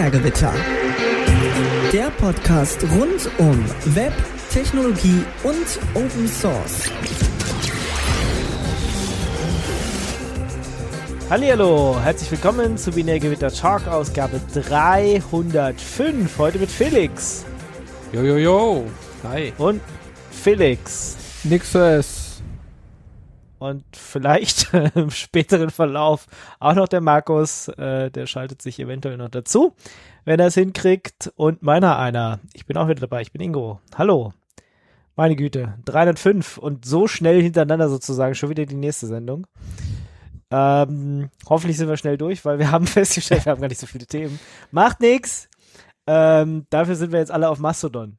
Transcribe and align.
Binärgewitter. 0.00 0.54
Der 1.92 2.08
Podcast 2.12 2.82
rund 2.84 3.30
um 3.36 3.62
Web, 3.94 4.14
Technologie 4.50 5.22
und 5.42 5.78
Open 5.92 6.26
Source. 6.26 6.90
Hallo, 11.28 11.98
herzlich 12.02 12.30
willkommen 12.30 12.78
zu 12.78 12.92
Binärgewitter 12.92 13.52
Talk 13.52 13.86
Ausgabe 13.88 14.40
305. 14.54 16.38
Heute 16.38 16.58
mit 16.60 16.70
Felix. 16.70 17.44
Jojojo. 18.10 18.38
Jo, 18.38 18.38
jo. 18.38 18.84
Hi. 19.28 19.52
Und 19.58 19.82
Felix. 20.30 21.18
Nixes. 21.44 22.19
Und 23.60 23.84
vielleicht 23.94 24.72
im 24.94 25.10
späteren 25.10 25.68
Verlauf 25.68 26.26
auch 26.60 26.74
noch 26.74 26.88
der 26.88 27.02
Markus, 27.02 27.68
äh, 27.68 28.10
der 28.10 28.26
schaltet 28.26 28.62
sich 28.62 28.80
eventuell 28.80 29.18
noch 29.18 29.28
dazu, 29.28 29.74
wenn 30.24 30.40
er 30.40 30.46
es 30.46 30.54
hinkriegt. 30.54 31.30
Und 31.36 31.62
meiner 31.62 31.98
einer. 31.98 32.40
Ich 32.54 32.64
bin 32.64 32.78
auch 32.78 32.88
wieder 32.88 33.02
dabei, 33.02 33.20
ich 33.20 33.32
bin 33.32 33.42
Ingo. 33.42 33.78
Hallo. 33.94 34.32
Meine 35.14 35.36
Güte, 35.36 35.74
305 35.84 36.56
und 36.56 36.86
so 36.86 37.06
schnell 37.06 37.42
hintereinander 37.42 37.90
sozusagen 37.90 38.34
schon 38.34 38.48
wieder 38.48 38.64
die 38.64 38.76
nächste 38.76 39.06
Sendung. 39.06 39.46
Ähm, 40.50 41.28
hoffentlich 41.46 41.76
sind 41.76 41.88
wir 41.90 41.98
schnell 41.98 42.16
durch, 42.16 42.42
weil 42.46 42.58
wir 42.58 42.70
haben 42.70 42.86
festgestellt, 42.86 43.44
wir 43.44 43.52
haben 43.52 43.60
gar 43.60 43.68
nicht 43.68 43.80
so 43.80 43.86
viele 43.86 44.06
Themen. 44.06 44.40
Macht 44.70 45.00
nix. 45.00 45.50
Ähm, 46.06 46.64
dafür 46.70 46.96
sind 46.96 47.12
wir 47.12 47.18
jetzt 47.18 47.30
alle 47.30 47.50
auf 47.50 47.58
Mastodon. 47.58 48.16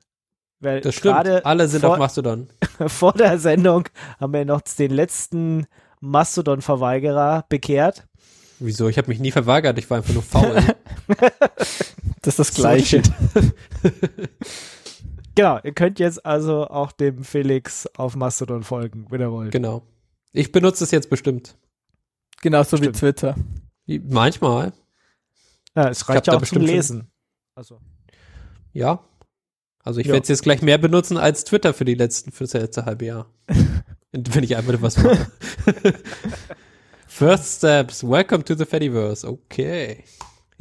Weil 0.61 0.79
das 0.81 0.95
stimmt. 0.95 1.27
Alle 1.45 1.67
sind 1.67 1.81
vor, 1.81 1.91
auf 1.91 1.97
Mastodon. 1.97 2.47
vor 2.87 3.13
der 3.13 3.39
Sendung 3.39 3.89
haben 4.19 4.31
wir 4.31 4.45
noch 4.45 4.61
den 4.61 4.91
letzten 4.91 5.65
Mastodon-Verweigerer 5.99 7.45
bekehrt. 7.49 8.07
Wieso? 8.59 8.87
Ich 8.87 8.97
habe 8.99 9.07
mich 9.07 9.19
nie 9.19 9.31
verweigert, 9.31 9.79
ich 9.79 9.89
war 9.89 9.97
einfach 9.97 10.13
nur 10.13 10.21
faul. 10.21 10.55
das 12.21 12.37
ist 12.37 12.39
das 12.39 12.53
Gleiche. 12.53 13.01
genau, 15.35 15.59
ihr 15.63 15.73
könnt 15.73 15.99
jetzt 15.99 16.23
also 16.23 16.67
auch 16.67 16.91
dem 16.91 17.23
Felix 17.23 17.87
auf 17.95 18.15
Mastodon 18.15 18.61
folgen, 18.61 19.07
wenn 19.09 19.19
ihr 19.19 19.31
wollt. 19.31 19.51
Genau. 19.51 19.81
Ich 20.31 20.51
benutze 20.51 20.83
es 20.83 20.91
jetzt 20.91 21.09
bestimmt. 21.09 21.57
Genauso 22.43 22.77
Stimmt. 22.77 22.95
wie 22.95 22.99
Twitter. 22.99 23.35
Manchmal. 23.87 24.73
Ja, 25.75 25.89
es 25.89 26.07
reicht 26.07 26.27
ja 26.27 26.33
auch 26.33 26.43
zum 26.43 26.61
Lesen. 26.61 27.11
Also. 27.55 27.79
Ja. 28.73 29.03
Also 29.83 29.99
ich 29.99 30.07
ja. 30.07 30.13
werde 30.13 30.23
es 30.23 30.29
jetzt 30.29 30.43
gleich 30.43 30.61
mehr 30.61 30.77
benutzen 30.77 31.17
als 31.17 31.43
Twitter 31.43 31.73
für 31.73 31.85
die 31.85 31.95
letzten, 31.95 32.31
für 32.31 32.43
das 32.43 32.53
letzte 32.53 32.85
halbe 32.85 33.05
Jahr. 33.05 33.27
Wenn 34.11 34.43
ich 34.43 34.55
einfach 34.57 34.81
was 34.81 34.97
mache. 34.97 35.27
First 37.07 37.57
Steps, 37.57 38.03
welcome 38.03 38.43
to 38.43 38.55
the 38.55 38.65
Fediverse. 38.65 39.27
Okay. 39.27 40.03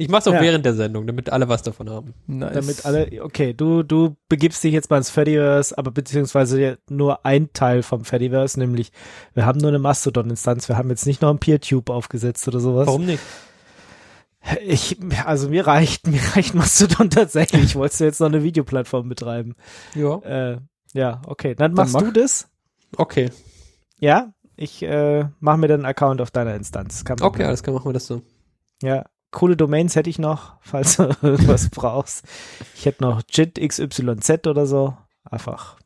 Ich 0.01 0.09
mache 0.09 0.21
es 0.21 0.27
auch 0.27 0.33
ja. 0.33 0.41
während 0.41 0.65
der 0.65 0.73
Sendung, 0.73 1.05
damit 1.05 1.29
alle 1.29 1.47
was 1.47 1.61
davon 1.61 1.87
haben. 1.87 2.15
Nice. 2.25 2.53
Damit 2.53 2.85
alle, 2.85 3.23
okay, 3.23 3.53
du, 3.53 3.83
du 3.83 4.15
begibst 4.29 4.63
dich 4.63 4.73
jetzt 4.73 4.89
mal 4.89 4.97
ins 4.97 5.11
Fediverse, 5.11 5.77
aber 5.77 5.91
beziehungsweise 5.91 6.79
nur 6.89 7.23
ein 7.23 7.53
Teil 7.53 7.83
vom 7.83 8.03
Fediverse, 8.03 8.59
nämlich 8.59 8.91
wir 9.35 9.45
haben 9.45 9.59
nur 9.59 9.69
eine 9.69 9.77
Mastodon-Instanz, 9.77 10.67
wir 10.69 10.77
haben 10.77 10.89
jetzt 10.89 11.05
nicht 11.05 11.21
noch 11.21 11.29
ein 11.29 11.37
PeerTube 11.37 11.91
aufgesetzt 11.91 12.47
oder 12.47 12.59
sowas. 12.59 12.87
Warum 12.87 13.05
nicht? 13.05 13.21
Ich, 14.65 14.97
also 15.25 15.49
mir 15.49 15.67
reicht, 15.67 16.07
mir 16.07 16.21
reicht 16.35 16.55
Mastodon 16.55 17.09
tatsächlich. 17.09 17.63
Ich 17.63 17.75
wollte 17.75 18.03
jetzt 18.03 18.19
noch 18.19 18.27
eine 18.27 18.43
Videoplattform 18.43 19.09
betreiben. 19.09 19.55
Ja. 19.95 20.17
Äh, 20.19 20.57
ja, 20.93 21.21
okay. 21.25 21.55
Dann 21.55 21.73
machst 21.73 21.95
dann 21.95 22.05
mach. 22.05 22.13
du 22.13 22.19
das. 22.19 22.49
Okay. 22.97 23.29
Ja, 23.99 24.33
ich 24.55 24.83
äh, 24.83 25.25
mache 25.39 25.57
mir 25.57 25.67
dann 25.67 25.81
einen 25.81 25.85
Account 25.85 26.21
auf 26.21 26.31
deiner 26.31 26.55
Instanz. 26.55 27.03
okay, 27.21 27.43
alles 27.45 27.63
klar, 27.63 27.75
machen 27.75 27.89
wir 27.89 27.93
das 27.93 28.07
so. 28.07 28.21
Ja, 28.81 29.05
coole 29.31 29.55
Domains 29.55 29.95
hätte 29.95 30.09
ich 30.09 30.19
noch, 30.19 30.55
falls 30.61 30.97
du 30.97 31.09
irgendwas 31.21 31.69
brauchst. 31.69 32.25
Ich 32.75 32.85
hätte 32.85 33.03
noch 33.03 33.21
JIT 33.29 33.59
XYZ 33.59 34.47
oder 34.47 34.65
so. 34.65 34.95
Einfach, 35.23 35.77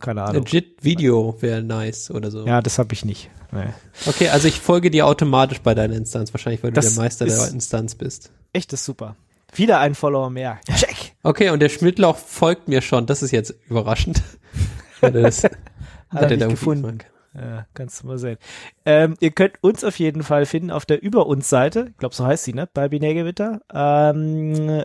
keine 0.00 0.22
Ahnung. 0.22 0.44
JIT 0.44 0.82
Video 0.82 1.36
wäre 1.40 1.62
nice 1.62 2.10
oder 2.10 2.30
so. 2.30 2.46
Ja, 2.46 2.60
das 2.60 2.78
habe 2.78 2.92
ich 2.94 3.04
nicht. 3.04 3.30
Nee. 3.52 3.64
Okay, 4.06 4.28
also 4.28 4.48
ich 4.48 4.60
folge 4.60 4.90
dir 4.90 5.06
automatisch 5.06 5.60
bei 5.60 5.74
deiner 5.74 5.94
Instanz, 5.94 6.32
wahrscheinlich, 6.32 6.62
weil 6.62 6.72
das 6.72 6.88
du 6.88 6.94
der 6.94 7.02
Meister 7.04 7.26
der 7.26 7.48
Instanz 7.48 7.94
bist. 7.94 8.32
Echt, 8.52 8.72
das 8.72 8.80
ist 8.80 8.86
super. 8.86 9.16
Wieder 9.54 9.80
ein 9.80 9.94
Follower 9.94 10.30
mehr. 10.30 10.60
Check. 10.76 11.14
Okay, 11.22 11.50
und 11.50 11.60
der 11.60 11.68
Schmidtlauch 11.68 12.16
folgt 12.16 12.68
mir 12.68 12.82
schon. 12.82 13.06
Das 13.06 13.22
ist 13.22 13.32
jetzt 13.32 13.54
überraschend. 13.68 14.22
das, 15.00 15.44
hat 15.44 16.30
er 16.30 16.36
nicht 16.36 16.48
gefunden. 16.48 16.98
Ja, 17.34 17.66
kannst 17.74 18.02
du 18.02 18.08
mal 18.08 18.18
sehen. 18.18 18.38
Ähm, 18.84 19.16
ihr 19.20 19.30
könnt 19.30 19.62
uns 19.62 19.84
auf 19.84 19.98
jeden 19.98 20.22
Fall 20.22 20.46
finden 20.46 20.70
auf 20.70 20.84
der 20.84 21.02
Über 21.02 21.26
uns 21.26 21.48
Seite. 21.48 21.88
Ich 21.90 21.98
glaube, 21.98 22.14
so 22.14 22.26
heißt 22.26 22.44
sie, 22.44 22.54
ne? 22.54 22.68
Bei 22.72 22.88
Binärgewitter. 22.88 23.60
Ähm, 23.72 24.84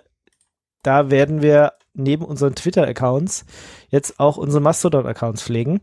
da 0.84 1.10
werden 1.10 1.42
wir 1.42 1.74
neben 1.96 2.26
unseren 2.26 2.56
Twitter-Accounts 2.56 3.46
jetzt 3.90 4.20
auch 4.20 4.38
unsere 4.38 4.62
Mastodon-Accounts 4.62 5.44
pflegen. 5.44 5.82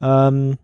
Ähm, 0.00 0.58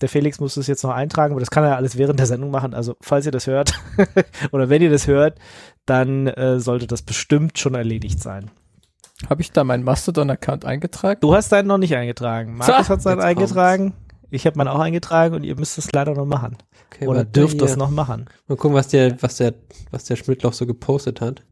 der 0.00 0.08
Felix 0.08 0.40
muss 0.40 0.54
das 0.54 0.66
jetzt 0.66 0.82
noch 0.82 0.90
eintragen, 0.90 1.32
aber 1.32 1.40
das 1.40 1.50
kann 1.50 1.64
er 1.64 1.76
alles 1.76 1.98
während 1.98 2.18
der 2.18 2.26
Sendung 2.26 2.50
machen. 2.50 2.72
Also, 2.74 2.96
falls 3.00 3.26
ihr 3.26 3.32
das 3.32 3.46
hört 3.46 3.74
oder 4.52 4.68
wenn 4.68 4.82
ihr 4.82 4.90
das 4.90 5.06
hört, 5.06 5.38
dann 5.84 6.26
äh, 6.26 6.58
sollte 6.58 6.86
das 6.86 7.02
bestimmt 7.02 7.58
schon 7.58 7.74
erledigt 7.74 8.20
sein. 8.20 8.50
Habe 9.28 9.42
ich 9.42 9.52
da 9.52 9.64
meinen 9.64 9.84
Mastodon-Account 9.84 10.64
eingetragen? 10.64 11.20
Du 11.20 11.34
hast 11.34 11.52
deinen 11.52 11.68
noch 11.68 11.76
nicht 11.76 11.94
eingetragen. 11.94 12.56
Markus 12.56 12.88
hat 12.88 13.02
seinen 13.02 13.20
eingetragen. 13.20 13.90
Kommt's. 13.90 14.10
Ich 14.30 14.46
habe 14.46 14.56
meinen 14.56 14.68
auch 14.68 14.78
eingetragen 14.78 15.34
und 15.34 15.44
ihr 15.44 15.56
müsst 15.56 15.76
es 15.76 15.92
leider 15.92 16.14
noch 16.14 16.24
machen. 16.24 16.56
Okay, 16.86 17.06
Oder 17.06 17.24
dürft 17.24 17.60
es 17.60 17.76
noch 17.76 17.90
machen. 17.90 18.26
Mal 18.46 18.56
gucken, 18.56 18.74
was 18.74 18.88
der, 18.88 19.20
was 19.22 19.36
der, 19.36 19.54
was 19.90 20.04
der 20.04 20.16
Schmidtloch 20.16 20.52
so 20.52 20.66
gepostet 20.66 21.20
hat. 21.20 21.42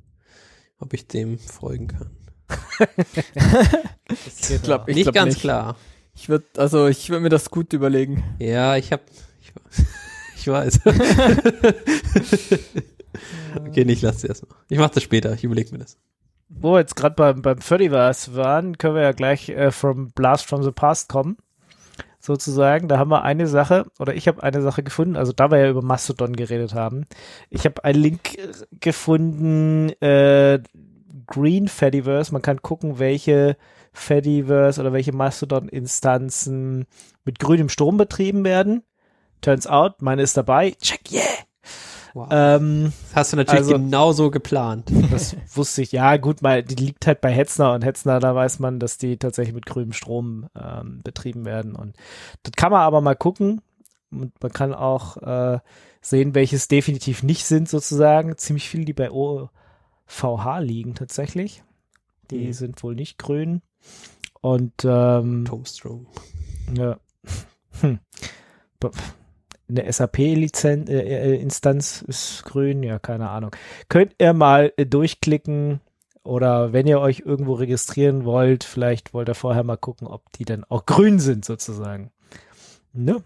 Ob 0.78 0.94
ich 0.94 1.06
dem 1.06 1.38
folgen 1.38 1.88
kann. 1.88 2.10
ich 4.08 4.62
glaub, 4.62 4.88
ich 4.88 4.94
nicht 4.94 5.04
glaub 5.04 5.14
ganz 5.14 5.34
nicht. 5.34 5.40
klar. 5.42 5.76
Ich 6.14 6.28
würde, 6.28 6.46
also 6.56 6.86
ich 6.86 7.10
würde 7.10 7.22
mir 7.22 7.28
das 7.28 7.50
gut 7.50 7.72
überlegen. 7.72 8.22
Ja, 8.38 8.76
ich 8.76 8.92
habe, 8.92 9.02
ich, 9.40 9.52
ich, 10.36 10.46
weiß. 10.46 10.80
okay, 13.66 13.82
ich 13.82 14.02
lasse 14.02 14.18
es 14.18 14.24
erstmal. 14.24 14.56
Ich 14.68 14.78
mache 14.78 14.94
das 14.94 15.02
später. 15.02 15.32
Ich 15.34 15.44
überlege 15.44 15.72
mir 15.72 15.78
das 15.78 15.96
wo 16.48 16.72
wir 16.72 16.80
jetzt 16.80 16.96
gerade 16.96 17.14
beim, 17.14 17.42
beim 17.42 17.58
Fediverse 17.58 18.34
waren, 18.34 18.78
können 18.78 18.94
wir 18.94 19.02
ja 19.02 19.12
gleich 19.12 19.48
äh, 19.50 19.70
from 19.70 20.10
Blast 20.12 20.46
from 20.46 20.62
the 20.62 20.70
Past 20.70 21.08
kommen. 21.08 21.36
Sozusagen. 22.28 22.88
Da 22.88 22.98
haben 22.98 23.10
wir 23.10 23.22
eine 23.22 23.46
Sache, 23.46 23.86
oder 23.98 24.14
ich 24.14 24.28
habe 24.28 24.42
eine 24.42 24.60
Sache 24.60 24.82
gefunden, 24.82 25.16
also 25.16 25.32
da 25.32 25.50
wir 25.50 25.56
ja 25.60 25.70
über 25.70 25.80
Mastodon 25.80 26.36
geredet 26.36 26.74
haben. 26.74 27.06
Ich 27.48 27.64
habe 27.64 27.82
einen 27.84 28.02
Link 28.02 28.36
äh, 28.36 28.52
gefunden, 28.80 29.88
äh, 30.02 30.60
Green 31.26 31.68
Fediverse. 31.68 32.30
Man 32.34 32.42
kann 32.42 32.60
gucken, 32.60 32.98
welche 32.98 33.56
Fediverse 33.94 34.78
oder 34.78 34.92
welche 34.92 35.14
Mastodon-Instanzen 35.14 36.84
mit 37.24 37.38
grünem 37.38 37.70
Strom 37.70 37.96
betrieben 37.96 38.44
werden. 38.44 38.82
Turns 39.40 39.66
out, 39.66 40.02
meine 40.02 40.20
ist 40.20 40.36
dabei. 40.36 40.72
Check, 40.72 41.10
yeah! 41.10 41.47
Wow. 42.18 42.26
Ähm, 42.32 42.92
das 43.10 43.14
hast 43.14 43.32
du 43.32 43.36
natürlich 43.36 43.60
also, 43.60 43.74
genauso 43.74 44.30
geplant. 44.32 44.90
Das 45.12 45.36
wusste 45.54 45.82
ich. 45.82 45.92
Ja, 45.92 46.16
gut, 46.16 46.42
mal, 46.42 46.64
die 46.64 46.74
liegt 46.74 47.06
halt 47.06 47.20
bei 47.20 47.30
Hetzner 47.30 47.74
und 47.74 47.84
Hetzner, 47.84 48.18
da 48.18 48.34
weiß 48.34 48.58
man, 48.58 48.80
dass 48.80 48.98
die 48.98 49.18
tatsächlich 49.18 49.54
mit 49.54 49.66
grünem 49.66 49.92
Strom 49.92 50.48
ähm, 50.60 51.00
betrieben 51.04 51.44
werden. 51.44 51.76
Und 51.76 51.96
das 52.42 52.52
kann 52.56 52.72
man 52.72 52.80
aber 52.80 53.00
mal 53.00 53.14
gucken. 53.14 53.60
Und 54.10 54.32
man 54.42 54.52
kann 54.52 54.74
auch 54.74 55.16
äh, 55.18 55.60
sehen, 56.00 56.34
welches 56.34 56.66
definitiv 56.66 57.22
nicht 57.22 57.44
sind, 57.44 57.68
sozusagen. 57.68 58.36
Ziemlich 58.36 58.68
viele, 58.68 58.84
die 58.84 58.94
bei 58.94 59.12
OVH 59.12 60.58
liegen 60.58 60.96
tatsächlich. 60.96 61.62
Die 62.32 62.48
mhm. 62.48 62.52
sind 62.52 62.82
wohl 62.82 62.96
nicht 62.96 63.18
grün. 63.18 63.62
Und 64.40 64.84
ähm, 64.84 65.44
Tomstrom. 65.44 66.08
Ja. 66.76 66.98
Hm 67.80 68.00
eine 69.68 69.92
SAP-Instanz 69.92 70.88
äh, 70.88 72.06
äh 72.06 72.08
ist 72.08 72.44
grün, 72.44 72.82
ja, 72.82 72.98
keine 72.98 73.28
Ahnung. 73.30 73.54
Könnt 73.88 74.14
ihr 74.18 74.32
mal 74.32 74.72
äh, 74.76 74.86
durchklicken 74.86 75.80
oder 76.22 76.72
wenn 76.72 76.86
ihr 76.86 77.00
euch 77.00 77.20
irgendwo 77.20 77.54
registrieren 77.54 78.24
wollt, 78.24 78.64
vielleicht 78.64 79.14
wollt 79.14 79.28
ihr 79.28 79.34
vorher 79.34 79.64
mal 79.64 79.76
gucken, 79.76 80.06
ob 80.06 80.30
die 80.32 80.44
dann 80.44 80.64
auch 80.64 80.86
grün 80.86 81.18
sind, 81.18 81.44
sozusagen. 81.44 82.10
Ne? 82.92 83.22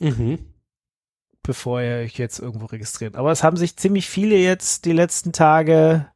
Mhm. 0.00 0.38
Bevor 1.42 1.82
ihr 1.82 1.96
euch 1.96 2.18
jetzt 2.18 2.38
irgendwo 2.38 2.66
registriert. 2.66 3.16
Aber 3.16 3.32
es 3.32 3.42
haben 3.42 3.56
sich 3.56 3.76
ziemlich 3.76 4.08
viele 4.08 4.36
jetzt 4.36 4.84
die 4.84 4.92
letzten 4.92 5.32
Tage 5.32 6.06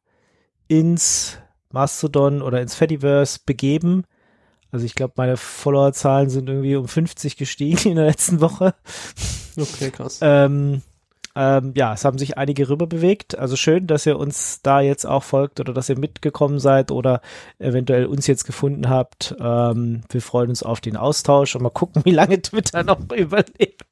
ins 0.69 1.39
Mastodon 1.71 2.43
oder 2.43 2.61
ins 2.61 2.75
Fediverse 2.75 3.41
begeben 3.45 4.05
also 4.77 4.85
ich 4.85 4.95
glaube, 4.95 5.15
meine 5.17 5.39
Followerzahlen 5.39 6.29
sind 6.29 6.49
irgendwie 6.51 6.77
um 6.77 6.87
50 6.87 7.39
gestiegen 7.39 7.89
in 7.91 7.97
der 7.97 8.05
letzten 8.07 8.41
Woche. 8.43 8.75
Okay, 9.59 9.91
krass. 9.91 10.19
ähm, 10.21 10.83
ähm, 11.35 11.73
ja, 11.75 11.95
es 11.95 12.05
haben 12.05 12.19
sich 12.19 12.37
einige 12.37 12.69
rüber 12.69 12.87
bewegt. 12.87 13.39
Also 13.39 13.57
schön, 13.57 13.87
dass 13.87 14.05
ihr 14.05 14.19
uns 14.19 14.61
da 14.63 14.81
jetzt 14.81 15.07
auch 15.07 15.23
folgt 15.23 15.61
oder 15.61 15.73
dass 15.73 15.89
ihr 15.89 15.99
mitgekommen 15.99 16.59
seid 16.59 16.91
oder 16.91 17.23
eventuell 17.59 18.05
uns 18.07 18.27
jetzt 18.27 18.45
gefunden 18.45 18.91
habt. 18.91 19.35
Ähm, 19.41 20.03
wir 20.11 20.21
freuen 20.21 20.51
uns 20.51 20.63
auf 20.63 20.83
den 20.83 20.97
Austausch 20.99 21.57
und 21.57 21.63
mal 21.63 21.71
gucken, 21.71 22.03
wie 22.05 22.11
lange 22.11 22.41
Twitter 22.43 22.85
noch 22.85 23.01
überlebt. 23.15 23.83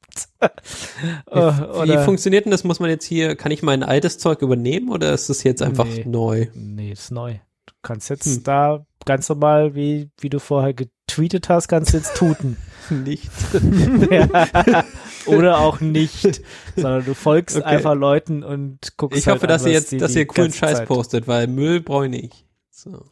Wie, 1.32 1.88
wie 1.90 2.04
funktioniert 2.04 2.44
denn 2.44 2.52
das? 2.52 2.62
Muss 2.64 2.78
man 2.80 2.90
jetzt 2.90 3.04
hier, 3.06 3.36
kann 3.36 3.52
ich 3.52 3.62
mein 3.62 3.82
altes 3.82 4.18
Zeug 4.18 4.42
übernehmen 4.42 4.90
oder 4.90 5.12
ist 5.12 5.28
das 5.30 5.42
jetzt 5.44 5.62
einfach 5.62 5.86
Nee. 5.86 6.04
neu? 6.06 6.46
Nee, 6.54 6.92
ist 6.92 7.10
neu. 7.10 7.36
Du 7.84 7.88
kannst 7.88 8.08
jetzt 8.08 8.24
Hm. 8.24 8.42
da 8.44 8.86
ganz 9.04 9.28
normal, 9.28 9.74
wie, 9.74 10.08
wie 10.18 10.30
du 10.30 10.40
vorher 10.40 10.72
getweetet 10.72 11.50
hast, 11.50 11.68
kannst 11.68 11.92
du 11.92 11.98
jetzt 11.98 12.16
tuten. 12.16 12.56
Nicht. 12.90 13.30
Ja. 14.10 14.84
Oder 15.26 15.58
auch 15.58 15.80
nicht. 15.80 16.42
Sondern 16.76 17.04
du 17.04 17.14
folgst 17.14 17.56
Okay. 17.56 17.64
einfach 17.66 17.94
Leuten 17.94 18.42
und 18.42 18.96
guckst 18.98 19.18
Ich 19.18 19.26
halt 19.26 19.36
hoffe, 19.36 19.44
an, 19.44 19.48
dass 19.48 19.64
ihr 19.66 19.72
jetzt, 19.72 19.92
die 19.92 19.98
dass 19.98 20.14
ihr 20.16 20.26
coolen 20.26 20.52
Scheiß 20.52 20.78
Zeit- 20.78 20.88
postet, 20.88 21.26
weil 21.28 21.46
Müll 21.46 21.80
brauche 21.82 22.04
ich 22.06 22.10
nicht. 22.10 22.46
So. 22.70 23.04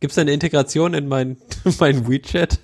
Gibt 0.00 0.10
es 0.12 0.14
da 0.16 0.22
eine 0.22 0.32
Integration 0.32 0.94
in 0.94 1.06
mein, 1.08 1.36
mein 1.80 2.08
WeChat? 2.08 2.58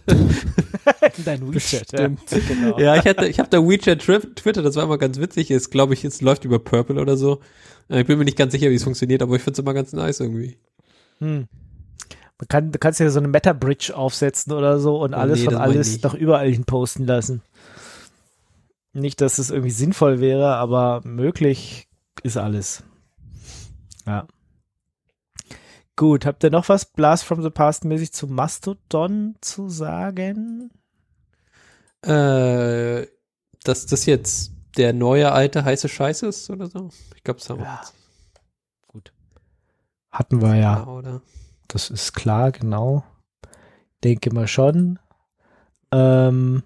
Dein 1.24 1.52
WeChat, 1.54 1.92
ja. 1.92 2.08
Genau. 2.08 2.78
ja, 2.78 2.96
ich 2.96 3.04
hatte, 3.04 3.26
ich 3.26 3.38
habe 3.40 3.48
da 3.48 3.58
WeChat 3.66 4.00
Twitter, 4.00 4.62
das 4.62 4.74
war 4.76 4.84
immer 4.84 4.98
ganz 4.98 5.18
witzig. 5.18 5.50
Ist, 5.52 5.70
glaube 5.70 5.94
ich, 5.94 6.04
es 6.04 6.20
läuft 6.20 6.44
über 6.44 6.58
Purple 6.60 7.00
oder 7.00 7.16
so. 7.16 7.40
Äh, 7.88 8.00
Ich 8.02 8.06
bin 8.06 8.18
mir 8.18 8.24
nicht 8.24 8.38
ganz 8.38 8.52
sicher, 8.52 8.70
wie 8.70 8.74
es 8.76 8.84
funktioniert, 8.84 9.22
aber 9.22 9.34
ich 9.36 9.42
finde 9.42 9.54
es 9.54 9.58
immer 9.60 9.74
ganz 9.74 9.92
nice 9.92 10.20
irgendwie. 10.20 10.58
Hm. 11.18 11.46
Man 12.38 12.48
kann, 12.48 12.72
du 12.72 12.78
kannst 12.78 13.00
ja 13.00 13.08
so 13.10 13.20
eine 13.20 13.28
Meta-Bridge 13.28 13.96
aufsetzen 13.96 14.52
oder 14.52 14.78
so 14.80 15.00
und 15.00 15.14
Oh 15.14 15.18
alles 15.18 15.38
nee, 15.40 15.44
von 15.46 15.54
alles 15.56 16.00
doch 16.00 16.14
überall 16.14 16.50
hin 16.50 16.64
posten 16.64 17.06
lassen. 17.06 17.42
Nicht, 18.92 19.20
dass 19.20 19.38
es 19.38 19.50
irgendwie 19.50 19.70
sinnvoll 19.70 20.20
wäre, 20.20 20.56
aber 20.56 21.00
möglich 21.04 21.88
ist 22.22 22.36
alles. 22.36 22.82
Ja. 24.06 24.26
Gut, 25.96 26.26
habt 26.26 26.42
ihr 26.42 26.50
noch 26.50 26.68
was 26.68 26.86
Blast 26.86 27.24
from 27.24 27.42
the 27.42 27.50
Past 27.50 27.84
mäßig 27.84 28.12
zu 28.12 28.26
Mastodon 28.26 29.36
zu 29.40 29.68
sagen? 29.68 30.70
Äh, 32.02 33.06
dass 33.62 33.86
das 33.86 34.06
jetzt 34.06 34.52
der 34.76 34.92
neue 34.92 35.30
alte 35.32 35.64
heiße 35.64 35.88
Scheiß 35.88 36.22
ist 36.22 36.50
oder 36.50 36.66
so? 36.66 36.90
Ich 37.14 37.22
glaube, 37.22 37.38
das 37.40 37.48
haben 37.48 37.60
wir 37.60 37.66
Ja. 37.66 37.80
jetzt. 37.80 37.94
Hatten 40.14 40.40
wir 40.40 40.54
ja. 40.54 40.76
Ja, 40.78 40.86
oder? 40.86 41.22
Das 41.68 41.90
ist 41.90 42.12
klar, 42.14 42.52
genau. 42.52 43.04
Denke 44.04 44.32
mal 44.32 44.46
schon. 44.46 44.98
Ähm, 45.92 46.62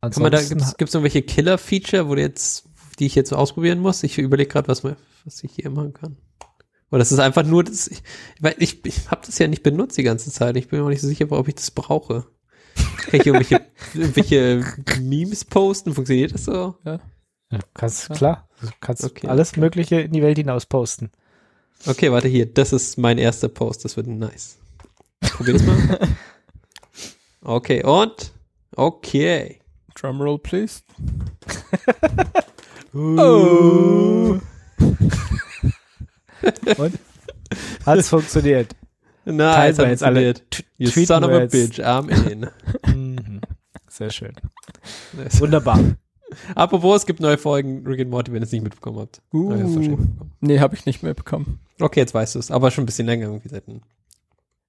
Kann 0.00 0.12
man 0.22 0.32
da, 0.32 0.42
gibt's, 0.42 0.76
gibt's 0.76 0.94
irgendwelche 0.94 1.22
Killer-Feature, 1.22 2.08
wo 2.08 2.14
du 2.14 2.20
jetzt, 2.22 2.68
die 2.98 3.06
ich 3.06 3.14
jetzt 3.14 3.30
so 3.30 3.36
ausprobieren 3.36 3.78
muss? 3.78 4.02
Ich 4.02 4.18
überlege 4.18 4.48
gerade, 4.50 4.68
was, 4.68 4.82
man- 4.82 4.96
was 5.24 5.42
ich 5.44 5.52
hier 5.52 5.70
machen 5.70 5.92
kann. 5.92 6.16
Oder 6.90 6.98
das 7.00 7.12
ist 7.12 7.18
einfach 7.18 7.44
nur, 7.44 7.62
das, 7.64 7.86
ich, 7.88 8.02
ich, 8.58 8.84
ich 8.84 9.10
habe 9.10 9.22
das 9.24 9.38
ja 9.38 9.46
nicht 9.48 9.62
benutzt 9.62 9.96
die 9.96 10.02
ganze 10.02 10.30
Zeit. 10.30 10.56
Ich 10.56 10.68
bin 10.68 10.80
mir 10.80 10.84
auch 10.86 10.90
nicht 10.90 11.00
so 11.02 11.08
sicher, 11.08 11.30
ob 11.30 11.48
ich 11.48 11.54
das 11.56 11.70
brauche. 11.70 12.26
Kann 12.98 13.20
ich 13.20 13.26
irgendwelche, 13.26 13.64
irgendwelche 13.94 14.64
Memes 15.00 15.44
posten? 15.44 15.94
Funktioniert 15.94 16.34
das 16.34 16.44
so? 16.46 16.74
Ja, 16.84 16.98
kannst, 17.74 18.08
Ja. 18.08 18.14
klar. 18.16 18.48
Du 18.60 18.68
kannst 18.80 19.04
Okay. 19.04 19.28
alles 19.28 19.56
Mögliche 19.56 20.00
in 20.00 20.12
die 20.12 20.22
Welt 20.22 20.38
hinaus 20.38 20.66
posten. 20.66 21.10
Okay, 21.86 22.10
warte 22.10 22.28
hier. 22.28 22.46
Das 22.46 22.72
ist 22.72 22.98
mein 22.98 23.18
erster 23.18 23.48
Post. 23.48 23.84
Das 23.84 23.96
wird 23.96 24.06
nice. 24.06 24.58
Probier's 25.20 25.62
mal. 25.62 26.08
Okay, 27.46 27.84
und? 27.84 28.32
Okay. 28.74 29.60
Drumroll, 29.94 30.38
please. 30.38 30.80
Oh. 32.94 34.38
Und? 36.78 36.98
Hat's 37.84 38.08
funktioniert. 38.08 38.74
Nice, 39.24 39.56
Teilen 39.56 39.76
wir 39.78 39.84
hat 39.84 39.90
jetzt 39.90 40.04
alle. 40.04 40.34
You 40.76 40.90
son 40.90 41.24
of 41.24 41.30
a 41.30 41.46
bitch, 41.46 41.80
I'm 41.80 42.08
in. 42.30 42.46
Mhm. 42.86 43.40
Sehr 43.88 44.10
schön. 44.10 44.34
Nice. 45.12 45.40
Wunderbar. 45.40 45.80
Apropos, 46.54 47.02
es 47.02 47.06
gibt 47.06 47.18
neue 47.20 47.38
Folgen 47.38 47.84
Rick 47.86 48.00
and 48.00 48.10
Morty, 48.10 48.32
wenn 48.32 48.42
ihr 48.42 48.46
es 48.46 48.52
nicht 48.52 48.62
mitbekommen 48.62 49.00
habt. 49.00 49.22
Uh. 49.32 49.50
Mitbekommen. 49.50 50.30
Nee, 50.40 50.60
habe 50.60 50.76
ich 50.76 50.86
nicht 50.86 51.02
mehr 51.02 51.14
bekommen. 51.14 51.58
Okay, 51.80 52.00
jetzt 52.00 52.14
weißt 52.14 52.34
du 52.34 52.38
es, 52.38 52.50
aber 52.50 52.70
schon 52.70 52.84
ein 52.84 52.86
bisschen 52.86 53.06
länger 53.06 53.26
irgendwie 53.26 53.48
seit. 53.48 53.64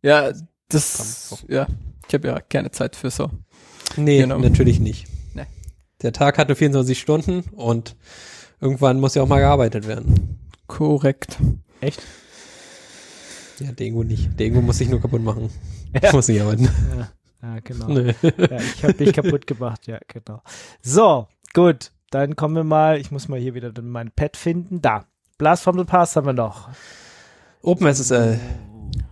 Ja, 0.02 0.32
das, 0.70 1.46
ja, 1.48 1.68
ich 2.08 2.14
habe 2.14 2.28
ja 2.28 2.40
keine 2.42 2.72
Zeit 2.72 2.96
für 2.96 3.10
so. 3.12 3.30
Nee, 3.98 4.20
Genau. 4.22 4.40
natürlich 4.40 4.80
nicht. 4.80 5.08
Nee. 5.34 5.46
Der 6.02 6.12
Tag 6.14 6.38
hatte 6.38 6.56
24 6.56 7.00
Stunden 7.00 7.42
und 7.52 7.96
irgendwann 8.60 9.00
muss 9.00 9.16
ja 9.16 9.22
auch 9.24 9.28
mal 9.28 9.40
gearbeitet 9.40 9.88
werden. 9.88 10.40
Korrekt. 10.68 11.38
Echt? 11.82 12.02
Ja, 13.60 13.72
Dengo 13.72 14.04
nicht. 14.04 14.38
Dengo 14.40 14.62
muss 14.62 14.80
sich 14.80 14.90
nur 14.90 15.00
kaputt 15.02 15.22
machen. 15.22 15.50
Ja. 16.02 16.12
Muss 16.12 16.28
nicht 16.28 16.42
arbeiten. 16.42 16.68
Ja, 16.98 17.10
ja 17.42 17.60
genau. 17.62 17.88
Nee. 17.88 18.14
Ja, 18.22 18.58
ich 18.60 18.84
habe 18.84 18.94
dich 18.96 19.14
kaputt 19.14 19.48
gemacht, 19.48 19.88
ja, 19.88 19.98
genau. 20.10 20.42
So, 20.82 21.28
gut. 21.54 21.92
Dann 22.12 22.36
kommen 22.36 22.56
wir 22.56 22.64
mal, 22.66 23.00
ich 23.00 23.12
muss 23.12 23.28
mal 23.30 23.40
hier 23.40 23.54
wieder 23.56 23.72
mein 23.82 24.12
Pad 24.12 24.36
finden. 24.36 24.82
Da. 24.82 25.06
Blast 25.38 25.64
from 25.64 25.78
the 25.78 25.84
Past 25.84 26.16
haben 26.16 26.26
wir 26.28 26.34
noch. 26.34 26.70
OpenSSL, 27.62 28.40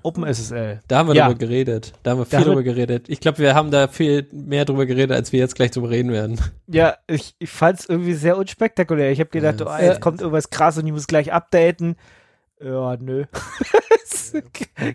OpenSSL. 0.03 0.79
da 0.87 0.97
haben 0.99 1.09
wir 1.09 1.15
Ja. 1.15 1.25
drüber 1.27 1.39
geredet. 1.39 1.91
Da 2.03 2.11
haben 2.11 2.19
wir 2.19 2.25
viel 2.25 2.39
Da 2.39 2.45
drüber 2.45 2.63
geredet. 2.63 3.09
Ich 3.09 3.19
glaube, 3.19 3.39
wir 3.39 3.55
haben 3.55 3.71
da 3.71 3.87
viel 3.89 4.27
mehr 4.31 4.63
drüber 4.63 4.85
geredet, 4.85 5.11
als 5.11 5.31
wir 5.33 5.39
jetzt 5.39 5.55
gleich 5.55 5.71
drüber 5.71 5.89
reden 5.89 6.11
werden. 6.11 6.39
Ja, 6.67 6.95
ich, 7.07 7.35
ich 7.39 7.49
fand 7.49 7.79
es 7.79 7.89
irgendwie 7.89 8.13
sehr 8.13 8.37
unspektakulär. 8.37 9.11
Ich 9.11 9.19
habe 9.19 9.31
gedacht, 9.31 9.59
Ja. 9.59 9.67
oh, 9.67 9.81
jetzt 9.81 9.99
kommt 10.01 10.21
irgendwas 10.21 10.49
krass 10.49 10.77
und 10.77 10.85
ich 10.87 10.93
muss 10.93 11.07
gleich 11.07 11.33
updaten. 11.33 11.95
Ja, 12.63 12.95
nö. 12.97 13.25
es 14.05 14.33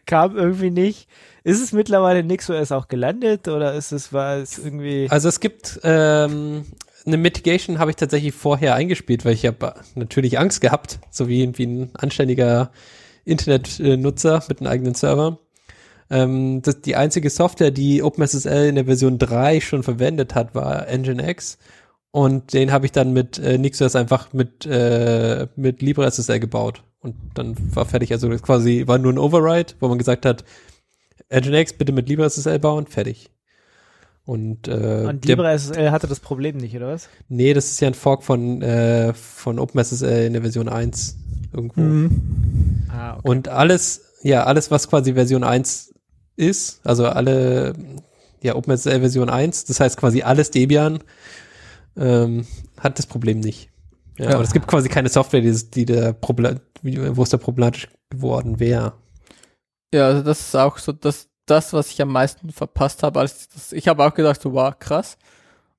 kam 0.06 0.36
irgendwie 0.36 0.70
nicht. 0.70 1.08
Ist 1.44 1.62
es 1.62 1.72
mittlerweile 1.72 2.22
NixOS 2.22 2.72
auch 2.72 2.88
gelandet 2.88 3.48
oder 3.48 3.74
ist 3.74 3.92
es, 3.92 4.12
war 4.14 4.36
es 4.36 4.56
irgendwie. 4.58 5.08
Also 5.10 5.28
es 5.28 5.40
gibt 5.40 5.78
ähm, 5.82 6.64
eine 7.08 7.16
Mitigation 7.16 7.78
habe 7.78 7.90
ich 7.90 7.96
tatsächlich 7.96 8.34
vorher 8.34 8.74
eingespielt, 8.74 9.24
weil 9.24 9.34
ich 9.34 9.46
habe 9.46 9.74
natürlich 9.94 10.38
Angst 10.38 10.60
gehabt, 10.60 11.00
so 11.10 11.28
wie, 11.28 11.56
wie 11.58 11.66
ein 11.66 11.90
anständiger 11.94 12.70
Internetnutzer 13.24 14.44
mit 14.48 14.60
einem 14.60 14.70
eigenen 14.70 14.94
Server. 14.94 15.38
Ähm, 16.10 16.62
das, 16.62 16.80
die 16.80 16.96
einzige 16.96 17.30
Software, 17.30 17.70
die 17.70 18.02
OpenSSL 18.02 18.68
in 18.68 18.76
der 18.76 18.86
Version 18.86 19.18
3 19.18 19.60
schon 19.60 19.82
verwendet 19.82 20.34
hat, 20.34 20.54
war 20.54 20.86
Nginx. 20.86 21.58
Und 22.10 22.52
den 22.52 22.72
habe 22.72 22.86
ich 22.86 22.92
dann 22.92 23.12
mit 23.12 23.38
äh, 23.38 23.58
NixOS 23.58 23.96
einfach 23.96 24.32
mit, 24.32 24.64
äh, 24.64 25.46
mit 25.56 25.82
LibreSSL 25.82 26.40
gebaut. 26.40 26.82
Und 27.00 27.16
dann 27.34 27.56
war 27.74 27.84
fertig. 27.84 28.12
Also 28.12 28.28
das 28.28 28.42
quasi 28.42 28.84
war 28.86 28.98
nur 28.98 29.12
ein 29.12 29.18
Override, 29.18 29.74
wo 29.80 29.88
man 29.88 29.98
gesagt 29.98 30.24
hat, 30.24 30.44
Nginx 31.30 31.74
bitte 31.74 31.92
mit 31.92 32.08
LibreSSL 32.08 32.58
bauen, 32.58 32.86
fertig. 32.86 33.30
Und, 34.28 34.68
äh, 34.68 35.06
und 35.08 35.24
LibreSSL 35.24 35.90
hatte 35.90 36.06
das 36.06 36.20
Problem 36.20 36.58
nicht, 36.58 36.76
oder 36.76 36.88
was? 36.88 37.08
Nee, 37.30 37.54
das 37.54 37.70
ist 37.70 37.80
ja 37.80 37.88
ein 37.88 37.94
Fork 37.94 38.22
von, 38.22 38.60
äh, 38.60 39.14
von 39.14 39.58
OpenSSL 39.58 40.26
in 40.26 40.34
der 40.34 40.42
Version 40.42 40.68
1 40.68 41.16
irgendwo. 41.50 41.80
Mhm. 41.80 42.82
Ah, 42.90 43.14
okay. 43.16 43.26
Und 43.26 43.48
alles, 43.48 44.02
ja, 44.22 44.44
alles, 44.44 44.70
was 44.70 44.86
quasi 44.90 45.14
Version 45.14 45.44
1 45.44 45.94
ist, 46.36 46.82
also 46.84 47.06
alle, 47.06 47.72
ja, 48.42 48.54
OpenSSL 48.54 49.00
Version 49.00 49.30
1, 49.30 49.64
das 49.64 49.80
heißt 49.80 49.96
quasi 49.96 50.20
alles 50.20 50.50
Debian, 50.50 50.98
ähm, 51.96 52.46
hat 52.78 52.98
das 52.98 53.06
Problem 53.06 53.40
nicht. 53.40 53.70
Ja, 54.18 54.26
Ja. 54.26 54.34
aber 54.34 54.44
es 54.44 54.52
gibt 54.52 54.66
quasi 54.66 54.90
keine 54.90 55.08
Software, 55.08 55.40
die, 55.40 55.70
die 55.70 55.86
der 55.86 56.12
Problem, 56.12 56.60
wo 56.82 57.22
es 57.22 57.30
da 57.30 57.38
problematisch 57.38 57.88
geworden 58.10 58.60
wäre. 58.60 58.92
Ja, 59.94 60.06
also 60.08 60.20
das 60.22 60.40
ist 60.40 60.54
auch 60.54 60.76
so 60.76 60.92
das, 60.92 61.27
das, 61.50 61.72
was 61.72 61.90
ich 61.90 62.00
am 62.02 62.12
meisten 62.12 62.50
verpasst 62.50 63.02
habe. 63.02 63.20
Als 63.20 63.42
ich 63.42 63.48
das, 63.48 63.72
ich 63.72 63.88
habe 63.88 64.04
auch 64.04 64.14
gedacht, 64.14 64.40
so, 64.40 64.52
wow, 64.52 64.72
krass. 64.78 65.16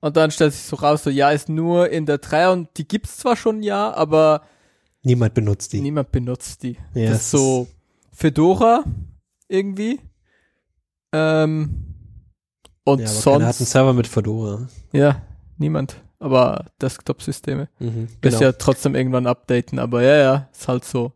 Und 0.02 0.16
dann 0.18 0.32
stellt 0.32 0.54
sich 0.54 0.64
so 0.64 0.78
raus, 0.78 1.04
so, 1.04 1.10
ja, 1.10 1.32
ist 1.32 1.50
nur 1.50 1.90
in 1.90 2.06
der 2.06 2.20
3 2.20 2.50
und 2.52 2.70
die 2.78 2.88
gibt's 2.88 3.18
zwar 3.18 3.36
schon 3.36 3.62
ja, 3.64 3.94
aber 3.94 4.42
Niemand 5.04 5.34
benutzt 5.34 5.72
die. 5.74 5.82
niemand 5.82 6.12
benutzt 6.12 6.64
die. 6.64 6.78
Ja, 6.94 7.10
das 7.10 7.18
es 7.18 7.22
ist 7.22 7.32
so 7.32 7.68
Fedora 8.12 8.84
irgendwie. 9.48 10.00
Ähm, 11.14 11.96
und 12.84 13.00
ja, 13.00 13.08
aber 13.10 13.22
keiner 13.22 13.34
hat 13.34 13.42
einen 13.42 13.54
sonst, 13.54 13.72
Server 13.72 13.94
mit 13.94 14.08
Fedora. 14.08 14.68
ja, 14.92 15.22
niemand. 15.58 16.02
Aber 16.20 16.66
Desktop-Systeme. 16.82 17.70
Mhm, 17.80 18.10
genau. 18.20 18.40
ja 18.42 18.52
trotzdem 18.52 18.94
irgendwann 18.94 19.26
updaten, 19.26 19.80
aber 19.80 20.02
ja, 20.04 20.18
ja, 20.18 20.50
ist 20.52 20.68
halt 20.68 20.84
so. 20.84 21.14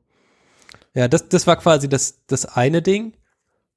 Ja, 0.93 1.07
das, 1.07 1.27
das 1.27 1.45
war 1.45 1.57
quasi 1.57 1.89
das, 1.89 2.25
das 2.27 2.45
eine 2.45 2.81
Ding. 2.81 3.13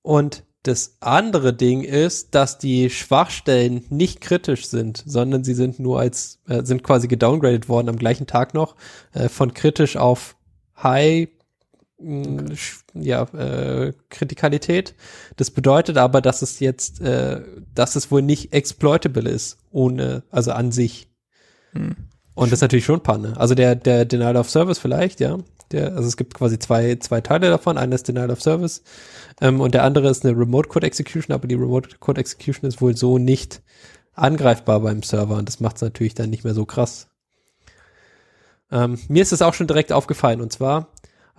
Und 0.03 0.45
das 0.67 0.97
andere 1.01 1.53
Ding 1.55 1.83
ist, 1.83 2.35
dass 2.35 2.59
die 2.59 2.91
Schwachstellen 2.91 3.85
nicht 3.91 4.21
kritisch 4.21 4.67
sind, 4.67 5.03
sondern 5.07 5.45
sie 5.45 5.55
sind 5.55 5.79
nur 5.79 6.01
als, 6.01 6.41
äh, 6.49 6.65
sind 6.65 6.83
quasi 6.83 7.09
gedowngradet 7.09 7.69
worden 7.69 7.89
am 7.89 7.97
gleichen 7.97 8.27
Tag 8.27 8.55
noch, 8.55 8.75
äh, 9.13 9.29
von 9.29 9.55
kritisch 9.55 9.97
auf 9.97 10.37
High, 10.83 11.29
mh, 11.99 12.53
sch- 12.55 12.83
ja, 12.95 13.23
äh, 13.35 13.93
Kritikalität. 14.09 14.95
Das 15.37 15.51
bedeutet 15.51 15.97
aber, 15.99 16.21
dass 16.21 16.43
es 16.43 16.61
jetzt, 16.61 17.01
äh, 17.01 17.43
dass 17.75 17.97
es 17.97 18.11
wohl 18.11 18.23
nicht 18.23 18.53
exploitable 18.53 19.29
ist, 19.31 19.59
ohne, 19.71 20.25
also 20.31 20.53
an 20.53 20.73
sich. 20.73 21.09
Hm. 21.73 21.97
Und 22.37 22.53
das 22.53 22.59
ist 22.59 22.63
natürlich 22.63 22.85
schon 22.85 23.01
Panne. 23.03 23.33
Also 23.37 23.55
der, 23.55 23.75
der 23.75 24.05
Denial 24.05 24.37
of 24.37 24.49
Service 24.49 24.79
vielleicht, 24.79 25.19
ja. 25.21 25.39
Der, 25.73 25.97
also 25.97 26.07
es 26.07 26.17
gibt 26.17 26.35
quasi 26.35 26.59
zwei, 26.61 26.95
zwei 26.97 27.21
Teile 27.21 27.49
davon. 27.49 27.77
Einer 27.77 27.97
ist 27.97 28.07
Denial 28.07 28.31
of 28.31 28.41
Service 28.41 28.85
ähm, 29.41 29.61
und 29.61 29.75
der 29.75 29.83
andere 29.83 30.09
ist 30.11 30.25
eine 30.25 30.39
Remote 30.39 30.69
Code 30.69 30.87
Execution, 30.87 31.35
aber 31.35 31.49
die 31.49 31.57
Remote 31.57 31.97
Code 31.99 32.21
Execution 32.21 32.69
ist 32.69 32.81
wohl 32.81 32.97
so 32.97 33.19
nicht 33.19 33.63
angreifbar 34.13 34.81
beim 34.81 35.03
Server 35.03 35.37
und 35.37 35.49
das 35.49 35.61
macht 35.61 35.77
es 35.77 35.83
natürlich 35.83 36.15
dann 36.15 36.31
nicht 36.31 36.45
mehr 36.45 36.55
so 36.55 36.67
krass. 36.67 37.09
Ähm, 38.71 38.99
mir 39.09 39.23
ist 39.23 39.33
es 39.33 39.43
auch 39.43 39.55
schon 39.55 39.67
direkt 39.67 39.93
aufgefallen 39.93 40.41
und 40.41 40.53
zwar 40.53 40.89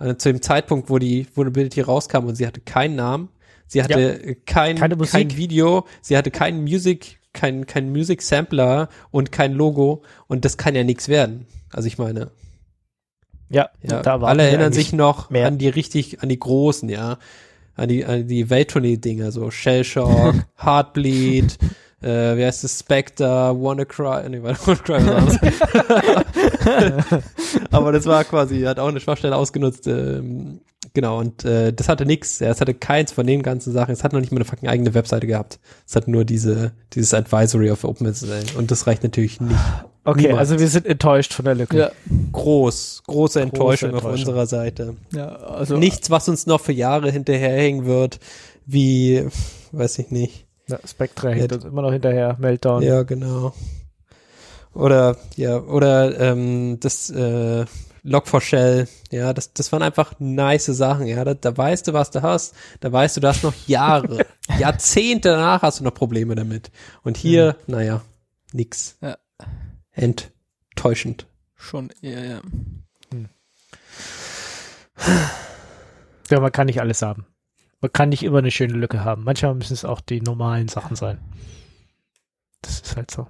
äh, 0.00 0.16
zu 0.16 0.32
dem 0.32 0.42
Zeitpunkt, 0.42 0.90
wo 0.90 0.98
die 0.98 1.26
Vulnerability 1.34 1.80
rauskam 1.80 2.26
und 2.26 2.34
sie 2.34 2.46
hatte 2.46 2.60
keinen 2.60 2.96
Namen, 2.96 3.28
sie 3.66 3.82
hatte 3.82 4.20
Ja. 4.24 4.34
kein, 4.46 4.76
kein 4.76 5.36
Video, 5.36 5.86
sie 6.02 6.16
hatte 6.16 6.30
keinen 6.30 6.62
Music, 6.62 7.17
kein, 7.32 7.66
kein 7.66 7.90
Music 7.90 8.22
Sampler 8.22 8.88
und 9.10 9.32
kein 9.32 9.52
Logo 9.52 10.02
und 10.26 10.44
das 10.44 10.56
kann 10.56 10.74
ja 10.74 10.84
nichts 10.84 11.08
werden. 11.08 11.46
Also 11.72 11.86
ich 11.86 11.98
meine, 11.98 12.30
Ja, 13.50 13.70
ja, 13.82 14.02
da 14.02 14.20
war 14.20 14.28
alle 14.30 14.42
erinnern 14.44 14.72
sich 14.72 14.92
noch 14.92 15.30
mehr. 15.30 15.46
an 15.46 15.58
die 15.58 15.68
richtig, 15.68 16.22
an 16.22 16.28
die 16.28 16.38
großen, 16.38 16.88
ja. 16.88 17.18
An 17.76 17.88
die, 17.88 18.04
an 18.04 18.26
die 18.26 18.50
Welttournee-Dinger, 18.50 19.30
so 19.30 19.50
Shellshock, 19.52 20.34
Heartbleed, 20.60 21.58
äh, 22.02 22.36
wie 22.36 22.44
heißt 22.44 22.64
es, 22.64 22.80
Spectre, 22.80 23.54
WannaCry, 23.56 24.28
nee, 24.28 24.42
WannaCry. 24.42 25.00
Aber 27.70 27.92
das 27.92 28.06
war 28.06 28.24
quasi, 28.24 28.62
hat 28.62 28.78
auch 28.78 28.88
eine 28.88 29.00
Schwachstelle 29.00 29.36
ausgenutzt, 29.36 29.86
ähm, 29.86 30.60
genau, 30.94 31.18
und 31.18 31.44
äh, 31.44 31.72
das 31.72 31.88
hatte 31.88 32.06
nix, 32.06 32.38
ja, 32.40 32.48
es 32.48 32.60
hatte 32.60 32.74
keins 32.74 33.12
von 33.12 33.26
den 33.26 33.42
ganzen 33.42 33.72
Sachen, 33.72 33.92
es 33.92 34.04
hat 34.04 34.12
noch 34.12 34.20
nicht 34.20 34.32
mal 34.32 34.38
eine 34.38 34.44
fucking 34.44 34.68
eigene 34.68 34.94
Webseite 34.94 35.26
gehabt. 35.26 35.58
Es 35.86 35.96
hat 35.96 36.08
nur 36.08 36.24
diese, 36.24 36.72
dieses 36.92 37.14
Advisory 37.14 37.70
of 37.70 37.84
OpenSSL 37.84 38.56
und 38.56 38.70
das 38.70 38.86
reicht 38.86 39.02
natürlich 39.02 39.40
nicht. 39.40 39.56
Okay, 40.04 40.22
Niemals. 40.28 40.38
also 40.38 40.58
wir 40.58 40.68
sind 40.68 40.86
enttäuscht 40.86 41.34
von 41.34 41.44
der 41.44 41.54
Lücke. 41.54 41.78
Ja, 41.78 41.90
Groß, 42.32 43.02
große 43.06 43.40
Enttäuschung, 43.42 43.90
auf 43.90 43.96
Enttäuschung. 43.96 44.28
unserer 44.28 44.46
Seite. 44.46 44.96
ja, 45.12 45.28
also 45.28 45.76
Nichts, 45.76 46.10
was 46.10 46.28
uns 46.28 46.46
noch 46.46 46.60
für 46.60 46.72
Jahre 46.72 47.10
hinterherhängen 47.10 47.84
wird, 47.84 48.18
wie, 48.64 49.26
weiß 49.72 49.98
ich 49.98 50.10
nicht. 50.10 50.46
Ja, 50.68 50.78
Spectre 50.86 51.32
hängt 51.34 51.52
uns 51.52 51.64
immer 51.64 51.82
noch 51.82 51.92
hinterher, 51.92 52.36
Meltdown. 52.38 52.82
Ja, 52.82 53.02
genau. 53.02 53.52
Oder, 54.74 55.16
ja, 55.36 55.58
oder 55.58 56.18
ähm, 56.20 56.78
das 56.80 57.10
äh, 57.10 57.64
Log4Shell, 58.04 58.88
ja, 59.10 59.32
das, 59.32 59.52
das 59.52 59.72
waren 59.72 59.82
einfach 59.82 60.14
nice 60.18 60.66
Sachen, 60.66 61.06
ja. 61.06 61.24
Da, 61.24 61.34
da 61.34 61.56
weißt 61.56 61.88
du, 61.88 61.92
was 61.92 62.10
du 62.10 62.22
hast, 62.22 62.54
da 62.80 62.92
weißt 62.92 63.16
du, 63.16 63.20
du 63.20 63.28
hast 63.28 63.42
noch 63.42 63.54
Jahre, 63.66 64.26
Jahrzehnte 64.58 65.30
danach 65.30 65.62
hast 65.62 65.80
du 65.80 65.84
noch 65.84 65.94
Probleme 65.94 66.34
damit. 66.34 66.70
Und 67.02 67.16
hier, 67.16 67.56
naja, 67.66 68.02
nix. 68.52 68.96
Ja. 69.00 69.18
Enttäuschend. 69.92 71.26
schon 71.56 71.90
eher, 72.02 72.24
ja. 72.24 72.40
Ja, 76.30 76.40
man 76.40 76.52
kann 76.52 76.66
nicht 76.66 76.80
alles 76.80 77.02
haben. 77.02 77.26
Man 77.80 77.92
kann 77.92 78.08
nicht 78.08 78.22
immer 78.22 78.38
eine 78.38 78.50
schöne 78.50 78.74
Lücke 78.74 79.04
haben. 79.04 79.24
Manchmal 79.24 79.54
müssen 79.54 79.72
es 79.72 79.84
auch 79.84 80.00
die 80.00 80.20
normalen 80.20 80.68
Sachen 80.68 80.96
sein. 80.96 81.18
Das 82.62 82.80
ist 82.80 82.96
halt 82.96 83.10
so. 83.10 83.28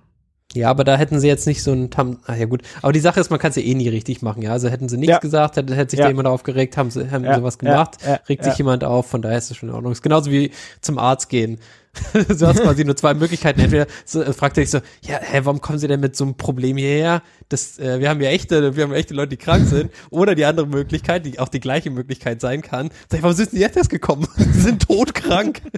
Ja, 0.54 0.70
aber 0.70 0.82
da 0.82 0.96
hätten 0.96 1.20
sie 1.20 1.26
jetzt 1.28 1.46
nicht 1.46 1.62
so 1.62 1.72
ein 1.72 1.90
Tam. 1.90 2.20
Ah 2.24 2.34
ja 2.34 2.46
gut. 2.46 2.62
Aber 2.80 2.92
die 2.92 3.00
Sache 3.00 3.20
ist, 3.20 3.28
man 3.30 3.38
kann 3.38 3.50
es 3.50 3.56
ja 3.56 3.62
eh 3.62 3.74
nie 3.74 3.88
richtig 3.88 4.22
machen, 4.22 4.42
ja. 4.42 4.52
Also 4.52 4.68
hätten 4.70 4.88
sie 4.88 4.96
nichts 4.96 5.12
Ja. 5.12 5.18
gesagt, 5.18 5.56
hätte, 5.56 5.74
hätte 5.74 5.90
sich 5.90 5.98
Ja. 5.98 6.06
da 6.06 6.10
jemand 6.10 6.26
aufgeregt, 6.26 6.76
haben 6.78 6.90
sie 6.90 7.10
haben 7.10 7.24
Ja, 7.24 7.34
sie 7.36 7.42
was 7.42 7.58
gemacht, 7.58 7.98
regt 8.28 8.44
sich 8.44 8.56
jemand 8.56 8.82
auf, 8.82 9.06
von 9.10 9.20
daher 9.20 9.36
ist 9.36 9.50
es 9.50 9.58
schon 9.58 9.68
in 9.68 9.74
Ordnung. 9.74 9.92
Ist 9.92 10.02
genauso 10.02 10.30
wie 10.30 10.50
zum 10.80 10.98
Arzt 10.98 11.28
gehen. 11.28 11.58
du 12.12 12.46
hast 12.46 12.60
quasi 12.62 12.84
nur 12.84 12.96
zwei 12.96 13.12
Möglichkeiten. 13.12 13.60
Entweder 13.60 13.86
so, 14.06 14.22
äh, 14.22 14.32
fragt 14.32 14.56
er 14.56 14.62
dich 14.62 14.70
so, 14.70 14.78
ja, 15.02 15.18
hä, 15.20 15.40
warum 15.42 15.60
kommen 15.60 15.78
sie 15.78 15.88
denn 15.88 16.00
mit 16.00 16.16
so 16.16 16.24
einem 16.24 16.36
Problem 16.36 16.76
hierher? 16.76 17.22
Das, 17.48 17.78
äh, 17.78 18.00
wir 18.00 18.08
haben 18.08 18.20
ja 18.20 18.30
echte, 18.30 18.76
wir 18.76 18.84
haben 18.84 18.92
echte 18.92 19.14
Leute, 19.14 19.30
die 19.30 19.36
krank 19.36 19.66
sind. 19.66 19.90
Oder 20.10 20.34
die 20.34 20.44
andere 20.44 20.66
Möglichkeit, 20.66 21.26
die 21.26 21.38
auch 21.40 21.48
die 21.48 21.60
gleiche 21.60 21.90
Möglichkeit 21.90 22.40
sein 22.40 22.62
kann. 22.62 22.90
Sag 23.10 23.18
ich, 23.18 23.22
warum 23.22 23.36
sind 23.36 23.50
sie 23.50 23.58
jetzt 23.60 23.76
erst 23.76 23.90
gekommen? 23.90 24.26
sie 24.36 24.60
sind 24.60 24.86
todkrank. 24.86 25.60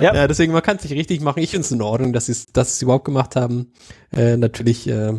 Ja. 0.00 0.14
Ja, 0.14 0.28
deswegen, 0.28 0.52
man 0.52 0.62
kann 0.62 0.76
es 0.76 0.84
nicht 0.84 0.94
richtig 0.94 1.20
machen. 1.20 1.42
Ich 1.42 1.50
finde 1.50 1.64
es 1.64 1.70
in 1.72 1.82
Ordnung, 1.82 2.12
dass 2.12 2.26
sie 2.26 2.32
es 2.32 2.46
dass 2.46 2.72
sie's 2.74 2.82
überhaupt 2.82 3.04
gemacht 3.04 3.36
haben. 3.36 3.72
Äh, 4.12 4.36
natürlich, 4.36 4.88
äh, 4.88 5.14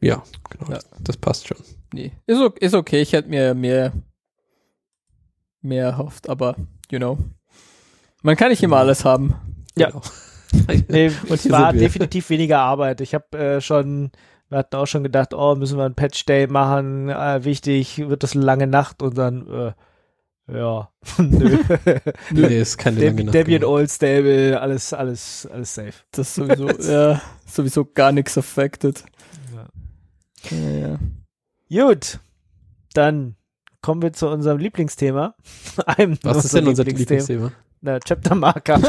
ja, 0.00 0.22
genau, 0.50 0.72
Ja. 0.72 0.78
das 1.00 1.16
passt 1.16 1.48
schon. 1.48 1.58
Nee. 1.92 2.12
Ist, 2.26 2.40
ist 2.60 2.74
okay, 2.74 3.00
ich 3.00 3.12
hätte 3.12 3.28
mir 3.28 3.54
mehr, 3.54 3.92
mehr 5.62 5.86
erhofft, 5.86 6.28
aber, 6.28 6.56
you 6.90 6.98
know. 6.98 7.18
Man 8.22 8.36
kann 8.36 8.50
nicht 8.50 8.62
immer 8.62 8.78
alles 8.78 9.04
haben. 9.04 9.34
Ja. 9.76 9.88
Genau. 9.90 10.02
Nee, 10.88 11.08
Und 11.28 11.32
es 11.32 11.50
war 11.50 11.72
definitiv 11.72 12.30
weniger 12.30 12.60
Arbeit. 12.60 13.00
Ich 13.00 13.12
habe 13.12 13.36
äh, 13.36 13.60
schon, 13.60 14.12
wir 14.48 14.58
hatten 14.58 14.76
auch 14.76 14.86
schon 14.86 15.02
gedacht, 15.02 15.34
oh, 15.34 15.56
müssen 15.56 15.76
wir 15.78 15.84
einen 15.84 15.96
Patch 15.96 16.24
Day 16.26 16.46
machen, 16.46 17.08
äh, 17.08 17.44
wichtig, 17.44 17.98
wird 18.08 18.22
das 18.22 18.36
eine 18.36 18.44
lange 18.44 18.68
Nacht 18.68 19.02
und 19.02 19.18
dann, 19.18 19.48
äh, 19.48 19.72
ja, 20.46 20.90
nö. 21.18 21.58
Nee, 22.30 22.60
ist 22.60 22.76
keine 22.76 23.00
lange 23.00 23.16
Deb 23.16 23.24
Nacht 23.26 23.34
Debian. 23.34 23.64
Old 23.64 23.90
Stable, 23.90 24.60
alles, 24.60 24.92
alles, 24.92 25.48
alles 25.50 25.74
safe. 25.74 25.94
Das 26.10 26.28
ist 26.28 26.34
sowieso, 26.34 26.70
ja, 26.90 27.20
sowieso 27.46 27.84
gar 27.84 28.12
nichts 28.12 28.36
affected. 28.36 29.04
Ja, 30.50 30.58
ja. 30.58 30.98
Gut, 31.70 32.20
dann 32.92 33.36
kommen 33.80 34.02
wir 34.02 34.12
zu 34.12 34.28
unserem 34.28 34.58
Lieblingsthema. 34.58 35.34
Einem 35.86 36.18
Was 36.22 36.44
ist 36.44 36.54
denn 36.54 36.68
unser 36.68 36.84
Lieblingsthema? 36.84 37.52
Na, 37.80 37.98
Chapter 38.00 38.34
Marker. 38.34 38.80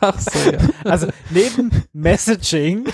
Ach 0.00 0.18
so, 0.18 0.50
ja. 0.50 0.58
Also 0.84 1.08
neben 1.30 1.70
Messaging 1.92 2.86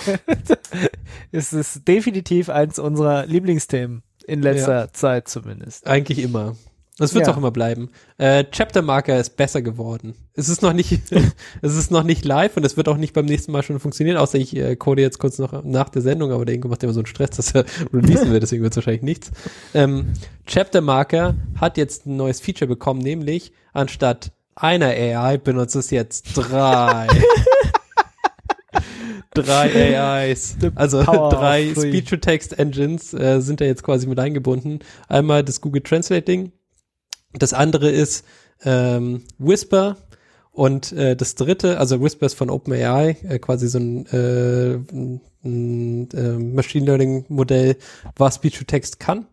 ist 1.32 1.52
es 1.52 1.82
definitiv 1.84 2.50
eins 2.50 2.78
unserer 2.78 3.24
Lieblingsthemen 3.26 4.02
in 4.26 4.42
letzter 4.42 4.92
Zeit 4.92 5.28
zumindest. 5.28 5.86
Eigentlich 5.86 6.18
immer. 6.18 6.56
Das 6.98 7.14
wird 7.14 7.26
Ja. 7.26 7.32
auch 7.32 7.36
immer 7.36 7.52
bleiben. 7.52 7.90
Äh, 8.18 8.44
Chapter 8.50 8.82
Marker 8.82 9.18
ist 9.20 9.36
besser 9.36 9.62
geworden. 9.62 10.14
Es 10.34 10.48
ist 10.48 10.62
noch 10.62 10.72
nicht, 10.72 11.00
es 11.62 11.76
ist 11.76 11.90
noch 11.92 12.02
nicht 12.02 12.24
live 12.24 12.56
und 12.56 12.66
es 12.66 12.76
wird 12.76 12.88
auch 12.88 12.96
nicht 12.96 13.12
beim 13.14 13.26
nächsten 13.26 13.52
Mal 13.52 13.62
schon 13.62 13.78
funktionieren, 13.78 14.16
außer 14.16 14.36
ich 14.36 14.56
äh, 14.56 14.74
code 14.74 15.00
jetzt 15.02 15.18
kurz 15.18 15.38
noch 15.38 15.62
nach 15.64 15.88
der 15.90 16.02
Sendung, 16.02 16.32
aber 16.32 16.44
der 16.44 16.56
Ingo 16.56 16.66
macht 16.68 16.82
immer 16.82 16.92
so 16.92 17.00
einen 17.00 17.06
Stress, 17.06 17.30
dass 17.30 17.54
er 17.54 17.64
releasen 17.92 18.32
wird, 18.32 18.42
deswegen 18.42 18.62
wird 18.64 18.72
es 18.72 18.76
wahrscheinlich 18.76 19.02
nichts. 19.02 19.30
Ähm, 19.74 20.12
Chapter 20.46 20.80
Marker 20.80 21.36
hat 21.60 21.76
jetzt 21.76 22.06
ein 22.06 22.16
neues 22.16 22.40
Feature 22.40 22.66
bekommen, 22.68 23.00
nämlich 23.00 23.52
anstatt 23.72 24.32
einer 24.56 24.86
AI 24.88 25.38
benutzt 25.38 25.76
es 25.76 25.90
jetzt 25.90 26.36
drei. 26.36 27.06
drei 29.34 29.98
AIs. 30.00 30.56
Also 30.74 31.02
drei. 31.02 31.70
Speech-to-Text-Engines 31.70 33.14
äh, 33.14 33.40
sind 33.40 33.60
da 33.60 33.64
jetzt 33.64 33.82
quasi 33.82 34.06
mit 34.06 34.18
eingebunden. 34.18 34.80
Einmal 35.08 35.44
das 35.44 35.60
Google 35.60 35.82
Translating, 35.82 36.52
das 37.32 37.52
andere 37.52 37.90
ist 37.90 38.24
ähm, 38.64 39.24
Whisper 39.38 39.96
und 40.52 40.92
äh, 40.92 41.14
das 41.14 41.36
dritte, 41.36 41.78
also 41.78 42.02
Whisper 42.02 42.26
ist 42.26 42.34
von 42.34 42.50
OpenAI, 42.50 43.16
äh, 43.28 43.38
quasi 43.38 43.68
so 43.68 43.78
ein, 43.78 44.06
äh, 44.06 44.74
ein, 45.44 46.08
äh, 46.10 46.32
Machine 46.32 46.86
Learning 46.86 47.24
Modell, 47.28 47.76
was 48.16 48.36
Speech-to-Text 48.36 48.98
kann. 48.98 49.26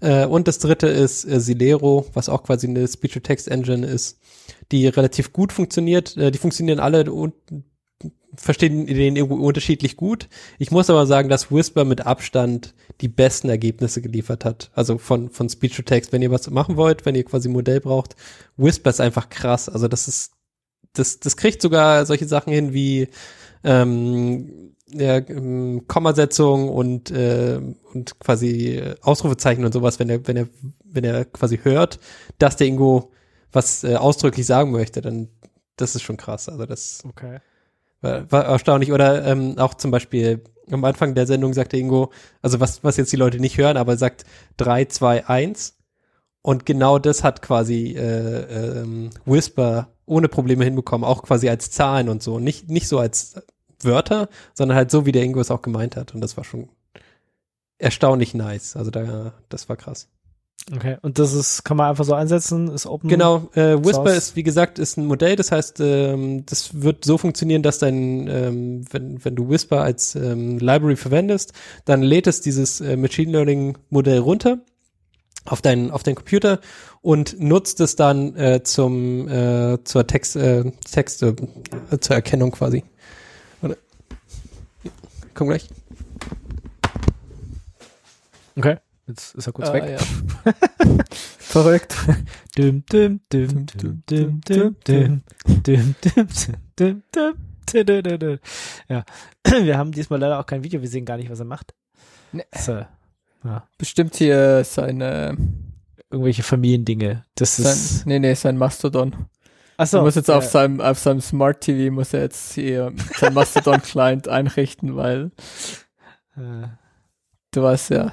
Äh, 0.00 0.26
und 0.26 0.46
das 0.46 0.58
dritte 0.58 0.88
ist 0.88 1.24
äh, 1.24 1.40
Silero, 1.40 2.06
was 2.12 2.28
auch 2.28 2.42
quasi 2.42 2.66
eine 2.66 2.86
Speech-to-Text-Engine 2.86 3.86
ist, 3.86 4.18
die 4.70 4.86
relativ 4.88 5.32
gut 5.32 5.52
funktioniert. 5.52 6.16
Äh, 6.16 6.30
die 6.30 6.38
funktionieren 6.38 6.80
alle 6.80 7.10
und 7.10 7.34
verstehen 8.34 8.86
den 8.86 9.20
unterschiedlich 9.22 9.96
gut. 9.96 10.28
Ich 10.58 10.70
muss 10.70 10.90
aber 10.90 11.06
sagen, 11.06 11.28
dass 11.28 11.50
Whisper 11.50 11.84
mit 11.84 12.06
Abstand 12.06 12.74
die 13.00 13.08
besten 13.08 13.48
Ergebnisse 13.48 14.02
geliefert 14.02 14.44
hat. 14.44 14.70
Also 14.74 14.98
von, 14.98 15.30
von 15.30 15.48
Speech 15.48 15.76
to 15.76 15.82
Text. 15.82 16.12
Wenn 16.12 16.22
ihr 16.22 16.30
was 16.30 16.50
machen 16.50 16.76
wollt, 16.76 17.06
wenn 17.06 17.14
ihr 17.14 17.24
quasi 17.24 17.48
Modell 17.48 17.80
braucht, 17.80 18.16
Whisper 18.56 18.90
ist 18.90 19.00
einfach 19.00 19.28
krass. 19.28 19.68
Also 19.68 19.88
das 19.88 20.08
ist, 20.08 20.32
das, 20.94 21.20
das 21.20 21.36
kriegt 21.36 21.62
sogar 21.62 22.06
solche 22.06 22.26
Sachen 22.26 22.52
hin 22.52 22.72
wie, 22.72 23.08
ähm, 23.64 24.74
ja, 24.90 25.18
ähm, 25.18 25.84
Kommasetzung 25.86 26.68
und, 26.70 27.10
äh, 27.10 27.60
und 27.92 28.18
quasi 28.20 28.82
Ausrufezeichen 29.02 29.64
und 29.64 29.72
sowas, 29.72 29.98
wenn 29.98 30.08
er, 30.08 30.26
wenn 30.26 30.36
er, 30.36 30.48
wenn 30.84 31.04
er 31.04 31.24
quasi 31.26 31.58
hört, 31.62 32.00
dass 32.38 32.56
der 32.56 32.68
Ingo 32.68 33.12
was 33.52 33.84
äh, 33.84 33.96
ausdrücklich 33.96 34.46
sagen 34.46 34.70
möchte, 34.72 35.00
dann 35.00 35.28
das 35.76 35.94
ist 35.94 36.02
schon 36.02 36.16
krass. 36.16 36.48
Also 36.48 36.66
das 36.66 37.02
Okay. 37.08 37.38
war, 38.00 38.30
war 38.30 38.44
erstaunlich. 38.44 38.92
Oder 38.92 39.24
ähm, 39.24 39.58
auch 39.58 39.74
zum 39.74 39.90
Beispiel 39.90 40.42
am 40.72 40.84
Anfang 40.84 41.14
der 41.14 41.26
Sendung 41.26 41.54
sagte 41.54 41.76
Ingo, 41.76 42.12
also 42.42 42.60
was, 42.60 42.84
was 42.84 42.96
jetzt 42.96 43.12
die 43.12 43.16
Leute 43.16 43.40
nicht 43.40 43.58
hören, 43.58 43.76
aber 43.76 43.92
er 43.92 43.98
sagt 43.98 44.24
3, 44.58 44.86
2, 44.86 45.26
1. 45.28 45.76
Und 46.42 46.66
genau 46.66 46.98
das 46.98 47.24
hat 47.24 47.42
quasi 47.42 47.94
äh, 47.96 48.80
ähm, 48.80 49.10
Whisper 49.24 49.88
ohne 50.06 50.28
Probleme 50.28 50.64
hinbekommen, 50.64 51.04
auch 51.04 51.22
quasi 51.22 51.48
als 51.48 51.70
Zahlen 51.70 52.08
und 52.08 52.22
so. 52.22 52.38
Nicht, 52.38 52.68
nicht 52.68 52.88
so 52.88 52.98
als 52.98 53.42
Wörter, 53.82 54.28
sondern 54.54 54.76
halt 54.76 54.90
so, 54.90 55.06
wie 55.06 55.12
der 55.12 55.22
Ingo 55.22 55.40
es 55.40 55.50
auch 55.50 55.62
gemeint 55.62 55.96
hat. 55.96 56.14
Und 56.14 56.20
das 56.20 56.36
war 56.36 56.44
schon 56.44 56.68
erstaunlich 57.78 58.34
nice. 58.34 58.76
Also 58.76 58.90
da, 58.90 59.32
das 59.48 59.68
war 59.68 59.76
krass. 59.76 60.08
Okay. 60.74 60.98
Und 61.00 61.18
das 61.18 61.32
ist, 61.32 61.64
kann 61.64 61.76
man 61.76 61.88
einfach 61.88 62.04
so 62.04 62.12
einsetzen, 62.12 62.68
ist 62.68 62.86
open. 62.86 63.08
Genau, 63.08 63.48
äh, 63.54 63.78
Whisper 63.78 64.08
Source. 64.08 64.16
ist, 64.16 64.36
wie 64.36 64.42
gesagt, 64.42 64.78
ist 64.78 64.98
ein 64.98 65.06
Modell, 65.06 65.34
das 65.34 65.50
heißt, 65.50 65.80
ähm, 65.80 66.44
das 66.44 66.82
wird 66.82 67.04
so 67.04 67.16
funktionieren, 67.16 67.62
dass 67.62 67.78
dein, 67.78 68.28
ähm, 68.28 68.84
wenn, 68.90 69.24
wenn 69.24 69.34
du 69.34 69.48
Whisper 69.48 69.80
als 69.80 70.14
ähm, 70.14 70.58
Library 70.58 70.96
verwendest, 70.96 71.52
dann 71.86 72.02
lädt 72.02 72.26
es 72.26 72.42
dieses 72.42 72.80
äh, 72.80 72.96
Machine 72.96 73.32
Learning 73.32 73.78
Modell 73.88 74.18
runter 74.18 74.58
auf 75.46 75.62
deinen 75.62 75.90
auf 75.90 76.02
deinen 76.02 76.16
Computer 76.16 76.60
und 77.00 77.40
nutzt 77.40 77.80
es 77.80 77.96
dann 77.96 78.36
äh, 78.36 78.62
zum 78.62 79.28
äh, 79.28 79.82
zur 79.84 80.06
Text 80.06 80.36
äh, 80.36 80.70
Texte 80.90 81.34
äh, 81.90 81.98
zur 81.98 82.16
Erkennung 82.16 82.50
quasi. 82.50 82.84
Oder? 83.62 83.76
Komm 85.32 85.48
gleich. 85.48 85.68
Okay. 88.56 88.76
Jetzt 89.08 89.34
ist 89.34 89.46
er 89.46 89.52
kurz 89.52 89.68
Ah, 89.70 89.72
weg. 89.74 89.98
ja. 89.98 90.94
Verrückt. 91.38 91.96
Dum, 92.56 92.84
dum, 92.90 93.20
dum, 93.30 93.48
dum, 93.48 93.66
dum, 93.66 94.02
dum, 94.06 94.40
dum, 94.44 94.80
dum, 94.84 95.24
dum, 95.64 95.94
dum, 96.04 96.32
dum, 96.76 97.02
dum, 97.12 97.42
dum, 97.72 98.02
dum, 98.02 98.18
dum. 98.18 98.38
Ja, 98.88 99.04
wir 99.62 99.78
haben 99.78 99.92
diesmal 99.92 100.18
leider 100.20 100.38
auch 100.38 100.46
kein 100.46 100.62
Video, 100.62 100.80
wir 100.80 100.88
sehen 100.88 101.04
gar 101.04 101.16
nicht, 101.16 101.30
was 101.30 101.38
er 101.38 101.44
macht. 101.46 101.74
Nee. 102.32 102.44
So, 102.54 102.84
ja, 103.44 103.66
Bestimmt 103.78 104.16
hier 104.16 104.62
seine, 104.64 105.36
irgendwelche 106.10 106.42
Familiendinge. 106.42 107.24
Das 107.34 107.56
sein, 107.56 107.72
ist. 107.72 108.06
nee, 108.06 108.18
nee, 108.18 108.34
sein 108.34 108.58
Mastodon. 108.58 109.26
Achso, 109.78 109.98
er 109.98 110.02
muss 110.02 110.16
jetzt 110.16 110.30
auf 110.30 110.44
seinem, 110.44 110.80
auf 110.80 110.98
seinem 110.98 111.20
Smart 111.20 111.60
TV 111.62 111.92
muss 111.94 112.12
er 112.12 112.22
jetzt 112.22 112.52
hier 112.52 112.92
sein 113.16 113.32
Mastodon-Client 113.32 114.26
einrichten, 114.28 114.96
weil 114.96 115.30
äh, 116.36 116.66
du 117.52 117.62
weißt 117.62 117.90
ja, 117.90 118.12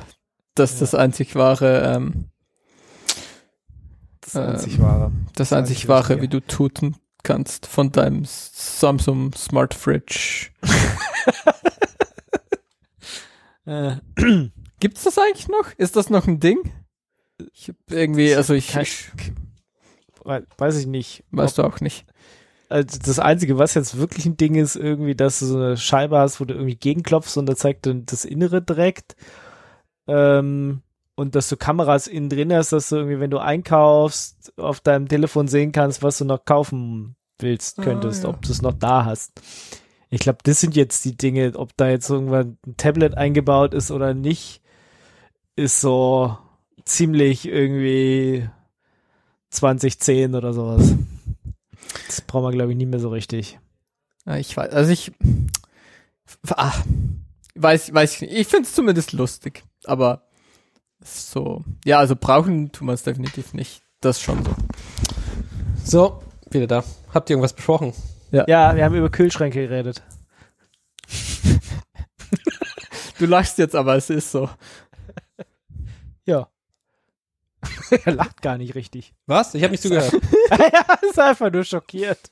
dass 0.55 0.73
Ja. 0.73 0.79
das 0.81 0.95
einzig 0.95 1.35
wahre, 1.35 1.81
ähm, 1.95 2.25
das 4.21 4.35
Ähm, 4.35 4.41
einzig 4.49 4.81
wahre. 4.81 5.11
das 5.35 5.49
Das 5.49 5.53
einzig 5.53 5.75
einzig 5.77 5.87
wahre, 5.89 6.21
wie 6.21 6.27
du 6.27 6.39
tuten 6.41 6.95
kannst 7.23 7.65
von 7.67 7.91
deinem 7.91 8.23
Samsung 8.25 9.33
Smart 9.33 9.73
Fridge. 9.73 10.49
Äh, 13.65 13.95
Gibt's 14.79 15.03
das 15.03 15.17
eigentlich 15.17 15.47
noch? 15.47 15.71
Ist 15.77 15.95
das 15.95 16.09
noch 16.09 16.27
ein 16.27 16.39
Ding? 16.39 16.59
Ich 17.53 17.69
hab 17.69 17.75
irgendwie, 17.89 18.35
also 18.35 18.53
ich, 18.53 18.75
ich 18.75 19.09
we- 20.23 20.45
weiß 20.57 20.77
ich 20.77 20.85
nicht. 20.85 21.23
weißt 21.31 21.57
du 21.57 21.63
auch 21.63 21.79
nicht. 21.79 22.05
Also 22.69 22.99
das 23.03 23.19
Einzige, 23.19 23.57
was 23.57 23.73
jetzt 23.73 23.97
wirklich 23.97 24.25
ein 24.25 24.37
Ding 24.37 24.55
ist, 24.55 24.75
irgendwie, 24.75 25.15
dass 25.15 25.39
du 25.39 25.45
so 25.45 25.57
eine 25.57 25.77
Scheibe 25.77 26.17
hast, 26.19 26.39
wo 26.39 26.45
du 26.45 26.53
irgendwie 26.53 26.75
gegenklopfst 26.75 27.37
und 27.37 27.45
da 27.47 27.55
zeigt 27.55 27.85
dann 27.85 28.05
das 28.05 28.25
Innere 28.25 28.61
direkt. 28.61 29.15
Ähm, 30.07 30.81
und 31.15 31.35
dass 31.35 31.49
du 31.49 31.57
Kameras 31.57 32.07
innen 32.07 32.29
drin 32.29 32.53
hast, 32.53 32.71
dass 32.73 32.89
du 32.89 32.97
irgendwie, 32.97 33.19
wenn 33.19 33.31
du 33.31 33.39
einkaufst, 33.39 34.53
auf 34.57 34.81
deinem 34.81 35.07
Telefon 35.07 35.47
sehen 35.47 35.71
kannst, 35.71 36.03
was 36.03 36.17
du 36.17 36.25
noch 36.25 36.43
kaufen 36.45 37.15
willst, 37.39 37.79
Ah, 37.79 37.83
könntest, 37.83 38.23
ja. 38.23 38.29
ob 38.29 38.41
du 38.41 38.51
es 38.51 38.61
noch 38.61 38.73
da 38.73 39.05
hast. 39.05 39.31
Ich 40.09 40.19
glaube, 40.19 40.39
das 40.43 40.61
sind 40.61 40.75
jetzt 40.75 41.03
die 41.05 41.17
Dinge, 41.17 41.53
ob 41.55 41.75
da 41.77 41.89
jetzt 41.89 42.09
irgendwann 42.09 42.57
ein 42.65 42.77
Tablet 42.77 43.17
eingebaut 43.17 43.73
ist 43.73 43.91
oder 43.91 44.13
nicht, 44.13 44.61
ist 45.55 45.81
so 45.81 46.37
ziemlich 46.83 47.47
irgendwie 47.47 48.47
2010 49.49 50.35
oder 50.35 50.53
sowas. 50.53 50.93
Das 52.07 52.21
brauchen 52.21 52.43
wir, 52.43 52.51
glaube 52.51 52.71
ich, 52.71 52.77
nie 52.77 52.85
mehr 52.85 52.99
so 52.99 53.09
richtig. 53.09 53.59
Ja, 54.25 54.37
ich 54.37 54.55
weiß, 54.55 54.71
also 54.71 54.91
ich 54.91 55.11
ah, 56.49 56.73
weiß, 57.55 57.93
weiß. 57.93 58.21
Ich 58.23 58.47
finde 58.47 58.67
es 58.67 58.73
zumindest 58.73 59.13
lustig, 59.13 59.63
aber 59.87 60.23
so, 61.03 61.63
ja, 61.83 61.99
also 61.99 62.15
brauchen 62.15 62.71
tun 62.71 62.87
wir 62.87 62.93
es 62.93 63.03
definitiv 63.03 63.53
nicht. 63.53 63.83
Das 64.01 64.21
schon 64.21 64.43
so. 64.43 64.55
So, 65.83 66.23
wieder 66.51 66.67
da. 66.67 66.83
Habt 67.13 67.29
ihr 67.29 67.35
irgendwas 67.35 67.53
besprochen? 67.53 67.93
Ja, 68.31 68.75
wir 68.75 68.83
haben 68.83 68.95
über 68.95 69.09
Kühlschränke 69.09 69.67
geredet. 69.67 70.03
Du 73.17 73.25
lachst 73.25 73.57
jetzt, 73.57 73.75
aber 73.75 73.95
es 73.95 74.09
ist 74.09 74.31
so. 74.31 74.49
Ja. 76.25 76.49
er 78.05 78.13
lacht 78.13 78.41
gar 78.41 78.57
nicht 78.57 78.75
richtig. 78.75 79.13
Was? 79.25 79.53
Ich 79.55 79.63
habe 79.63 79.71
nicht 79.71 79.83
zugehört. 79.83 80.13
er 80.49 81.03
ist 81.03 81.19
einfach 81.19 81.51
nur 81.51 81.63
schockiert. 81.63 82.31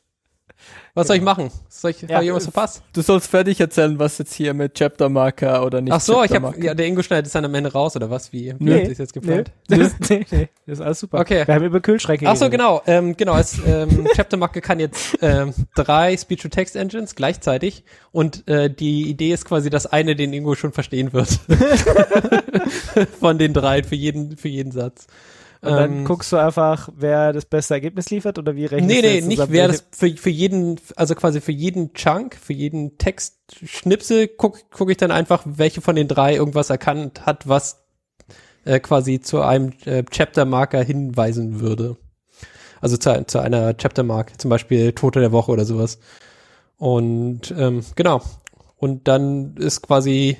Was 0.96 1.08
soll 1.08 1.16
ich 1.16 1.24
machen? 1.24 1.50
Soll 1.70 1.90
ich, 1.90 2.02
Ja, 2.04 2.16
hab 2.18 2.22
ich 2.22 2.28
irgendwas 2.28 2.44
verpasst? 2.44 2.84
Du 2.94 3.02
sollst 3.02 3.28
fertig 3.28 3.60
erzählen, 3.60 3.98
was 3.98 4.20
jetzt 4.20 4.32
hier 4.36 4.54
mit 4.54 4.76
Chapter 4.76 5.10
Marker 5.10 5.66
oder 5.66 5.82
nicht. 5.82 5.92
Ach 5.92 6.00
so, 6.00 6.24
ich 6.24 6.30
habe 6.30 6.42
Marker. 6.42 6.64
ja, 6.64 6.76
der 6.76 6.86
Ingo 6.86 7.02
schneidet 7.02 7.26
es 7.26 7.32
dann 7.34 7.44
am 7.46 7.56
Ende 7.56 7.72
raus 7.72 7.96
oder 7.96 8.12
was? 8.12 8.32
Wie, 8.32 8.54
wie 8.60 8.64
Nee, 8.64 8.84
es 8.84 9.00
jetzt 9.00 9.16
Nee, 9.16 9.22
geplant? 9.22 9.52
das, 9.68 9.96
nee, 10.10 10.26
nee, 10.30 10.50
das 10.68 10.78
ist 10.80 10.86
alles 10.86 11.00
super. 11.00 11.20
Okay. 11.20 11.48
Wir 11.48 11.56
haben 11.56 11.66
über 11.66 11.82
Kühlschränke 11.82 12.28
Ach 12.30 12.36
so, 12.36 12.48
genau. 12.48 12.84
Ähm, 12.86 13.18
genau, 13.18 13.36
es, 13.38 13.58
ähm, 13.66 14.08
Chapter 14.16 14.38
Marke 14.38 14.62
kann 14.62 14.80
jetzt 14.80 15.18
ähm, 15.22 15.52
drei 15.74 16.16
Speech-to-Text-Engines 16.16 17.16
gleichzeitig 17.16 17.84
und 18.12 18.48
äh, 18.48 18.70
die 18.70 19.10
Idee 19.10 19.34
ist 19.34 19.46
quasi, 19.46 19.72
dass 19.72 19.88
eine 19.88 20.16
den 20.16 20.32
Ingo 20.32 20.54
schon 20.54 20.74
verstehen 20.74 21.12
wird. 21.12 21.40
Von 23.20 23.40
den 23.40 23.54
drei 23.54 23.82
für 23.82 23.96
jeden, 23.96 24.38
für 24.38 24.48
jeden 24.48 24.72
Satz. 24.72 25.08
Und 25.64 25.72
dann 25.72 26.00
Ähm, 26.00 26.06
guckst 26.06 26.30
du 26.34 26.38
einfach, 26.38 26.90
wer 26.94 27.32
das 27.32 27.46
beste 27.46 27.74
Ergebnis 27.74 28.10
liefert 28.10 28.38
oder 28.38 28.54
wie 28.54 28.66
rechnest 28.66 28.94
Nee, 28.94 29.02
du 29.02 29.08
nee, 29.08 29.16
jetzt 29.16 29.28
nicht 29.28 29.50
wer 29.50 29.70
das 29.70 29.86
für, 29.92 30.10
für 30.18 30.30
jeden, 30.30 30.78
also 30.98 31.16
quasi 31.16 31.40
für 31.40 31.54
jeden 31.54 31.94
Chunk, 31.94 32.36
für 32.36 32.52
jeden 32.52 32.98
Textschnipsel 32.98 34.28
guck, 34.28 34.60
guck 34.72 34.92
ich 34.92 34.98
dann 34.98 35.12
einfach, 35.12 35.44
welche 35.46 35.80
von 35.80 35.96
den 35.96 36.10
drei 36.10 36.36
irgendwas 36.36 36.70
erkannt 36.70 37.26
hat, 37.26 37.48
was 37.48 37.86
äh, 38.66 38.82
quasi 38.82 39.22
zu 39.22 39.42
einem 39.42 39.72
äh, 39.86 40.04
Chapter-Marker 40.04 40.84
hinweisen 40.84 41.62
würde. 41.62 41.96
Also 42.82 42.98
zu, 42.98 43.26
zu 43.26 43.40
einer 43.40 43.78
Chapter-Mark, 43.78 44.42
zum 44.42 44.50
Beispiel 44.50 44.92
Tote 44.92 45.22
der 45.22 45.32
Woche 45.32 45.52
oder 45.54 45.64
sowas. 45.64 45.98
Und 46.78 47.54
ähm, 47.58 47.86
genau. 47.96 48.22
Und 48.76 49.08
dann 49.08 49.56
ist 49.56 49.82
quasi 49.82 50.38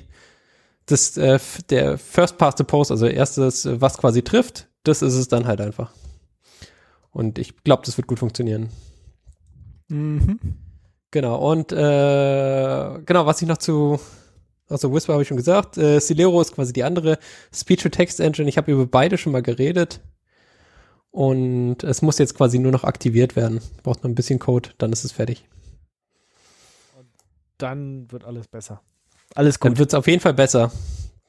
das 0.86 1.16
äh, 1.16 1.38
der 1.70 1.98
First 1.98 2.38
Past 2.38 2.58
the 2.58 2.64
Post, 2.64 2.90
also 2.90 3.06
erstes, 3.06 3.64
äh, 3.64 3.80
was 3.80 3.98
quasi 3.98 4.22
trifft, 4.22 4.68
das 4.82 5.02
ist 5.02 5.14
es 5.14 5.28
dann 5.28 5.46
halt 5.46 5.60
einfach. 5.60 5.92
Und 7.10 7.38
ich 7.38 7.62
glaube, 7.64 7.82
das 7.86 7.96
wird 7.96 8.08
gut 8.08 8.18
funktionieren. 8.18 8.68
Mhm. 9.88 10.38
Genau, 11.10 11.50
und 11.50 11.70
äh, 11.72 13.00
genau, 13.06 13.24
was 13.24 13.40
ich 13.40 13.46
noch 13.46 13.58
zu, 13.58 14.00
also 14.68 14.92
Whisper 14.92 15.12
habe 15.12 15.22
ich 15.22 15.28
schon 15.28 15.36
gesagt, 15.36 15.78
äh, 15.78 16.00
Celero 16.00 16.40
ist 16.40 16.54
quasi 16.54 16.72
die 16.72 16.82
andere 16.82 17.18
Speech-to-Text-Engine. 17.54 18.48
Ich 18.48 18.58
habe 18.58 18.72
über 18.72 18.86
beide 18.86 19.16
schon 19.16 19.32
mal 19.32 19.42
geredet. 19.42 20.00
Und 21.12 21.84
es 21.84 22.02
muss 22.02 22.18
jetzt 22.18 22.34
quasi 22.34 22.58
nur 22.58 22.72
noch 22.72 22.82
aktiviert 22.82 23.36
werden. 23.36 23.60
Braucht 23.84 24.02
noch 24.02 24.10
ein 24.10 24.16
bisschen 24.16 24.40
Code, 24.40 24.70
dann 24.78 24.92
ist 24.92 25.04
es 25.04 25.12
fertig. 25.12 25.48
Dann 27.56 28.10
wird 28.10 28.24
alles 28.24 28.48
besser. 28.48 28.82
Alles 29.34 29.58
gut. 29.58 29.72
Dann 29.72 29.78
wird 29.78 29.90
es 29.90 29.94
auf 29.94 30.06
jeden 30.06 30.20
Fall 30.20 30.34
besser. 30.34 30.70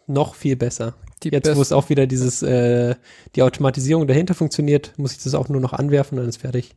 Noch 0.07 0.35
viel 0.35 0.55
besser. 0.55 0.93
Die 1.23 1.29
Jetzt, 1.29 1.47
wo 1.47 1.51
es 1.53 1.57
besten- 1.57 1.73
auch 1.73 1.89
wieder 1.89 2.05
dieses, 2.07 2.43
äh, 2.43 2.95
die 3.35 3.41
Automatisierung 3.41 4.05
dahinter 4.07 4.35
funktioniert, 4.35 4.93
muss 4.97 5.13
ich 5.13 5.23
das 5.23 5.33
auch 5.33 5.49
nur 5.49 5.61
noch 5.61 5.73
anwerfen, 5.73 6.17
dann 6.17 6.27
ist 6.29 6.37
fertig. 6.41 6.75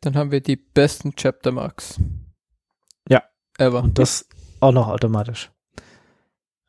Dann 0.00 0.16
haben 0.16 0.30
wir 0.30 0.40
die 0.40 0.56
besten 0.56 1.14
Chapter 1.16 1.50
Marks. 1.50 1.96
Ja. 3.08 3.22
Ever. 3.58 3.82
Und 3.82 3.98
das 3.98 4.26
auch 4.60 4.72
noch 4.72 4.88
automatisch. 4.88 5.50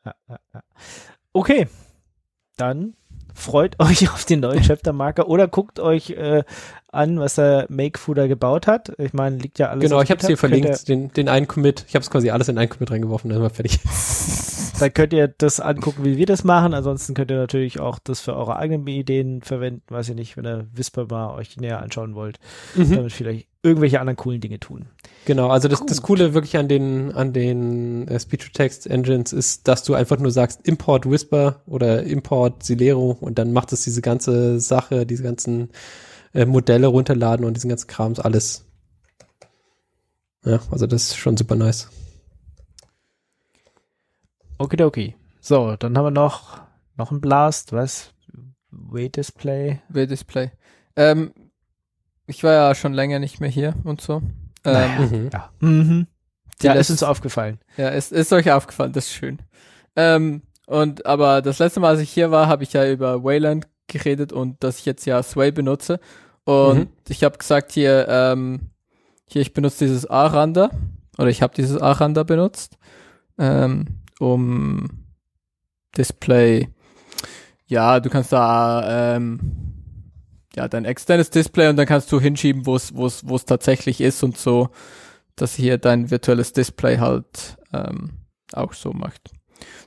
Ja, 0.04 0.14
ja, 0.28 0.40
ja. 0.52 0.62
Okay, 1.32 1.68
dann 2.56 2.94
freut 3.34 3.76
euch 3.80 4.10
auf 4.10 4.24
den 4.24 4.40
neuen 4.40 4.62
Chapter-Marker 4.62 5.28
oder 5.28 5.48
guckt 5.48 5.80
euch 5.80 6.10
äh, 6.10 6.42
an, 6.90 7.18
was 7.18 7.36
der 7.36 7.66
Makefooder 7.68 8.28
gebaut 8.28 8.66
hat. 8.66 8.92
Ich 8.98 9.12
meine, 9.12 9.36
liegt 9.36 9.58
ja 9.58 9.70
alles 9.70 9.82
genau, 9.82 10.02
ich 10.02 10.10
habe 10.10 10.20
es 10.20 10.26
hier 10.26 10.38
verlinkt, 10.38 10.88
den, 10.88 11.12
den 11.12 11.28
einen 11.28 11.48
Commit. 11.48 11.84
Ich 11.88 11.94
habe 11.94 12.02
es 12.02 12.10
quasi 12.10 12.30
alles 12.30 12.48
in 12.48 12.58
einen 12.58 12.68
Commit 12.68 12.90
reingeworfen, 12.90 13.30
dann 13.30 13.38
sind 13.38 13.44
wir 13.44 13.50
fertig. 13.50 13.80
Dann 14.82 14.94
könnt 14.94 15.12
ihr 15.12 15.28
das 15.28 15.60
angucken, 15.60 16.04
wie 16.04 16.16
wir 16.16 16.26
das 16.26 16.44
machen. 16.44 16.74
Ansonsten 16.74 17.14
könnt 17.14 17.30
ihr 17.30 17.36
natürlich 17.38 17.80
auch 17.80 17.98
das 17.98 18.20
für 18.20 18.34
eure 18.36 18.56
eigenen 18.56 18.86
Ideen 18.86 19.40
verwenden. 19.42 19.82
Weiß 19.88 20.08
ich 20.08 20.14
nicht, 20.14 20.36
wenn 20.36 20.44
ihr 20.46 20.66
Whisper 20.72 21.06
mal 21.08 21.34
euch 21.34 21.56
näher 21.56 21.80
anschauen 21.80 22.14
wollt, 22.14 22.38
Mhm. 22.74 22.96
damit 22.96 23.12
vielleicht 23.12 23.48
irgendwelche 23.62 24.00
anderen 24.00 24.16
coolen 24.16 24.40
Dinge 24.40 24.58
tun. 24.58 24.86
Genau, 25.24 25.48
also 25.48 25.68
das, 25.68 25.86
das. 25.86 26.02
Coole 26.02 26.34
wirklich 26.34 26.56
an 26.56 26.66
den, 26.66 27.12
an 27.12 27.32
den 27.32 28.08
äh, 28.08 28.18
Speech-to-Text-Engines 28.18 29.32
ist, 29.32 29.68
dass 29.68 29.84
du 29.84 29.94
einfach 29.94 30.18
nur 30.18 30.32
sagst 30.32 30.66
Import 30.66 31.08
Whisper 31.08 31.62
oder 31.66 32.02
Import 32.02 32.64
Silero 32.64 33.16
und 33.20 33.38
dann 33.38 33.52
macht 33.52 33.72
es 33.72 33.82
diese 33.84 34.02
ganze 34.02 34.58
Sache, 34.58 35.06
diese 35.06 35.22
ganzen 35.22 35.70
äh, 36.34 36.44
Modelle 36.44 36.88
runterladen 36.88 37.46
und 37.46 37.54
diesen 37.54 37.68
ganzen 37.68 37.86
Krams 37.86 38.18
alles. 38.18 38.64
Ja, 40.44 40.58
also 40.72 40.88
das 40.88 41.02
ist 41.04 41.16
schon 41.16 41.36
super 41.36 41.54
nice. 41.54 41.88
Okidoki. 44.62 45.16
So, 45.40 45.76
dann 45.76 45.96
haben 45.96 46.04
wir 46.06 46.10
noch, 46.10 46.60
noch 46.96 47.10
ein 47.10 47.20
Blast, 47.20 47.72
was? 47.72 48.12
Wait 48.70 49.16
Display. 49.16 49.80
W-Display. 49.88 50.50
Ähm, 50.96 51.32
ich 52.26 52.42
war 52.44 52.52
ja 52.52 52.74
schon 52.74 52.92
länger 52.94 53.18
nicht 53.18 53.40
mehr 53.40 53.50
hier 53.50 53.74
und 53.84 54.00
so. 54.00 54.22
Ähm. 54.64 55.30
Ja. 55.32 55.50
Mhm. 55.60 56.06
Ja, 56.62 56.74
ist 56.74 56.90
uns 56.90 57.02
aufgefallen. 57.02 57.58
Ja, 57.76 57.88
ist, 57.88 58.12
ist 58.12 58.32
euch 58.32 58.52
aufgefallen, 58.52 58.92
das 58.92 59.06
ist 59.06 59.14
schön. 59.14 59.38
Ähm, 59.96 60.42
und 60.66 61.06
aber 61.06 61.42
das 61.42 61.58
letzte 61.58 61.80
Mal, 61.80 61.88
als 61.88 62.00
ich 62.00 62.10
hier 62.10 62.30
war, 62.30 62.46
habe 62.46 62.62
ich 62.62 62.72
ja 62.72 62.88
über 62.88 63.24
Wayland 63.24 63.66
geredet 63.88 64.32
und 64.32 64.62
dass 64.62 64.78
ich 64.78 64.86
jetzt 64.86 65.04
ja 65.04 65.20
Sway 65.24 65.50
benutze. 65.50 65.98
Und 66.44 66.78
Mhm. 66.78 66.88
ich 67.08 67.24
habe 67.24 67.36
gesagt 67.36 67.72
hier, 67.72 68.06
ähm, 68.08 68.70
hier 69.26 69.42
ich 69.42 69.52
benutze 69.54 69.84
dieses 69.84 70.06
A-Randa 70.08 70.70
oder 71.18 71.28
ich 71.28 71.42
habe 71.42 71.54
dieses 71.54 71.80
A-Randa 71.82 72.22
benutzt, 72.22 72.78
ähm, 73.38 74.01
um 74.22 74.88
Display 75.96 76.68
ja, 77.72 78.00
du 78.00 78.10
kannst 78.10 78.32
da 78.34 79.14
ähm, 79.16 79.40
ja 80.54 80.68
dein 80.68 80.84
externes 80.84 81.30
Display 81.30 81.68
und 81.68 81.76
dann 81.76 81.86
kannst 81.86 82.12
du 82.12 82.20
hinschieben, 82.20 82.66
wo 82.66 82.76
es 82.76 82.94
wo 82.94 83.06
es 83.06 83.26
wo 83.26 83.34
es 83.34 83.46
tatsächlich 83.46 84.02
ist 84.02 84.22
und 84.22 84.36
so, 84.36 84.68
dass 85.36 85.54
hier 85.54 85.78
dein 85.78 86.10
virtuelles 86.10 86.52
Display 86.52 86.98
halt 86.98 87.56
ähm, 87.72 88.10
auch 88.52 88.74
so 88.74 88.92
macht. 88.92 89.30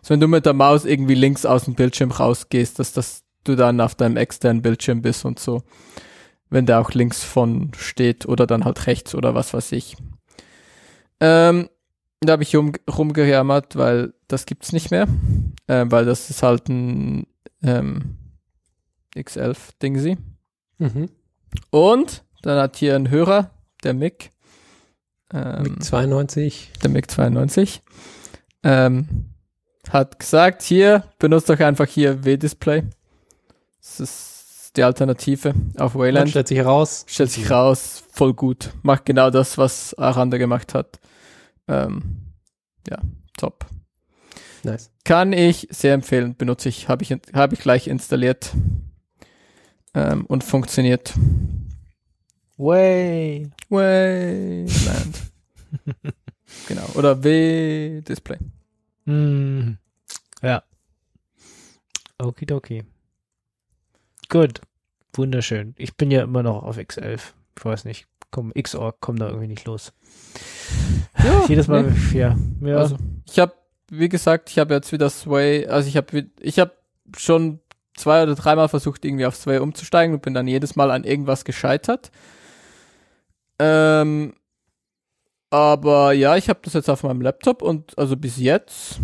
So 0.02 0.10
wenn 0.10 0.20
du 0.20 0.28
mit 0.28 0.48
der 0.48 0.54
Maus 0.54 0.84
irgendwie 0.84 1.14
links 1.14 1.46
aus 1.46 1.66
dem 1.66 1.76
Bildschirm 1.76 2.10
rausgehst, 2.10 2.80
dass 2.80 2.92
das 2.92 3.22
du 3.44 3.56
dann 3.56 3.80
auf 3.80 3.94
deinem 3.94 4.18
externen 4.18 4.64
Bildschirm 4.64 5.04
bist 5.04 5.24
und 5.24 5.38
so, 5.38 5.62
wenn 6.50 6.66
der 6.66 6.82
auch 6.82 6.92
links 6.92 7.24
von 7.24 7.72
steht 7.78 8.26
oder 8.26 8.48
dann 8.48 8.66
halt 8.66 8.88
rechts 8.88 9.14
oder 9.14 9.36
was 9.36 9.54
weiß 9.54 9.74
ich. 9.74 9.96
Ähm, 11.20 11.70
da 12.22 12.34
habe 12.34 12.42
ich 12.42 12.56
rum, 12.56 12.72
rumgejammert, 12.90 13.76
weil 13.76 14.15
das 14.28 14.46
gibt's 14.46 14.72
nicht 14.72 14.92
mehr, 14.92 15.08
äh, 15.68 15.86
weil 15.88 16.06
das 16.06 16.30
ist 16.30 16.44
halt 16.44 16.70
ein 16.70 17.28
ähm, 17.64 18.18
X11 19.16 19.58
Dingsy. 19.82 20.18
Mhm. 20.78 21.10
Und 21.70 22.24
dann 22.42 22.60
hat 22.60 22.76
hier 22.78 22.96
ein 22.96 23.10
Hörer, 23.10 23.52
der 23.84 23.94
Mick, 23.94 24.32
ähm, 25.34 25.64
Mit 25.64 25.84
92. 25.84 26.72
der 26.84 26.90
Mick 26.90 27.10
92, 27.10 27.82
ähm, 28.64 29.34
hat 29.90 30.20
gesagt, 30.20 30.62
hier, 30.62 31.04
benutzt 31.20 31.50
doch 31.50 31.60
einfach 31.60 31.88
hier 31.88 32.24
W-Display. 32.26 32.84
Das 33.80 34.00
ist 34.00 34.72
die 34.76 34.84
Alternative 34.84 35.54
auf 35.78 35.96
Wayland. 35.96 36.30
stellt 36.30 36.48
sich 36.48 36.58
heraus. 36.58 37.06
Stellt 37.08 37.32
sich 37.32 37.50
raus, 37.50 38.04
voll 38.12 38.34
gut. 38.34 38.72
Macht 38.82 39.06
genau 39.06 39.30
das, 39.30 39.58
was 39.58 39.94
Aranda 39.96 40.38
gemacht 40.38 40.74
hat. 40.74 41.00
Ähm, 41.68 42.34
ja, 42.90 43.00
top. 43.38 43.66
Nice. 44.66 44.92
Kann 45.04 45.32
ich 45.32 45.68
sehr 45.70 45.94
empfehlen, 45.94 46.36
benutze 46.36 46.70
ich, 46.70 46.90
habe 46.90 47.04
ich, 47.04 47.16
habe 47.34 47.54
ich 47.54 47.60
gleich 47.60 47.88
installiert 47.88 48.52
ähm, 49.94 50.26
und 50.26 50.44
funktioniert. 50.44 51.14
Way. 52.58 53.52
Wayland. 53.70 55.22
genau. 56.68 56.86
Oder 56.96 57.24
W-Display. 57.24 58.38
Hm. 59.06 59.78
Ja. 60.42 60.64
Okidoki. 62.18 62.84
Gut. 64.30 64.62
Wunderschön. 65.14 65.76
Ich 65.78 65.96
bin 65.96 66.12
ja 66.12 66.24
immer 66.24 66.44
noch 66.44 66.64
auf 66.64 66.78
X11. 66.78 67.22
Ich 67.58 67.66
weiß 67.66 67.86
nicht. 67.86 68.08
Komm, 68.32 68.52
XOR 68.54 69.00
kommt 69.00 69.22
da 69.22 69.28
irgendwie 69.28 69.48
nicht 69.48 69.66
los. 69.66 69.94
Ja, 71.24 71.46
Jedes 71.48 71.68
Mal, 71.68 71.84
nee. 71.84 72.18
ja. 72.20 72.36
ja. 72.62 72.78
Also, 72.78 72.98
ich 73.30 73.40
habe, 73.40 73.54
wie 73.90 74.10
gesagt, 74.10 74.50
ich 74.50 74.60
habe 74.60 74.74
jetzt 74.74 74.92
wieder 74.92 75.10
Sway, 75.10 75.68
also 75.68 75.88
ich 75.88 75.98
habe 75.98 76.28
ich 76.40 76.60
habe 76.60 76.72
schon 77.18 77.60
zwei 77.96 78.24
oder 78.24 78.36
dreimal 78.36 78.70
versucht, 78.70 79.06
irgendwie 79.06 79.26
auf 79.26 79.36
Sway 79.36 79.60
umzusteigen 79.60 80.16
und 80.16 80.22
bin 80.22 80.34
dann 80.34 80.48
jedes 80.48 80.76
Mal 80.76 80.92
an 80.92 81.04
irgendwas 81.04 81.46
gescheitert. 81.46 82.12
Ähm, 83.60 84.34
aber 85.50 86.12
ja, 86.14 86.36
ich 86.36 86.50
habe 86.50 86.60
das 86.64 86.74
jetzt 86.74 86.90
auf 86.90 87.04
meinem 87.04 87.22
Laptop 87.22 87.62
und 87.62 87.98
also 87.98 88.18
bis 88.18 88.38
jetzt 88.38 89.00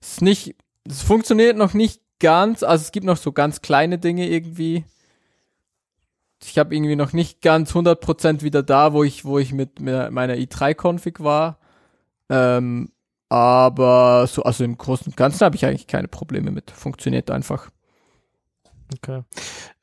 ist 0.00 0.22
nicht, 0.22 0.56
es 0.88 1.02
funktioniert 1.02 1.56
noch 1.56 1.74
nicht 1.74 2.00
ganz, 2.20 2.62
also 2.62 2.82
es 2.82 2.92
gibt 2.92 3.06
noch 3.06 3.16
so 3.16 3.32
ganz 3.32 3.60
kleine 3.60 3.98
Dinge 3.98 4.28
irgendwie. 4.28 4.84
Ich 6.42 6.58
habe 6.58 6.74
irgendwie 6.74 6.96
noch 6.96 7.12
nicht 7.12 7.42
ganz 7.42 7.72
100% 7.72 8.42
wieder 8.42 8.62
da, 8.62 8.92
wo 8.92 9.02
ich, 9.02 9.24
wo 9.24 9.38
ich 9.38 9.52
mit, 9.52 9.80
meiner 9.80 10.34
i3-Config 10.34 11.18
war. 11.18 11.58
Ähm, 12.28 12.92
aber 13.28 14.26
so, 14.26 14.42
also 14.42 14.64
im 14.64 14.78
Großen 14.78 15.06
und 15.08 15.16
Ganzen 15.16 15.44
habe 15.44 15.56
ich 15.56 15.64
eigentlich 15.66 15.86
keine 15.86 16.08
Probleme 16.08 16.50
mit. 16.50 16.70
Funktioniert 16.70 17.30
einfach. 17.30 17.70
Okay. 18.96 19.22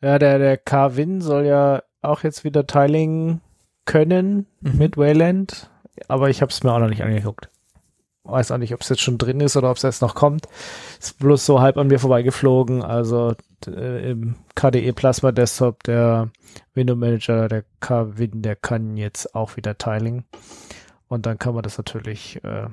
Ja, 0.01 0.17
der, 0.19 0.39
der 0.39 0.57
Carvin 0.57 1.21
soll 1.21 1.45
ja 1.45 1.83
auch 2.01 2.23
jetzt 2.23 2.43
wieder 2.43 2.65
Tiling 2.65 3.41
können 3.85 4.47
Mhm. 4.61 4.77
mit 4.77 4.97
Wayland, 4.97 5.69
aber 6.07 6.29
ich 6.29 6.41
habe 6.41 6.51
es 6.51 6.63
mir 6.63 6.73
auch 6.73 6.79
noch 6.79 6.89
nicht 6.89 7.03
angeguckt. 7.03 7.49
Weiß 8.23 8.49
auch 8.49 8.57
nicht, 8.57 8.73
ob 8.73 8.81
es 8.81 8.89
jetzt 8.89 9.03
schon 9.03 9.19
drin 9.19 9.39
ist 9.39 9.55
oder 9.55 9.69
ob 9.69 9.77
es 9.77 9.83
jetzt 9.83 10.01
noch 10.01 10.15
kommt. 10.15 10.47
Ist 10.99 11.19
bloß 11.19 11.45
so 11.45 11.61
halb 11.61 11.77
an 11.77 11.85
mir 11.85 11.99
vorbeigeflogen. 11.99 12.81
Also 12.81 13.35
äh, 13.67 14.09
im 14.09 14.33
KDE 14.55 14.93
Plasma 14.93 15.31
Desktop, 15.31 15.83
der 15.83 16.31
Window 16.73 16.95
Manager, 16.95 17.47
der 17.47 17.65
Carvin, 17.81 18.41
der 18.41 18.55
kann 18.55 18.97
jetzt 18.97 19.35
auch 19.35 19.57
wieder 19.57 19.77
Tiling. 19.77 20.23
Und 21.07 21.27
dann 21.27 21.37
kann 21.37 21.53
man 21.53 21.61
das 21.61 21.77
natürlich, 21.77 22.43
äh, 22.43 22.65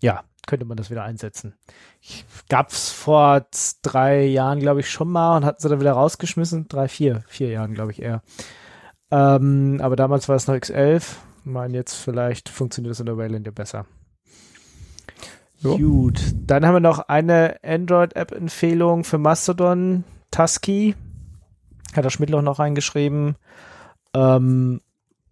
ja, 0.00 0.24
könnte 0.46 0.66
man 0.66 0.76
das 0.76 0.90
wieder 0.90 1.04
einsetzen. 1.04 1.54
Ich, 2.00 2.24
gab's 2.48 2.90
vor 2.90 3.46
drei 3.82 4.24
Jahren, 4.24 4.60
glaube 4.60 4.80
ich, 4.80 4.90
schon 4.90 5.10
mal 5.10 5.36
und 5.36 5.44
hatten 5.44 5.60
sie 5.60 5.68
dann 5.68 5.80
wieder 5.80 5.92
rausgeschmissen. 5.92 6.68
Drei, 6.68 6.88
vier, 6.88 7.22
vier 7.28 7.50
Jahren, 7.50 7.74
glaube 7.74 7.92
ich 7.92 8.02
eher. 8.02 8.22
Ähm, 9.10 9.80
aber 9.82 9.96
damals 9.96 10.28
war 10.28 10.36
es 10.36 10.46
noch 10.46 10.54
X11. 10.54 10.96
Ich 10.96 11.46
meine, 11.46 11.76
jetzt 11.76 11.94
vielleicht 11.94 12.48
funktioniert 12.48 12.92
das 12.92 13.00
in 13.00 13.06
der 13.06 13.16
Wayland 13.16 13.46
ja 13.46 13.52
besser. 13.52 13.86
Jo. 15.58 15.76
Gut. 15.76 16.20
Dann 16.34 16.64
haben 16.64 16.74
wir 16.74 16.80
noch 16.80 17.00
eine 17.00 17.56
Android-App-Empfehlung 17.62 19.04
für 19.04 19.18
Mastodon, 19.18 20.04
Tusky. 20.30 20.94
Hat 21.94 22.04
der 22.04 22.10
Schmidtloch 22.10 22.42
noch 22.42 22.58
reingeschrieben. 22.58 23.36
Ähm, 24.14 24.80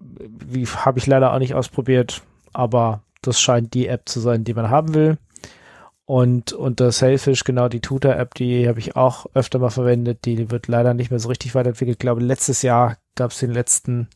wie 0.00 0.66
habe 0.66 0.98
ich 0.98 1.06
leider 1.06 1.32
auch 1.32 1.38
nicht 1.38 1.54
ausprobiert, 1.54 2.22
aber 2.52 3.02
das 3.22 3.40
scheint 3.40 3.74
die 3.74 3.88
App 3.88 4.08
zu 4.08 4.20
sein, 4.20 4.44
die 4.44 4.54
man 4.54 4.70
haben 4.70 4.94
will. 4.94 5.18
Und 6.04 6.54
unter 6.54 6.90
Sailfish, 6.90 7.44
genau 7.44 7.68
die 7.68 7.82
Tutor-App, 7.82 8.32
die 8.32 8.66
habe 8.66 8.78
ich 8.78 8.96
auch 8.96 9.26
öfter 9.34 9.58
mal 9.58 9.68
verwendet. 9.68 10.24
Die 10.24 10.50
wird 10.50 10.66
leider 10.66 10.94
nicht 10.94 11.10
mehr 11.10 11.20
so 11.20 11.28
richtig 11.28 11.54
weiterentwickelt. 11.54 11.96
Ich 11.96 11.98
glaube, 11.98 12.22
letztes 12.22 12.62
Jahr 12.62 12.96
gab 13.14 13.32
es 13.32 13.40
den 13.40 13.52
letzten 13.52 14.08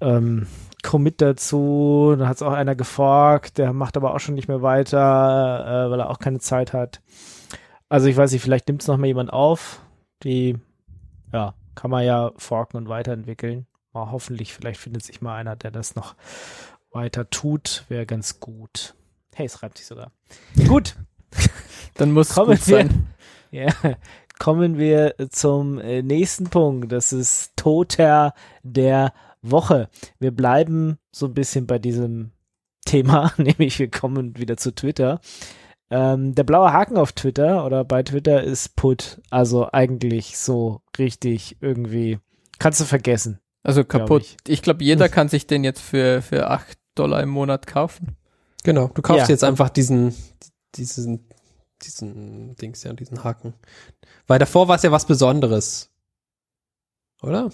ähm, 0.00 0.46
Commit 0.82 1.20
dazu. 1.20 2.16
Da 2.18 2.28
hat 2.28 2.36
es 2.36 2.42
auch 2.42 2.52
einer 2.52 2.74
geforkt. 2.76 3.58
Der 3.58 3.74
macht 3.74 3.98
aber 3.98 4.14
auch 4.14 4.20
schon 4.20 4.34
nicht 4.34 4.48
mehr 4.48 4.62
weiter, 4.62 4.96
äh, 5.86 5.90
weil 5.90 6.00
er 6.00 6.08
auch 6.08 6.18
keine 6.18 6.38
Zeit 6.38 6.72
hat. 6.72 7.02
Also 7.90 8.06
ich 8.06 8.16
weiß 8.16 8.32
nicht, 8.32 8.42
vielleicht 8.42 8.68
nimmt 8.68 8.80
es 8.80 8.88
noch 8.88 8.96
mal 8.96 9.06
jemand 9.06 9.34
auf. 9.34 9.82
Die, 10.22 10.56
ja, 11.30 11.52
kann 11.74 11.90
man 11.90 12.04
ja 12.04 12.32
forken 12.38 12.78
und 12.78 12.88
weiterentwickeln. 12.88 13.66
Mal 13.92 14.10
hoffentlich, 14.10 14.54
vielleicht 14.54 14.80
findet 14.80 15.02
sich 15.02 15.20
mal 15.20 15.36
einer, 15.36 15.56
der 15.56 15.72
das 15.72 15.94
noch 15.94 16.14
weiter 16.92 17.28
tut. 17.30 17.84
Wäre 17.88 18.06
ganz 18.06 18.40
gut. 18.40 18.94
Hey, 19.34 19.46
es 19.46 19.62
reibt 19.62 19.78
sich 19.78 19.86
sogar. 19.86 20.12
Gut, 20.68 20.96
Dann 21.94 22.12
muss 22.12 22.30
es 22.30 22.34
Kommen 22.34 22.56
gut 22.56 22.66
wir- 22.66 22.76
sein. 22.76 23.06
ja, 23.50 23.68
kommen 24.38 24.78
wir 24.78 25.14
zum 25.30 25.78
äh, 25.78 26.02
nächsten 26.02 26.50
Punkt. 26.50 26.90
Das 26.92 27.12
ist 27.12 27.52
Toter 27.56 28.34
der 28.62 29.12
Woche. 29.42 29.88
Wir 30.18 30.30
bleiben 30.30 30.98
so 31.12 31.26
ein 31.26 31.34
bisschen 31.34 31.66
bei 31.66 31.78
diesem 31.78 32.32
Thema, 32.84 33.32
nämlich 33.38 33.78
wir 33.78 33.90
kommen 33.90 34.36
wieder 34.36 34.56
zu 34.56 34.74
Twitter. 34.74 35.20
Ähm, 35.90 36.34
der 36.34 36.44
blaue 36.44 36.72
Haken 36.72 36.96
auf 36.96 37.12
Twitter 37.12 37.64
oder 37.66 37.84
bei 37.84 38.02
Twitter 38.02 38.42
ist 38.42 38.76
Put. 38.76 39.20
Also 39.30 39.70
eigentlich 39.72 40.38
so 40.38 40.82
richtig 40.98 41.56
irgendwie. 41.60 42.18
Kannst 42.58 42.80
du 42.80 42.84
vergessen. 42.84 43.40
Also 43.62 43.84
Glaub 43.84 44.02
kaputt. 44.02 44.22
ich. 44.22 44.36
Ich, 44.48 44.62
glaube, 44.62 44.84
jeder 44.84 45.08
kann 45.10 45.28
sich 45.28 45.46
den 45.46 45.64
jetzt 45.64 45.80
für, 45.80 46.22
für 46.22 46.48
8 46.48 46.78
Dollar 46.94 47.22
im 47.22 47.28
Monat 47.30 47.66
kaufen. 47.66 48.16
Genau, 48.64 48.88
du 48.88 49.02
kaufst 49.02 49.28
Ja. 49.28 49.32
jetzt 49.32 49.44
einfach 49.44 49.70
diesen, 49.70 50.14
diesen, 50.74 51.24
diesen 51.82 52.56
Dings, 52.56 52.82
ja, 52.82 52.92
diesen 52.92 53.24
Haken. 53.24 53.54
Weil 54.26 54.38
davor 54.38 54.68
war 54.68 54.76
es 54.76 54.82
ja 54.82 54.92
was 54.92 55.06
Besonderes. 55.06 55.90
Oder? 57.22 57.50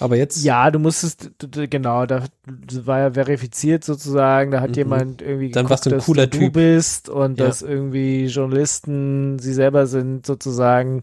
Aber 0.00 0.16
jetzt. 0.16 0.42
Ja, 0.42 0.70
du 0.70 0.78
musstest, 0.78 1.30
genau, 1.38 2.06
da 2.06 2.24
war 2.46 2.98
ja 2.98 3.12
verifiziert 3.12 3.84
sozusagen, 3.84 4.50
da 4.50 4.60
hat 4.60 4.70
Mhm. 4.70 4.76
jemand 4.76 5.22
irgendwie 5.22 5.50
Dann 5.50 5.68
warst 5.70 5.86
du 5.86 5.90
ein 5.90 5.96
dass 5.96 6.06
cooler 6.06 6.26
du 6.26 6.38
Typ. 6.38 6.54
bist 6.54 7.08
und 7.08 7.38
Ja. 7.38 7.46
dass 7.46 7.62
irgendwie 7.62 8.26
Journalisten 8.26 9.38
sie 9.38 9.52
selber 9.52 9.86
sind 9.86 10.26
sozusagen 10.26 11.02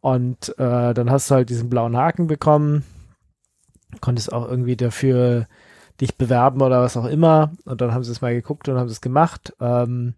und 0.00 0.50
äh, 0.58 0.92
dann 0.94 1.10
hast 1.10 1.30
du 1.30 1.36
halt 1.36 1.48
diesen 1.50 1.70
blauen 1.70 1.96
Haken 1.96 2.26
bekommen, 2.26 2.84
konntest 4.00 4.32
auch 4.32 4.46
irgendwie 4.48 4.76
dafür 4.76 5.46
dich 6.00 6.16
bewerben 6.16 6.62
oder 6.62 6.80
was 6.80 6.96
auch 6.96 7.06
immer 7.06 7.52
und 7.64 7.80
dann 7.80 7.92
haben 7.92 8.04
sie 8.04 8.12
es 8.12 8.20
mal 8.20 8.34
geguckt 8.34 8.68
und 8.68 8.78
haben 8.78 8.88
es 8.88 9.00
gemacht 9.00 9.54
ähm, 9.60 10.14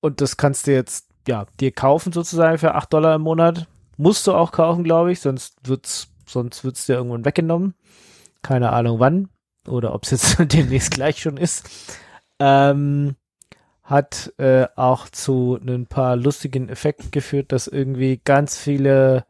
und 0.00 0.20
das 0.20 0.36
kannst 0.36 0.66
du 0.66 0.72
jetzt, 0.72 1.08
ja, 1.26 1.46
dir 1.60 1.72
kaufen 1.72 2.12
sozusagen 2.12 2.58
für 2.58 2.74
8 2.74 2.92
Dollar 2.92 3.14
im 3.14 3.22
Monat 3.22 3.66
musst 3.96 4.26
du 4.26 4.34
auch 4.34 4.52
kaufen, 4.52 4.84
glaube 4.84 5.12
ich, 5.12 5.20
sonst 5.20 5.56
wird's, 5.66 6.08
sonst 6.26 6.64
wird's 6.64 6.86
dir 6.86 6.96
irgendwann 6.96 7.24
weggenommen. 7.24 7.74
Keine 8.42 8.72
Ahnung 8.72 9.00
wann 9.00 9.28
oder 9.66 9.94
ob 9.94 10.04
es 10.04 10.10
jetzt 10.10 10.36
demnächst 10.52 10.90
gleich 10.90 11.20
schon 11.20 11.36
ist. 11.36 11.70
Ähm, 12.38 13.16
hat 13.82 14.32
äh, 14.38 14.66
auch 14.76 15.08
zu 15.08 15.58
ein 15.66 15.86
paar 15.86 16.16
lustigen 16.16 16.68
Effekten 16.68 17.10
geführt, 17.10 17.52
dass 17.52 17.66
irgendwie 17.66 18.20
ganz 18.22 18.58
viele 18.58 19.24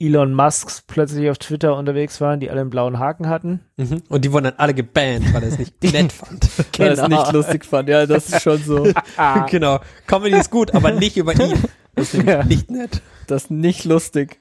Elon 0.00 0.32
Musks 0.32 0.82
plötzlich 0.86 1.28
auf 1.28 1.38
Twitter 1.38 1.76
unterwegs 1.76 2.20
waren, 2.20 2.38
die 2.38 2.50
alle 2.50 2.60
einen 2.60 2.70
blauen 2.70 2.98
Haken 3.00 3.28
hatten. 3.28 3.60
Mhm. 3.76 4.02
Und 4.08 4.24
die 4.24 4.32
wurden 4.32 4.44
dann 4.44 4.54
alle 4.56 4.72
gebannt, 4.74 5.32
weil 5.34 5.42
er 5.42 5.48
es 5.48 5.58
nicht 5.58 5.82
nett 5.92 6.12
fand. 6.12 6.48
Weil 6.78 6.86
er 6.88 6.92
es 6.94 7.02
Genau. 7.02 7.20
nicht 7.22 7.32
lustig 7.32 7.64
fand. 7.64 7.88
Ja, 7.88 8.06
das 8.06 8.28
ist 8.28 8.42
schon 8.42 8.58
so. 8.62 8.86
genau. 9.50 9.80
Comedy 10.06 10.36
ist 10.36 10.50
gut, 10.50 10.72
aber 10.74 10.92
nicht 10.92 11.16
über 11.16 11.34
ihn. 11.34 11.54
Das 11.96 12.14
ist 12.14 12.22
Ja. 12.26 12.44
nicht 12.44 12.70
nett. 12.70 13.02
Das 13.26 13.44
ist 13.44 13.50
nicht 13.50 13.84
lustig. 13.84 14.38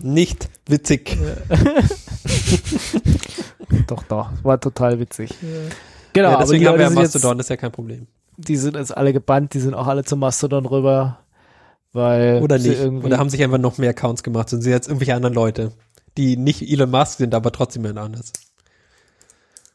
Nicht 0.00 0.48
witzig. 0.66 1.16
Doch, 3.86 4.02
doch, 4.04 4.30
war 4.42 4.60
total 4.60 4.98
witzig. 5.00 5.34
Genau, 6.12 6.28
ja, 6.30 6.34
aber 6.36 6.44
die 6.44 6.50
deswegen 6.52 6.66
haben 6.68 6.78
wir 6.78 6.84
ja 6.84 6.88
jetzt, 6.90 7.14
Mastodon, 7.14 7.38
das 7.38 7.46
ist 7.46 7.50
ja 7.50 7.56
kein 7.56 7.72
Problem. 7.72 8.06
die 8.36 8.56
sind 8.56 8.76
jetzt 8.76 8.96
alle 8.96 9.12
gebannt, 9.12 9.54
die 9.54 9.60
sind 9.60 9.74
auch 9.74 9.86
alle 9.86 10.04
zum 10.04 10.20
Mastodon 10.20 10.66
rüber, 10.66 11.18
weil 11.92 12.42
Oder 12.42 12.58
sie 12.58 12.70
nicht. 12.70 12.80
irgendwie 12.80 13.06
Oder 13.06 13.18
haben 13.18 13.30
sich 13.30 13.42
einfach 13.42 13.58
noch 13.58 13.78
mehr 13.78 13.90
Accounts 13.90 14.22
gemacht 14.22 14.52
und 14.52 14.62
sind 14.62 14.72
jetzt 14.72 14.88
irgendwelche 14.88 15.14
anderen 15.14 15.34
Leute, 15.34 15.72
die 16.16 16.36
nicht 16.36 16.62
Elon 16.62 16.90
Musk 16.90 17.18
sind, 17.18 17.34
aber 17.34 17.52
trotzdem 17.52 17.84
jemand 17.84 17.98
anders. 18.06 18.32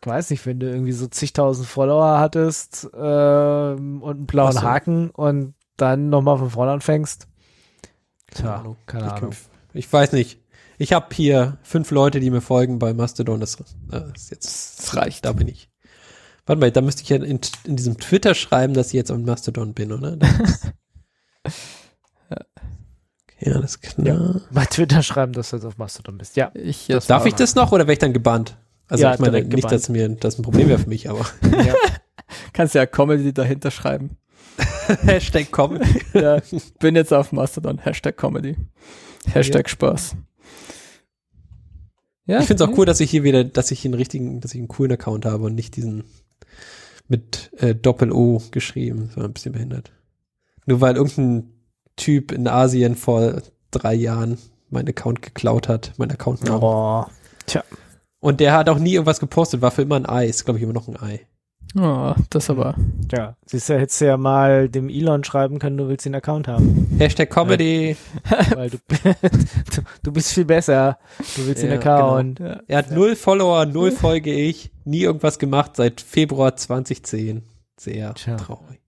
ich 0.02 0.08
weiß 0.08 0.30
nicht, 0.30 0.46
wenn 0.46 0.60
du 0.60 0.70
irgendwie 0.70 0.92
so 0.92 1.08
zigtausend 1.08 1.68
Follower 1.68 2.20
hattest 2.20 2.90
ähm, 2.96 4.02
und 4.02 4.18
einen 4.18 4.26
blauen 4.26 4.52
so. 4.54 4.62
Haken 4.62 5.10
und 5.10 5.54
dann 5.78 6.10
nochmal 6.10 6.38
von 6.38 6.50
vorne 6.50 6.72
anfängst. 6.74 7.28
Tja, 8.32 8.58
Ahnung. 8.58 8.78
keine 8.86 9.06
ich, 9.08 9.12
Ahnung. 9.12 9.32
Ich 9.74 9.92
weiß 9.92 10.12
nicht. 10.12 10.40
Ich 10.78 10.92
habe 10.94 11.14
hier 11.16 11.58
fünf 11.64 11.92
Leute, 11.92 12.20
die 12.20 12.30
mir 12.32 12.42
folgen 12.42 12.80
bei 12.80 12.94
Mastodon. 12.94 13.40
Das, 13.40 13.58
äh, 13.92 14.02
ist 14.16 14.32
jetzt, 14.32 14.80
Das 14.80 14.96
reicht. 14.96 15.24
da 15.26 15.34
bin 15.34 15.48
ich. 15.48 15.70
Warte 16.46 16.60
mal, 16.60 16.72
da 16.72 16.82
müsste 16.82 17.04
ich 17.04 17.10
ja 17.10 17.18
in, 17.18 17.40
in 17.64 17.76
diesem 17.76 17.98
Twitter 17.98 18.36
schreiben, 18.36 18.74
dass 18.74 18.88
ich 18.88 18.94
jetzt 18.94 19.12
auf 19.12 19.18
Mastodon 19.20 19.74
bin, 19.74 19.92
oder? 19.94 20.18
Das- 23.44 23.48
ja, 23.48 23.56
alles 23.56 23.80
klar. 23.82 24.42
Bei 24.52 24.66
Twitter 24.66 25.04
schreiben, 25.04 25.34
dass 25.34 25.50
du 25.50 25.58
jetzt 25.58 25.66
auf 25.66 25.78
Mastodon 25.78 26.18
bist. 26.18 26.36
Ja, 26.36 26.52
Ich 26.54 26.88
Darf 27.08 27.26
ich 27.26 27.34
das 27.36 27.56
noch 27.56 27.72
oder 27.72 27.84
werde 27.84 27.94
ich 27.94 28.00
dann 28.00 28.14
gebannt? 28.14 28.58
Also 28.88 29.04
Ja, 29.04 29.14
ich 29.14 29.20
meine 29.20 29.44
nicht, 29.44 29.72
dass 29.72 29.90
mir 29.90 30.10
das 30.10 30.38
ein 30.38 30.44
Problem 30.44 30.68
wäre 30.68 30.80
für 30.80 30.90
mich, 30.90 31.10
aber 31.10 31.26
Kannst 32.54 32.76
ja 32.76 32.86
Comedy 32.86 33.34
dahinter 33.34 33.72
schreiben. 33.72 34.18
Hashtag 35.04 35.52
kommen. 35.52 35.82
Ja, 36.14 36.40
bin 36.80 36.96
jetzt 36.96 37.12
auf 37.14 37.32
Mastodon. 37.32 37.80
Hashtag 37.80 38.18
Comedy. 38.18 38.56
Hashtag 39.32 39.70
Spaß. 39.70 40.16
Ja, 42.26 42.40
Ich 42.40 42.46
finde 42.48 42.64
es 42.64 42.70
auch 42.70 42.78
cool, 42.78 42.86
dass 42.86 43.00
ich 43.00 43.10
hier 43.10 43.24
wieder, 43.24 43.44
dass 43.44 43.72
ich 43.72 43.80
hier 43.80 43.90
einen 43.90 43.96
richtigen, 43.96 44.40
dass 44.42 44.54
ich 44.54 44.60
einen 44.60 44.68
coolen 44.68 44.92
Account 44.92 45.26
habe 45.26 45.46
und 45.46 45.56
nicht 45.56 45.76
diesen 45.76 46.04
mit 47.08 47.52
äh, 47.58 47.76
Doppel-O 47.76 48.42
geschrieben. 48.52 49.08
Das 49.08 49.18
war 49.18 49.26
ein 49.26 49.34
bisschen 49.34 49.52
behindert. 49.52 49.92
Nur 50.66 50.80
weil 50.82 50.96
irgendein 50.96 51.53
Typ 51.96 52.32
in 52.32 52.48
Asien 52.48 52.96
vor 52.96 53.42
drei 53.72 53.94
Jahren 53.94 54.38
meinen 54.70 54.90
Account 54.90 55.22
geklaut 55.22 55.68
hat, 55.68 55.94
mein 55.98 56.12
Account 56.12 56.50
oh. 56.50 57.06
Und 58.20 58.40
der 58.40 58.54
hat 58.54 58.70
auch 58.70 58.80
nie 58.80 58.94
irgendwas 58.94 59.20
gepostet, 59.20 59.62
war 59.62 59.72
für 59.72 59.82
immer 59.82 59.96
ein 59.98 60.08
Ei. 60.08 60.26
Ist, 60.28 60.46
glaube 60.46 60.58
ich, 60.58 60.64
immer 60.64 60.72
noch 60.74 60.88
ein 60.88 60.96
Ei. 61.02 61.28
Oh, 61.76 62.14
das 62.30 62.50
aber. 62.50 62.76
ja. 63.12 63.36
Siehst 63.48 63.68
du, 63.68 63.78
hättest 63.80 64.00
du 64.00 64.06
ja 64.06 64.16
mal 64.16 64.70
dem 64.70 64.90
Elon 64.90 65.24
schreiben 65.24 65.60
können, 65.60 65.76
du 65.78 65.88
willst 65.90 66.06
den 66.06 66.16
Account 66.16 66.48
haben. 66.48 66.96
Hashtag 67.00 67.30
Comedy. 67.32 67.98
weil 68.56 68.70
du, 68.70 68.78
du, 69.76 69.82
du 70.04 70.12
bist 70.12 70.32
viel 70.34 70.46
besser. 70.46 71.00
Du 71.36 71.46
willst 71.48 71.64
den 71.64 71.72
Ja, 71.72 71.78
Account. 71.78 72.40
Ja, 72.40 72.62
Er 72.68 72.78
hat 72.78 72.92
null 72.92 73.16
Follower, 73.16 73.66
null 73.66 73.92
folge 73.92 74.32
ich, 74.32 74.72
nie 74.86 75.02
irgendwas 75.02 75.38
gemacht 75.40 75.76
seit 75.76 76.00
Februar 76.00 76.56
2010. 76.56 77.44
Sehr 77.78 78.14
Tja. 78.14 78.38
traurig. 78.38 78.80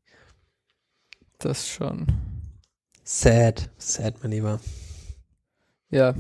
das 1.39 1.67
schon. 1.67 2.05
Sad. 3.05 3.69
Sad, 3.77 4.15
mein 4.23 4.31
Lieber. 4.31 4.59
Ja. 5.91 6.15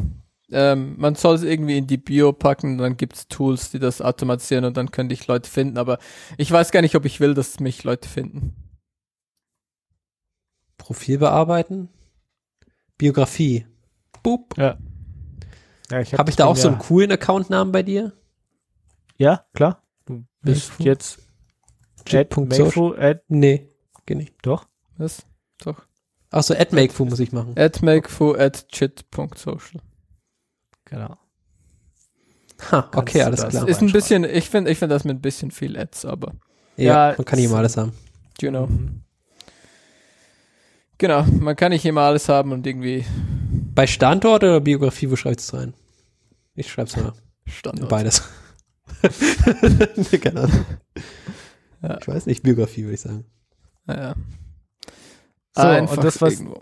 Ähm, 0.51 0.95
man 0.99 1.15
soll 1.15 1.35
es 1.35 1.41
irgendwie 1.41 1.79
in 1.79 1.87
die 1.87 1.97
Bio 1.97 2.31
packen, 2.31 2.77
dann 2.77 2.95
gibt's 2.95 3.27
Tools, 3.27 3.71
die 3.71 3.79
das 3.79 3.99
automatisieren 3.99 4.63
und 4.63 4.77
dann 4.77 4.91
könnte 4.91 5.13
ich 5.13 5.25
Leute 5.25 5.49
finden, 5.49 5.79
aber 5.79 5.97
ich 6.37 6.51
weiß 6.51 6.71
gar 6.71 6.81
nicht, 6.81 6.95
ob 6.95 7.05
ich 7.05 7.19
will, 7.19 7.33
dass 7.33 7.59
mich 7.59 7.83
Leute 7.83 8.07
finden. 8.07 8.55
Profil 10.77 11.17
bearbeiten. 11.17 11.89
Biografie. 12.99 13.65
Boop. 14.21 14.55
Ja. 14.55 14.77
ja 15.89 16.01
ich 16.01 16.13
Habe 16.13 16.29
ich 16.29 16.35
da 16.35 16.45
auch 16.45 16.55
so 16.55 16.67
einen 16.67 16.77
coolen 16.77 17.11
Accountnamen 17.11 17.71
bei 17.71 17.81
dir? 17.81 18.13
Ja, 19.17 19.45
klar. 19.55 19.81
Du 20.05 20.25
bist 20.41 20.79
Mayfu? 20.79 20.83
jetzt 20.83 21.19
at, 22.11 23.23
Nee, 23.27 23.71
geht 24.05 24.17
nicht. 24.17 24.35
doch. 24.43 24.67
Was? 24.97 25.25
Doch. 25.63 25.87
Ach 26.37 26.43
so, 26.43 26.53
AdMakeFu 26.53 27.05
muss 27.05 27.19
ich 27.19 27.31
machen. 27.31 27.53
At 27.57 27.81
makefu 27.81 28.33
at 28.35 28.67
chit.social. 28.67 29.81
Genau. 30.83 31.17
Ha, 32.71 32.89
okay, 32.95 33.21
alles 33.21 33.47
klar. 33.47 33.67
Ist 33.67 33.81
ein 33.81 33.91
bisschen, 33.93 34.23
ich 34.25 34.49
finde 34.49 34.69
ich 34.69 34.77
find 34.77 34.91
das 34.91 35.05
mit 35.05 35.17
ein 35.17 35.21
bisschen 35.21 35.51
viel 35.51 35.77
Ads, 35.77 36.03
aber 36.05 36.33
Ja, 36.75 37.11
Ja, 37.11 37.15
man 37.17 37.25
kann 37.25 37.37
nicht 37.39 37.45
immer 37.45 37.55
es- 37.55 37.59
alles 37.59 37.77
haben. 37.77 37.93
you 38.41 38.49
know. 38.49 38.67
Mhm. 38.67 39.01
Genau, 40.97 41.23
man 41.23 41.55
kann 41.55 41.71
nicht 41.71 41.85
immer 41.85 42.01
alles 42.01 42.27
haben 42.29 42.51
und 42.51 42.65
irgendwie 42.67 43.05
Bei 43.73 43.87
Standort 43.87 44.43
oder 44.43 44.59
Biografie, 44.61 45.09
wo 45.11 45.15
schreibst 45.15 45.51
du 45.53 45.57
rein? 45.57 45.73
Ich 46.53 46.69
schreib's 46.71 46.95
mal. 46.97 47.13
Standort. 47.45 47.89
Beides. 47.89 48.23
Keine 50.21 50.41
Ahnung. 50.41 50.65
Ja. 51.81 51.97
Ich 51.99 52.07
weiß 52.07 52.25
nicht, 52.25 52.43
Biografie 52.43 52.83
würde 52.83 52.93
ich 52.95 53.01
sagen. 53.01 53.25
Ja, 53.87 53.95
ja. 53.97 54.15
So, 55.57 55.67
Einfach 55.67 55.97
und 55.97 56.03
das, 56.03 56.21
was, 56.21 56.39
irgendwo. 56.39 56.61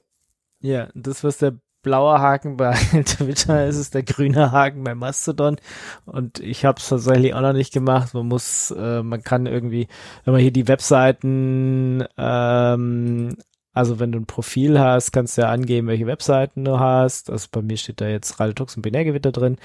ja, 0.62 0.89
das, 0.93 1.23
was 1.23 1.38
der 1.38 1.58
blaue 1.84 2.19
Haken 2.19 2.58
bei 2.58 2.73
Twitter 3.06 3.65
ist, 3.67 3.77
ist 3.77 3.93
der 3.93 4.03
grüne 4.03 4.51
Haken 4.51 4.84
bei 4.84 4.95
Mastodon. 4.95 5.58
Und 6.06 6.39
ich 6.39 6.65
habe 6.65 6.79
es 6.79 6.89
tatsächlich 6.89 7.34
auch 7.34 7.41
noch 7.41 7.53
nicht 7.53 7.73
gemacht. 7.73 8.13
Man 8.13 8.27
muss, 8.27 8.71
äh, 8.71 9.03
man 9.03 9.21
kann 9.21 9.45
irgendwie, 9.45 9.88
wenn 10.23 10.34
man 10.34 10.41
hier 10.41 10.51
die 10.53 10.67
Webseiten, 10.67 12.06
ähm, 12.17 13.36
also 13.73 13.99
wenn 13.99 14.12
du 14.12 14.19
ein 14.19 14.27
Profil 14.27 14.79
hast, 14.79 15.12
kannst 15.12 15.38
du 15.38 15.41
ja 15.41 15.49
angeben, 15.49 15.88
welche 15.88 16.06
Webseiten 16.06 16.63
du 16.63 16.79
hast. 16.79 17.29
Also 17.32 17.47
bei 17.51 17.62
mir 17.62 17.75
steht 17.77 18.01
da 18.01 18.08
jetzt 18.08 18.39
Radiotux 18.39 18.75
und 18.75 18.84
Binärgewitter 18.84 19.32
drin. 19.32 19.58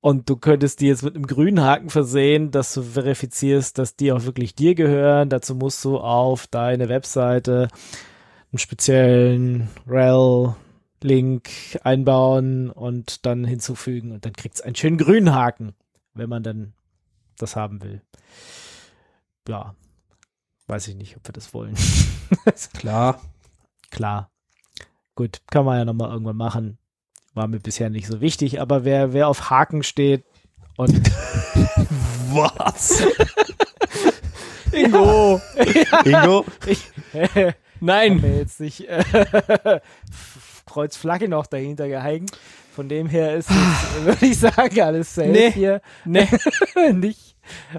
Und 0.00 0.28
du 0.30 0.36
könntest 0.36 0.80
die 0.80 0.86
jetzt 0.88 1.02
mit 1.02 1.14
einem 1.14 1.26
grünen 1.26 1.60
Haken 1.62 1.90
versehen, 1.90 2.50
dass 2.50 2.72
du 2.74 2.82
verifizierst, 2.82 3.78
dass 3.78 3.96
die 3.96 4.12
auch 4.12 4.24
wirklich 4.24 4.54
dir 4.54 4.74
gehören. 4.74 5.28
Dazu 5.28 5.54
musst 5.54 5.84
du 5.84 5.98
auf 5.98 6.46
deine 6.46 6.88
Webseite 6.88 7.68
einen 8.52 8.58
speziellen 8.58 9.68
rel-Link 9.86 11.50
einbauen 11.82 12.70
und 12.70 13.24
dann 13.26 13.44
hinzufügen 13.44 14.12
und 14.12 14.24
dann 14.24 14.32
kriegt's 14.32 14.60
einen 14.60 14.74
schönen 14.74 14.98
grünen 14.98 15.34
Haken, 15.34 15.74
wenn 16.14 16.28
man 16.28 16.42
dann 16.42 16.72
das 17.38 17.56
haben 17.56 17.82
will. 17.82 18.02
Ja, 19.48 19.74
weiß 20.66 20.88
ich 20.88 20.96
nicht, 20.96 21.16
ob 21.16 21.26
wir 21.28 21.32
das 21.32 21.54
wollen. 21.54 21.74
Klar. 22.74 23.20
Klar. 23.90 24.30
Gut, 25.14 25.42
kann 25.50 25.64
man 25.64 25.78
ja 25.78 25.84
nochmal 25.84 26.10
irgendwann 26.10 26.36
machen. 26.36 26.78
War 27.34 27.46
mir 27.46 27.60
bisher 27.60 27.90
nicht 27.90 28.06
so 28.06 28.20
wichtig, 28.20 28.60
aber 28.60 28.84
wer, 28.84 29.12
wer 29.12 29.28
auf 29.28 29.50
Haken 29.50 29.82
steht 29.82 30.24
und 30.76 30.96
Was? 32.32 33.04
Ingo! 34.72 35.40
Ingo? 36.04 36.44
Nein. 37.80 38.16
Nein! 38.16 38.20
mir 38.20 38.38
jetzt 38.38 38.60
nicht 38.60 38.88
äh, 38.88 39.02
Kreuzflagge 40.66 41.28
noch 41.28 41.46
dahinter 41.46 41.88
gehängt. 41.88 42.32
Von 42.74 42.88
dem 42.88 43.08
her 43.08 43.36
ist 43.36 43.50
es, 43.50 43.56
würde 44.04 44.26
ich 44.26 44.38
sagen, 44.38 44.80
alles 44.80 45.14
safe 45.14 45.28
Nee. 45.28 45.50
hier. 45.50 45.80
Nee. 46.04 46.28
nicht. 46.92 47.36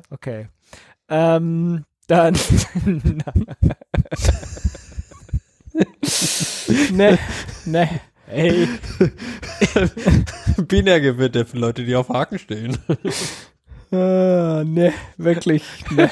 Okay. 0.09 0.47
Ähm, 1.09 1.85
dann. 2.07 2.35
Nee. 6.91 7.17
Nee. 7.65 7.87
Ey, 8.27 8.67
Binärgewitter 10.57 11.45
für 11.45 11.57
Leute, 11.57 11.83
die 11.85 11.95
auf 11.95 12.09
Haken 12.09 12.39
stehen. 12.39 12.77
Ah, 13.91 14.63
nee. 14.65 14.91
Wirklich. 15.17 15.63
Nee. 15.89 16.07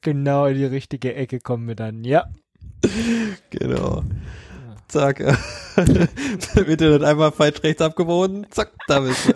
genau 0.00 0.46
in 0.46 0.56
die 0.56 0.64
richtige 0.66 1.14
Ecke 1.14 1.40
kommen 1.40 1.68
wir 1.68 1.74
dann. 1.74 2.04
Ja. 2.04 2.26
Genau. 3.50 4.02
Zack. 4.88 5.18
Wird 6.54 6.80
dann 6.80 7.04
einmal 7.04 7.32
falsch 7.32 7.62
rechts 7.62 7.82
abgewogen. 7.82 8.46
Zack, 8.50 8.72
da 8.86 9.00
bist 9.00 9.28
du. 9.28 9.32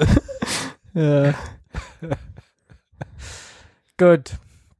Ja. 1.00 1.34
Gut. 3.98 4.32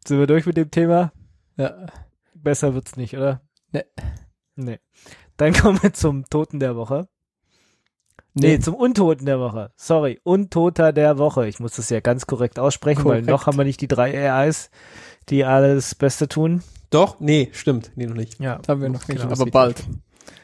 Sind 0.07 0.19
wir 0.19 0.27
durch 0.27 0.47
mit 0.47 0.57
dem 0.57 0.71
Thema? 0.71 1.13
ja. 1.57 1.87
Besser 2.35 2.75
wird's 2.75 2.97
nicht, 2.97 3.17
oder? 3.17 3.41
Nee. 3.71 3.85
Nee. 4.57 4.81
Dann 5.37 5.53
kommen 5.53 5.81
wir 5.83 5.93
zum 5.93 6.25
Toten 6.29 6.59
der 6.59 6.75
Woche. 6.75 7.07
Nee, 8.35 8.55
Nee. 8.57 8.59
zum 8.59 8.75
Untoten 8.75 9.27
der 9.27 9.39
Woche. 9.39 9.71
Sorry, 9.77 10.19
Untoter 10.25 10.93
der 10.93 11.19
Woche. 11.19 11.47
Ich 11.47 11.61
muss 11.61 11.77
das 11.77 11.89
ja 11.91 12.01
ganz 12.01 12.27
korrekt 12.27 12.59
aussprechen, 12.59 13.05
weil 13.05 13.23
Korrekt. 13.23 13.29
noch 13.29 13.47
haben 13.47 13.59
wir 13.59 13.65
nicht 13.65 13.81
die 13.81 13.87
drei 13.89 14.29
AIs, 14.33 14.71
die 15.29 15.45
alles 15.45 15.95
Beste 15.95 16.27
tun. 16.29 16.63
Doch? 16.93 17.19
Nee, 17.21 17.49
stimmt. 17.53 17.91
Nee, 17.97 18.07
noch 18.07 18.15
nicht. 18.17 18.39
Ja, 18.41 18.61
Haben 18.69 18.81
wir 18.83 18.89
noch 18.89 19.07
nicht, 19.09 19.21
Genau, 19.21 19.33
aber 19.33 19.45
das 19.45 19.51
bald. 19.53 19.85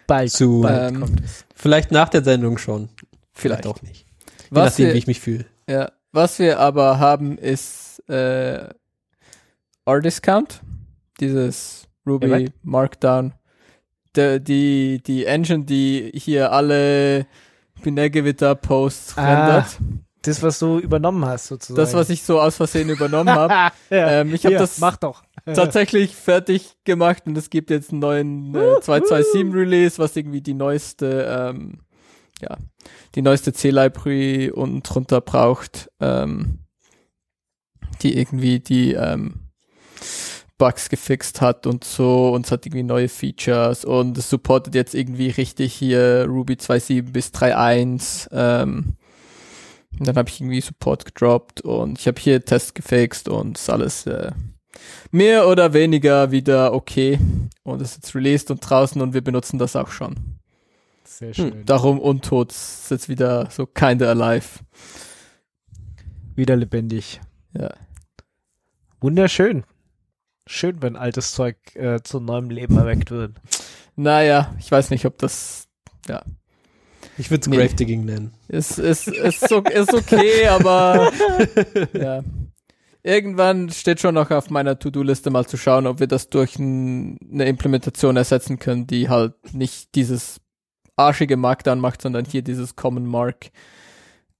bald. 0.06 0.30
Zu- 0.30 0.62
bald 0.62 0.94
Ähm, 0.94 1.00
kommt 1.00 1.20
es. 1.24 1.44
Vielleicht 1.54 1.90
nach 1.92 2.08
der 2.08 2.24
Sendung 2.24 2.58
schon. 2.58 2.88
Vielleicht. 3.32 3.66
auch 3.66 3.80
nicht. 3.82 4.06
Was 4.50 4.70
nachdem, 4.72 4.86
wir- 4.86 4.94
wie 4.94 4.98
ich 4.98 5.06
mich 5.06 5.20
fühle. 5.20 5.44
Ja, 5.68 5.92
was 6.12 6.38
wir 6.38 6.58
aber 6.58 6.98
haben, 6.98 7.36
ist 7.38 8.02
äh, 8.08 8.68
R-Discount, 9.86 10.60
dieses 11.20 11.86
Ruby 12.06 12.26
Ja, 12.44 12.48
Markdown. 12.62 13.34
Der, 14.16 14.38
die, 14.40 15.02
die 15.06 15.26
Engine, 15.26 15.64
die 15.64 16.10
hier 16.14 16.50
alle 16.52 17.26
Binärgewitter-Posts 17.82 19.16
Ah, 19.18 19.24
rendert. 19.46 19.78
Das, 20.22 20.42
was 20.42 20.58
du 20.58 20.78
übernommen 20.78 21.24
hast, 21.24 21.46
sozusagen. 21.46 21.76
Das, 21.76 21.94
was 21.94 22.10
ich 22.10 22.22
so 22.22 22.40
aus 22.40 22.56
Versehen 22.56 22.88
übernommen 22.88 23.30
habe. 23.30 23.52
ja. 23.90 24.20
ähm, 24.20 24.34
ich 24.34 24.44
habe 24.44 24.56
das 24.56 24.78
Mach 24.78 24.96
doch. 24.96 25.22
tatsächlich 25.44 26.14
fertig 26.14 26.76
gemacht 26.84 27.22
und 27.26 27.38
es 27.38 27.50
gibt 27.50 27.70
jetzt 27.70 27.90
einen 27.90 28.00
neuen 28.00 28.54
äh, 28.54 28.80
227 28.80 29.54
Release, 29.54 29.98
was 29.98 30.16
irgendwie 30.16 30.40
die 30.40 30.54
neueste, 30.54 31.52
ähm, 31.52 31.80
ja, 32.40 32.56
die 33.14 33.22
neueste 33.22 33.52
C-Library 33.52 34.50
und 34.50 34.82
drunter 34.82 35.20
braucht, 35.20 35.90
ähm, 36.00 36.58
die 38.02 38.18
irgendwie 38.18 38.58
die 38.58 38.94
ähm, 38.94 39.48
Bugs 40.58 40.88
gefixt 40.88 41.40
hat 41.40 41.66
und 41.66 41.84
so 41.84 42.30
und 42.30 42.44
es 42.44 42.52
hat 42.52 42.66
irgendwie 42.66 42.82
neue 42.82 43.08
Features 43.08 43.84
und 43.84 44.18
es 44.18 44.28
supportet 44.28 44.74
jetzt 44.74 44.94
irgendwie 44.94 45.30
richtig 45.30 45.72
hier 45.72 46.26
Ruby 46.28 46.54
2.7 46.54 47.12
bis 47.12 47.28
3.1 47.28 48.28
ähm, 48.32 48.96
und 49.98 50.06
dann 50.06 50.16
habe 50.16 50.28
ich 50.28 50.40
irgendwie 50.40 50.60
Support 50.60 51.04
gedroppt 51.04 51.60
und 51.60 51.98
ich 51.98 52.06
habe 52.06 52.20
hier 52.20 52.44
Test 52.44 52.74
gefixt 52.74 53.28
und 53.28 53.58
ist 53.58 53.70
alles 53.70 54.06
äh, 54.06 54.32
mehr 55.10 55.48
oder 55.48 55.72
weniger 55.72 56.30
wieder 56.30 56.72
okay 56.72 57.18
und 57.64 57.82
ist 57.82 57.96
jetzt 57.96 58.14
released 58.14 58.50
und 58.50 58.60
draußen 58.60 59.00
und 59.00 59.14
wir 59.14 59.22
benutzen 59.22 59.58
das 59.58 59.76
auch 59.76 59.90
schon. 59.90 60.38
Sehr 61.04 61.34
schön. 61.34 61.64
Darum 61.64 61.98
untot 61.98 62.52
ist 62.52 62.90
jetzt 62.90 63.08
wieder 63.08 63.50
so 63.50 63.66
kinda 63.66 64.08
alive. 64.10 64.60
Wieder 66.36 66.54
lebendig. 66.54 67.20
Ja. 67.58 67.70
Wunderschön. 69.00 69.64
Schön, 70.46 70.80
wenn 70.80 70.96
altes 70.96 71.32
Zeug 71.32 71.56
äh, 71.74 72.02
zu 72.02 72.20
neuem 72.20 72.50
Leben 72.50 72.78
erweckt 72.78 73.10
wird. 73.10 73.32
Naja, 73.96 74.54
ich 74.58 74.70
weiß 74.70 74.90
nicht, 74.90 75.04
ob 75.06 75.18
das 75.18 75.66
Ich 77.18 77.30
würde 77.30 77.42
es 77.42 77.48
Nee. 77.48 77.56
Gravedigging 77.56 78.04
nennen. 78.04 78.32
ist, 78.48 78.78
ist, 78.78 79.08
ist, 79.08 79.48
so, 79.48 79.60
ist 79.62 79.92
okay, 79.92 80.46
aber 80.46 81.12
ja. 81.92 82.22
Irgendwann 83.02 83.70
steht 83.70 84.00
schon 84.00 84.16
noch 84.16 84.30
auf 84.30 84.50
meiner 84.50 84.78
To-Do-Liste 84.78 85.30
mal 85.30 85.46
zu 85.46 85.56
schauen, 85.56 85.86
ob 85.86 86.00
wir 86.00 86.08
das 86.08 86.30
durch 86.30 86.58
n, 86.58 87.18
eine 87.32 87.46
Implementation 87.46 88.16
ersetzen 88.16 88.58
können, 88.58 88.86
die 88.86 89.08
halt 89.08 89.34
nicht 89.54 89.94
dieses 89.94 90.40
arschige 90.96 91.36
Markdown 91.36 91.80
macht, 91.80 92.02
sondern 92.02 92.24
hier 92.24 92.42
dieses 92.42 92.76
Common 92.76 93.06
Mark. 93.06 93.50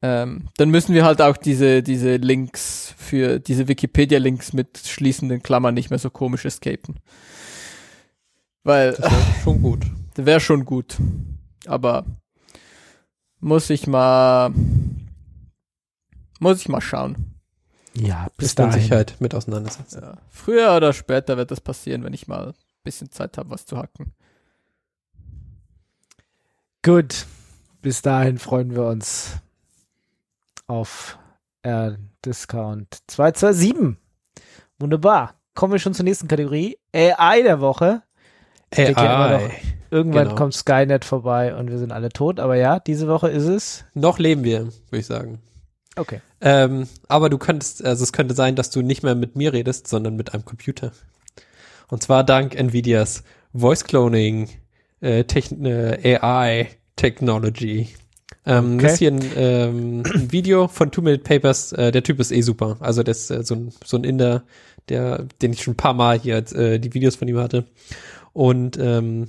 Ähm, 0.03 0.49
dann 0.57 0.71
müssen 0.71 0.95
wir 0.95 1.05
halt 1.05 1.23
auch 1.23 1.37
diese, 1.37 1.83
diese 1.83 2.17
Links 2.17 2.95
für 2.97 3.39
diese 3.39 3.69
Wikipedia-Links 3.69 4.53
mit 4.53 4.79
schließenden 4.79 5.43
Klammern 5.43 5.75
nicht 5.75 5.91
mehr 5.91 5.99
so 5.99 6.11
komisch 6.11 6.45
escapen. 6.45 7.01
Weil 8.65 8.93
Das 8.93 9.11
wäre 9.11 9.41
schon 9.43 9.63
gut. 9.63 9.87
wäre 10.17 10.41
schon 10.41 10.65
gut. 10.65 10.97
Aber 11.67 12.05
muss 13.41 13.71
ich 13.71 13.87
mal 13.87 14.53
muss 16.41 16.61
ich 16.61 16.69
mal 16.69 16.81
schauen. 16.81 17.35
Ja, 17.95 18.29
bis 18.37 18.55
dahin. 18.55 18.73
Sicherheit 18.81 19.17
mit 19.19 19.35
auseinandersetzen. 19.35 20.01
Ja. 20.03 20.19
Früher 20.31 20.77
oder 20.77 20.93
später 20.93 21.37
wird 21.37 21.51
das 21.51 21.61
passieren, 21.61 22.05
wenn 22.05 22.13
ich 22.15 22.29
mal 22.29 22.49
ein 22.49 22.55
bisschen 22.85 23.11
Zeit 23.11 23.37
habe, 23.39 23.51
was 23.51 23.67
zu 23.67 23.77
hacken. 23.77 24.13
Gut. 26.85 27.27
Bis 27.83 28.03
dahin 28.03 28.39
freuen 28.39 28.75
wir 28.75 28.85
uns 28.87 29.37
auf 30.67 31.19
äh, 31.63 31.93
Discount 32.25 32.99
227. 33.07 33.97
Wunderbar. 34.79 35.35
Kommen 35.55 35.73
wir 35.73 35.79
schon 35.81 35.95
zur 35.95 36.05
nächsten 36.05 36.29
Kategorie. 36.29 36.77
AI 36.95 37.43
der 37.43 37.61
Woche. 37.61 38.03
noch- 39.41 39.51
Irgendwann 39.91 40.25
Genau. 40.25 40.37
kommt 40.37 40.55
Skynet 40.55 41.05
vorbei 41.05 41.55
und 41.55 41.71
wir 41.71 41.79
sind 41.79 41.93
alle 41.93 42.11
tot. 42.11 42.41
Aber 42.41 42.57
ja, 42.57 42.79
diese 42.81 43.09
Woche 43.09 43.29
ist 43.29 43.45
es. 43.47 43.85
Noch 43.95 44.19
leben 44.19 44.45
wir, 44.45 44.65
würde 44.91 44.99
ich 44.99 45.07
sagen. 45.07 45.39
Okay. 45.97 46.21
Ähm, 46.41 46.87
aber 47.09 47.31
du 47.31 47.39
könntest, 47.39 47.85
also 47.85 48.05
es 48.05 48.13
könnte 48.13 48.35
sein, 48.35 48.55
dass 48.55 48.71
du 48.71 48.83
nicht 48.83 49.03
mehr 49.03 49.15
mit 49.15 49.35
mir 49.35 49.53
redest, 49.53 49.89
sondern 49.89 50.15
mit 50.17 50.33
einem 50.35 50.45
Computer. 50.45 50.93
Und 51.89 52.03
zwar 52.03 52.23
dank 52.25 52.55
Nvidias 52.55 53.25
Voice 53.55 53.85
Cloning 53.85 54.49
äh, 55.01 55.21
äh, 55.23 56.19
AI 56.21 56.69
Technology. 56.97 57.89
Ähm, 58.47 58.75
Okay. 58.75 58.83
Das 58.83 58.93
ist 58.93 58.99
hier 58.99 59.13
ein, 59.13 59.23
ähm, 59.37 60.03
ein 60.15 60.33
Video 60.33 60.69
von 60.69 60.91
Two 60.91 61.03
Minute 61.03 61.23
Papers. 61.25 61.73
Äh, 61.73 61.91
der 61.93 62.03
Typ 62.03 62.21
ist 62.21 62.31
eh 62.31 62.43
super. 62.43 62.77
Also 62.81 63.03
das 63.03 63.19
ist 63.23 63.31
äh, 63.31 63.43
so 63.43 63.55
ein, 63.55 63.73
so 63.85 63.97
ein 63.97 64.05
Inder, 64.05 64.45
der, 64.89 65.27
den 65.43 65.53
ich 65.53 65.63
schon 65.63 65.73
ein 65.75 65.79
paar 65.79 65.95
Mal 65.95 66.19
hier 66.19 66.37
äh, 66.55 66.79
die 66.79 66.95
Videos 66.95 67.17
von 67.17 67.27
ihm 67.29 67.39
hatte. 67.39 67.65
Und 68.33 68.79
ähm, 68.81 69.29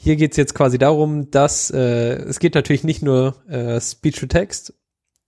hier 0.00 0.16
geht's 0.16 0.36
jetzt 0.36 0.54
quasi 0.54 0.78
darum, 0.78 1.30
dass 1.30 1.70
äh, 1.70 2.14
es 2.22 2.38
geht 2.38 2.54
natürlich 2.54 2.84
nicht 2.84 3.02
nur 3.02 3.34
äh, 3.48 3.80
Speech 3.80 4.20
to 4.20 4.26
Text, 4.26 4.72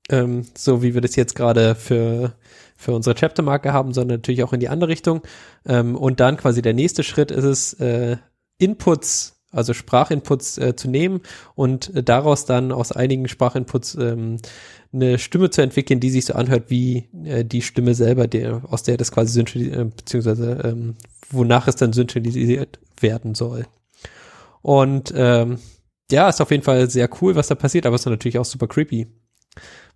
ähm, 0.08 0.46
so 0.56 0.82
wie 0.82 0.94
wir 0.94 1.00
das 1.00 1.16
jetzt 1.16 1.34
gerade 1.34 1.74
für 1.74 2.34
für 2.76 2.94
unsere 2.94 3.14
Chaptermarke 3.14 3.74
haben, 3.74 3.92
sondern 3.92 4.20
natürlich 4.20 4.42
auch 4.42 4.54
in 4.54 4.60
die 4.60 4.70
andere 4.70 4.88
Richtung. 4.88 5.20
Ähm, 5.66 5.96
und 5.96 6.18
dann 6.18 6.38
quasi 6.38 6.62
der 6.62 6.72
nächste 6.72 7.02
Schritt 7.02 7.30
ist 7.30 7.44
es, 7.44 7.74
äh, 7.74 8.16
Inputs, 8.56 9.42
also 9.50 9.74
Sprachinputs 9.74 10.56
äh, 10.56 10.76
zu 10.76 10.88
nehmen 10.88 11.20
und 11.54 11.94
äh, 11.94 12.02
daraus 12.02 12.46
dann 12.46 12.72
aus 12.72 12.92
einigen 12.92 13.28
Sprachinputs 13.28 13.96
ähm, 13.96 14.36
eine 14.92 15.18
Stimme 15.18 15.50
zu 15.50 15.60
entwickeln, 15.60 16.00
die 16.00 16.10
sich 16.10 16.24
so 16.24 16.34
anhört 16.34 16.70
wie 16.70 17.08
äh, 17.24 17.44
die 17.44 17.60
Stimme 17.60 17.94
selber, 17.94 18.28
der, 18.28 18.62
aus 18.70 18.82
der 18.82 18.96
das 18.96 19.12
quasi 19.12 19.32
synthetisiert, 19.32 19.78
äh, 19.78 19.84
beziehungsweise 19.84 20.60
ähm, 20.64 20.94
wonach 21.30 21.68
es 21.68 21.76
dann 21.76 21.92
synthetisiert 21.92 22.78
werden 23.00 23.34
soll. 23.34 23.66
Und 24.62 25.12
ähm, 25.16 25.58
ja, 26.10 26.28
ist 26.28 26.40
auf 26.40 26.50
jeden 26.50 26.62
Fall 26.64 26.90
sehr 26.90 27.08
cool, 27.20 27.36
was 27.36 27.48
da 27.48 27.54
passiert, 27.54 27.86
aber 27.86 27.94
ist 27.96 28.06
natürlich 28.06 28.38
auch 28.38 28.44
super 28.44 28.66
creepy. 28.66 29.06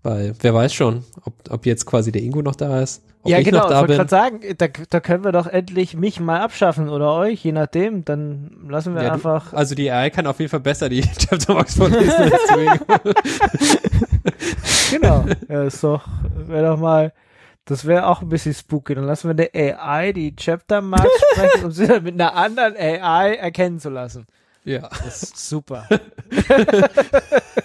Weil 0.02 0.34
wer 0.40 0.52
weiß 0.54 0.74
schon, 0.74 1.02
ob, 1.24 1.34
ob 1.50 1.64
jetzt 1.66 1.86
quasi 1.86 2.12
der 2.12 2.22
Ingo 2.22 2.42
noch 2.42 2.56
da 2.56 2.80
ist, 2.82 3.02
ob 3.22 3.30
ja, 3.30 3.38
ich 3.38 3.44
genau. 3.46 3.60
noch 3.60 3.64
Ich 3.66 3.70
da 3.70 3.80
wollte 3.80 3.88
bin. 3.92 3.96
gerade 3.96 4.10
sagen, 4.10 4.40
da, 4.58 4.66
da 4.90 5.00
können 5.00 5.24
wir 5.24 5.32
doch 5.32 5.46
endlich 5.46 5.96
mich 5.96 6.20
mal 6.20 6.40
abschaffen 6.40 6.90
oder 6.90 7.14
euch, 7.14 7.42
je 7.42 7.52
nachdem. 7.52 8.04
Dann 8.04 8.66
lassen 8.68 8.94
wir 8.94 9.02
Ja, 9.02 9.08
du- 9.08 9.14
einfach. 9.14 9.52
Also 9.54 9.74
die 9.74 9.90
AI 9.90 10.10
kann 10.10 10.26
auf 10.26 10.38
jeden 10.40 10.50
Fall 10.50 10.60
besser 10.60 10.88
die 10.90 11.00
Chapter 11.18 11.54
Marks 11.54 11.74
vorlesen 11.76 12.10
als 12.10 12.46
du, 12.52 12.60
Ingo. 12.60 13.14
Genau. 14.90 15.24
Ja, 15.48 15.64
ist 15.64 15.82
doch, 15.82 16.06
wäre 16.46 16.66
doch 16.68 16.78
mal, 16.78 17.12
das 17.64 17.84
wäre 17.86 18.06
auch 18.06 18.22
ein 18.22 18.28
bisschen 18.28 18.54
spooky. 18.54 18.94
Dann 18.94 19.04
lassen 19.04 19.28
wir 19.28 19.34
der 19.34 19.50
AI 19.82 20.12
die 20.12 20.36
Chapter 20.36 20.80
Marks 20.82 21.08
sprechen, 21.32 21.64
um 21.64 21.70
sie 21.70 21.86
dann 21.86 22.02
mit 22.04 22.14
einer 22.14 22.34
anderen 22.34 22.76
AI 22.76 23.34
erkennen 23.34 23.80
zu 23.80 23.88
lassen. 23.90 24.26
Ja. 24.64 24.88
Das 25.04 25.22
ist 25.22 25.48
super. 25.48 25.86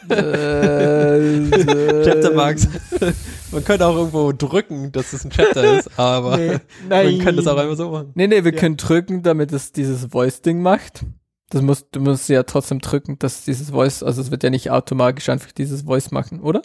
Äh, 0.09 1.49
Chapter 2.03 2.33
Marks. 2.33 2.67
Man 3.51 3.63
könnte 3.63 3.85
auch 3.87 3.95
irgendwo 3.95 4.31
drücken, 4.31 4.91
dass 4.91 5.13
es 5.13 5.23
ein 5.25 5.31
Chapter 5.31 5.77
ist, 5.79 5.97
aber 5.97 6.37
Nee, 6.37 6.59
man 6.89 7.19
kann 7.19 7.35
das 7.35 7.47
auch 7.47 7.57
einfach 7.57 7.77
so 7.77 7.89
machen. 7.91 8.11
Nee, 8.15 8.27
nee, 8.27 8.43
wir 8.43 8.53
Ja. 8.53 8.59
können 8.59 8.77
drücken, 8.77 9.23
damit 9.23 9.51
es 9.53 9.71
dieses 9.71 10.05
Voice-Ding 10.11 10.61
macht. 10.61 11.05
Das 11.49 11.61
muss, 11.63 11.89
du 11.89 11.99
musst 11.99 12.29
ja 12.29 12.43
trotzdem 12.43 12.79
drücken, 12.79 13.17
dass 13.17 13.43
dieses 13.43 13.71
Voice, 13.71 14.03
also 14.03 14.21
es 14.21 14.29
wird 14.29 14.43
ja 14.43 14.49
nicht 14.51 14.69
automatisch 14.69 15.29
einfach 15.29 15.51
dieses 15.51 15.83
Voice 15.83 16.11
machen, 16.11 16.41
oder? 16.41 16.61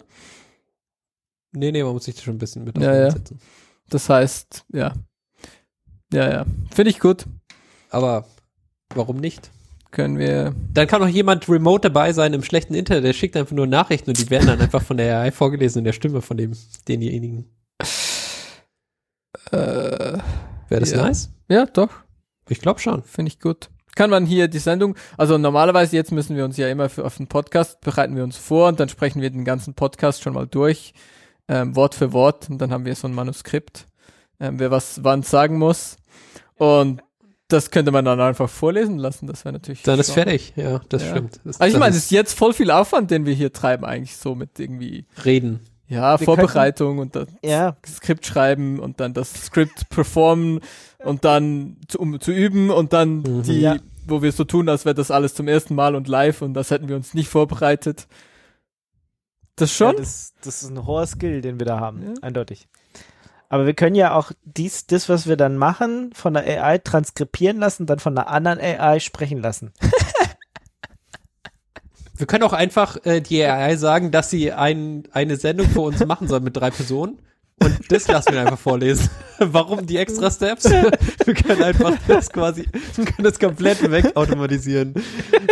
Nee, 1.53 1.71
nee, 1.71 1.83
man 1.83 1.93
muss 1.93 2.03
sich 2.05 2.15
da 2.15 2.21
schon 2.21 2.35
ein 2.35 2.39
bisschen 2.39 2.65
mit 2.65 2.77
Ja, 2.77 3.07
ja. 3.07 3.15
Das 3.89 4.09
heißt, 4.09 4.65
ja. 4.73 4.93
Ja, 6.13 6.29
ja. 6.31 6.45
Finde 6.71 6.91
ich 6.91 6.99
gut. 6.99 7.25
Aber 7.89 8.25
warum 8.93 9.17
nicht? 9.17 9.49
Können 9.95 10.19
wir. 10.19 10.53
Dann 10.73 10.87
kann 10.87 11.01
auch 11.01 11.07
jemand 11.07 11.47
remote 11.47 11.89
dabei 11.89 12.11
sein 12.11 12.33
im 12.33 12.43
schlechten 12.43 12.73
Internet, 12.73 13.05
der 13.05 13.13
schickt 13.13 13.37
einfach 13.37 13.55
nur 13.55 13.65
Nachrichten 13.65 14.09
und 14.09 14.19
die 14.19 14.29
werden 14.29 14.45
dann 14.47 14.59
einfach 14.59 14.81
von 14.81 14.97
der 14.97 15.19
AI 15.21 15.31
vorgelesen 15.31 15.79
in 15.79 15.85
der 15.85 15.93
Stimme 15.93 16.21
von 16.21 16.35
dem, 16.35 16.51
denjenigen. 16.85 17.45
Äh, 19.51 19.55
Wäre 19.55 20.21
das 20.81 20.91
Ja. 20.91 20.97
nice? 21.03 21.29
ja, 21.47 21.65
doch. 21.65 21.91
Ich 22.49 22.59
glaube 22.59 22.81
schon. 22.81 23.03
Finde 23.03 23.29
ich 23.31 23.39
gut. 23.39 23.69
Kann 23.95 24.09
man 24.09 24.25
hier 24.25 24.49
die 24.49 24.59
Sendung, 24.59 24.97
also 25.17 25.37
normalerweise 25.37 25.95
jetzt 25.95 26.11
müssen 26.11 26.35
wir 26.35 26.43
uns 26.43 26.57
ja 26.57 26.67
immer 26.67 26.89
für, 26.89 27.05
auf 27.05 27.15
den 27.15 27.27
Podcast, 27.27 27.79
bereiten 27.79 28.17
wir 28.17 28.25
uns 28.25 28.35
vor 28.35 28.67
und 28.67 28.81
dann 28.81 28.89
sprechen 28.89 29.21
wir 29.21 29.29
den 29.29 29.45
ganzen 29.45 29.75
Podcast 29.75 30.21
schon 30.21 30.33
mal 30.33 30.45
durch, 30.45 30.93
ähm, 31.47 31.73
Wort 31.77 31.95
für 31.95 32.11
Wort 32.11 32.49
und 32.49 32.57
dann 32.57 32.71
haben 32.71 32.83
wir 32.83 32.93
so 32.95 33.07
ein 33.07 33.13
Manuskript, 33.13 33.85
ähm, 34.41 34.59
wer 34.59 34.71
was 34.71 35.05
wann 35.05 35.23
sagen 35.23 35.57
muss 35.57 35.95
und 36.57 37.01
das 37.47 37.69
könnte 37.71 37.91
man 37.91 38.03
dann 38.05 38.19
einfach 38.19 38.49
vorlesen 38.49 38.97
lassen, 38.97 39.27
das 39.27 39.45
wäre 39.45 39.53
natürlich. 39.53 39.83
Dann 39.83 39.99
ist 39.99 40.11
fertig. 40.11 40.53
Ja, 40.55 40.81
das 40.89 41.03
Ja. 41.03 41.09
stimmt. 41.11 41.39
Das, 41.43 41.61
Also 41.61 41.73
ich 41.75 41.79
meine, 41.79 41.91
es 41.95 42.03
ist 42.05 42.11
jetzt 42.11 42.33
voll 42.37 42.53
viel 42.53 42.71
Aufwand, 42.71 43.11
den 43.11 43.25
wir 43.25 43.33
hier 43.33 43.53
treiben 43.53 43.85
eigentlich 43.85 44.17
so 44.17 44.33
mit 44.35 44.59
irgendwie, 44.59 45.05
Reden. 45.23 45.59
ja, 45.87 46.19
Wir 46.19 46.25
Vorbereitung 46.25 46.97
und 46.97 47.15
das 47.15 47.27
Ja, 47.43 47.77
Skript 47.85 48.25
schreiben 48.25 48.79
und 48.79 48.99
dann 48.99 49.13
das 49.13 49.31
Skript 49.33 49.89
performen 49.89 50.59
und 51.03 51.23
dann 51.23 51.77
zu, 51.87 51.99
um 51.99 52.19
zu 52.19 52.31
üben 52.31 52.71
und 52.71 52.93
dann 52.93 53.17
Mhm. 53.19 53.43
die, 53.43 53.59
Ja. 53.61 53.75
wo 54.07 54.23
wir 54.23 54.31
so 54.31 54.43
tun, 54.43 54.67
als 54.67 54.85
wäre 54.85 54.95
das 54.95 55.11
alles 55.11 55.35
zum 55.35 55.47
ersten 55.47 55.75
Mal 55.75 55.93
und 55.95 56.07
live 56.07 56.41
und 56.41 56.55
das 56.55 56.71
hätten 56.71 56.89
wir 56.89 56.95
uns 56.95 57.13
nicht 57.13 57.29
vorbereitet. 57.29 58.07
Das 59.55 59.71
schon? 59.71 59.93
Ja, 59.93 59.99
das, 59.99 60.33
das 60.43 60.63
ist 60.63 60.69
ein 60.69 60.85
hoher 60.85 61.05
Skill, 61.07 61.41
den 61.41 61.59
wir 61.59 61.65
da 61.65 61.79
haben, 61.79 62.01
Ja. 62.03 62.13
eindeutig. 62.21 62.67
Aber 63.49 63.65
wir 63.65 63.73
können 63.73 63.95
ja 63.95 64.13
auch 64.13 64.31
dies, 64.43 64.87
das, 64.87 65.09
was 65.09 65.27
wir 65.27 65.37
dann 65.37 65.57
machen, 65.57 66.11
von 66.13 66.33
der 66.33 66.43
AI 66.43 66.79
transkribieren 66.79 67.57
lassen, 67.57 67.85
dann 67.85 67.99
von 67.99 68.17
einer 68.17 68.27
anderen 68.27 68.59
AI 68.59 68.99
sprechen 68.99 69.41
lassen. 69.41 69.71
Wir 72.17 72.27
können 72.27 72.43
auch 72.43 72.53
einfach 72.53 72.97
äh, 73.05 73.19
die 73.19 73.43
AI 73.43 73.75
sagen, 73.75 74.09
dass 74.09 74.29
sie 74.29 74.53
ein, 74.53 75.03
eine 75.11 75.35
Sendung 75.35 75.67
für 75.67 75.81
uns 75.81 76.03
machen 76.05 76.29
soll 76.29 76.39
mit 76.39 76.55
drei 76.55 76.71
Personen. 76.71 77.19
Und 77.61 77.91
das 77.91 78.07
lassen 78.07 78.33
wir 78.33 78.41
einfach 78.41 78.59
vorlesen. 78.59 79.09
Warum 79.39 79.85
die 79.85 79.97
extra 79.97 80.29
Steps? 80.29 80.65
Wir 81.25 81.33
können 81.33 81.63
einfach 81.63 81.93
das 82.07 82.29
quasi, 82.29 82.67
wir 82.95 83.05
können 83.05 83.23
das 83.23 83.39
komplett 83.39 83.89
wegautomatisieren. 83.89 84.93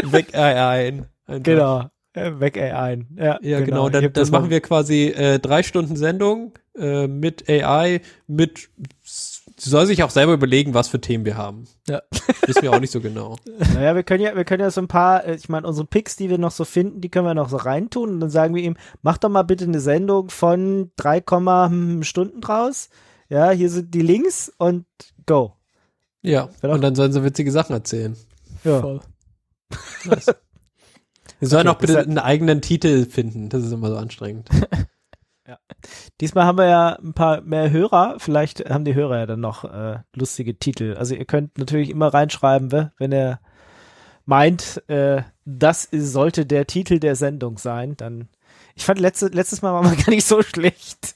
Weg 0.04 0.36
AI. 0.36 1.04
Einfach. 1.28 1.44
Genau. 1.44 1.90
Äh, 2.14 2.40
weg 2.40 2.58
AI. 2.58 3.06
Ja, 3.16 3.40
Ja, 3.42 3.62
genau. 3.62 3.88
Ich 3.88 3.94
Dann, 3.94 4.14
das 4.14 4.32
machen 4.32 4.50
wir 4.50 4.62
quasi 4.62 5.08
äh, 5.08 5.40
drei 5.40 5.64
Stunden 5.64 5.96
Sendung 5.96 6.54
äh, 6.78 7.08
mit 7.08 7.50
AI, 7.50 8.02
mit 8.28 8.70
sie 9.04 9.70
soll 9.70 9.86
sich 9.86 10.04
auch 10.04 10.10
selber 10.10 10.34
überlegen, 10.34 10.74
was 10.74 10.88
für 10.88 11.02
Themen 11.02 11.26
wir 11.26 11.38
haben. 11.38 11.66
Ja. 11.88 12.02
Wissen 12.46 12.62
wir 12.62 12.72
auch 12.72 12.80
nicht 12.80 12.92
so 12.92 13.02
genau. 13.02 13.38
Naja, 13.74 13.96
wir 13.96 14.04
können 14.04 14.24
ja, 14.24 14.36
wir 14.36 14.46
können 14.46 14.62
ja 14.62 14.72
so 14.72 14.82
ein 14.82 14.88
paar, 14.88 15.26
äh, 15.26 15.36
ich 15.36 15.50
meine, 15.50 15.68
unsere 15.68 15.88
Picks, 15.88 16.16
die 16.16 16.30
wir 16.30 16.38
noch 16.38 16.52
so 16.52 16.66
finden, 16.66 17.02
die 17.02 17.10
können 17.10 17.26
wir 17.26 17.34
noch 17.34 17.50
so 17.50 17.58
reintun 17.58 18.10
und 18.10 18.20
dann 18.20 18.30
sagen 18.30 18.54
wir 18.54 18.62
ihm, 18.62 18.76
mach 19.02 19.18
doch 19.18 19.30
mal 19.30 19.44
bitte 19.44 19.66
eine 19.66 19.80
Sendung 19.80 20.30
von 20.30 20.92
3, 20.98 21.22
hm, 21.22 22.04
Stunden 22.04 22.42
draus. 22.42 22.90
Ja, 23.30 23.52
hier 23.52 23.70
sind 23.70 23.94
die 23.94 24.02
Links 24.02 24.52
und 24.58 24.86
go. 25.26 25.54
Ja. 26.22 26.50
Und 26.62 26.82
dann 26.82 26.96
sollen 26.96 27.12
sie 27.12 27.24
witzige 27.24 27.52
Sachen 27.52 27.74
erzählen. 27.74 28.16
Ja. 28.64 28.80
Voll. 28.82 29.02
Wir 31.44 31.50
sollen 31.50 31.68
Okay, 31.68 31.76
auch 31.76 31.80
bitte 31.82 32.00
einen 32.00 32.18
eigenen 32.20 32.62
Titel 32.62 33.06
finden. 33.06 33.50
Das 33.50 33.64
ist 33.64 33.72
immer 33.72 33.90
so 33.90 33.98
anstrengend. 33.98 34.50
Diesmal 36.22 36.46
haben 36.46 36.58
wir 36.58 36.68
ja 36.70 36.90
ein 37.04 37.14
paar 37.14 37.42
mehr 37.42 37.70
Hörer. 37.70 38.16
Vielleicht 38.18 38.70
haben 38.70 38.86
die 38.86 38.96
Hörer 38.96 39.20
ja 39.20 39.26
dann 39.26 39.42
noch 39.42 39.66
äh, 39.66 40.00
lustige 40.16 40.58
Titel. 40.58 40.96
Also 40.98 41.16
ihr 41.16 41.26
könnt 41.26 41.58
natürlich 41.58 41.90
immer 41.90 42.14
reinschreiben, 42.14 42.72
we- 42.72 42.92
wenn 42.98 43.12
ihr 43.12 43.40
meint, 44.26 44.82
äh, 44.90 45.24
das 45.44 45.90
sollte 45.92 46.46
der 46.46 46.66
Titel 46.66 47.00
der 47.00 47.16
Sendung 47.18 47.58
sein. 47.58 47.98
Dann 47.98 48.30
ich 48.76 48.86
fand 48.86 49.00
letzte, 49.02 49.28
letztes 49.28 49.62
Mal 49.62 49.74
war 49.74 49.84
mal 49.84 49.96
gar 49.98 50.10
nicht 50.12 50.26
so 50.26 50.42
schlecht. 50.42 51.16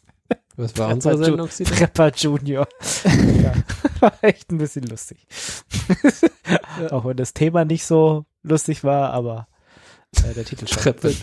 Was 0.58 0.78
war 0.78 0.90
Ja, 0.90 0.94
unsere 0.96 1.16
Ju- 1.16 1.24
Sendungstitel? 1.24 1.74
Prepper 1.76 2.12
Junior. 2.14 2.68
ja, 3.44 3.54
war 4.02 4.14
echt 4.22 4.52
ein 4.52 4.58
bisschen 4.58 4.84
lustig. 4.88 5.26
Auch 6.92 7.06
wenn 7.06 7.16
das 7.16 7.34
Thema 7.34 7.64
nicht 7.64 7.86
so 7.86 8.26
lustig 8.44 8.84
war, 8.84 9.12
aber 9.14 9.48
äh, 10.24 10.34
der 10.34 10.46
Titel 10.46 10.68
schon. 10.68 10.78
Treppe. 10.84 11.14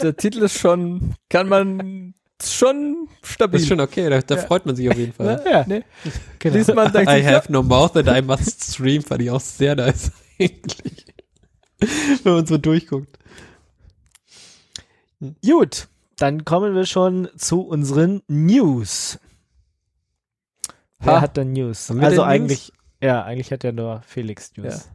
Der 0.00 0.16
Titel 0.16 0.42
ist 0.42 0.58
schon, 0.58 1.14
kann 1.30 1.48
man 1.48 2.14
schon 2.42 3.08
stabil. 3.22 3.52
Das 3.52 3.62
ist 3.62 3.68
schon 3.68 3.80
okay, 3.80 4.08
da, 4.10 4.20
da 4.20 4.34
Ja. 4.36 4.42
freut 4.42 4.66
man 4.66 4.76
sich 4.76 4.88
auf 4.90 4.96
jeden 4.96 5.12
Fall. 5.12 5.36
ne? 5.36 5.50
Ja. 5.50 5.64
Nee. 5.66 5.82
Genau. 6.40 6.56
Liest 6.56 6.74
man, 6.74 6.92
denkt 6.92 7.10
I 7.10 7.16
sich, 7.16 7.24
ja, 7.26 7.32
have 7.32 7.50
no 7.52 7.62
mouth 7.62 7.96
and 7.96 8.08
I 8.08 8.20
must 8.22 8.62
stream, 8.74 9.02
fand 9.02 9.22
ich 9.22 9.30
auch 9.30 9.40
sehr 9.40 9.76
nice 9.76 10.10
eigentlich. 10.40 11.06
Wenn 12.22 12.32
man 12.34 12.46
so 12.46 12.58
durchguckt. 12.58 13.18
Gut, 15.44 15.88
dann 16.16 16.44
kommen 16.44 16.74
wir 16.74 16.86
schon 16.86 17.28
zu 17.36 17.62
unseren 17.62 18.22
News. 18.28 19.18
Wer 21.00 21.14
Ha. 21.16 21.20
hat 21.22 21.36
denn 21.36 21.52
News? 21.52 21.88
Haben 21.90 22.02
Also 22.02 22.22
denn 22.22 22.24
News? 22.24 22.34
eigentlich, 22.34 22.72
ja, 23.02 23.22
eigentlich 23.22 23.52
hat 23.52 23.64
ja 23.64 23.72
nur 23.72 24.02
Felix 24.06 24.52
News. 24.56 24.88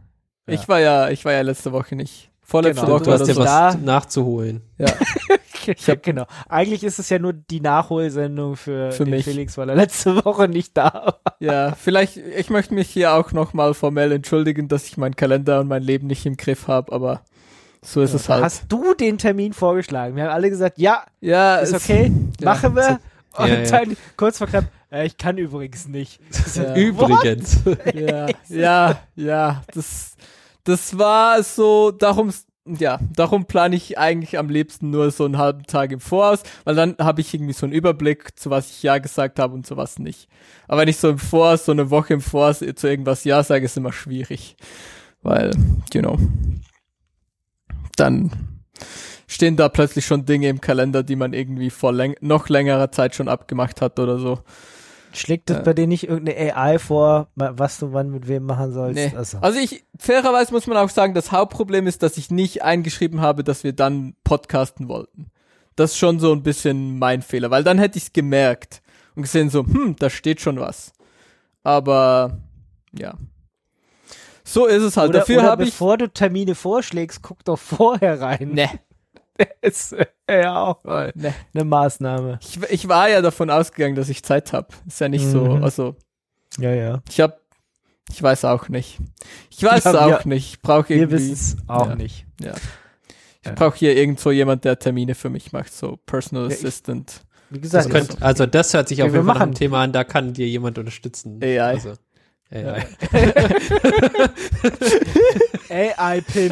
Ja. 0.48 0.54
ich 0.54 0.68
war 0.68 0.80
ja, 0.80 1.10
ich 1.10 1.26
war 1.26 1.34
ja 1.34 1.42
letzte 1.42 1.72
Woche 1.72 1.96
nicht. 1.96 2.29
Vorletzte 2.50 2.82
Genau, 2.82 2.96
Woche 2.96 3.04
Du 3.04 3.12
hast 3.12 3.28
ja 3.28 3.36
was 3.36 3.46
Da- 3.46 3.76
nachzuholen. 3.76 4.62
Ja. 4.80 4.88
ja, 5.86 5.96
genau. 5.96 6.26
Eigentlich 6.48 6.84
ist 6.84 6.98
es 6.98 7.10
ja 7.10 7.20
nur 7.20 7.34
die 7.34 7.62
Nachholsendung 7.62 8.56
für, 8.56 8.92
Für 8.92 9.04
den 9.06 9.12
mich. 9.12 9.26
Felix, 9.26 9.56
weil 9.58 9.70
er 9.70 9.76
letzte 9.76 10.26
Woche 10.26 10.48
nicht 10.48 10.76
da 10.76 10.92
war. 10.94 11.20
Ja, 11.40 11.74
vielleicht, 11.80 12.18
ich 12.18 12.50
möchte 12.50 12.74
mich 12.74 12.90
hier 12.90 13.14
auch 13.14 13.32
nochmal 13.34 13.74
formell 13.76 14.12
entschuldigen, 14.12 14.68
dass 14.68 14.86
ich 14.88 14.98
meinen 14.98 15.16
Kalender 15.16 15.60
und 15.60 15.68
mein 15.68 15.84
Leben 15.84 16.08
nicht 16.08 16.26
im 16.26 16.38
Griff 16.38 16.68
habe, 16.68 16.92
aber 16.92 17.22
so 17.84 18.02
ist 18.02 18.14
es 18.16 18.28
halt. 18.30 18.44
Hast 18.44 18.64
du 18.70 18.94
den 18.96 19.18
Termin 19.20 19.54
vorgeschlagen? 19.54 20.16
Wir 20.16 20.24
haben 20.24 20.32
alle 20.32 20.50
gesagt, 20.50 20.80
ja, 20.80 21.04
ja, 21.22 21.58
ist 21.58 21.74
es- 21.74 21.84
okay, 21.84 22.12
ja. 22.40 22.46
machen 22.46 22.76
wir. 22.76 23.00
Und 23.38 23.48
Ja, 23.48 23.56
ja. 23.60 23.70
dann 23.70 23.96
kurz 24.18 24.40
vor 24.40 24.48
knapp, 24.48 24.66
äh, 24.92 25.06
ich 25.06 25.18
kann 25.18 25.38
übrigens 25.38 25.88
nicht. 25.88 26.20
Ja. 26.56 26.74
Übrigens. 26.76 27.60
Ja, 27.94 28.28
ja, 28.50 28.98
ja, 29.16 29.62
das, 29.74 30.16
das 30.70 30.98
war 30.98 31.42
so, 31.44 31.92
darum, 31.92 32.32
ja, 32.66 33.00
darum 33.16 33.46
plane 33.46 33.76
ich 33.76 33.98
eigentlich 33.98 34.38
am 34.38 34.50
liebsten 34.50 34.92
nur 34.92 35.10
so 35.12 35.26
einen 35.26 35.38
halben 35.38 35.64
Tag 35.64 35.92
im 35.92 36.00
Voraus, 36.00 36.44
weil 36.64 36.76
dann 36.76 36.96
habe 37.00 37.22
ich 37.22 37.34
irgendwie 37.34 37.54
so 37.54 37.66
einen 37.66 37.74
Überblick, 37.74 38.38
zu 38.40 38.50
was 38.50 38.70
ich 38.70 38.84
Ja 38.84 39.00
gesagt 39.00 39.40
habe 39.40 39.56
und 39.56 39.66
zu 39.66 39.78
was 39.78 40.00
nicht. 40.00 40.30
Aber 40.68 40.82
wenn 40.82 40.88
ich 40.88 40.98
so 40.98 41.10
im 41.10 41.18
Voraus, 41.18 41.66
so 41.66 41.72
eine 41.72 41.90
Woche 41.90 42.14
im 42.14 42.22
Voraus 42.22 42.60
zu 42.60 42.88
irgendwas 42.88 43.24
Ja 43.24 43.44
sage, 43.44 43.66
ist 43.66 43.78
immer 43.78 43.92
schwierig. 43.92 44.56
Weil, 45.22 45.52
you 45.94 46.02
know, 46.02 46.18
dann 47.96 48.32
stehen 49.28 49.58
da 49.58 49.68
plötzlich 49.70 50.06
schon 50.06 50.26
Dinge 50.26 50.50
im 50.50 50.62
Kalender, 50.62 51.04
die 51.04 51.16
man 51.16 51.34
irgendwie 51.34 51.70
vor 51.70 51.92
läng 51.92 52.16
noch 52.22 52.50
längerer 52.50 52.92
Zeit 52.92 53.16
schon 53.16 53.28
abgemacht 53.28 53.82
hat 53.82 54.00
oder 54.00 54.20
so. 54.20 54.40
Schlägt 55.12 55.50
das 55.50 55.64
bei 55.64 55.74
dir 55.74 55.88
nicht 55.88 56.08
irgendeine 56.08 56.56
AI 56.56 56.78
vor, 56.78 57.28
was 57.36 57.80
du 57.80 57.94
wann 57.94 58.12
mit 58.12 58.28
wem 58.28 58.44
machen 58.44 58.72
sollst? 58.72 58.96
Nee. 58.96 59.14
Also, 59.16 59.40
Also 59.40 59.60
ich, 59.60 59.84
fairerweise 59.98 60.54
muss 60.54 60.68
man 60.68 60.78
auch 60.78 60.90
sagen, 60.90 61.14
das 61.14 61.32
Hauptproblem 61.32 61.88
ist, 61.88 62.04
dass 62.04 62.18
ich 62.18 62.30
nicht 62.30 62.64
eingeschrieben 62.64 63.20
habe, 63.22 63.44
dass 63.44 63.64
wir 63.64 63.74
dann 63.74 64.16
podcasten 64.24 64.88
wollten. 64.88 65.32
Das 65.76 65.92
ist 65.92 65.98
schon 65.98 66.20
so 66.20 66.32
ein 66.32 66.44
bisschen 66.44 67.00
mein 67.00 67.22
Fehler, 67.22 67.50
weil 67.50 67.64
dann 67.64 67.80
hätte 67.80 67.98
ich 67.98 68.06
es 68.06 68.14
gemerkt 68.14 68.82
und 69.16 69.24
gesehen 69.24 69.50
so, 69.50 69.66
hm, 69.66 69.96
da 69.98 70.10
steht 70.10 70.42
schon 70.42 70.60
was. 70.60 70.94
Aber, 71.64 72.38
ja. 72.92 73.16
So 74.44 74.66
ist 74.66 74.84
es 74.84 74.98
halt. 74.98 75.10
oder, 75.10 75.20
Dafür 75.20 75.40
oder 75.40 75.52
habe 75.52 75.64
ich, 75.64 75.70
bevor 75.72 75.98
du 75.98 76.08
Termine 76.12 76.56
vorschlägst, 76.56 77.22
guck 77.22 77.44
doch 77.46 77.58
vorher 77.60 78.20
rein. 78.22 78.52
ne, 78.54 78.70
ist 79.62 79.94
äh, 80.28 80.42
ja 80.42 80.62
auch 80.64 80.84
mal 80.84 81.12
ne. 81.16 81.34
eine 81.54 81.64
Maßnahme. 81.64 82.40
Ich, 82.42 82.60
ich 82.70 82.88
war 82.88 83.10
ja 83.10 83.22
davon 83.22 83.50
ausgegangen, 83.50 83.96
dass 83.96 84.10
ich 84.10 84.24
Zeit 84.24 84.54
habe. 84.54 84.68
Ist 84.88 85.00
ja 85.02 85.10
nicht 85.10 85.26
so, 85.26 85.46
Mhm. 85.56 85.64
also, 85.64 85.96
Ja, 86.60 86.74
ja. 86.74 87.02
ich 87.10 87.20
habe, 87.22 87.40
ich 88.12 88.22
weiß 88.22 88.46
auch 88.46 88.70
nicht. 88.70 89.00
Ich 89.50 89.64
weiß 89.64 89.84
Ja, 89.84 89.92
es 89.92 89.96
auch 89.98 90.26
wir- 90.26 90.28
nicht. 90.28 90.54
Ich 90.56 90.62
brauche 90.62 90.90
Wir 90.90 90.98
irgendwie. 90.98 91.18
wissen 91.18 91.34
es 91.34 91.58
auch 91.70 91.90
Ja. 91.90 91.96
nicht. 91.96 92.26
Ja. 92.42 92.54
Ich 93.42 93.48
Ja. 93.48 93.54
brauche 93.54 93.78
hier 93.78 93.96
irgendwo 93.96 94.32
jemand, 94.32 94.66
der 94.66 94.78
Termine 94.80 95.16
für 95.16 95.30
mich 95.30 95.52
macht, 95.54 95.74
so 95.74 95.98
Personal 96.06 96.46
Ja, 96.46 96.50
ich- 96.50 96.56
Assistant. 96.58 97.22
Wie 97.52 97.60
Das 97.60 97.86
gesagt, 97.86 97.90
könnt, 97.90 98.22
also 98.22 98.46
das 98.46 98.74
hört 98.76 98.88
sich 98.90 99.00
Wir 99.00 99.06
auf 99.06 99.14
jeden 99.14 99.26
Fall 99.26 99.42
einem 99.42 99.56
Thema 99.56 99.82
an, 99.82 99.92
da 99.92 100.04
kann 100.04 100.34
dir 100.34 100.48
jemand 100.48 100.78
unterstützen. 100.78 101.40
AI. 101.42 101.60
Also, 101.60 101.94
AI. 102.52 102.84
AI-Pin. 105.70 106.50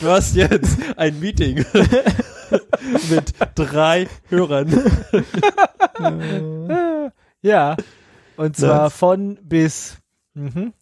Du 0.00 0.06
hast 0.08 0.34
jetzt 0.34 0.78
ein 0.96 1.20
Meeting 1.20 1.56
mit 3.10 3.34
drei 3.54 4.08
Hörern. 4.28 4.68
ja. 7.42 7.76
Und 8.36 8.56
zwar 8.56 8.84
Nice. 8.84 8.92
von 8.94 9.38
bis. 9.42 9.96
Mhm. 10.34 10.72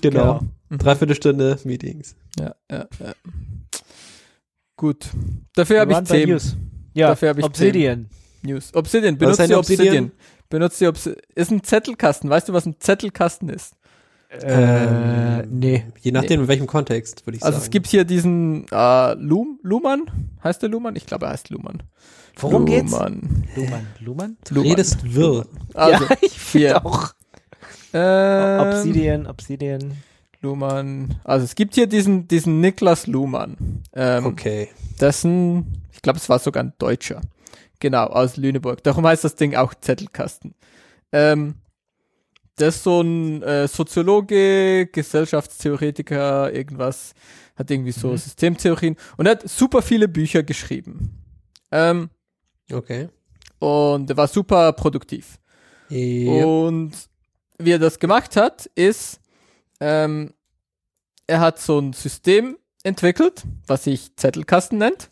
genau. 0.00 0.40
Dreiviertelstunde 0.70 1.58
Meetings. 1.64 2.16
Ja, 2.38 2.54
ja, 2.70 2.86
ja. 3.00 3.12
Gut. 4.76 5.06
Dafür 5.54 5.80
habe 5.80 5.92
ich 5.92 5.98
Themen. 6.08 6.32
News. 6.32 6.56
Ja, 6.94 7.08
Dafür 7.08 7.28
hab 7.30 7.38
ich 7.38 7.44
Obsidian. 7.44 8.08
News. 8.42 8.74
Obsidian. 8.74 9.16
Ein 9.20 9.28
Obsidian. 9.28 9.58
Obsidian? 9.58 10.12
Benutzt 10.52 10.80
die 10.80 10.86
Obsidian. 10.86 11.20
Ist 11.34 11.50
ein 11.50 11.62
Zettelkasten. 11.64 12.28
Weißt 12.28 12.48
du, 12.48 12.52
was 12.52 12.66
ein 12.66 12.76
Zettelkasten 12.78 13.48
ist? 13.48 13.74
Äh, 14.28 15.42
nee. 15.46 15.84
Je 16.00 16.12
nachdem, 16.12 16.42
in 16.42 16.48
welchem 16.48 16.66
Kontext, 16.66 17.26
würde 17.26 17.38
ich 17.38 17.42
Also 17.42 17.54
sagen. 17.56 17.64
es 17.64 17.70
gibt 17.70 17.86
hier 17.86 18.04
diesen 18.04 18.66
äh, 18.70 19.14
Lum, 19.14 19.58
Luhmann. 19.62 20.02
Heißt 20.44 20.62
der 20.62 20.68
Luhmann? 20.68 20.94
Ich 20.96 21.06
glaube, 21.06 21.26
er 21.26 21.32
heißt 21.32 21.48
Luhmann. 21.50 21.82
Worum 22.36 22.66
geht's? 22.66 22.92
Luhmann. 22.92 23.44
Luhmann. 23.56 23.86
Luhmann? 24.00 24.36
Du 24.44 24.60
redest 24.60 24.98
wirr. 25.14 25.46
Also, 25.74 26.04
ja, 26.04 26.10
ich 26.20 26.38
finde 26.38 26.84
auch. 26.84 27.12
ähm, 27.94 28.60
Obsidian, 28.60 29.26
Obsidian. 29.26 29.92
Luhmann. 30.40 31.16
Also 31.24 31.44
es 31.44 31.54
gibt 31.54 31.74
hier 31.74 31.86
diesen, 31.86 32.26
diesen 32.28 32.60
Niklas 32.60 33.06
Luhmann. 33.06 33.82
Ähm, 33.94 34.26
Okay. 34.26 34.68
dessen, 35.00 35.82
ich 35.92 36.02
glaube, 36.02 36.18
es 36.18 36.28
war 36.28 36.38
sogar 36.38 36.62
ein 36.64 36.72
Deutscher. 36.78 37.20
Genau, 37.82 38.04
aus 38.06 38.36
Lüneburg. 38.36 38.80
Darum 38.84 39.04
heißt 39.04 39.24
das 39.24 39.34
Ding 39.34 39.56
auch 39.56 39.74
Zettelkasten. 39.74 40.54
Ähm, 41.10 41.56
das 42.54 42.76
ist 42.76 42.84
so 42.84 43.00
ein 43.00 43.42
äh, 43.42 43.66
Soziologe, 43.66 44.86
Gesellschaftstheoretiker, 44.86 46.52
irgendwas, 46.52 47.12
hat 47.56 47.72
irgendwie 47.72 47.90
so 47.90 48.12
Mhm. 48.12 48.18
Systemtheorien 48.18 48.96
und 49.16 49.26
er 49.26 49.32
hat 49.32 49.48
super 49.48 49.82
viele 49.82 50.06
Bücher 50.06 50.44
geschrieben. 50.44 51.18
Ähm, 51.72 52.08
Okay. 52.70 53.08
und 53.58 54.08
er 54.08 54.16
war 54.16 54.28
super 54.28 54.72
produktiv. 54.74 55.38
Ja. 55.88 56.44
Und 56.44 56.92
wie 57.58 57.72
er 57.72 57.78
das 57.80 57.98
gemacht 57.98 58.36
hat, 58.36 58.66
ist, 58.76 59.18
ähm, 59.80 60.32
er 61.26 61.40
hat 61.40 61.58
so 61.58 61.80
ein 61.80 61.92
System 61.94 62.58
entwickelt, 62.84 63.42
was 63.66 63.84
sich 63.84 64.14
Zettelkasten 64.16 64.78
nennt. 64.78 65.10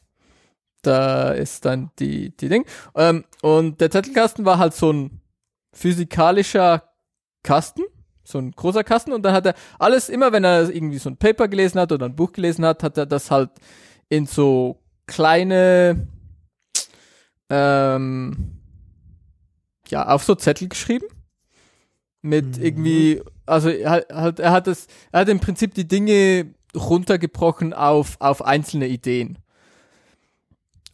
Da 0.83 1.33
ist 1.33 1.65
dann 1.65 1.91
die, 1.99 2.35
die 2.37 2.49
Ding. 2.49 2.65
Ähm, 2.95 3.25
und 3.43 3.81
der 3.81 3.91
Zettelkasten 3.91 4.45
war 4.45 4.59
halt 4.59 4.75
so 4.75 4.93
ein 4.93 5.21
physikalischer 5.73 6.85
Kasten, 7.43 7.83
so 8.25 8.39
ein 8.39 8.53
großer 8.53 8.83
Kasten. 8.85 9.13
Und 9.13 9.23
dann 9.23 9.35
hat 9.35 9.47
er 9.47 9.55
alles, 9.79 10.09
immer 10.09 10.33
wenn 10.33 10.45
er 10.45 10.69
irgendwie 10.71 10.99
so 10.99 11.11
ein 11.11 11.17
Paper 11.17 11.49
gelesen 11.49 11.81
hat 11.81 11.93
oder 11.93 12.07
ein 12.07 12.17
Buch 12.17 12.33
gelesen 12.33 12.65
hat, 12.65 12.83
hat 12.83 12.97
er 12.99 13.07
das 13.07 13.31
halt 13.31 13.51
in 14.09 14.27
so 14.27 14.81
kleine, 15.07 16.07
ähm, 17.49 18.57
ja, 19.89 20.07
auf 20.09 20.23
so 20.25 20.35
Zettel 20.35 20.69
geschrieben. 20.69 21.07
Mit 22.23 22.59
Mhm. 22.59 22.63
irgendwie, 22.63 23.23
also 23.47 23.71
er, 23.71 23.91
hat- 23.91 24.13
halt, 24.13 24.41
er 24.41 24.51
hat 24.53 24.67
es, 24.69 24.87
er 25.11 25.21
hat 25.21 25.29
im 25.29 25.41
Prinzip 25.41 25.75
die 25.75 25.89
Dinge 25.89 26.55
runtergebrochen 26.77 27.73
auf, 27.73 28.17
auf 28.21 28.45
einzelne 28.45 28.87
Ideen. 28.89 29.39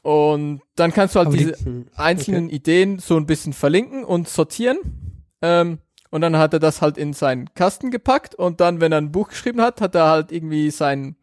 Und 0.07 0.61
dann 0.77 0.93
kannst 0.93 1.17
du 1.17 1.19
halt 1.19 1.27
Aber 1.27 1.37
diese 1.37 1.57
einzelnen 1.97 2.49
Ideen 2.49 3.01
so 3.01 3.17
ein 3.17 3.27
bisschen 3.27 3.53
verlinken 3.53 4.05
und 4.05 4.29
sortieren. 4.29 4.79
Ähm, 5.43 5.79
und 6.11 6.21
dann 6.21 6.37
hat 6.37 6.53
er 6.53 6.61
das 6.61 6.81
halt 6.81 6.97
in 6.97 7.13
seinen 7.13 7.53
Kasten 7.55 7.91
gepackt 7.91 8.37
und 8.37 8.61
dann, 8.61 8.81
wenn 8.81 8.93
er 8.93 8.99
ein 8.99 9.11
Buch 9.11 9.31
geschrieben 9.31 9.61
hat, 9.61 9.81
hat 9.81 9.97
er 9.97 10.07
halt 10.07 10.31
irgendwie 10.31 10.71
seinen, 10.71 11.17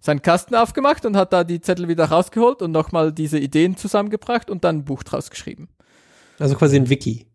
seinen 0.00 0.22
Kasten 0.22 0.54
aufgemacht 0.54 1.04
und 1.04 1.18
hat 1.18 1.34
da 1.34 1.44
die 1.44 1.60
Zettel 1.60 1.86
wieder 1.86 2.06
rausgeholt 2.06 2.62
und 2.62 2.72
nochmal 2.72 3.12
diese 3.12 3.38
Ideen 3.38 3.76
zusammengebracht 3.76 4.48
und 4.48 4.64
dann 4.64 4.78
ein 4.78 4.84
Buch 4.86 5.02
draus 5.02 5.28
geschrieben. 5.28 5.68
Also 6.38 6.56
quasi 6.56 6.76
ein 6.76 6.88
Wiki. 6.88 7.26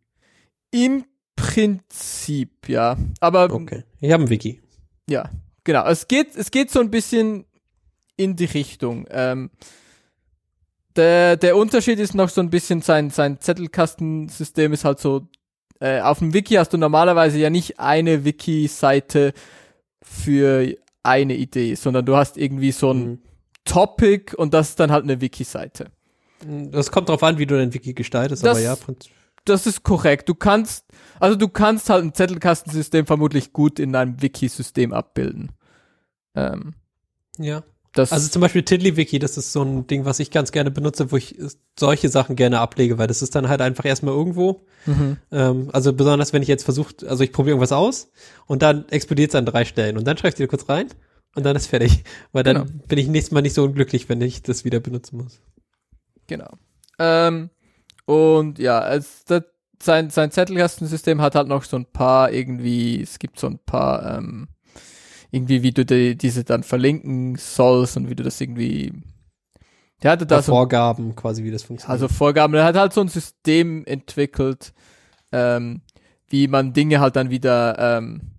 Im 0.71 1.05
Prinzip, 1.35 2.67
ja. 2.67 2.97
Aber 3.19 3.53
Okay. 3.53 3.83
Ich 3.99 4.11
habe 4.11 4.23
ein 4.23 4.29
Wiki. 4.31 4.59
ja, 5.07 5.29
genau. 5.63 5.85
Es 5.85 6.07
geht, 6.07 6.35
es 6.35 6.49
geht 6.49 6.71
so 6.71 6.79
ein 6.79 6.89
bisschen 6.89 7.45
in 8.17 8.35
die 8.35 8.45
Richtung. 8.45 9.05
Ähm, 9.11 9.51
der, 10.99 11.37
der 11.37 11.55
Unterschied 11.57 11.97
ist 11.99 12.13
noch 12.13 12.29
so 12.29 12.41
ein 12.41 12.49
bisschen, 12.49 12.81
sein, 12.81 13.09
sein 13.09 13.39
Zettelkastensystem 13.39 14.73
ist 14.73 14.85
halt 14.85 14.99
so, 14.99 15.27
äh, 15.79 16.01
auf 16.01 16.19
dem 16.19 16.33
Wiki 16.33 16.55
hast 16.55 16.73
du 16.73 16.77
normalerweise 16.77 17.39
ja 17.39 17.49
nicht 17.49 17.79
eine 17.79 18.25
Wiki-Seite 18.25 19.33
für 20.01 20.75
eine 21.03 21.35
Idee, 21.35 21.75
sondern 21.75 22.05
du 22.05 22.15
hast 22.15 22.37
irgendwie 22.37 22.71
so 22.71 22.91
ein 22.91 23.03
Mhm. 23.11 23.19
Topic 23.65 24.35
und 24.35 24.53
das 24.53 24.69
ist 24.69 24.79
dann 24.79 24.91
halt 24.91 25.03
eine 25.03 25.21
Wiki-Seite. 25.21 25.87
Das 26.71 26.91
kommt 26.91 27.09
drauf 27.09 27.21
an, 27.23 27.37
wie 27.37 27.45
du 27.45 27.57
dein 27.57 27.73
Wiki 27.73 27.93
gestaltest, 27.93 28.43
Das- 28.45 28.57
aber 28.57 28.59
ja, 28.61 28.77
Das 29.45 29.65
ist 29.65 29.83
korrekt. 29.83 30.27
Du 30.29 30.35
kannst, 30.35 30.85
also 31.19 31.35
du 31.35 31.47
kannst 31.47 31.89
halt 31.89 32.03
ein 32.03 32.13
Zettelkastensystem 32.13 33.05
vermutlich 33.05 33.51
gut 33.53 33.79
in 33.79 33.95
einem 33.95 34.21
Wiki-System 34.21 34.93
abbilden. 34.93 35.51
Ähm, 36.35 36.73
ja. 37.37 37.63
Das, 37.93 38.11
Also 38.11 38.29
zum 38.29 38.41
Beispiel 38.41 38.63
TiddlyWiki, 38.63 39.17
das 39.19 39.37
ist 39.37 39.51
so 39.51 39.63
ein 39.63 39.87
Ding, 39.87 40.05
was 40.05 40.19
ich 40.19 40.29
ganz 40.31 40.51
gerne 40.51 40.69
benutze, 40.71 41.11
wo 41.11 41.17
ich 41.17 41.35
solche 41.77 42.09
Sachen 42.09 42.35
gerne 42.35 42.59
ablege, 42.59 42.97
weil 42.97 43.07
das 43.07 43.21
ist 43.21 43.33
dann 43.35 43.49
halt 43.49 43.61
einfach 43.61 43.85
erstmal 43.85 44.13
irgendwo. 44.13 44.65
mhm. 44.85 45.17
Ähm, 45.31 45.69
also 45.73 45.93
besonders, 45.93 46.31
wenn 46.33 46.41
ich 46.43 46.47
jetzt 46.47 46.63
versuche, 46.63 46.93
also 47.07 47.23
ich 47.23 47.31
probiere 47.31 47.53
irgendwas 47.53 47.71
aus 47.71 48.11
und 48.45 48.61
dann 48.61 48.87
explodiert 48.89 49.29
es 49.31 49.35
an 49.35 49.45
drei 49.45 49.65
Stellen 49.65 49.97
und 49.97 50.05
dann 50.05 50.17
schreibe 50.17 50.33
ich 50.33 50.39
wieder 50.39 50.47
kurz 50.49 50.69
rein 50.69 50.87
und 51.35 51.43
dann 51.43 51.55
ist 51.55 51.67
fertig. 51.67 52.03
Weil 52.31 52.43
dann 52.43 52.57
Genau. 52.67 52.69
bin 52.87 52.97
ich 52.99 53.07
nächstes 53.07 53.31
Mal 53.31 53.41
nicht 53.41 53.53
so 53.55 53.63
unglücklich, 53.63 54.07
wenn 54.09 54.21
ich 54.21 54.43
das 54.43 54.63
wieder 54.65 54.79
benutzen 54.79 55.17
muss. 55.17 55.39
Genau. 56.27 56.51
Ähm, 56.99 57.49
und 58.05 58.59
ja, 58.59 58.87
es, 58.93 59.23
das, 59.25 59.43
sein, 59.81 60.09
sein 60.09 60.29
Zettelkastensystem 60.31 61.21
hat 61.21 61.35
halt 61.35 61.47
noch 61.47 61.63
so 61.63 61.77
ein 61.77 61.85
paar 61.85 62.31
irgendwie, 62.31 63.01
es 63.01 63.17
gibt 63.17 63.39
so 63.39 63.47
ein 63.47 63.59
paar, 63.59 64.17
ähm, 64.17 64.47
irgendwie, 65.31 65.63
wie 65.63 65.71
du 65.71 65.85
die, 65.85 66.17
diese 66.17 66.43
dann 66.43 66.63
verlinken 66.63 67.35
sollst 67.35 67.97
und 67.97 68.09
wie 68.09 68.15
du 68.15 68.23
das 68.23 68.39
irgendwie, 68.41 68.93
der 70.01 70.11
hatte 70.11 70.25
da 70.25 70.41
so, 70.41 70.51
Vorgaben 70.51 71.15
quasi, 71.15 71.43
wie 71.43 71.51
das 71.51 71.63
funktioniert. 71.63 71.91
also 71.91 72.07
Vorgaben, 72.07 72.53
er 72.55 72.65
hat 72.65 72.75
halt 72.75 72.93
so 72.93 73.01
ein 73.01 73.09
System 73.09 73.85
entwickelt, 73.85 74.73
ähm, 75.31 75.81
wie 76.27 76.47
man 76.47 76.73
Dinge 76.73 76.99
halt 76.99 77.15
dann 77.15 77.29
wieder, 77.29 77.77
ähm, 77.97 78.31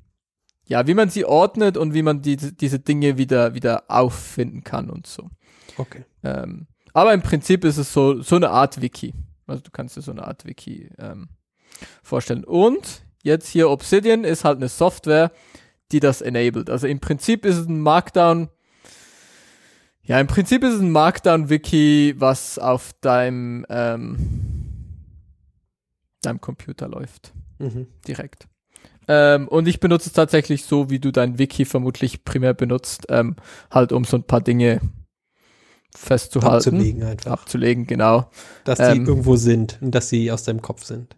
ja, 0.65 0.87
wie 0.87 0.95
man 0.95 1.11
sie 1.11 1.25
ordnet 1.25 1.77
und 1.77 1.95
wie 1.95 2.03
man 2.03 2.23
die, 2.23 2.37
diese 2.37 2.79
Dinge 2.79 3.19
wieder, 3.19 3.55
wieder 3.55 3.85
auffinden 3.89 4.63
kann 4.65 4.91
und 4.91 5.07
so. 5.07 5.31
okay. 5.77 6.05
Ähm, 6.23 6.67
aber 6.93 7.15
im 7.15 7.23
Prinzip 7.23 7.65
ist 7.65 7.77
es 7.77 7.93
so, 7.93 8.21
so 8.23 8.37
eine 8.37 8.51
Art 8.51 8.81
Wiki. 8.81 9.15
Also 9.47 9.63
du 9.63 9.71
kannst 9.71 9.97
dir 9.97 10.03
so 10.03 10.11
eine 10.11 10.27
Art 10.27 10.45
Wiki 10.45 10.91
ähm, 10.99 11.29
vorstellen. 12.03 12.45
Und 12.45 13.03
jetzt 13.23 13.49
hier 13.49 13.71
Obsidian 13.71 14.25
ist 14.25 14.45
halt 14.45 14.57
eine 14.57 14.69
Software, 14.69 15.33
die 15.93 16.01
das 16.01 16.21
enabled. 16.21 16.71
Also 16.71 16.87
im 16.87 17.01
Prinzip 17.01 17.45
ist 17.45 17.57
es 17.57 17.67
ein 17.67 17.81
Markdown. 17.81 18.49
Ja, 20.03 20.19
im 20.19 20.27
Prinzip 20.27 20.65
ist 20.65 20.75
es 20.75 20.81
ein 20.81 20.91
Markdown-Wiki, 20.91 22.15
was 22.19 22.59
auf 22.59 22.93
deinem, 23.01 23.65
ähm, 23.69 24.17
deinem 26.23 26.41
Computer 26.41 26.89
läuft 26.89 27.33
Mhm. 27.59 27.87
direkt. 28.09 28.49
Ähm, 29.09 29.49
und 29.49 29.67
ich 29.69 29.81
benutze 29.81 30.09
es 30.09 30.13
tatsächlich 30.13 30.65
so, 30.65 30.89
wie 30.91 30.99
du 31.01 31.11
dein 31.11 31.39
Wiki 31.39 31.65
vermutlich 31.65 32.25
primär 32.25 32.55
benutzt, 32.55 33.07
ähm, 33.09 33.37
halt 33.71 33.93
um 33.93 34.05
so 34.05 34.17
ein 34.17 34.23
paar 34.25 34.41
Dinge 34.41 34.81
festzuhalten. 35.95 36.55
Abzulegen 36.57 37.03
einfach. 37.03 37.33
Abzulegen, 37.33 37.87
genau. 37.87 38.31
Dass 38.65 38.79
die 38.79 38.85
Ähm, 38.85 39.07
irgendwo 39.07 39.37
sind 39.37 39.79
und 39.81 39.95
dass 39.95 40.09
sie 40.09 40.31
aus 40.31 40.45
deinem 40.45 40.63
Kopf 40.63 40.85
sind. 40.85 41.17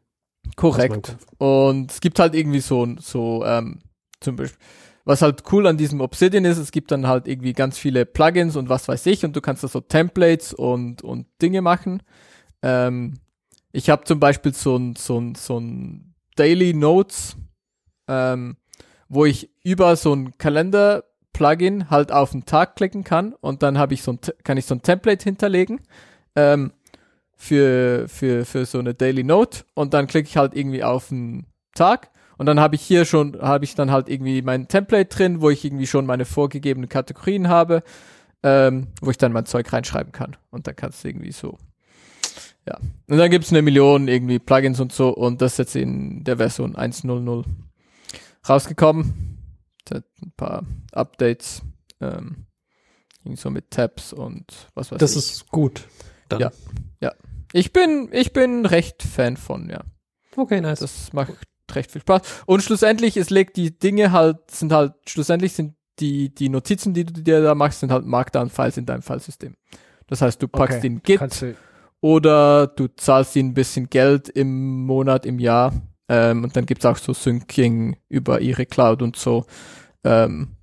Korrekt. 0.56 1.16
Kopf. 1.18 1.26
Und 1.38 1.90
es 1.92 2.00
gibt 2.00 2.18
halt 2.18 2.34
irgendwie 2.34 2.60
so, 2.60 2.86
so 2.98 3.44
ähm, 3.44 3.80
zum 4.22 4.36
Beispiel, 4.36 4.58
was 5.04 5.22
halt 5.22 5.42
cool 5.52 5.66
an 5.66 5.76
diesem 5.76 6.00
Obsidian 6.00 6.44
ist, 6.44 6.58
es 6.58 6.72
gibt 6.72 6.90
dann 6.90 7.06
halt 7.06 7.26
irgendwie 7.26 7.52
ganz 7.52 7.78
viele 7.78 8.06
Plugins 8.06 8.56
und 8.56 8.68
was 8.68 8.88
weiß 8.88 9.06
ich 9.06 9.24
und 9.24 9.34
du 9.34 9.40
kannst 9.40 9.64
da 9.64 9.68
so 9.68 9.80
Templates 9.80 10.54
und, 10.54 11.02
und 11.02 11.26
Dinge 11.40 11.62
machen. 11.62 12.02
Ähm, 12.62 13.14
ich 13.72 13.90
habe 13.90 14.04
zum 14.04 14.20
Beispiel 14.20 14.54
so 14.54 14.76
ein, 14.76 14.94
so 14.96 15.18
ein, 15.18 15.34
so 15.34 15.58
ein 15.58 16.14
Daily 16.36 16.72
Notes, 16.72 17.36
ähm, 18.08 18.56
wo 19.08 19.24
ich 19.24 19.50
über 19.64 19.96
so 19.96 20.14
ein 20.14 20.38
Kalender-Plugin 20.38 21.90
halt 21.90 22.12
auf 22.12 22.30
den 22.30 22.44
Tag 22.44 22.76
klicken 22.76 23.02
kann 23.04 23.34
und 23.34 23.62
dann 23.62 23.78
habe 23.78 23.94
ich 23.94 24.02
so 24.02 24.12
ein, 24.12 24.20
kann 24.44 24.56
ich 24.56 24.66
so 24.66 24.74
ein 24.74 24.82
Template 24.82 25.24
hinterlegen. 25.24 25.80
Ähm, 26.36 26.72
für, 27.42 28.06
für, 28.06 28.44
für 28.44 28.64
so 28.66 28.78
eine 28.78 28.94
Daily 28.94 29.24
Note 29.24 29.64
und 29.74 29.94
dann 29.94 30.06
klicke 30.06 30.28
ich 30.28 30.36
halt 30.36 30.54
irgendwie 30.54 30.84
auf 30.84 31.10
einen 31.10 31.46
Tag 31.74 32.11
und 32.42 32.46
dann 32.46 32.58
habe 32.58 32.74
ich 32.74 32.82
hier 32.82 33.04
schon, 33.04 33.40
habe 33.40 33.64
ich 33.64 33.76
dann 33.76 33.92
halt 33.92 34.08
irgendwie 34.08 34.42
mein 34.42 34.66
Template 34.66 35.14
drin, 35.14 35.40
wo 35.40 35.48
ich 35.48 35.64
irgendwie 35.64 35.86
schon 35.86 36.06
meine 36.06 36.24
vorgegebenen 36.24 36.88
Kategorien 36.88 37.46
habe, 37.48 37.84
ähm, 38.42 38.88
wo 39.00 39.12
ich 39.12 39.16
dann 39.16 39.30
mein 39.30 39.46
Zeug 39.46 39.72
reinschreiben 39.72 40.10
kann. 40.10 40.36
Und 40.50 40.66
dann 40.66 40.74
kannst 40.74 41.04
du 41.04 41.08
irgendwie 41.08 41.30
so, 41.30 41.56
ja. 42.68 42.78
Und 43.08 43.16
dann 43.18 43.30
gibt 43.30 43.44
es 43.44 43.52
eine 43.52 43.62
Million 43.62 44.08
irgendwie 44.08 44.40
Plugins 44.40 44.80
und 44.80 44.92
so 44.92 45.10
und 45.14 45.40
das 45.40 45.52
ist 45.52 45.58
jetzt 45.58 45.76
in 45.76 46.24
der 46.24 46.38
Version 46.38 46.74
1.0.0 46.74 47.44
rausgekommen. 48.48 49.38
Das 49.84 50.02
ein 50.20 50.32
paar 50.36 50.64
Updates, 50.90 51.62
ähm, 52.00 52.46
irgendwie 53.20 53.40
so 53.40 53.50
mit 53.50 53.70
Tabs 53.70 54.12
und 54.12 54.68
was 54.74 54.90
weiß 54.90 54.98
Das 54.98 55.12
ich. 55.12 55.18
ist 55.18 55.48
gut. 55.48 55.86
Dann. 56.28 56.40
Ja. 56.40 56.50
Ich 57.54 57.72
bin, 57.72 58.08
ich 58.12 58.32
bin 58.32 58.64
recht 58.66 59.02
Fan 59.02 59.36
von, 59.36 59.68
ja. 59.68 59.82
Okay, 60.36 60.60
nice. 60.60 60.80
Das 60.80 61.12
macht 61.12 61.34
recht 61.76 61.90
viel 61.92 62.00
Spaß. 62.00 62.22
Und 62.46 62.62
schlussendlich, 62.62 63.16
es 63.16 63.30
legt 63.30 63.56
die 63.56 63.78
Dinge 63.78 64.12
halt, 64.12 64.50
sind 64.50 64.72
halt, 64.72 64.94
schlussendlich 65.06 65.52
sind 65.52 65.74
die, 66.00 66.34
die 66.34 66.48
Notizen, 66.48 66.94
die 66.94 67.04
du 67.04 67.22
dir 67.22 67.42
da 67.42 67.54
machst, 67.54 67.80
sind 67.80 67.92
halt 67.92 68.06
Markdown-Files 68.06 68.76
in 68.76 68.86
deinem 68.86 69.02
Filesystem. 69.02 69.56
Das 70.06 70.22
heißt, 70.22 70.42
du 70.42 70.48
packst 70.48 70.78
Okay. 70.78 70.88
den 70.88 71.02
Git 71.02 71.20
du, 71.20 71.54
oder 72.00 72.66
du 72.66 72.88
zahlst 72.88 73.36
ihnen 73.36 73.50
ein 73.50 73.54
bisschen 73.54 73.88
Geld 73.90 74.28
im 74.28 74.84
Monat, 74.84 75.24
im 75.26 75.38
Jahr. 75.38 75.72
Ähm, 76.08 76.44
und 76.44 76.56
dann 76.56 76.66
gibt's 76.66 76.84
auch 76.84 76.96
so 76.96 77.12
Syncing 77.14 77.96
über 78.08 78.40
ihre 78.40 78.66
Cloud 78.66 79.02
und 79.02 79.16
so. 79.16 79.46
Ähm, 80.04 80.56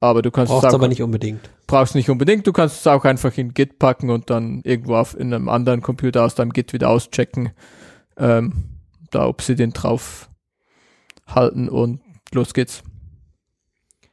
aber 0.00 0.22
du 0.22 0.30
kannst 0.30 0.50
es 0.52 0.54
Braucht's 0.60 0.74
auch 0.74 0.78
aber 0.78 0.88
nicht 0.88 1.02
unbedingt. 1.02 1.48
brauchst 1.66 1.94
nicht 1.94 2.10
unbedingt. 2.10 2.46
Du 2.46 2.52
kannst 2.52 2.80
es 2.80 2.86
auch 2.86 3.04
einfach 3.04 3.36
in 3.38 3.54
Git 3.54 3.78
packen 3.78 4.10
und 4.10 4.30
dann 4.30 4.60
irgendwo 4.64 4.96
auf 4.96 5.18
in 5.18 5.32
einem 5.32 5.48
anderen 5.48 5.80
Computer 5.82 6.24
aus 6.24 6.34
deinem 6.34 6.52
Git 6.52 6.72
wieder 6.72 6.90
auschecken. 6.90 7.50
Ähm, 8.16 8.73
da 9.14 9.26
Obsidian 9.26 9.72
drauf 9.72 10.28
halten 11.26 11.68
und 11.68 12.00
los 12.32 12.54
geht's. 12.54 12.82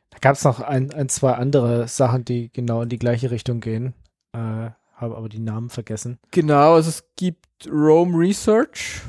da 0.09 0.17
gab 0.19 0.35
es 0.35 0.43
noch 0.43 0.59
ein, 0.59 0.91
ein, 0.93 1.09
zwei 1.09 1.33
andere 1.33 1.87
Sachen, 1.87 2.25
die 2.25 2.51
genau 2.51 2.81
in 2.81 2.89
die 2.89 2.99
gleiche 2.99 3.31
Richtung 3.31 3.59
gehen. 3.59 3.93
Äh, 4.33 4.71
habe 4.95 5.17
aber 5.17 5.29
die 5.29 5.39
Namen 5.39 5.69
vergessen. 5.69 6.19
Genau, 6.29 6.75
also 6.75 6.89
es 6.89 7.03
gibt 7.15 7.67
Rome 7.67 8.17
Research. 8.17 9.01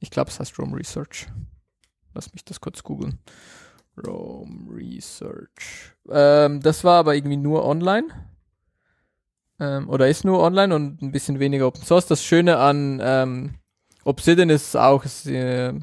Ich 0.00 0.10
glaube, 0.10 0.30
es 0.30 0.40
heißt 0.40 0.58
Rome 0.58 0.76
Research. 0.76 1.28
Lass 2.14 2.32
mich 2.32 2.44
das 2.44 2.60
kurz 2.60 2.82
googeln. 2.82 3.18
Rome 4.06 4.70
Research. 4.70 5.94
Ähm, 6.10 6.60
das 6.60 6.84
war 6.84 6.98
aber 6.98 7.14
irgendwie 7.14 7.36
nur 7.36 7.64
online. 7.64 8.08
Ähm, 9.60 9.88
oder 9.88 10.08
ist 10.08 10.24
nur 10.24 10.40
online 10.40 10.74
und 10.74 11.02
ein 11.02 11.12
bisschen 11.12 11.38
weniger 11.38 11.66
Open 11.66 11.82
Source. 11.82 12.06
Das 12.06 12.24
Schöne 12.24 12.58
an 12.58 13.00
ähm, 13.02 13.54
Obsidian 14.08 14.48
ist 14.48 14.74
auch, 14.74 15.04
äh, 15.26 15.74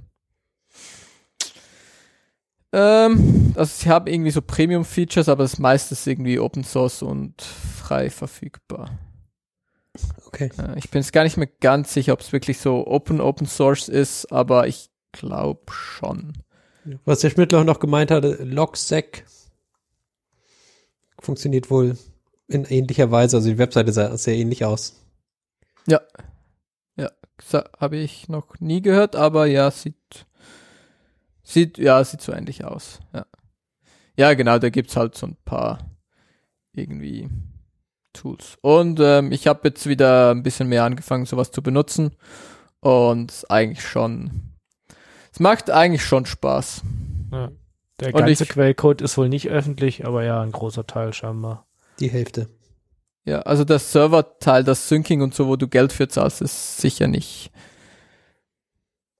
ähm, 2.73 3.53
also 3.55 3.65
sie 3.65 3.89
haben 3.89 4.07
irgendwie 4.07 4.31
so 4.31 4.41
Premium-Features, 4.41 5.29
aber 5.29 5.43
das 5.43 5.59
meiste 5.59 5.93
ist 5.93 6.07
irgendwie 6.07 6.39
Open 6.39 6.63
Source 6.63 7.03
und 7.03 7.39
frei 7.41 8.09
verfügbar. 8.09 8.89
Okay. 10.25 10.49
Äh, 10.57 10.77
ich 10.79 10.89
bin 10.89 11.03
jetzt 11.03 11.13
gar 11.13 11.23
nicht 11.23 11.37
mehr 11.37 11.49
ganz 11.61 11.93
sicher, 11.93 12.13
ob 12.13 12.21
es 12.21 12.33
wirklich 12.33 12.57
so 12.57 12.87
Open 12.87 13.21
Open 13.21 13.45
Source 13.45 13.89
ist, 13.89 14.31
aber 14.31 14.67
ich 14.67 14.89
glaube 15.11 15.71
schon. 15.71 16.33
Was 17.05 17.19
der 17.19 17.29
Schmidtler 17.29 17.63
noch 17.63 17.79
gemeint 17.79 18.09
hatte, 18.09 18.43
Logsec 18.43 19.23
funktioniert 21.19 21.69
wohl 21.69 21.95
in 22.47 22.65
ähnlicher 22.65 23.11
Weise. 23.11 23.37
Also 23.37 23.49
die 23.49 23.59
Webseite 23.59 23.91
sah 23.91 24.17
sehr 24.17 24.35
ähnlich 24.35 24.65
aus. 24.65 25.04
Habe 27.79 27.97
ich 27.97 28.29
noch 28.29 28.59
nie 28.59 28.81
gehört, 28.81 29.15
aber 29.15 29.45
ja, 29.45 29.69
sieht, 29.71 30.25
sieht, 31.43 31.77
ja, 31.77 32.03
sieht 32.03 32.21
so 32.21 32.31
ähnlich 32.31 32.63
aus. 32.63 32.99
Ja. 33.13 33.25
Ja, 34.17 34.33
genau, 34.33 34.57
da 34.59 34.69
gibt's 34.69 34.95
halt 34.95 35.15
so 35.15 35.27
ein 35.27 35.37
paar 35.45 35.79
irgendwie 36.73 37.29
Tools. 38.13 38.57
Und 38.61 38.99
ähm, 39.01 39.31
ich 39.33 39.47
habe 39.47 39.67
jetzt 39.67 39.87
wieder 39.87 40.31
ein 40.31 40.43
bisschen 40.43 40.69
mehr 40.69 40.85
angefangen, 40.85 41.25
sowas 41.25 41.51
zu 41.51 41.61
benutzen. 41.61 42.11
Und 42.79 43.45
eigentlich 43.49 43.85
schon. 43.85 44.53
Es 45.33 45.39
macht 45.39 45.69
eigentlich 45.69 46.05
schon 46.05 46.25
Spaß. 46.25 46.81
Ja. 47.31 47.51
Der 47.99 48.13
Und 48.13 48.21
ganze 48.21 48.43
ich- 48.43 48.49
Quellcode 48.49 49.01
ist 49.01 49.17
wohl 49.17 49.27
nicht 49.29 49.49
öffentlich, 49.49 50.05
aber 50.05 50.23
ja, 50.23 50.41
ein 50.41 50.51
großer 50.51 50.85
Teil 50.87 51.11
scheinbar. 51.13 51.65
Die 51.99 52.09
Hälfte. 52.09 52.49
Ja, 53.25 53.39
also 53.41 53.63
das 53.63 53.91
Serverteil, 53.91 54.63
das 54.63 54.87
Syncing 54.87 55.21
und 55.21 55.33
so, 55.33 55.47
wo 55.47 55.55
du 55.55 55.67
Geld 55.67 55.91
für 55.91 56.07
zahlst, 56.07 56.41
ist 56.41 56.77
sicher 56.77 57.07
nicht 57.07 57.51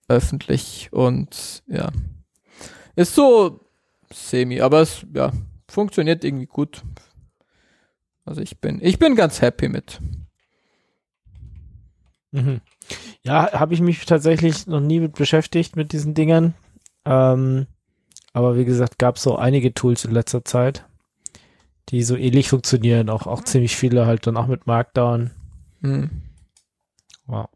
öffentlich 0.07 0.89
und 0.91 1.63
ja. 1.67 1.91
Ist 2.95 3.15
so 3.15 3.59
semi, 4.13 4.61
aber 4.61 4.81
es 4.81 5.05
ja, 5.13 5.31
funktioniert 5.67 6.23
irgendwie 6.23 6.45
gut. 6.45 6.83
Also 8.25 8.41
ich 8.41 8.59
bin, 8.59 8.79
ich 8.81 8.99
bin 8.99 9.15
ganz 9.15 9.41
happy 9.41 9.69
mit. 9.69 9.99
Mhm. 12.31 12.61
Ja, 13.23 13.53
habe 13.53 13.73
ich 13.73 13.81
mich 13.81 14.05
tatsächlich 14.05 14.67
noch 14.67 14.79
nie 14.79 14.99
mit 14.99 15.15
beschäftigt 15.15 15.75
mit 15.75 15.91
diesen 15.93 16.13
Dingern. 16.13 16.53
Ähm, 17.05 17.65
aber 18.33 18.57
wie 18.57 18.65
gesagt, 18.65 18.99
gab 18.99 19.15
es 19.15 19.23
so 19.23 19.35
einige 19.35 19.73
Tools 19.73 20.05
in 20.05 20.11
letzter 20.11 20.45
Zeit, 20.45 20.85
die 21.89 22.03
so 22.03 22.15
ähnlich 22.15 22.49
funktionieren. 22.49 23.09
Auch, 23.09 23.27
auch 23.27 23.43
ziemlich 23.43 23.75
viele 23.75 24.05
halt 24.05 24.25
dann 24.27 24.37
auch 24.37 24.47
mit 24.47 24.67
Markdown. 24.67 25.31
Hm. 25.81 26.09
Wow. 27.27 27.49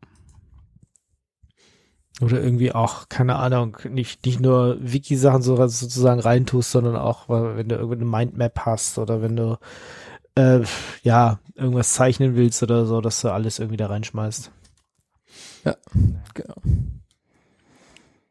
Oder 2.22 2.42
irgendwie 2.42 2.74
auch, 2.74 3.08
keine 3.08 3.38
Ahnung, 3.38 3.78
nicht, 3.90 4.26
nicht 4.26 4.42
nur 4.42 4.78
Wiki-Sachen 4.82 5.42
so, 5.42 5.56
sozusagen 5.56 6.20
reintust, 6.20 6.72
sondern 6.72 6.98
auch, 6.98 7.30
wenn 7.30 7.70
du 7.70 7.76
irgendwie 7.76 8.02
eine 8.02 8.06
Mindmap 8.06 8.60
hast 8.66 8.98
oder 8.98 9.22
wenn 9.22 9.38
du 9.38 9.58
äh, 10.36 10.62
ja 11.04 11.40
irgendwas 11.56 11.94
zeichnen 11.94 12.36
willst 12.36 12.62
oder 12.62 12.86
so, 12.86 13.00
dass 13.00 13.22
du 13.22 13.32
alles 13.32 13.60
irgendwie 13.60 13.78
da 13.78 13.88
reinschmeißt. 13.88 14.52
Genau. 16.34 16.56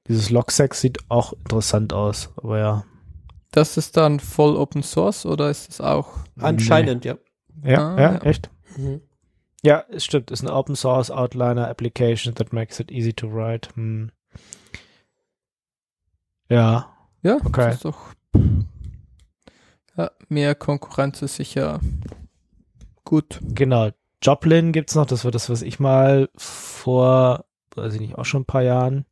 Dieses 0.06 0.30
Logseq 0.30 0.74
sieht 0.74 0.98
auch 1.08 1.32
interessant 1.32 1.92
aus, 1.92 2.30
aber 2.36 2.58
ja. 2.58 2.84
Das 3.58 3.76
ist 3.76 3.96
dann 3.96 4.20
voll 4.20 4.56
Open 4.56 4.84
Source 4.84 5.26
oder 5.26 5.50
ist 5.50 5.68
es 5.68 5.80
auch? 5.80 6.10
Anscheinend, 6.38 7.04
ja. 7.04 7.16
Ja, 7.64 7.94
Ah, 7.96 8.00
ja, 8.00 8.12
ja. 8.14 8.22
echt. 8.22 8.50
Mhm. 8.76 9.00
Ja, 9.64 9.84
es 9.90 10.04
stimmt. 10.04 10.30
Ist 10.30 10.42
eine 10.42 10.54
Open 10.54 10.76
Source 10.76 11.10
Outliner 11.10 11.66
Application 11.68 12.36
that 12.36 12.52
makes 12.52 12.78
it 12.78 12.92
easy 12.92 13.12
to 13.12 13.26
write. 13.26 13.70
Hm. 13.74 14.12
Ja, 16.48 16.92
Ja, 17.22 17.34
Okay. 17.44 17.50
das 17.66 17.74
ist 17.76 17.84
doch. 17.84 17.98
Ja, 19.96 20.12
mehr 20.28 20.54
Konkurrenz 20.54 21.20
ist 21.22 21.34
sicher 21.34 21.80
gut. 23.04 23.40
genau. 23.42 23.90
Joplin 24.22 24.70
gibt's 24.72 24.94
noch. 24.94 25.06
Das 25.06 25.24
war 25.24 25.32
das, 25.32 25.50
was 25.50 25.62
ich 25.62 25.80
mal 25.80 26.28
vor, 26.36 27.44
weiß 27.74 27.94
ich 27.94 28.00
nicht, 28.00 28.16
auch 28.16 28.24
schon 28.24 28.42
ein 28.42 28.46
paar 28.46 28.62
Jahren 28.62 29.04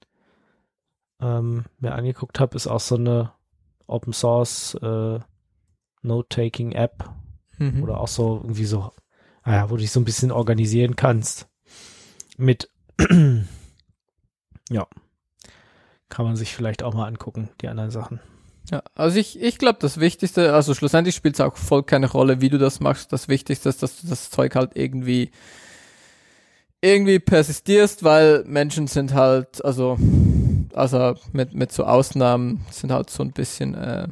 ähm, 1.21 1.65
mir 1.81 1.95
angeguckt 1.97 2.39
habe. 2.39 2.55
Ist 2.55 2.69
auch 2.69 2.79
so 2.81 2.95
eine 2.95 3.33
Open 3.87 4.13
Source 4.13 4.75
äh, 4.83 5.19
Note-Taking 6.03 6.73
App. 6.73 7.11
Mhm. 7.59 7.83
Oder 7.83 8.01
auch 8.01 8.09
so 8.09 8.41
irgendwie 8.43 8.65
so, 8.65 8.91
naja, 9.45 9.71
wo 9.71 9.77
du 9.77 9.83
dich 9.83 9.93
so 9.93 10.01
ein 10.01 10.05
bisschen 10.05 10.33
organisieren 10.33 10.97
kannst. 10.97 11.49
Mit, 12.37 12.69
ja, 14.71 14.87
kann 16.09 16.27
man 16.27 16.37
sich 16.37 16.55
vielleicht 16.55 16.83
auch 16.83 16.95
mal 16.95 17.07
angucken, 17.07 17.49
die 17.61 17.69
anderen 17.69 17.91
Sachen. 17.91 18.21
Ja, 18.71 18.83
also 18.95 19.19
ich, 19.19 19.41
ich 19.41 19.59
glaube, 19.59 19.79
das 19.81 20.01
Wichtigste, 20.01 20.53
also 20.53 20.75
schlussendlich 20.75 21.15
spielt 21.15 21.35
es 21.37 21.41
auch 21.41 21.57
voll 21.57 21.85
keine 21.85 22.11
Rolle, 22.11 22.41
wie 22.41 22.49
du 22.49 22.59
das 22.59 22.81
machst. 22.81 23.13
Das 23.13 23.29
Wichtigste 23.29 23.69
ist, 23.69 23.83
dass 23.83 24.01
du 24.01 24.09
das 24.09 24.31
Zeug 24.31 24.57
halt 24.57 24.73
irgendwie 24.75 25.31
irgendwie 26.81 27.19
persistierst, 27.19 28.05
weil 28.05 28.45
Menschen 28.45 28.87
sind 28.87 29.15
halt, 29.15 29.65
also, 29.65 29.97
also 30.77 31.15
mit, 31.33 31.55
mit 31.55 31.73
so 31.73 31.85
Ausnahmen 31.85 32.65
sind 32.71 32.93
halt 32.93 33.11
so 33.11 33.23
ein 33.23 33.33
bisschen, 33.33 33.75
äh, 33.75 34.09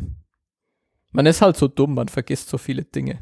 man 1.13 1.27
ist 1.27 1.43
halt 1.43 1.57
so 1.57 1.69
dumm, 1.69 1.95
man 1.95 2.09
vergisst 2.09 2.49
so 2.49 2.59
viele 2.59 2.83
Dinge. 2.85 3.19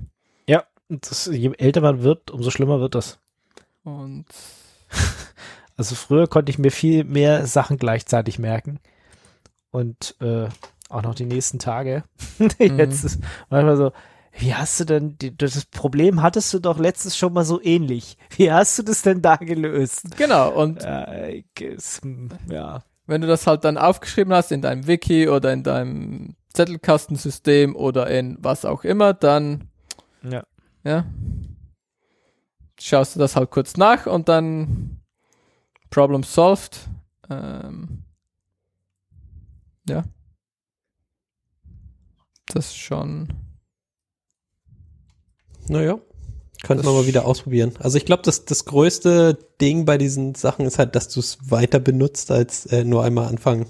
Ja, 0.49 0.65
und 0.89 1.11
das, 1.11 1.27
je 1.27 1.53
älter 1.59 1.81
man 1.81 2.03
wird, 2.03 2.31
umso 2.31 2.51
schlimmer 2.51 2.81
wird 2.81 2.95
das. 2.95 3.19
Und 3.85 4.27
Also 5.77 5.95
früher 5.95 6.27
konnte 6.29 6.51
ich 6.51 6.59
mir 6.59 6.71
viel 6.71 7.03
mehr 7.05 7.47
Sachen 7.47 7.79
gleichzeitig 7.79 8.39
merken. 8.39 8.79
Und 9.71 10.15
äh, 10.21 10.49
auch 10.91 11.03
noch 11.03 11.15
die 11.15 11.25
nächsten 11.25 11.59
Tage. 11.59 12.05
Jetzt 12.59 13.05
ist 13.05 13.21
manchmal 13.49 13.77
so, 13.79 13.93
wie 14.39 14.55
hast 14.55 14.79
du 14.81 14.85
denn, 14.85 15.17
die, 15.19 15.35
das 15.37 15.65
Problem 15.65 16.21
hattest 16.23 16.53
du 16.53 16.59
doch 16.59 16.79
letztes 16.79 17.17
schon 17.17 17.33
mal 17.33 17.45
so 17.45 17.61
ähnlich. 17.63 18.19
Wie 18.37 18.53
hast 18.53 18.79
du 18.79 18.83
das 18.83 19.01
denn 19.03 19.23
da 19.23 19.37
gelöst? 19.37 20.15
genau, 20.17 20.53
und 20.53 20.85
Äh, 20.85 21.43
es- 21.59 22.03
ja. 22.51 22.83
Wenn 23.07 23.21
du 23.21 23.27
das 23.27 23.47
halt 23.47 23.65
dann 23.65 23.79
aufgeschrieben 23.79 24.33
hast 24.33 24.53
in 24.53 24.63
deinem 24.63 24.87
Wiki 24.87 25.29
oder 25.29 25.53
in 25.53 25.63
deinem 25.63 26.37
Zettelkastensystem 26.53 27.75
oder 27.77 28.09
in 28.11 28.37
was 28.41 28.65
auch 28.65 28.85
immer, 28.85 29.15
dann 29.15 29.69
Ja. 30.23 30.45
ja, 30.85 31.05
schaust 32.79 33.15
du 33.15 33.19
das 33.21 33.37
halt 33.37 33.51
kurz 33.51 33.77
nach 33.77 34.07
und 34.07 34.29
dann 34.29 35.01
Problem 35.91 36.23
solved. 36.23 36.89
Ähm, 37.31 38.05
ja. 39.89 40.05
Das 42.47 42.67
ist 42.67 42.77
schon. 42.77 43.29
Naja, 45.69 45.99
könnte 46.63 46.85
man 46.85 46.95
mal 46.95 47.07
wieder 47.07 47.25
ausprobieren. 47.27 47.73
Also 47.81 47.99
ich 47.99 48.05
glaube, 48.05 48.23
das, 48.23 48.45
das 48.45 48.65
größte 48.65 49.39
Ding 49.61 49.85
bei 49.85 49.99
diesen 49.99 50.35
Sachen 50.35 50.65
ist 50.65 50.79
halt, 50.79 50.95
dass 50.95 51.09
du 51.09 51.21
es 51.21 51.39
weiter 51.51 51.81
benutzt, 51.81 52.31
als 52.31 52.67
äh, 52.67 52.85
nur 52.85 53.05
einmal 53.05 53.27
anfangen. 53.27 53.67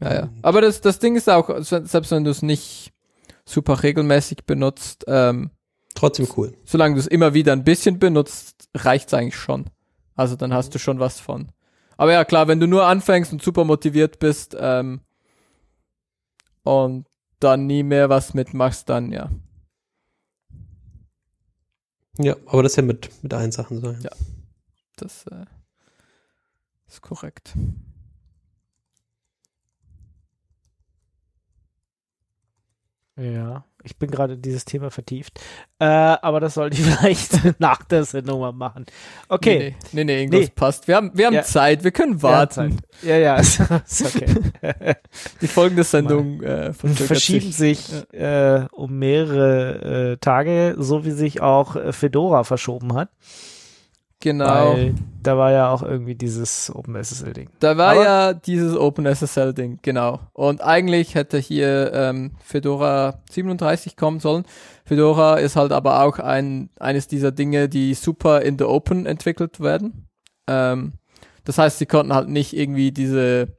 Ja, 0.00 0.14
ja. 0.14 0.28
Aber 0.42 0.60
das, 0.60 0.80
das 0.80 0.98
Ding 0.98 1.16
ist 1.16 1.28
auch, 1.28 1.50
selbst 1.60 2.10
wenn 2.10 2.24
du 2.24 2.30
es 2.30 2.42
nicht 2.42 2.92
super 3.44 3.82
regelmäßig 3.82 4.44
benutzt, 4.46 5.04
ähm, 5.06 5.50
Trotzdem 5.94 6.28
cool. 6.36 6.54
solange 6.64 6.94
du 6.94 7.00
es 7.00 7.06
immer 7.06 7.32
wieder 7.32 7.52
ein 7.52 7.64
bisschen 7.64 7.98
benutzt, 7.98 8.68
reicht's 8.74 9.14
eigentlich 9.14 9.36
schon. 9.36 9.66
Also 10.14 10.36
dann 10.36 10.52
hast 10.52 10.74
du 10.74 10.78
schon 10.78 10.98
was 10.98 11.20
von. 11.20 11.52
Aber 11.96 12.12
ja, 12.12 12.24
klar, 12.24 12.48
wenn 12.48 12.60
du 12.60 12.66
nur 12.66 12.86
anfängst 12.86 13.32
und 13.32 13.42
super 13.42 13.64
motiviert 13.64 14.18
bist 14.18 14.56
ähm, 14.58 15.00
und 16.62 17.06
dann 17.40 17.66
nie 17.66 17.82
mehr 17.82 18.08
was 18.08 18.34
mitmachst, 18.34 18.88
dann 18.88 19.12
ja. 19.12 19.30
Ja, 22.18 22.36
aber 22.46 22.62
das 22.62 22.72
ist 22.72 22.76
ja 22.76 22.82
mit, 22.82 23.10
mit 23.22 23.32
allen 23.34 23.52
Sachen 23.52 23.80
so. 23.80 23.90
Ja. 23.92 23.98
Ja. 24.00 24.10
Das 24.96 25.26
äh, 25.26 25.44
ist 26.88 27.02
korrekt. 27.02 27.54
Ja, 33.16 33.64
ich 33.86 33.96
bin 33.96 34.10
gerade 34.10 34.34
in 34.34 34.42
dieses 34.42 34.64
Thema 34.64 34.90
vertieft. 34.90 35.40
Äh, 35.78 35.84
aber 35.86 36.40
das 36.40 36.54
sollte 36.54 36.76
ich 36.76 36.82
vielleicht 36.86 37.60
nach 37.60 37.82
der 37.84 38.04
Sendung 38.04 38.40
mal 38.40 38.52
machen. 38.52 38.84
Okay. 39.28 39.58
Nee, 39.58 39.74
nee, 39.92 40.04
nee, 40.04 40.04
nee 40.04 40.18
irgendwas 40.22 40.40
Nee. 40.40 40.52
passt. 40.54 40.88
Wir 40.88 40.96
haben, 40.96 41.12
wir 41.14 41.26
haben 41.26 41.34
Ja. 41.34 41.42
Zeit, 41.44 41.84
wir 41.84 41.92
können 41.92 42.14
Ja, 42.16 42.22
warten. 42.22 42.80
Ja, 43.02 43.16
ja, 43.16 43.36
ist, 43.36 43.60
ist 43.86 44.14
okay. 44.16 44.26
Die 45.40 45.46
folgende 45.48 45.84
Sendung 45.84 46.42
äh, 46.42 46.72
verschieben 46.72 47.52
sich. 47.52 47.80
sich 47.80 48.12
äh, 48.12 48.66
um 48.72 48.98
mehrere 48.98 50.12
äh, 50.12 50.16
Tage, 50.18 50.74
so 50.78 51.04
wie 51.04 51.12
sich 51.12 51.40
auch 51.40 51.76
äh, 51.76 51.92
Fedora 51.92 52.44
verschoben 52.44 52.94
hat. 52.94 53.08
Genau. 54.26 54.74
Weil 54.74 54.94
da 55.22 55.38
war 55.38 55.52
ja 55.52 55.70
auch 55.70 55.84
irgendwie 55.84 56.16
dieses 56.16 56.74
OpenSSL-Ding. 56.74 57.48
Da 57.60 57.76
war 57.76 57.92
Aber- 57.92 58.02
ja 58.02 58.32
dieses 58.34 58.76
OpenSSL-Ding, 58.76 59.78
genau. 59.82 60.18
Und 60.32 60.62
eigentlich 60.62 61.14
hätte 61.14 61.38
hier 61.38 61.92
ähm, 61.94 62.32
Fedora 62.42 63.22
37 63.30 63.96
kommen 63.96 64.18
sollen. 64.18 64.44
Fedora 64.84 65.36
ist 65.36 65.54
halt 65.54 65.70
aber 65.70 66.02
auch 66.02 66.18
ein, 66.18 66.70
eines 66.80 67.06
dieser 67.06 67.30
Dinge, 67.30 67.68
die 67.68 67.94
super 67.94 68.42
in 68.42 68.58
the 68.58 68.64
Open 68.64 69.06
entwickelt 69.06 69.60
werden. 69.60 70.08
Ähm, 70.48 70.94
das 71.44 71.58
heißt, 71.58 71.78
sie 71.78 71.86
konnten 71.86 72.12
halt 72.12 72.28
nicht 72.28 72.52
irgendwie 72.52 72.90
diese 72.90 73.56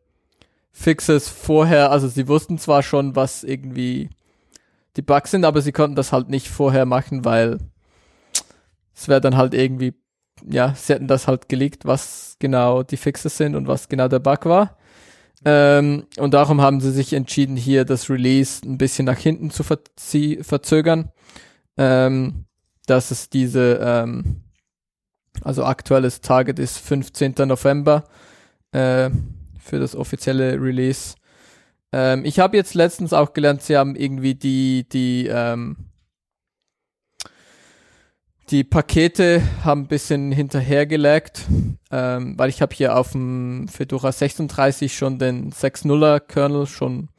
Fixes 0.74 1.30
vorher, 1.30 1.92
also 1.92 2.10
sie 2.10 2.28
wussten 2.28 2.58
zwar 2.58 2.84
schon, 2.84 3.16
was 3.16 3.46
irgendwie 3.46 4.10
die 4.98 5.02
Bugs 5.02 5.32
sind, 5.32 5.46
aber 5.46 5.62
sie 5.62 5.72
konnten 5.72 5.96
das 5.96 6.12
halt 6.12 6.28
nicht 6.28 6.50
vorher 6.50 6.86
machen, 6.86 7.24
weil 7.24 7.58
es 8.94 9.08
wäre 9.08 9.22
dann 9.22 9.38
halt 9.38 9.54
irgendwie, 9.54 9.94
ja, 10.50 10.74
sie 10.76 10.94
hätten 10.94 11.08
das 11.08 11.28
halt 11.28 11.50
geleakt, 11.50 11.86
was 11.86 12.36
genau 12.40 12.84
die 12.84 12.98
Fixes 12.98 13.38
sind 13.38 13.56
und 13.56 13.68
was 13.68 13.90
genau 13.90 14.08
der 14.08 14.20
Bug 14.20 14.46
war. 14.46 14.78
Ähm, 15.46 16.06
und 16.18 16.34
darum 16.34 16.62
haben 16.62 16.82
sie 16.82 16.92
sich 16.92 17.14
entschieden, 17.14 17.56
hier 17.56 17.86
das 17.86 18.10
Release 18.10 18.66
ein 18.66 18.78
bisschen 18.78 19.06
nach 19.06 19.18
hinten 19.18 19.52
zu 19.52 19.64
verzögern. 19.64 21.12
Ähm, 21.78 22.48
dass 22.88 23.12
es 23.12 23.30
diese, 23.30 23.80
ähm, 23.82 24.44
also 25.44 25.64
aktuelles 25.64 26.22
Target 26.22 26.58
ist 26.58 26.80
15. 26.80 27.36
November 27.46 28.06
äh, 28.72 29.12
für 29.60 29.80
das 29.80 29.96
offizielle 29.96 30.60
Release. 30.60 31.16
Ähm, 31.92 32.26
ich 32.26 32.40
habe 32.40 32.58
jetzt 32.58 32.74
letztens 32.74 33.14
auch 33.14 33.34
gelernt, 33.34 33.62
sie 33.62 33.78
haben 33.78 33.96
irgendwie 33.96 34.34
die, 34.34 34.88
die, 34.90 35.28
ähm, 35.28 35.78
die 38.50 38.64
Pakete 38.64 39.42
haben 39.64 39.82
ein 39.82 39.88
bisschen 39.88 40.32
hinterhergelegt, 40.32 41.46
ähm, 41.92 42.38
weil 42.38 42.50
ich 42.50 42.62
habe 42.62 42.74
hier 42.74 42.98
auf 42.98 43.12
dem 43.12 43.68
Fedora 43.68 44.12
36 44.12 44.96
schon 44.96 45.20
den 45.20 45.52
6.0er 45.52 46.20
Kernel 46.22 46.66
schon 46.66 47.10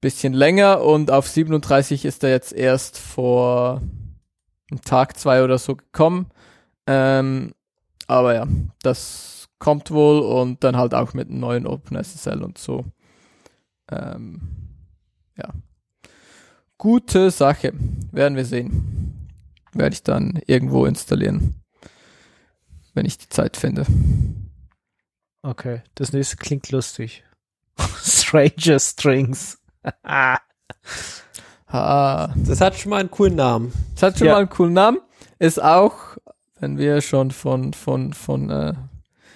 bisschen 0.00 0.34
länger 0.34 0.82
und 0.82 1.10
auf 1.10 1.26
37 1.26 2.04
ist 2.04 2.22
er 2.22 2.30
jetzt 2.30 2.52
erst 2.52 2.98
vor 2.98 3.80
einem 4.70 4.80
Tag, 4.82 5.18
zwei 5.18 5.42
oder 5.42 5.58
so 5.58 5.74
gekommen. 5.74 6.26
Ähm, 6.86 7.52
aber 8.06 8.34
ja, 8.34 8.46
das 8.82 9.48
kommt 9.58 9.90
wohl 9.90 10.20
und 10.20 10.62
dann 10.62 10.76
halt 10.76 10.94
auch 10.94 11.12
mit 11.12 11.28
einem 11.28 11.40
neuen 11.40 11.66
OpenSSL 11.66 12.42
und 12.42 12.58
so. 12.58 12.84
Ähm, 13.90 14.42
ja. 15.36 15.52
Gute 16.78 17.32
Sache. 17.32 17.72
Werden 18.12 18.36
wir 18.36 18.44
sehen. 18.44 19.15
Werde 19.78 19.94
ich 19.94 20.02
dann 20.02 20.40
irgendwo 20.46 20.86
installieren. 20.86 21.62
Wenn 22.94 23.06
ich 23.06 23.18
die 23.18 23.28
Zeit 23.28 23.56
finde. 23.56 23.84
Okay, 25.42 25.82
das 25.94 26.12
nächste 26.12 26.36
klingt 26.36 26.70
lustig. 26.70 27.24
Stranger 28.02 28.78
Strings. 28.78 29.58
Ha. 31.68 32.32
Das 32.36 32.60
hat 32.60 32.76
schon 32.76 32.90
mal 32.90 33.00
einen 33.00 33.10
coolen 33.10 33.34
Namen. 33.34 33.72
Es 33.96 34.02
hat 34.02 34.16
schon 34.18 34.28
Ja. 34.28 34.34
mal 34.34 34.38
einen 34.40 34.48
coolen 34.48 34.72
Namen. 34.72 34.98
Ist 35.40 35.60
auch, 35.60 36.16
wenn 36.60 36.78
wir 36.78 37.00
schon 37.00 37.32
von, 37.32 37.72
von, 37.74 38.12
von 38.12 38.50
äh, 38.50 38.72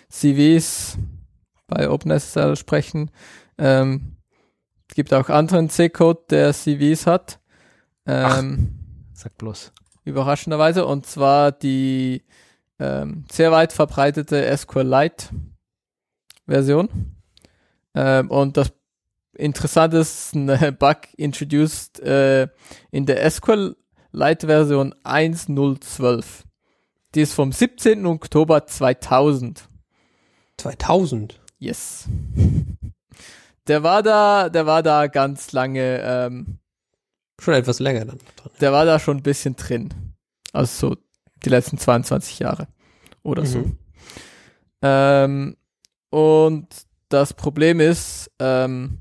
CVs 0.08 0.96
bei 1.66 1.90
OpenSSL 1.90 2.54
sprechen, 2.56 3.10
ähm, 3.58 4.16
es 4.88 4.94
gibt 4.94 5.12
auch 5.12 5.28
anderen 5.28 5.68
C-Code, 5.70 6.20
der 6.30 6.52
CVs 6.54 7.06
hat. 7.06 7.40
Ähm, 8.06 8.78
Sag 9.12 9.36
bloß. 9.36 9.72
Überraschenderweise. 10.10 10.86
Und 10.86 11.06
zwar 11.06 11.52
die 11.52 12.22
ähm, 12.78 13.24
sehr 13.30 13.52
weit 13.52 13.72
verbreitete 13.72 14.56
SQLite 14.56 15.28
Version. 16.46 17.16
Ähm, 17.94 18.30
und 18.30 18.56
das 18.56 18.72
Interessante 19.34 19.98
ist 19.98 20.34
ein 20.34 20.76
Bug 20.76 20.98
introduced 21.16 22.00
äh, 22.00 22.48
in 22.90 23.06
der 23.06 23.28
SQLite 23.30 24.46
Version 24.46 24.94
1.012. 25.04 26.24
Die 27.14 27.22
ist 27.22 27.34
vom 27.34 27.52
17. 27.52 28.06
Oktober 28.06 28.66
2000. 28.66 29.68
2000. 30.58 31.40
Yes. 31.58 32.08
Der 33.66 33.82
war 33.82 34.02
da, 34.02 34.48
der 34.48 34.66
war 34.66 34.82
da 34.82 35.06
ganz 35.06 35.52
lange, 35.52 36.00
ähm, 36.02 36.58
Schon 37.40 37.54
etwas 37.54 37.80
länger 37.80 38.04
dann 38.04 38.18
drin. 38.18 38.52
der 38.60 38.72
war 38.72 38.84
da 38.84 38.98
schon 38.98 39.16
ein 39.16 39.22
bisschen 39.22 39.56
drin. 39.56 40.14
Also 40.52 40.88
so 40.88 40.96
die 41.44 41.48
letzten 41.48 41.78
22 41.78 42.38
Jahre 42.38 42.68
oder 43.22 43.46
so. 43.46 43.60
Mhm. 43.60 43.78
Ähm, 44.82 45.56
und 46.10 46.68
das 47.08 47.34
Problem 47.34 47.80
ist, 47.80 48.30
ähm, 48.38 48.98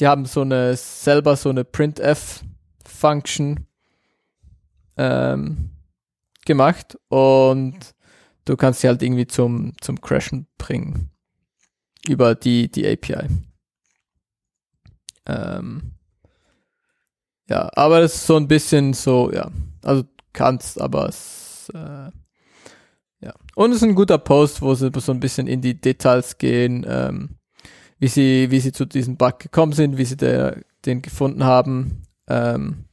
die 0.00 0.06
haben 0.06 0.26
so 0.26 0.40
eine 0.40 0.76
selber 0.76 1.36
so 1.36 1.50
eine 1.50 1.64
printf-Function 1.64 3.66
ähm, 4.96 5.70
gemacht 6.44 6.98
und 7.08 7.94
du 8.44 8.56
kannst 8.56 8.80
sie 8.80 8.88
halt 8.88 9.02
irgendwie 9.02 9.26
zum, 9.26 9.72
zum 9.80 10.00
Crashen 10.00 10.46
bringen 10.58 11.10
über 12.08 12.34
die, 12.34 12.70
die 12.70 12.86
API. 12.86 13.28
Ähm, 15.26 15.93
ja, 17.48 17.70
aber 17.74 18.00
es 18.00 18.14
ist 18.14 18.26
so 18.26 18.36
ein 18.36 18.48
bisschen 18.48 18.94
so, 18.94 19.30
ja, 19.32 19.50
also 19.82 20.04
kannst, 20.32 20.80
aber 20.80 21.08
es, 21.08 21.70
äh, 21.74 22.10
ja. 23.20 23.34
Und 23.54 23.70
es 23.70 23.78
ist 23.78 23.84
ein 23.84 23.94
guter 23.94 24.18
Post, 24.18 24.62
wo 24.62 24.74
sie 24.74 24.90
so 24.96 25.12
ein 25.12 25.20
bisschen 25.20 25.46
in 25.46 25.60
die 25.60 25.80
Details 25.80 26.38
gehen, 26.38 26.84
ähm, 26.88 27.36
wie 27.98 28.08
sie, 28.08 28.50
wie 28.50 28.60
sie 28.60 28.72
zu 28.72 28.84
diesem 28.84 29.16
Bug 29.16 29.38
gekommen 29.38 29.72
sind, 29.72 29.96
wie 29.96 30.04
sie 30.04 30.16
der, 30.16 30.62
den 30.84 31.02
gefunden 31.02 31.44
haben, 31.44 32.02
ähm, 32.28 32.84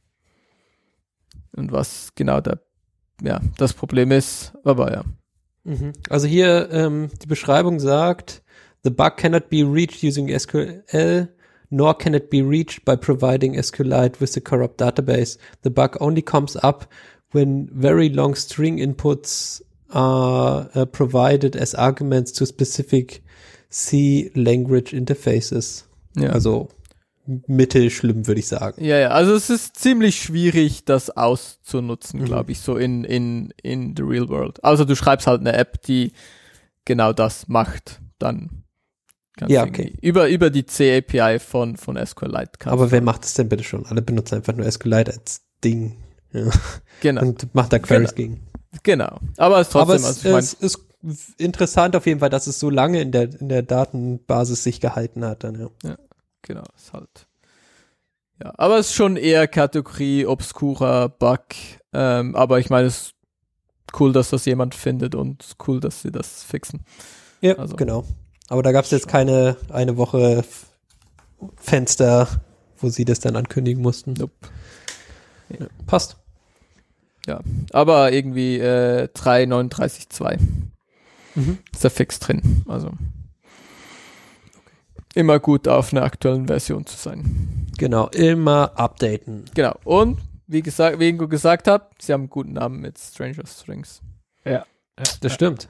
und 1.54 1.72
was 1.72 2.10
genau 2.14 2.40
der, 2.40 2.60
ja, 3.22 3.40
das 3.58 3.72
Problem 3.72 4.10
ist. 4.10 4.52
Aber 4.64 4.92
ja. 4.92 5.04
Mhm. 5.64 5.92
Also 6.08 6.26
hier 6.26 6.70
ähm, 6.70 7.10
die 7.22 7.26
Beschreibung 7.26 7.78
sagt, 7.78 8.42
the 8.84 8.90
bug 8.90 9.16
cannot 9.16 9.48
be 9.48 9.62
reached 9.62 10.02
using 10.02 10.28
SQL, 10.28 11.28
nor 11.72 11.94
can 11.94 12.14
it 12.14 12.30
be 12.30 12.42
reached 12.42 12.84
by 12.84 12.94
providing 12.94 13.54
SQLite 13.56 14.20
with 14.20 14.34
the 14.34 14.40
corrupt 14.40 14.78
database. 14.78 15.38
The 15.62 15.70
bug 15.70 15.96
only 16.00 16.22
comes 16.22 16.56
up 16.62 16.84
when 17.32 17.68
very 17.72 18.08
long 18.10 18.36
string 18.36 18.78
inputs 18.78 19.62
are 19.90 20.68
uh, 20.74 20.84
provided 20.84 21.56
as 21.56 21.74
arguments 21.74 22.30
to 22.32 22.46
specific 22.46 23.22
C 23.70 24.30
language 24.34 24.92
interfaces. 24.92 25.84
ja. 26.14 26.30
Also 26.30 26.68
mittelschlimm, 27.46 28.26
würde 28.26 28.40
ich 28.40 28.48
sagen. 28.48 28.84
Ja, 28.84 28.98
ja, 28.98 29.08
also 29.10 29.34
es 29.34 29.48
ist 29.48 29.76
ziemlich 29.76 30.16
schwierig, 30.20 30.84
das 30.84 31.08
auszunutzen, 31.10 32.20
Mhm. 32.20 32.24
glaube 32.24 32.52
ich, 32.52 32.58
so 32.60 32.76
in, 32.76 33.04
in, 33.04 33.54
in 33.62 33.94
the 33.96 34.02
real 34.02 34.28
world. 34.28 34.62
Also 34.64 34.84
du 34.84 34.96
schreibst 34.96 35.26
halt 35.26 35.40
eine 35.40 35.52
App, 35.54 35.80
die 35.82 36.12
genau 36.84 37.12
das 37.12 37.46
macht, 37.48 38.00
dann 38.18 38.61
kannst 39.36 39.52
Ja, 39.52 39.64
okay. 39.64 39.96
über, 40.02 40.28
über 40.28 40.50
die 40.50 40.66
C-API 40.66 41.38
von, 41.38 41.76
von 41.76 41.96
SQLite 42.04 42.52
kannst 42.58 42.72
Aber 42.72 42.90
wer 42.90 43.00
macht 43.02 43.24
es 43.24 43.34
denn 43.34 43.48
bitte 43.48 43.64
schon? 43.64 43.86
Alle 43.86 44.02
benutzen 44.02 44.36
einfach 44.36 44.54
nur 44.54 44.70
SQLite 44.70 45.12
als 45.12 45.42
Ding. 45.64 45.96
Ja. 46.32 46.50
Genau, 47.00 47.22
Und 47.22 47.54
macht 47.54 47.72
da 47.72 47.78
Queries 47.78 48.14
gegen. 48.14 48.46
genau. 48.82 49.18
Aber 49.36 49.60
es 49.60 49.68
ist 49.68 49.76
Aber 49.76 49.96
trotzdem, 49.96 49.96
es, 49.96 50.06
also 50.06 50.28
ich 50.28 50.32
mein, 50.32 50.38
es 50.44 50.54
ist 50.54 51.40
interessant 51.40 51.96
auf 51.96 52.06
jeden 52.06 52.20
Fall, 52.20 52.30
dass 52.30 52.46
es 52.46 52.58
so 52.60 52.70
lange 52.70 53.00
in 53.00 53.10
der, 53.12 53.24
in 53.40 53.48
der 53.48 53.62
Datenbasis 53.62 54.62
sich 54.62 54.80
gehalten 54.80 55.24
hat. 55.24 55.44
Dann, 55.44 55.68
ja. 55.82 55.96
Genau, 56.42 56.62
ist 56.76 56.92
halt. 56.92 57.26
Ja, 58.42 58.52
aber 58.56 58.78
es 58.78 58.88
ist 58.88 58.94
schon 58.94 59.16
eher 59.16 59.46
Kategorie 59.48 60.26
obskurer 60.26 61.08
Bug. 61.08 61.40
Ähm, 61.92 62.34
aber 62.34 62.58
ich 62.60 62.70
meine, 62.70 62.86
es 62.88 62.96
ist 63.08 63.14
cool, 64.00 64.12
dass 64.12 64.30
das 64.30 64.44
jemand 64.46 64.74
findet 64.74 65.14
und 65.14 65.44
cool, 65.66 65.80
dass 65.80 66.02
sie 66.02 66.10
das 66.10 66.42
fixen. 66.44 66.80
ja 67.40 67.54
Also- 67.56 67.76
genau. 67.76 68.04
Aber 68.52 68.62
da 68.62 68.70
gab 68.70 68.84
es 68.84 68.90
jetzt 68.90 69.08
keine 69.08 69.56
eine 69.70 69.96
Woche 69.96 70.44
Fenster, 71.56 72.28
wo 72.76 72.90
sie 72.90 73.06
das 73.06 73.18
dann 73.18 73.34
ankündigen 73.34 73.82
mussten. 73.82 74.12
Nope. 74.12 74.34
Ja, 75.58 75.68
passt. 75.86 76.18
Aber 77.72 78.12
irgendwie 78.12 78.58
äh, 78.58 79.08
3.39.2 79.14 80.38
Mhm. 81.34 81.60
ist 81.72 81.82
der 81.82 81.90
Fix 81.90 82.18
drin. 82.18 82.62
Also 82.68 82.90
immer 85.14 85.40
gut 85.40 85.66
auf 85.66 85.94
einer 85.94 86.02
aktuellen 86.02 86.46
Version 86.46 86.84
zu 86.84 86.98
sein. 86.98 87.68
Genau, 87.78 88.08
immer 88.08 88.72
updaten. 88.78 89.46
Genau. 89.54 89.76
Und 89.84 90.18
wie 90.46 90.60
gesagt, 90.60 90.98
wie 91.00 91.08
Ingo 91.08 91.26
gesagt 91.26 91.68
hat, 91.68 91.90
sie 91.98 92.12
haben 92.12 92.22
einen 92.24 92.28
guten 92.30 92.52
Namen 92.52 92.80
mit 92.80 92.98
Stranger 92.98 93.46
Strings. 93.46 94.02
Das 94.96 95.32
stimmt. 95.32 95.68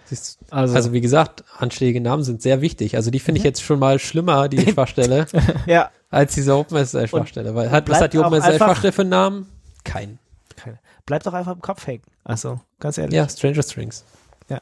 Also, 0.50 0.74
Also 0.74 0.92
wie 0.92 1.00
gesagt, 1.00 1.44
anständige 1.56 2.00
Namen 2.00 2.24
sind 2.24 2.42
sehr 2.42 2.60
wichtig. 2.60 2.96
Also 2.96 3.10
die 3.10 3.20
finde 3.20 3.38
ich 3.38 3.44
jetzt 3.44 3.62
schon 3.62 3.78
mal 3.78 3.98
schlimmer, 3.98 4.48
die 4.48 4.60
Schwachstelle, 4.72 5.26
ja, 5.66 5.90
als 6.10 6.34
diese 6.34 6.56
OpenSSL-Schwachstelle. 6.56 7.54
Weil 7.54 7.70
hat, 7.70 7.88
was 7.88 8.00
hat 8.00 8.12
die 8.12 8.18
OpenSSL-Schwachstelle 8.18 8.92
für 8.92 9.02
einen 9.02 9.10
Namen? 9.10 9.46
Keinen. 9.84 10.18
keine. 10.56 10.78
bleibt 11.06 11.26
doch 11.26 11.34
einfach 11.34 11.54
im 11.54 11.60
Kopf 11.60 11.86
hängen. 11.86 12.02
Also, 12.24 12.60
ganz 12.80 12.98
ehrlich. 12.98 13.14
Ja, 13.14 13.28
Stranger 13.28 13.62
Strings. 13.62 14.04
Ja. 14.48 14.60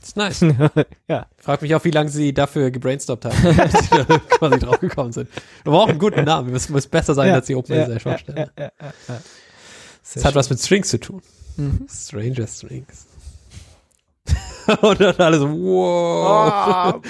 ist 0.00 0.16
nice. 0.16 0.44
ja. 1.08 1.26
Frag 1.36 1.62
mich 1.62 1.74
auch, 1.74 1.84
wie 1.84 1.90
lange 1.90 2.10
sie 2.10 2.32
dafür 2.32 2.70
gebrainstormt 2.70 3.24
haben, 3.24 3.56
dass 3.56 3.72
sie 3.72 3.88
da 3.90 4.18
quasi 4.18 4.58
draufgekommen 4.60 5.12
sind. 5.12 5.28
Wir 5.64 5.72
brauchen 5.72 5.90
einen 5.90 5.98
guten 5.98 6.24
Namen. 6.24 6.54
Es 6.54 6.68
muss 6.68 6.86
besser 6.86 7.14
sein 7.14 7.28
ja. 7.28 7.34
als 7.34 7.46
die 7.46 7.56
OpenSSL-Schwachstelle. 7.56 8.50
Ja, 8.56 8.64
ja, 8.64 8.72
ja, 8.80 8.92
ja. 9.08 9.20
Das 10.14 10.24
hat 10.24 10.36
was 10.36 10.48
mit 10.50 10.60
Strings 10.60 10.88
zu 10.88 10.98
tun. 10.98 11.20
Mhm. 11.56 11.86
Stranger 11.90 12.46
Strings. 12.46 13.08
Und 14.82 15.00
dann 15.00 15.16
alle 15.16 15.38
so, 15.38 15.50
wow, 15.50 16.94
Oh, 16.94 17.00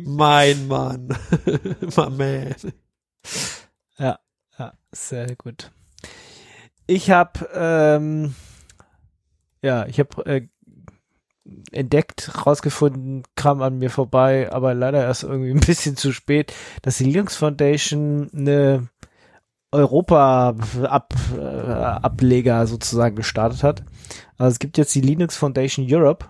mein 0.06 0.68
Mann, 0.68 1.08
my 1.96 2.10
man. 2.10 2.54
Ja, 3.98 4.18
sehr 4.92 5.34
gut. 5.36 5.70
Ich 6.86 7.10
habe 7.10 7.48
ähm, 7.54 8.34
ja, 9.64 9.86
ich 9.86 9.98
habe 9.98 10.26
äh, 10.26 10.46
entdeckt, 11.72 12.46
rausgefunden, 12.46 13.22
kam 13.34 13.62
an 13.62 13.78
mir 13.78 13.88
vorbei, 13.88 14.52
aber 14.52 14.74
leider 14.74 15.02
erst 15.02 15.24
irgendwie 15.24 15.52
ein 15.52 15.60
bisschen 15.60 15.96
zu 15.96 16.12
spät, 16.12 16.52
dass 16.82 16.98
die 16.98 17.04
Linux 17.04 17.36
Foundation 17.36 18.28
eine 18.34 18.88
Europa-Ableger 19.72 22.60
-Ab 22.60 22.66
sozusagen 22.66 23.16
gestartet 23.16 23.62
hat. 23.62 23.84
Also 24.38 24.52
es 24.52 24.58
gibt 24.58 24.78
jetzt 24.78 24.94
die 24.94 25.00
Linux 25.00 25.36
Foundation 25.36 25.86
Europe 25.88 26.26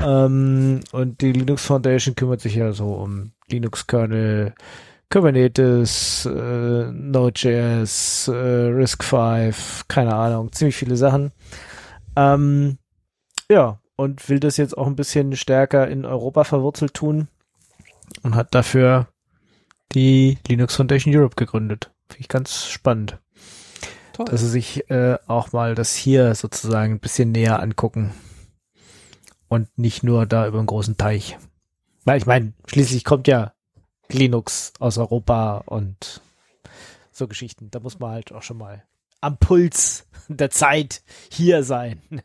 ähm, 0.00 0.80
und 0.92 1.20
die 1.20 1.32
Linux 1.32 1.64
Foundation 1.64 2.14
kümmert 2.14 2.40
sich 2.40 2.54
ja 2.54 2.72
so 2.72 2.94
um 2.94 3.32
Linux-Kernel, 3.50 4.54
Kubernetes, 5.10 6.26
äh, 6.26 6.90
Node.js, 6.92 8.28
äh, 8.28 8.32
RISC-V, 8.32 9.52
keine 9.88 10.14
Ahnung, 10.14 10.52
ziemlich 10.52 10.76
viele 10.76 10.96
Sachen. 10.96 11.32
Ähm, 12.16 12.78
ja, 13.50 13.80
und 13.96 14.28
will 14.28 14.40
das 14.40 14.56
jetzt 14.56 14.78
auch 14.78 14.86
ein 14.86 14.96
bisschen 14.96 15.36
stärker 15.36 15.88
in 15.88 16.04
Europa 16.04 16.44
verwurzelt 16.44 16.94
tun 16.94 17.28
und 18.22 18.34
hat 18.34 18.54
dafür 18.54 19.08
die 19.92 20.38
Linux 20.48 20.76
Foundation 20.76 21.14
Europe 21.14 21.36
gegründet. 21.36 21.90
Finde 22.08 22.20
ich 22.20 22.28
ganz 22.28 22.66
spannend. 22.66 23.18
Toll. 24.20 24.32
Dass 24.32 24.40
sie 24.42 24.48
sich 24.48 24.90
äh, 24.90 25.16
auch 25.28 25.52
mal 25.52 25.74
das 25.74 25.94
hier 25.94 26.34
sozusagen 26.34 26.94
ein 26.94 27.00
bisschen 27.00 27.32
näher 27.32 27.60
angucken 27.60 28.12
und 29.48 29.78
nicht 29.78 30.02
nur 30.02 30.26
da 30.26 30.46
über 30.46 30.58
einen 30.58 30.66
großen 30.66 30.98
Teich. 30.98 31.38
Weil 32.04 32.18
ich 32.18 32.26
meine, 32.26 32.52
schließlich 32.66 33.04
kommt 33.04 33.28
ja 33.28 33.54
Linux 34.10 34.74
aus 34.78 34.98
Europa 34.98 35.62
und 35.64 36.20
so 37.10 37.28
Geschichten. 37.28 37.70
Da 37.70 37.80
muss 37.80 37.98
man 37.98 38.12
halt 38.12 38.32
auch 38.32 38.42
schon 38.42 38.58
mal 38.58 38.84
am 39.22 39.38
Puls 39.38 40.06
der 40.28 40.50
Zeit 40.50 41.02
hier 41.30 41.62
sein. 41.62 42.02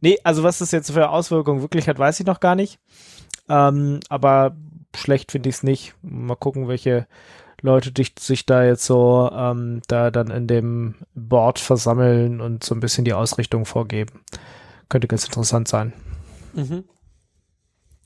nee, 0.00 0.18
also 0.22 0.44
was 0.44 0.58
das 0.58 0.70
jetzt 0.70 0.92
für 0.92 1.10
Auswirkungen 1.10 1.60
wirklich 1.60 1.88
hat, 1.88 1.98
weiß 1.98 2.20
ich 2.20 2.26
noch 2.26 2.38
gar 2.38 2.54
nicht. 2.54 2.78
Ähm, 3.48 3.98
aber 4.08 4.56
schlecht 4.94 5.32
finde 5.32 5.48
ich 5.48 5.56
es 5.56 5.62
nicht. 5.64 5.94
Mal 6.02 6.36
gucken, 6.36 6.68
welche 6.68 7.08
Leute 7.64 7.92
dich, 7.92 8.12
sich 8.18 8.44
da 8.44 8.62
jetzt 8.62 8.84
so 8.84 9.30
ähm, 9.32 9.80
da 9.88 10.10
dann 10.10 10.30
in 10.30 10.46
dem 10.46 10.96
Board 11.14 11.58
versammeln 11.58 12.42
und 12.42 12.62
so 12.62 12.74
ein 12.74 12.80
bisschen 12.80 13.06
die 13.06 13.14
Ausrichtung 13.14 13.64
vorgeben. 13.64 14.20
Könnte 14.90 15.08
ganz 15.08 15.24
interessant 15.24 15.66
sein. 15.66 15.94
Mhm. 16.52 16.84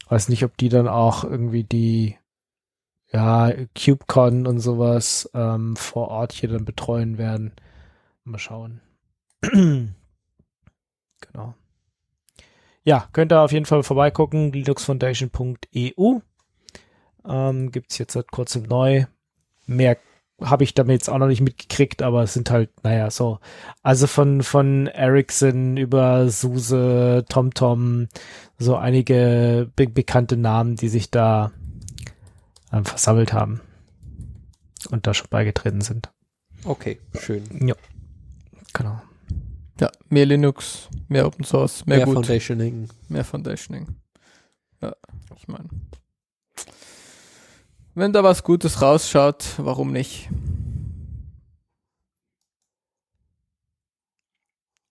Weiß 0.09 0.29
nicht, 0.29 0.45
ob 0.45 0.57
die 0.59 0.69
dann 0.69 0.87
auch 0.87 1.25
irgendwie 1.25 1.65
die 1.65 2.17
ja, 3.13 3.53
CubeCon 3.75 4.47
und 4.47 4.61
sowas 4.61 5.29
ähm, 5.35 5.75
vor 5.75 6.07
Ort 6.07 6.35
hier 6.35 6.51
dann 6.51 6.65
betreuen 6.65 7.19
werden. 7.19 7.53
Mal 8.23 8.39
schauen. 8.39 8.81
genau. 9.43 9.95
Ja, 12.85 13.09
könnt 13.13 13.33
ihr 13.33 13.41
auf 13.41 13.51
jeden 13.51 13.67
Fall 13.67 13.83
vorbeigucken, 13.83 14.53
linuxfoundation.eu. 14.53 16.21
Ähm, 17.27 17.73
Gibt 17.73 17.91
es 17.91 17.99
jetzt 17.99 18.13
seit 18.13 18.31
kurzem 18.31 18.63
neu. 18.63 19.07
Mehr 19.69 19.99
habe 20.41 20.65
ich 20.65 20.75
damit 20.75 20.95
jetzt 20.95 21.11
auch 21.11 21.19
noch 21.19 21.27
nicht 21.27 21.41
mitgekriegt, 21.41 22.03
aber 22.03 22.23
es 22.23 22.33
sind 22.33 22.51
halt, 22.51 22.71
naja, 22.85 23.11
so, 23.11 23.41
also 23.83 24.07
von, 24.07 24.43
von 24.43 24.87
Ericsson 24.87 25.77
über 25.77 26.29
SUSE, 26.29 27.25
TomTom, 27.29 28.09
so 28.59 28.77
einige 28.77 29.71
be 29.75 29.89
bekannte 29.89 30.37
Namen, 30.37 30.77
die 30.77 30.89
sich 30.89 31.11
da 31.11 31.53
ähm, 32.73 32.85
versammelt 32.85 33.33
haben 33.33 33.61
und 34.91 35.07
da 35.07 35.15
schon 35.15 35.29
beigetreten 35.29 35.81
sind. 35.81 36.11
Okay, 36.65 37.01
schön. 37.19 37.45
Ja, 37.67 37.75
genau. 38.73 39.01
Ja, 39.81 39.91
mehr 40.09 40.27
Linux, 40.27 40.89
mehr 41.09 41.27
Open 41.27 41.45
Source, 41.45 41.87
mehr, 41.87 41.99
mehr 41.99 42.07
gut. 42.07 42.15
Foundationing. 42.15 42.89
Mehr 43.09 43.25
Foundationing. 43.25 43.97
Ja, 44.81 44.95
ich 45.37 45.49
meine. 45.49 45.69
Wenn 47.99 48.13
da 48.13 48.23
was 48.23 48.45
Gutes 48.45 48.81
rausschaut, 48.81 49.45
warum 49.57 49.91
nicht? 49.91 50.29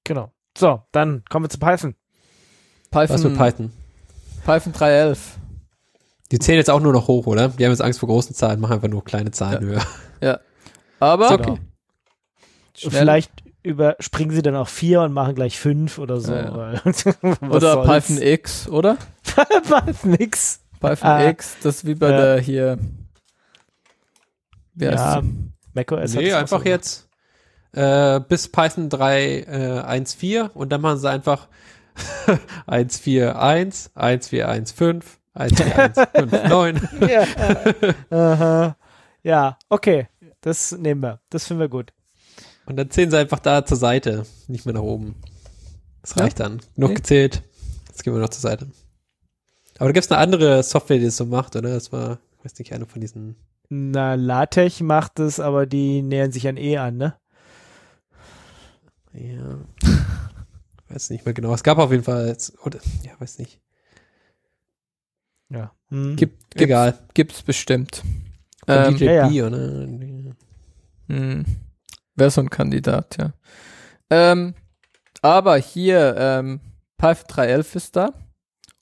Genau. 0.03 0.33
So, 0.57 0.81
dann 0.91 1.23
kommen 1.29 1.45
wir 1.45 1.49
zu 1.49 1.57
Python. 1.57 1.95
Python 2.91 3.09
was 3.15 3.23
mit 3.23 3.37
Python? 3.37 3.71
Python 4.43 4.73
3.11. 4.73 5.17
Die 6.31 6.39
zählen 6.39 6.57
jetzt 6.57 6.69
auch 6.69 6.81
nur 6.81 6.91
noch 6.91 7.07
hoch, 7.07 7.27
oder? 7.27 7.47
Die 7.47 7.63
haben 7.63 7.71
jetzt 7.71 7.81
Angst 7.81 8.01
vor 8.01 8.09
großen 8.09 8.35
Zahlen, 8.35 8.59
machen 8.59 8.73
einfach 8.73 8.89
nur 8.89 9.05
kleine 9.05 9.31
Zahlen 9.31 9.63
ja. 9.63 9.69
höher. 9.69 9.85
Ja. 10.19 10.39
Aber 10.99 11.31
okay. 11.31 11.59
Vielleicht 12.75 13.31
überspringen 13.63 14.35
sie 14.35 14.41
dann 14.41 14.57
auch 14.57 14.67
vier 14.67 15.01
und 15.01 15.13
machen 15.13 15.33
gleich 15.33 15.57
fünf 15.57 15.97
oder 15.97 16.19
so. 16.19 16.33
Ja, 16.33 16.73
ja. 16.73 16.81
oder 17.49 17.83
Python 17.83 18.21
X, 18.21 18.67
oder? 18.67 18.97
Python 19.23 20.15
X. 20.19 20.59
Python 20.79 21.09
ah. 21.09 21.29
X, 21.29 21.57
das 21.63 21.77
ist 21.77 21.85
wie 21.85 21.95
bei 21.95 22.11
der 22.11 22.39
hier. 22.39 22.77
Wie 24.73 24.85
ja, 24.85 25.23
macOS. 25.73 26.13
Nee, 26.13 26.33
einfach 26.33 26.59
so 26.59 26.65
jetzt 26.65 27.09
äh, 27.73 28.19
bis 28.19 28.47
Python 28.47 28.89
3.1.4 28.89 30.45
äh, 30.45 30.49
und 30.53 30.69
dann 30.69 30.81
machen 30.81 30.99
sie 30.99 31.09
einfach 31.09 31.47
1.4.1, 32.67 33.89
1.4.1.5, 33.95 35.03
1.4.1.5.9. 35.35 37.95
ja. 38.11 38.75
ja, 39.23 39.57
okay. 39.69 40.07
Das 40.41 40.71
nehmen 40.71 41.01
wir. 41.01 41.19
Das 41.29 41.45
finden 41.45 41.61
wir 41.61 41.69
gut. 41.69 41.93
Und 42.65 42.77
dann 42.77 42.91
zählen 42.91 43.11
sie 43.11 43.17
einfach 43.17 43.39
da 43.39 43.65
zur 43.65 43.77
Seite, 43.77 44.25
nicht 44.47 44.65
mehr 44.65 44.75
nach 44.75 44.81
oben. 44.81 45.15
Das 46.01 46.17
reicht 46.17 46.39
ja? 46.39 46.45
dann. 46.45 46.61
Genug 46.75 46.91
okay. 46.91 46.95
gezählt. 46.95 47.43
Jetzt 47.87 48.03
gehen 48.03 48.13
wir 48.13 48.21
noch 48.21 48.29
zur 48.29 48.41
Seite. 48.41 48.67
Aber 49.79 49.89
da 49.89 49.91
gibt 49.91 50.05
es 50.05 50.11
eine 50.11 50.19
andere 50.19 50.63
Software, 50.63 50.97
die 50.97 51.05
das 51.05 51.17
so 51.17 51.25
macht, 51.25 51.55
oder? 51.55 51.69
Das 51.73 51.91
war, 51.91 52.19
weiß 52.43 52.57
nicht, 52.59 52.73
eine 52.73 52.85
von 52.85 53.01
diesen. 53.01 53.35
Na, 53.69 54.15
LaTeX 54.15 54.81
macht 54.81 55.19
es, 55.19 55.39
aber 55.39 55.65
die 55.65 56.01
nähern 56.01 56.31
sich 56.31 56.47
an 56.47 56.57
E 56.57 56.77
an, 56.77 56.97
ne? 56.97 57.15
Ja. 59.13 59.59
weiß 60.89 61.09
nicht 61.09 61.25
mehr 61.25 61.33
genau. 61.33 61.53
Es 61.53 61.63
gab 61.63 61.77
auf 61.77 61.91
jeden 61.91 62.03
Fall, 62.03 62.35
oder, 62.63 62.79
ja, 63.03 63.11
weiß 63.19 63.39
nicht. 63.39 63.59
Ja. 65.49 65.71
Hm. 65.89 66.15
Gibt, 66.15 66.49
gibt's, 66.49 66.63
Egal. 66.63 66.99
Gibt's 67.13 67.41
bestimmt. 67.41 68.03
Ähm, 68.67 68.95
DJP, 68.95 69.01
ja, 69.05 69.27
ja. 69.29 69.47
oder? 69.47 69.87
Hm. 71.07 71.45
Wäre 72.15 72.31
so 72.31 72.41
ein 72.41 72.49
Kandidat, 72.49 73.17
ja. 73.17 73.33
Ähm, 74.09 74.55
aber 75.21 75.57
hier, 75.57 76.15
ähm, 76.17 76.59
Python 76.97 77.25
3.11 77.27 77.75
ist 77.75 77.95
da. 77.95 78.13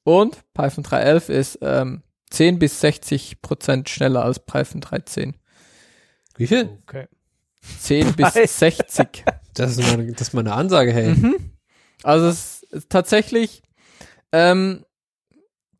Und 0.06 0.44
Python 0.54 0.84
3.11 0.84 1.30
ist 1.30 1.60
ähm, 1.62 2.04
10 2.30 2.60
bis 2.60 2.80
60 2.80 3.42
Prozent 3.42 3.90
schneller 3.90 4.24
als 4.24 4.40
Python 4.40 4.80
3.10. 4.80 5.34
Wie 6.38 6.46
viel? 6.48 6.78
Okay. 6.84 7.08
10 7.80 8.14
bis 8.14 8.34
60. 8.34 9.26
Das 9.58 9.78
ist, 9.78 9.90
mal, 9.90 10.06
das 10.12 10.28
ist 10.28 10.34
mal 10.34 10.42
eine 10.42 10.52
Ansage, 10.52 10.92
hey. 10.92 11.16
Mhm. 11.16 11.54
Also 12.04 12.28
es 12.28 12.64
ist 12.64 12.90
tatsächlich, 12.90 13.64
ähm, 14.34 14.84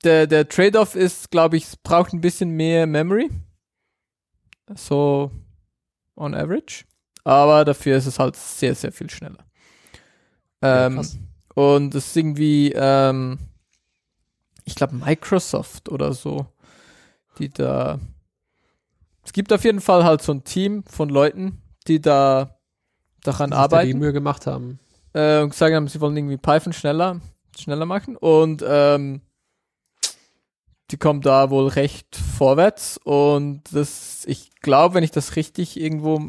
der, 0.06 0.28
der 0.28 0.48
Trade-off 0.48 0.96
ist, 0.96 1.30
glaube 1.30 1.58
ich, 1.58 1.66
es 1.66 1.76
braucht 1.76 2.14
ein 2.14 2.22
bisschen 2.22 2.52
mehr 2.52 2.88
Memory. 2.88 3.30
So 4.76 5.30
on 6.16 6.34
average. 6.34 6.86
Aber 7.26 7.66
dafür 7.66 7.98
ist 7.98 8.06
es 8.06 8.18
halt 8.18 8.38
sehr, 8.38 8.76
sehr 8.76 8.94
viel 8.94 9.10
schneller. 9.10 9.46
Ähm, 10.62 11.02
ja, 11.02 11.62
und 11.62 11.94
es 11.96 12.08
ist 12.08 12.16
irgendwie, 12.16 12.72
ähm, 12.74 13.40
ich 14.66 14.76
glaube, 14.76 14.96
Microsoft 14.96 15.90
oder 15.90 16.14
so, 16.14 16.48
die 17.40 17.50
da. 17.50 18.00
Es 19.24 19.34
gibt 19.34 19.54
auf 19.54 19.64
jeden 19.64 19.82
Fall 19.82 20.04
halt 20.04 20.22
so 20.22 20.34
ein 20.34 20.44
Team 20.44 20.84
von 20.84 21.10
Leuten, 21.10 21.62
die 21.88 22.02
da 22.02 22.60
daran 23.24 23.52
die 23.52 23.56
arbeiten. 23.56 23.88
Die 23.88 23.94
Mühe 23.94 24.14
gemacht 24.14 24.46
haben. 24.46 24.80
Äh, 25.14 25.42
und 25.42 25.52
gesagt 25.52 25.74
haben, 25.74 25.88
sie 25.88 26.02
wollen 26.02 26.18
irgendwie 26.18 26.38
Python 26.38 26.74
schneller, 26.74 27.22
schneller 27.58 27.86
machen. 27.86 28.18
Und 28.18 28.64
ähm, 28.68 29.22
die 30.92 30.98
kommen 30.98 31.22
da 31.22 31.50
wohl 31.50 31.68
recht 31.68 32.16
vorwärts. 32.16 32.98
Und 33.04 33.64
das, 33.72 34.26
ich 34.26 34.54
glaube, 34.62 34.96
wenn 34.96 35.04
ich 35.04 35.12
das 35.12 35.36
richtig 35.36 35.80
irgendwo 35.80 36.22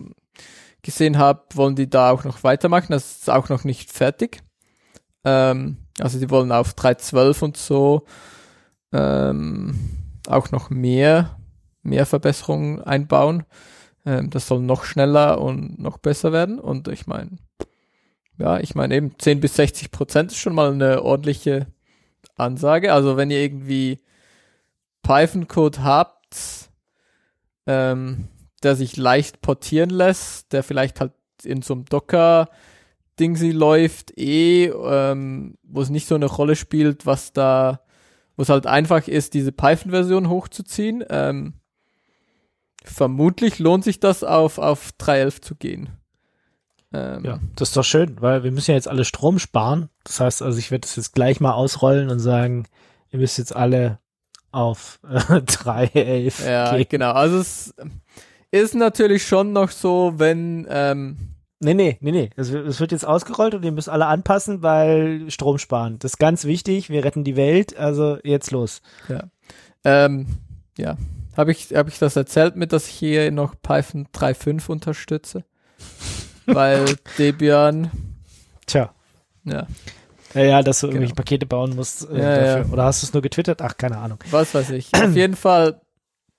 gesehen 0.82 1.18
habe, 1.18 1.44
wollen 1.54 1.76
die 1.76 1.90
da 1.90 2.10
auch 2.10 2.24
noch 2.24 2.44
weitermachen. 2.44 2.88
Das 2.90 3.18
ist 3.18 3.30
auch 3.30 3.48
noch 3.48 3.64
nicht 3.64 3.92
fertig. 3.92 4.42
Ähm, 5.24 5.85
also 6.00 6.18
die 6.18 6.30
wollen 6.30 6.52
auf 6.52 6.74
3.12 6.74 7.44
und 7.44 7.56
so 7.56 8.04
ähm, 8.92 9.78
auch 10.26 10.50
noch 10.50 10.70
mehr, 10.70 11.38
mehr 11.82 12.06
Verbesserungen 12.06 12.82
einbauen. 12.82 13.44
Ähm, 14.04 14.30
das 14.30 14.48
soll 14.48 14.60
noch 14.60 14.84
schneller 14.84 15.40
und 15.40 15.78
noch 15.78 15.98
besser 15.98 16.32
werden. 16.32 16.58
Und 16.58 16.88
ich 16.88 17.06
meine, 17.06 17.38
ja, 18.38 18.58
ich 18.60 18.74
meine 18.74 18.94
eben 18.94 19.18
10 19.18 19.40
bis 19.40 19.56
60 19.56 19.90
Prozent 19.90 20.32
ist 20.32 20.38
schon 20.38 20.54
mal 20.54 20.72
eine 20.72 21.02
ordentliche 21.02 21.66
Ansage. 22.36 22.92
Also 22.92 23.16
wenn 23.16 23.30
ihr 23.30 23.40
irgendwie 23.40 24.00
Python-Code 25.02 25.82
habt, 25.82 26.70
ähm, 27.66 28.28
der 28.62 28.76
sich 28.76 28.96
leicht 28.96 29.40
portieren 29.40 29.90
lässt, 29.90 30.52
der 30.52 30.62
vielleicht 30.62 31.00
halt 31.00 31.12
in 31.44 31.62
so 31.62 31.74
einem 31.74 31.84
Docker 31.84 32.48
Ding 33.18 33.36
sie 33.36 33.52
läuft, 33.52 34.16
eh, 34.18 34.66
ähm, 34.66 35.56
wo 35.62 35.80
es 35.80 35.90
nicht 35.90 36.06
so 36.06 36.14
eine 36.14 36.26
Rolle 36.26 36.56
spielt, 36.56 37.06
was 37.06 37.32
da, 37.32 37.80
wo 38.36 38.42
es 38.42 38.48
halt 38.48 38.66
einfach 38.66 39.08
ist, 39.08 39.34
diese 39.34 39.52
Python-Version 39.52 40.28
hochzuziehen. 40.28 41.04
Ähm, 41.08 41.54
vermutlich 42.84 43.58
lohnt 43.58 43.84
sich 43.84 44.00
das 44.00 44.22
auf, 44.24 44.58
auf 44.58 44.90
3.11 45.00 45.42
zu 45.42 45.54
gehen. 45.56 45.90
Ähm, 46.92 47.24
ja, 47.24 47.40
das 47.56 47.70
ist 47.70 47.76
doch 47.76 47.84
schön, 47.84 48.20
weil 48.20 48.44
wir 48.44 48.52
müssen 48.52 48.70
ja 48.70 48.76
jetzt 48.76 48.88
alle 48.88 49.04
Strom 49.04 49.38
sparen. 49.38 49.88
Das 50.04 50.20
heißt 50.20 50.42
also, 50.42 50.58
ich 50.58 50.70
werde 50.70 50.82
das 50.82 50.96
jetzt 50.96 51.14
gleich 51.14 51.40
mal 51.40 51.52
ausrollen 51.52 52.10
und 52.10 52.20
sagen, 52.20 52.66
ihr 53.10 53.18
müsst 53.18 53.38
jetzt 53.38 53.54
alle 53.56 53.98
auf 54.52 55.00
äh, 55.04 55.16
3.11 55.18 56.48
Ja, 56.48 56.76
gehen. 56.76 56.86
genau. 56.88 57.12
Also 57.12 57.38
es 57.38 57.74
ist 58.52 58.74
natürlich 58.74 59.26
schon 59.26 59.52
noch 59.52 59.70
so, 59.70 60.14
wenn 60.16 60.66
ähm, 60.70 61.34
Nee, 61.58 61.74
nee, 61.74 61.96
nee, 62.00 62.12
nee. 62.12 62.30
Es, 62.36 62.50
es 62.50 62.80
wird 62.80 62.92
jetzt 62.92 63.06
ausgerollt 63.06 63.54
und 63.54 63.64
ihr 63.64 63.72
müsst 63.72 63.88
alle 63.88 64.06
anpassen, 64.06 64.62
weil 64.62 65.30
Strom 65.30 65.58
sparen. 65.58 65.98
Das 65.98 66.12
ist 66.12 66.18
ganz 66.18 66.44
wichtig. 66.44 66.90
Wir 66.90 67.04
retten 67.04 67.24
die 67.24 67.36
Welt. 67.36 67.76
Also 67.76 68.18
jetzt 68.24 68.50
los. 68.50 68.82
Ja. 69.08 69.24
Ähm, 69.84 70.26
ja. 70.76 70.96
Habe 71.36 71.52
ich, 71.52 71.74
hab 71.74 71.88
ich 71.88 71.98
das 71.98 72.16
erzählt 72.16 72.56
mit, 72.56 72.72
dass 72.72 72.88
ich 72.88 72.94
hier 72.94 73.30
noch 73.30 73.54
Python 73.62 74.06
3.5 74.12 74.68
unterstütze? 74.70 75.44
weil 76.46 76.84
Debian. 77.18 77.90
Tja. 78.66 78.94
Ja. 79.44 79.66
Ja, 80.34 80.42
ja, 80.42 80.62
dass 80.62 80.80
du 80.80 80.86
genau. 80.86 80.96
irgendwelche 80.96 81.14
Pakete 81.14 81.46
bauen 81.46 81.74
musst. 81.74 82.08
Äh, 82.10 82.18
ja, 82.18 82.58
ja. 82.58 82.64
Oder 82.66 82.84
hast 82.84 83.02
du 83.02 83.06
es 83.06 83.12
nur 83.12 83.22
getwittert? 83.22 83.62
Ach, 83.62 83.76
keine 83.76 83.98
Ahnung. 83.98 84.18
Was 84.30 84.54
weiß 84.54 84.70
ich. 84.70 84.92
Auf 84.94 85.14
jeden 85.14 85.36
Fall, 85.36 85.80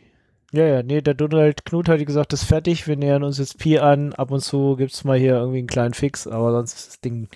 Ja, 0.52 0.66
ja, 0.66 0.82
nee, 0.82 1.00
der 1.00 1.14
Donald 1.14 1.64
Knut 1.64 1.88
hat 1.88 2.04
gesagt, 2.04 2.32
das 2.32 2.42
ist 2.42 2.48
fertig, 2.48 2.88
wir 2.88 2.96
nähern 2.96 3.22
uns 3.22 3.38
jetzt 3.38 3.58
Pi 3.58 3.78
an, 3.78 4.12
ab 4.14 4.32
und 4.32 4.40
zu 4.40 4.74
gibt's 4.76 5.04
mal 5.04 5.16
hier 5.16 5.34
irgendwie 5.34 5.58
einen 5.58 5.68
kleinen 5.68 5.94
Fix, 5.94 6.26
aber 6.26 6.50
sonst 6.50 6.74
ist 6.74 6.88
das 6.88 7.00
Ding 7.00 7.28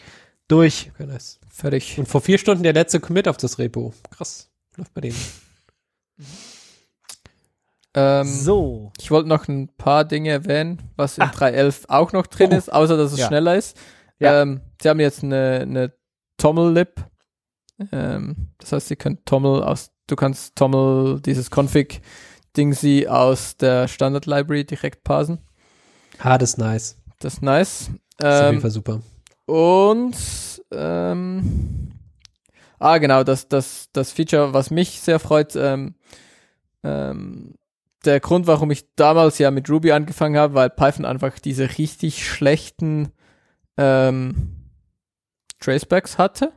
durch. 0.48 0.90
Okay, 0.94 1.06
nice. 1.06 1.38
Fertig. 1.48 1.96
Und 1.96 2.08
vor 2.08 2.20
vier 2.20 2.38
Stunden 2.38 2.64
der 2.64 2.72
letzte 2.72 2.98
Commit 2.98 3.28
auf 3.28 3.36
das 3.36 3.58
Repo. 3.58 3.94
Krass. 4.10 4.50
Läuft 4.76 4.92
bei 4.94 5.02
denen. 5.02 5.16
Ähm, 7.94 8.26
so. 8.26 8.92
Ich 9.00 9.10
wollte 9.10 9.28
noch 9.28 9.46
ein 9.48 9.68
paar 9.76 10.04
Dinge 10.04 10.30
erwähnen, 10.30 10.82
was 10.96 11.18
in 11.18 11.24
ah. 11.24 11.30
3.11 11.30 11.88
auch 11.88 12.12
noch 12.12 12.26
drin 12.26 12.50
oh. 12.52 12.56
ist, 12.56 12.72
außer 12.72 12.96
dass 12.96 13.12
es 13.12 13.18
ja. 13.18 13.28
schneller 13.28 13.56
ist. 13.56 13.76
Ja. 14.18 14.42
Ähm, 14.42 14.60
sie 14.82 14.88
haben 14.88 15.00
jetzt 15.00 15.22
eine, 15.22 15.60
eine 15.62 15.92
Tommel-Lib. 16.38 17.04
Ähm, 17.92 18.48
das 18.58 18.72
heißt, 18.72 18.88
sie 18.88 18.96
können 18.96 19.24
Tommel 19.24 19.62
aus, 19.62 19.90
du 20.06 20.16
kannst 20.16 20.56
Tommel, 20.56 21.20
dieses 21.20 21.50
Config 21.50 22.02
Ding 22.56 22.72
sie 22.72 23.08
aus 23.08 23.56
der 23.56 23.88
Standard 23.88 24.26
Library 24.26 24.64
direkt 24.64 25.02
parsen. 25.02 25.38
Ah, 26.18 26.38
das 26.38 26.50
ist 26.50 26.58
nice. 26.58 26.96
Das 27.18 27.34
ist 27.34 27.42
nice. 27.42 27.90
Das 28.18 28.34
ist 28.34 28.40
auf 28.40 28.46
jeden 28.46 28.54
ähm, 28.56 28.60
Fall 28.60 28.70
super. 28.70 29.00
Und 29.46 30.16
ähm, 30.70 31.92
ah, 32.78 32.98
genau, 32.98 33.24
das, 33.24 33.48
das, 33.48 33.88
das 33.92 34.12
Feature, 34.12 34.52
was 34.52 34.70
mich 34.70 35.00
sehr 35.00 35.18
freut, 35.18 35.56
ähm, 35.56 35.96
ähm, 36.84 37.54
der 38.06 38.20
Grund, 38.20 38.46
warum 38.46 38.70
ich 38.70 38.94
damals 38.96 39.38
ja 39.38 39.50
mit 39.50 39.68
Ruby 39.68 39.92
angefangen 39.92 40.36
habe, 40.36 40.54
weil 40.54 40.70
Python 40.70 41.04
einfach 41.04 41.38
diese 41.38 41.78
richtig 41.78 42.26
schlechten 42.26 43.12
ähm, 43.76 44.70
Tracebacks 45.60 46.18
hatte. 46.18 46.52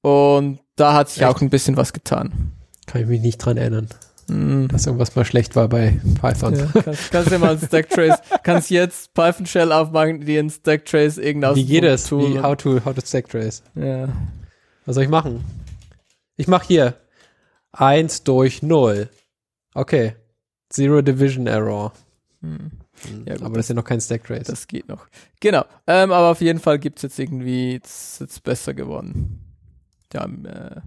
Und 0.00 0.60
da 0.76 0.94
hat 0.94 1.08
sich 1.08 1.22
Echt? 1.22 1.30
auch 1.30 1.40
ein 1.40 1.50
bisschen 1.50 1.76
was 1.76 1.92
getan. 1.92 2.52
Kann 2.86 3.02
ich 3.02 3.08
mich 3.08 3.20
nicht 3.20 3.38
dran 3.38 3.56
erinnern. 3.56 3.88
Mm. 4.26 4.66
Dass 4.68 4.86
irgendwas 4.86 5.14
mal 5.14 5.24
schlecht 5.24 5.56
war 5.56 5.68
bei 5.68 6.00
Python. 6.20 6.56
Ja, 6.56 6.66
kannst, 6.82 7.10
kannst 7.10 7.32
du 7.32 7.38
mal 7.38 7.52
ein 7.52 7.58
Stacktrace, 7.58 8.18
kannst 8.42 8.70
jetzt 8.70 9.14
Python 9.14 9.46
Shell 9.46 9.72
aufmachen, 9.72 10.20
die 10.24 10.36
in 10.36 10.50
Stacktrace 10.50 11.18
irgendwas 11.18 11.56
Wie 11.56 11.62
jedes, 11.62 12.10
wie 12.10 12.40
how 12.40 12.56
to, 12.56 12.84
how 12.84 12.94
to 12.94 13.00
Stacktrace. 13.04 13.62
Ja. 13.74 14.08
Was 14.84 14.94
soll 14.94 15.04
ich 15.04 15.10
machen? 15.10 15.44
Ich 16.36 16.48
mache 16.48 16.66
hier 16.66 16.94
1 17.72 18.24
durch 18.24 18.62
0. 18.62 19.08
Okay. 19.74 20.14
Zero 20.72 21.02
Division 21.02 21.46
Error. 21.46 21.92
Hm. 22.40 22.70
hm. 23.06 23.24
Ja, 23.26 23.34
gut, 23.34 23.44
aber 23.44 23.56
das 23.56 23.66
ist 23.66 23.68
ja 23.70 23.74
noch 23.74 23.84
kein 23.84 24.00
Stacktrace. 24.00 24.46
Das 24.46 24.66
geht 24.66 24.88
noch. 24.88 25.06
Genau. 25.40 25.64
Ähm, 25.86 26.12
aber 26.12 26.30
auf 26.30 26.40
jeden 26.40 26.58
Fall 26.58 26.78
gibt 26.78 26.98
es 26.98 27.02
jetzt 27.02 27.18
irgendwie, 27.18 27.80
es 27.82 28.14
ist 28.14 28.20
jetzt 28.20 28.42
besser 28.42 28.74
geworden. 28.74 29.40
Ja, 30.12 30.24
äh, 30.24 30.80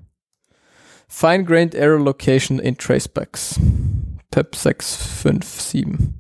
Fine-Grained 1.08 1.76
Error 1.76 2.00
Location 2.00 2.60
in 2.60 2.78
Tracebacks. 2.78 3.60
PEP 4.32 4.56
657. 4.56 6.14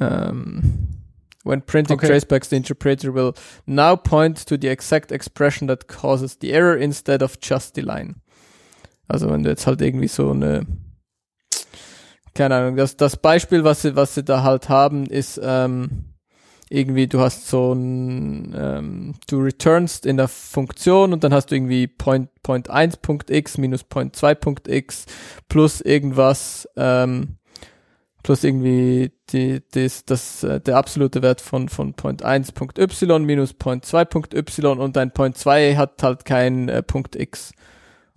Um, 0.00 0.88
when 1.44 1.60
printing 1.60 1.96
okay. 1.96 2.08
tracebacks, 2.08 2.48
the 2.48 2.56
interpreter 2.56 3.12
will 3.12 3.34
now 3.66 3.94
point 3.94 4.36
to 4.46 4.56
the 4.56 4.68
exact 4.68 5.12
expression 5.12 5.68
that 5.68 5.86
causes 5.86 6.36
the 6.36 6.52
error 6.52 6.76
instead 6.76 7.22
of 7.22 7.38
just 7.40 7.74
the 7.74 7.82
line. 7.82 8.16
Also 9.08 9.28
wenn 9.28 9.42
du 9.42 9.50
jetzt 9.50 9.66
halt 9.66 9.82
irgendwie 9.82 10.08
so 10.08 10.30
eine 10.30 10.66
keine 12.40 12.54
Ahnung, 12.54 12.76
das, 12.76 12.96
das 12.96 13.18
Beispiel, 13.18 13.64
was 13.64 13.82
sie, 13.82 13.96
was 13.96 14.14
sie 14.14 14.24
da 14.24 14.42
halt 14.42 14.70
haben, 14.70 15.04
ist 15.04 15.38
ähm, 15.44 16.06
irgendwie, 16.70 17.06
du 17.06 17.20
hast 17.20 17.48
so 17.48 17.74
ein, 17.74 18.56
ähm, 18.58 19.14
du 19.28 19.40
returnst 19.40 20.06
in 20.06 20.16
der 20.16 20.28
Funktion 20.28 21.12
und 21.12 21.22
dann 21.22 21.34
hast 21.34 21.50
du 21.50 21.56
irgendwie 21.56 21.86
Point, 21.86 22.30
Point 22.42 22.70
1.x 22.70 23.58
minus 23.58 23.84
Point 23.84 24.16
2.x 24.16 25.04
plus 25.50 25.82
irgendwas, 25.82 26.66
ähm, 26.76 27.36
plus 28.22 28.42
irgendwie 28.42 29.12
die, 29.28 29.60
das, 29.72 30.06
das, 30.06 30.42
äh, 30.42 30.62
der 30.62 30.78
absolute 30.78 31.20
Wert 31.20 31.42
von, 31.42 31.68
von 31.68 31.92
Point 31.92 32.24
1.y 32.24 33.22
minus 33.26 33.52
Point 33.52 33.84
2.y 33.84 34.78
und 34.78 34.96
dein 34.96 35.12
Point 35.12 35.36
2 35.36 35.76
hat 35.76 36.02
halt 36.02 36.24
kein 36.24 36.70
äh, 36.70 36.82
Punkt 36.82 37.16
x. 37.16 37.52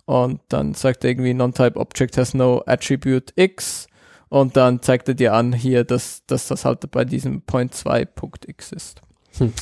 Und 0.06 0.40
dann 0.48 0.72
sagt 0.72 1.04
er 1.04 1.10
irgendwie 1.10 1.34
Non-Type 1.34 1.78
Object 1.78 2.16
has 2.16 2.32
no 2.32 2.62
attribute 2.64 3.30
x 3.36 3.86
und 4.34 4.56
dann 4.56 4.82
zeigt 4.82 5.06
er 5.06 5.14
dir 5.14 5.32
an 5.32 5.52
hier, 5.52 5.84
dass, 5.84 6.26
dass 6.26 6.48
das 6.48 6.64
halt 6.64 6.90
bei 6.90 7.04
diesem 7.04 7.42
Point 7.42 7.72
2.x 7.72 8.72
ist. 8.72 9.00
Hm. 9.38 9.52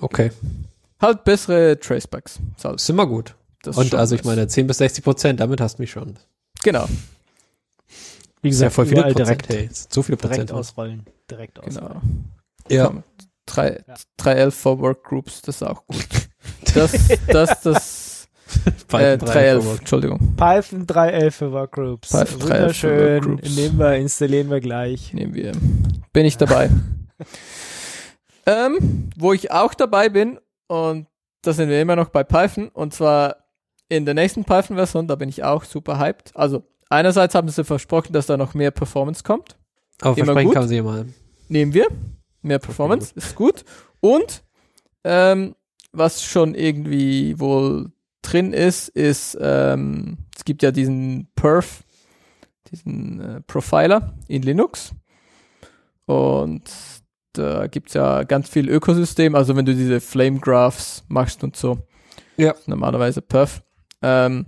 Okay. 0.00 0.30
Halt 1.00 1.24
bessere 1.24 1.76
Tracebacks. 1.80 2.38
Halt. 2.62 2.76
Ist 2.76 2.88
immer 2.88 3.08
gut. 3.08 3.34
Das 3.64 3.76
und 3.76 3.96
also 3.96 4.14
ich 4.14 4.22
meine 4.22 4.46
10 4.46 4.68
bis 4.68 4.78
60 4.78 5.02
Prozent, 5.02 5.40
damit 5.40 5.60
hast 5.60 5.78
du 5.78 5.82
mich 5.82 5.90
schon. 5.90 6.20
Genau. 6.62 6.86
Wie 8.42 8.48
gesagt, 8.48 8.70
ja 8.70 8.70
voll 8.70 8.86
viele 8.86 9.02
Prozent. 9.02 9.18
direkt, 9.18 9.48
hey, 9.48 9.68
so 9.72 10.02
viele 10.02 10.16
Prozent 10.16 10.36
direkt 10.36 10.52
ausrollen. 10.52 11.04
Direkt 11.28 11.60
genau. 11.60 11.66
ausrollen. 11.66 12.30
Genau. 12.68 12.90
Ja. 12.94 13.02
3, 13.46 13.84
ja. 13.88 13.94
3L 14.20 14.52
for 14.52 14.78
Workgroups, 14.78 15.42
das 15.42 15.56
ist 15.56 15.62
auch 15.64 15.84
gut. 15.86 16.06
Das, 16.74 16.92
das, 17.26 17.60
das 17.60 18.11
äh, 18.92 19.16
3.11, 19.16 19.78
Entschuldigung. 19.78 20.18
Python 20.36 20.86
3.11 20.86 21.30
für 21.30 21.52
Workgroups. 21.52 22.10
Python 22.10 22.42
Wunderschön. 22.42 23.24
Workgroups. 23.24 23.56
Nehmen 23.56 23.78
wir, 23.78 23.94
installieren 23.96 24.50
wir 24.50 24.60
gleich. 24.60 25.12
Nehmen 25.12 25.34
wir. 25.34 25.52
Bin 26.12 26.26
ich 26.26 26.36
dabei. 26.36 26.70
ähm, 28.46 29.10
wo 29.16 29.32
ich 29.32 29.50
auch 29.50 29.74
dabei 29.74 30.08
bin 30.08 30.38
und 30.66 31.06
da 31.42 31.52
sind 31.52 31.68
wir 31.68 31.80
immer 31.80 31.96
noch 31.96 32.08
bei 32.08 32.24
Python 32.24 32.68
und 32.68 32.94
zwar 32.94 33.36
in 33.88 34.06
der 34.06 34.14
nächsten 34.14 34.44
Python-Version, 34.44 35.06
da 35.06 35.16
bin 35.16 35.28
ich 35.28 35.44
auch 35.44 35.64
super 35.64 35.98
hyped. 35.98 36.34
Also 36.34 36.62
einerseits 36.88 37.34
haben 37.34 37.48
sie 37.48 37.64
versprochen, 37.64 38.12
dass 38.12 38.26
da 38.26 38.36
noch 38.36 38.54
mehr 38.54 38.70
Performance 38.70 39.22
kommt. 39.22 39.56
Aber 40.00 40.16
Immer 40.16 40.26
versprechen 40.26 40.46
gut. 40.46 40.54
kann 40.54 40.68
sie 40.68 40.80
mal. 40.80 41.06
Nehmen 41.48 41.74
wir. 41.74 41.88
Mehr 42.40 42.58
Performance, 42.58 43.12
ist 43.14 43.34
gut. 43.34 43.64
Und 44.00 44.42
ähm, 45.04 45.54
was 45.92 46.22
schon 46.24 46.54
irgendwie 46.54 47.38
wohl 47.38 47.92
drin 48.22 48.52
ist, 48.52 48.88
ist, 48.88 49.36
ähm, 49.40 50.18
es 50.36 50.44
gibt 50.44 50.62
ja 50.62 50.70
diesen 50.70 51.28
Perf, 51.34 51.84
diesen 52.70 53.20
äh, 53.20 53.40
Profiler 53.42 54.14
in 54.28 54.42
Linux. 54.42 54.94
Und 56.06 56.70
da 57.32 57.66
gibt's 57.66 57.94
ja 57.94 58.24
ganz 58.24 58.48
viel 58.48 58.68
Ökosystem, 58.68 59.34
also 59.34 59.56
wenn 59.56 59.64
du 59.64 59.74
diese 59.74 60.00
Flame 60.00 60.38
Graphs 60.38 61.04
machst 61.08 61.44
und 61.44 61.56
so. 61.56 61.78
Ja. 62.36 62.54
Normalerweise 62.66 63.22
Perf. 63.22 63.62
Ähm, 64.02 64.46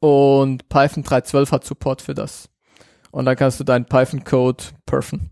und 0.00 0.68
Python 0.68 1.04
3.12 1.04 1.50
hat 1.52 1.64
Support 1.64 2.02
für 2.02 2.14
das. 2.14 2.48
Und 3.10 3.24
dann 3.24 3.36
kannst 3.36 3.58
du 3.60 3.64
deinen 3.64 3.86
Python-Code 3.86 4.64
perfen. 4.84 5.30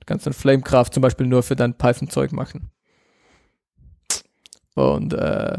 Du 0.00 0.06
kannst 0.06 0.26
dann 0.26 0.32
Flamegraph 0.32 0.90
zum 0.90 1.00
Beispiel 1.00 1.26
nur 1.26 1.42
für 1.42 1.56
dein 1.56 1.76
Python-Zeug 1.76 2.32
machen. 2.32 2.70
Und 4.74 5.14
äh, 5.14 5.58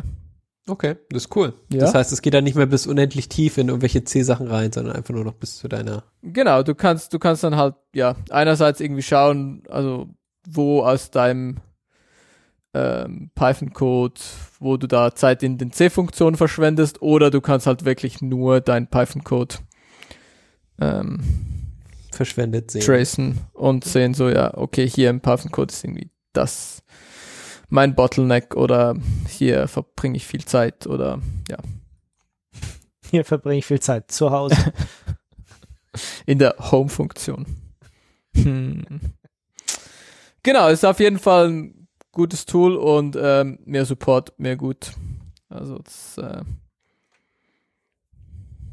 Okay, 0.70 0.97
das 1.09 1.24
ist 1.24 1.36
cool. 1.36 1.53
Ja. 1.74 1.80
Das 1.80 1.95
heißt, 1.95 2.11
es 2.11 2.22
geht 2.22 2.34
dann 2.34 2.43
nicht 2.43 2.55
mehr 2.55 2.67
bis 2.67 2.86
unendlich 2.86 3.28
tief 3.28 3.57
in 3.57 3.70
irgendwelche 3.70 4.03
C-Sachen 4.03 4.47
rein, 4.47 4.72
sondern 4.72 4.95
einfach 4.95 5.13
nur 5.13 5.24
noch 5.24 5.34
bis 5.34 5.57
zu 5.57 5.67
deiner. 5.67 6.03
Genau, 6.22 6.61
du 6.61 6.76
kannst, 6.76 7.13
du 7.13 7.20
kannst 7.20 7.43
dann 7.43 7.55
halt, 7.55 7.76
ja, 7.93 8.15
einerseits 8.30 8.80
irgendwie 8.80 9.01
schauen, 9.01 9.63
also 9.70 10.07
wo 10.47 10.84
aus 10.84 11.09
deinem 11.09 11.57
ähm, 12.74 13.32
Python-Code, 13.34 14.22
wo 14.59 14.78
du 14.78 14.88
da 14.88 15.15
Zeit 15.15 15.41
in 15.41 15.57
den 15.57 15.72
C-Funktionen 15.72 16.36
verschwendest, 16.36 17.01
oder 17.01 17.32
du 17.32 17.41
kannst 17.41 17.65
halt 17.65 17.84
wirklich 17.84 18.22
nur 18.22 18.61
deinen 18.61 18.88
Python-Code 18.88 19.55
ähm, 20.80 21.20
verschwendet 22.11 22.72
sehen. 22.72 22.82
tracen 22.82 23.39
und 23.53 23.86
sehen 23.86 24.13
so, 24.13 24.30
ja, 24.30 24.55
okay, 24.55 24.88
hier 24.88 25.09
im 25.09 25.22
Python-Code 25.22 25.72
ist 25.72 25.84
irgendwie 25.84 26.11
das 26.34 26.84
mein 27.70 27.95
Bottleneck 27.95 28.55
oder 28.55 28.95
hier 29.28 29.67
verbringe 29.67 30.17
ich 30.17 30.26
viel 30.28 30.43
Zeit 30.45 30.88
oder 30.88 31.20
ja, 31.49 31.57
Hier 33.09 33.26
verbringe 33.26 33.59
ich 33.59 33.65
viel 33.65 33.80
Zeit 33.80 34.11
zu 34.11 34.32
Hause. 34.32 34.74
in 36.26 36.39
der 36.39 36.55
Home-Funktion. 36.59 37.45
Hm. 38.36 38.86
Genau, 40.43 40.67
ist 40.70 40.86
auf 40.86 40.99
jeden 40.99 41.20
Fall 41.20 41.49
ein 41.49 41.88
gutes 42.11 42.45
Tool 42.45 42.76
und 42.76 43.17
ähm, 43.20 43.59
mehr 43.65 43.86
Support, 43.86 44.39
mehr 44.39 44.55
gut. 44.55 44.91
Also 45.49 45.80
das, 45.80 46.17
äh, 46.17 46.43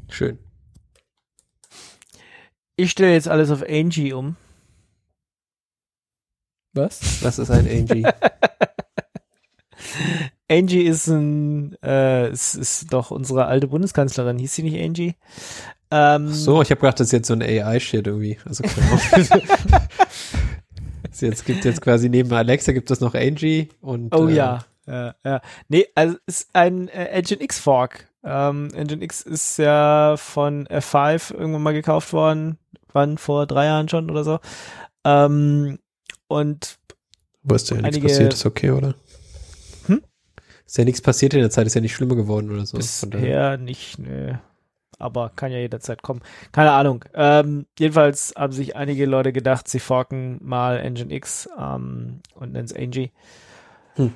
Schön. 0.09 0.39
Ich 2.75 2.91
stelle 2.91 3.13
jetzt 3.13 3.27
alles 3.27 3.51
auf 3.51 3.63
Angie 3.67 4.13
um. 4.13 4.37
was? 6.73 7.23
Was 7.23 7.39
ist 7.39 7.49
ein 7.49 7.67
Angie? 7.67 8.05
Angie 10.49 10.83
ist 10.83 11.07
ein, 11.07 11.75
äh, 11.83 12.27
es 12.27 12.55
ist 12.55 12.93
doch 12.93 13.11
unsere 13.11 13.45
alte 13.45 13.67
Bundeskanzlerin. 13.67 14.39
Hieß 14.39 14.55
sie 14.55 14.63
nicht 14.63 14.81
Angie? 14.81 15.15
Ähm, 15.91 16.29
so, 16.29 16.61
ich 16.61 16.69
habe 16.69 16.81
gedacht, 16.81 16.99
das 16.99 17.07
ist 17.07 17.13
jetzt 17.13 17.27
so 17.27 17.33
ein 17.33 17.41
AI-Shit 17.41 18.07
irgendwie. 18.07 18.37
Also 18.45 18.63
genau. 18.63 18.99
Es 21.11 21.21
jetzt 21.21 21.45
gibt 21.45 21.65
jetzt 21.65 21.81
quasi 21.81 22.09
neben 22.09 22.31
Alexa 22.33 22.73
gibt 22.73 22.91
es 22.91 22.99
noch 22.99 23.15
Angie 23.15 23.69
und 23.81 24.13
Oh 24.13 24.27
äh, 24.27 24.33
ja. 24.33 24.65
ja, 24.85 25.15
ja. 25.23 25.41
Nee, 25.69 25.87
also 25.95 26.17
es 26.25 26.41
ist 26.41 26.49
ein 26.53 26.89
äh, 26.89 27.05
Engine 27.05 27.41
X 27.41 27.59
Fork. 27.59 28.07
Ähm, 28.23 28.69
Engine 28.73 29.03
X 29.03 29.21
ist 29.21 29.57
ja 29.57 30.15
von 30.17 30.67
F5 30.67 31.33
irgendwann 31.33 31.63
mal 31.63 31.73
gekauft 31.73 32.11
worden. 32.11 32.57
Wann? 32.91 33.17
Vor 33.17 33.45
drei 33.47 33.65
Jahren 33.65 33.87
schon 33.87 34.09
oder 34.09 34.23
so. 34.23 34.39
Ähm, 35.05 35.79
und 36.27 36.77
Aber 37.45 37.55
ist 37.55 37.69
ja 37.69 37.77
nichts 37.77 37.99
passiert, 37.99 38.33
ist 38.33 38.45
okay, 38.45 38.71
oder? 38.71 38.95
Ist 40.67 40.77
ja 40.77 40.83
nichts 40.83 41.01
passiert 41.01 41.33
in 41.33 41.39
der 41.39 41.49
Zeit, 41.49 41.65
ist 41.65 41.75
ja 41.75 41.81
nicht 41.81 41.95
schlimmer 41.95 42.15
geworden 42.15 42.51
oder 42.51 42.65
so. 42.65 42.77
Bisher 42.77 43.57
nicht, 43.57 43.97
nö. 43.99 44.33
Aber 44.99 45.31
kann 45.35 45.51
ja 45.51 45.59
jederzeit 45.59 46.01
kommen. 46.01 46.21
Keine 46.51 46.71
Ahnung. 46.71 47.05
Ähm, 47.13 47.67
jedenfalls 47.79 48.33
haben 48.35 48.51
sich 48.51 48.75
einige 48.75 49.05
Leute 49.05 49.31
gedacht, 49.31 49.67
sie 49.69 49.79
forken 49.79 50.39
mal 50.41 50.77
Engine 50.79 51.13
X 51.13 51.47
ähm, 51.57 52.19
und 52.35 52.51
nennen 52.51 52.65
es 52.65 52.75
Angie. 52.75 53.11
Hm. 53.95 54.11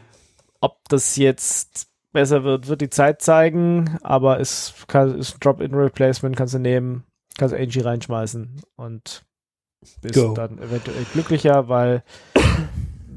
Ob 0.60 0.78
das 0.90 1.16
jetzt 1.16 1.88
besser 2.12 2.44
wird, 2.44 2.68
wird 2.68 2.82
die 2.82 2.90
Zeit 2.90 3.22
zeigen, 3.22 3.98
aber 4.02 4.40
es 4.40 4.74
kann, 4.88 5.18
ist 5.18 5.36
ein 5.36 5.40
Drop-in-Replacement, 5.40 6.36
kannst 6.36 6.54
du 6.54 6.60
nehmen, 6.60 7.06
kannst 7.38 7.56
Angie 7.56 7.80
reinschmeißen 7.80 8.62
und 8.76 9.24
bist 10.02 10.16
Go. 10.16 10.34
dann 10.34 10.58
eventuell 10.60 11.06
glücklicher, 11.14 11.70
weil 11.70 12.04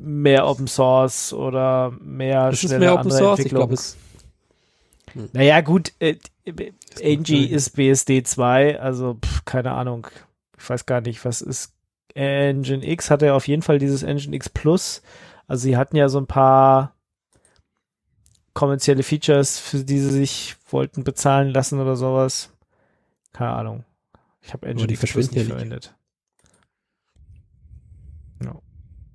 mehr 0.04 0.46
Open 0.46 0.66
Source 0.66 1.32
oder 1.32 1.92
mehr 2.00 2.50
Das 2.50 2.62
ist 2.62 2.68
schnelle 2.68 2.80
mehr 2.80 2.94
Open 2.94 3.10
Source, 3.10 3.40
ich 3.40 3.46
Entwicklung. 3.46 3.68
glaube, 3.68 3.74
es 3.74 3.96
Naja, 5.32 5.60
gut, 5.60 5.92
äh, 5.98 6.16
Angie 7.02 7.46
ist 7.46 7.70
BSD 7.70 8.22
2, 8.22 8.80
also 8.80 9.14
pff, 9.14 9.44
keine 9.44 9.72
Ahnung. 9.72 10.06
Ich 10.58 10.68
weiß 10.68 10.86
gar 10.86 11.00
nicht, 11.00 11.24
was 11.24 11.40
ist 11.40 11.72
Engine 12.14 12.86
X 12.86 13.10
hatte 13.10 13.26
ja 13.26 13.34
auf 13.34 13.48
jeden 13.48 13.62
Fall 13.62 13.78
dieses 13.78 14.02
Engine 14.02 14.36
X 14.36 14.48
Plus. 14.48 15.02
Also 15.46 15.62
sie 15.62 15.76
hatten 15.76 15.96
ja 15.96 16.08
so 16.08 16.18
ein 16.18 16.26
paar 16.26 16.94
kommerzielle 18.54 19.02
Features, 19.02 19.58
für 19.58 19.84
die 19.84 19.98
sie 19.98 20.10
sich 20.10 20.56
wollten 20.70 21.02
bezahlen 21.02 21.48
lassen 21.48 21.80
oder 21.80 21.96
sowas. 21.96 22.50
Keine 23.32 23.50
Ahnung. 23.50 23.84
Ich 24.42 24.52
habe 24.52 24.66
Engine 24.66 24.86
die 24.86 24.94
X 24.94 25.00
Plus 25.00 25.10
verschwinden 25.12 25.38
nicht 25.38 25.48
verwendet. 25.48 25.94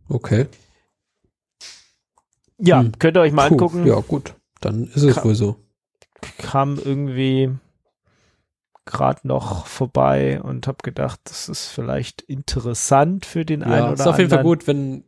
Okay. 0.09 0.47
Ja, 2.59 2.81
Hm. 2.81 2.91
könnt 2.99 3.17
ihr 3.17 3.21
euch 3.21 3.31
mal 3.33 3.47
Puh, 3.47 3.53
angucken. 3.55 3.87
Ja, 3.87 3.99
gut. 4.01 4.35
Dann 4.61 4.83
ist 4.87 5.03
es 5.03 5.15
Ka- 5.15 5.23
wohl 5.23 5.35
so. 5.35 5.55
kam 6.37 6.77
irgendwie 6.77 7.49
gerade 8.85 9.27
noch 9.27 9.65
vorbei 9.67 10.41
und 10.41 10.67
habe 10.67 10.79
gedacht, 10.83 11.19
das 11.25 11.47
ist 11.47 11.67
vielleicht 11.67 12.21
interessant 12.23 13.25
für 13.25 13.45
den 13.45 13.63
einen 13.63 13.73
Ja, 13.73 13.85
oder 13.91 13.93
ist 13.93 14.07
auf 14.07 14.17
jeden 14.17 14.29
Fall 14.29 14.39
anderen. 14.39 14.57
gut, 14.59 14.67
wenn, 14.67 15.03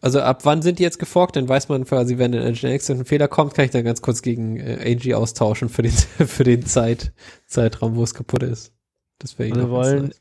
also 0.00 0.20
ab 0.20 0.44
wann 0.44 0.62
sind 0.62 0.78
die 0.78 0.82
jetzt 0.84 0.98
geforkt? 1.00 1.34
Dann 1.36 1.48
weiß 1.48 1.68
man 1.68 1.84
quasi, 1.84 2.16
wenn 2.18 2.32
in 2.32 2.42
Nginx 2.54 2.88
ein 2.90 3.04
Fehler 3.04 3.26
kommt, 3.28 3.54
kann 3.54 3.64
ich 3.64 3.70
dann 3.72 3.84
ganz 3.84 4.00
kurz 4.02 4.22
gegen 4.22 4.56
äh, 4.58 4.78
Angie 4.92 5.14
austauschen 5.14 5.68
für 5.68 5.82
den, 5.82 5.92
für 6.26 6.44
den 6.44 6.64
Zeit, 6.64 7.12
Zeitraum, 7.46 7.96
wo 7.96 8.02
es 8.04 8.14
kaputt 8.14 8.42
ist. 8.44 8.72
Das 9.18 9.38
wäre 9.38 9.54
Wir 9.54 9.68
wollen 9.68 10.14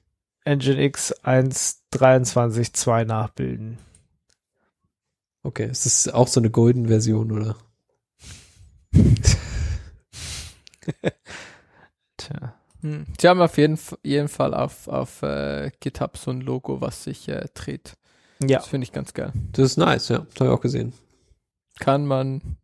Nginx 0.46 1.14
1.23.2 1.24 3.06
nachbilden. 3.06 3.78
Okay, 5.44 5.70
ist 5.70 5.86
das 5.86 6.08
auch 6.08 6.28
so 6.28 6.40
eine 6.40 6.50
Golden-Version, 6.50 7.32
oder? 7.32 7.56
Tja. 12.18 12.54
Hm. 12.82 13.06
Sie 13.20 13.28
haben 13.28 13.42
auf 13.42 13.58
jeden, 13.58 13.78
jeden 14.04 14.28
Fall 14.28 14.54
auf, 14.54 14.88
auf 14.88 15.22
äh, 15.22 15.72
GitHub 15.80 16.18
so 16.18 16.32
ein 16.32 16.42
Logo, 16.42 16.82
was 16.82 17.04
sich 17.04 17.28
äh, 17.30 17.48
dreht. 17.54 17.94
Ja, 18.42 18.60
Das 18.60 18.68
finde 18.68 18.84
ich 18.86 18.92
ganz 18.92 19.14
geil. 19.14 19.32
Das 19.54 19.66
ist 19.72 19.78
nice, 19.78 20.10
ja. 20.10 20.20
Das 20.20 20.36
habe 20.42 20.46
ich 20.52 20.52
auch 20.58 20.62
gesehen. 20.62 20.94
Kann 21.80 22.06
man, 22.06 22.58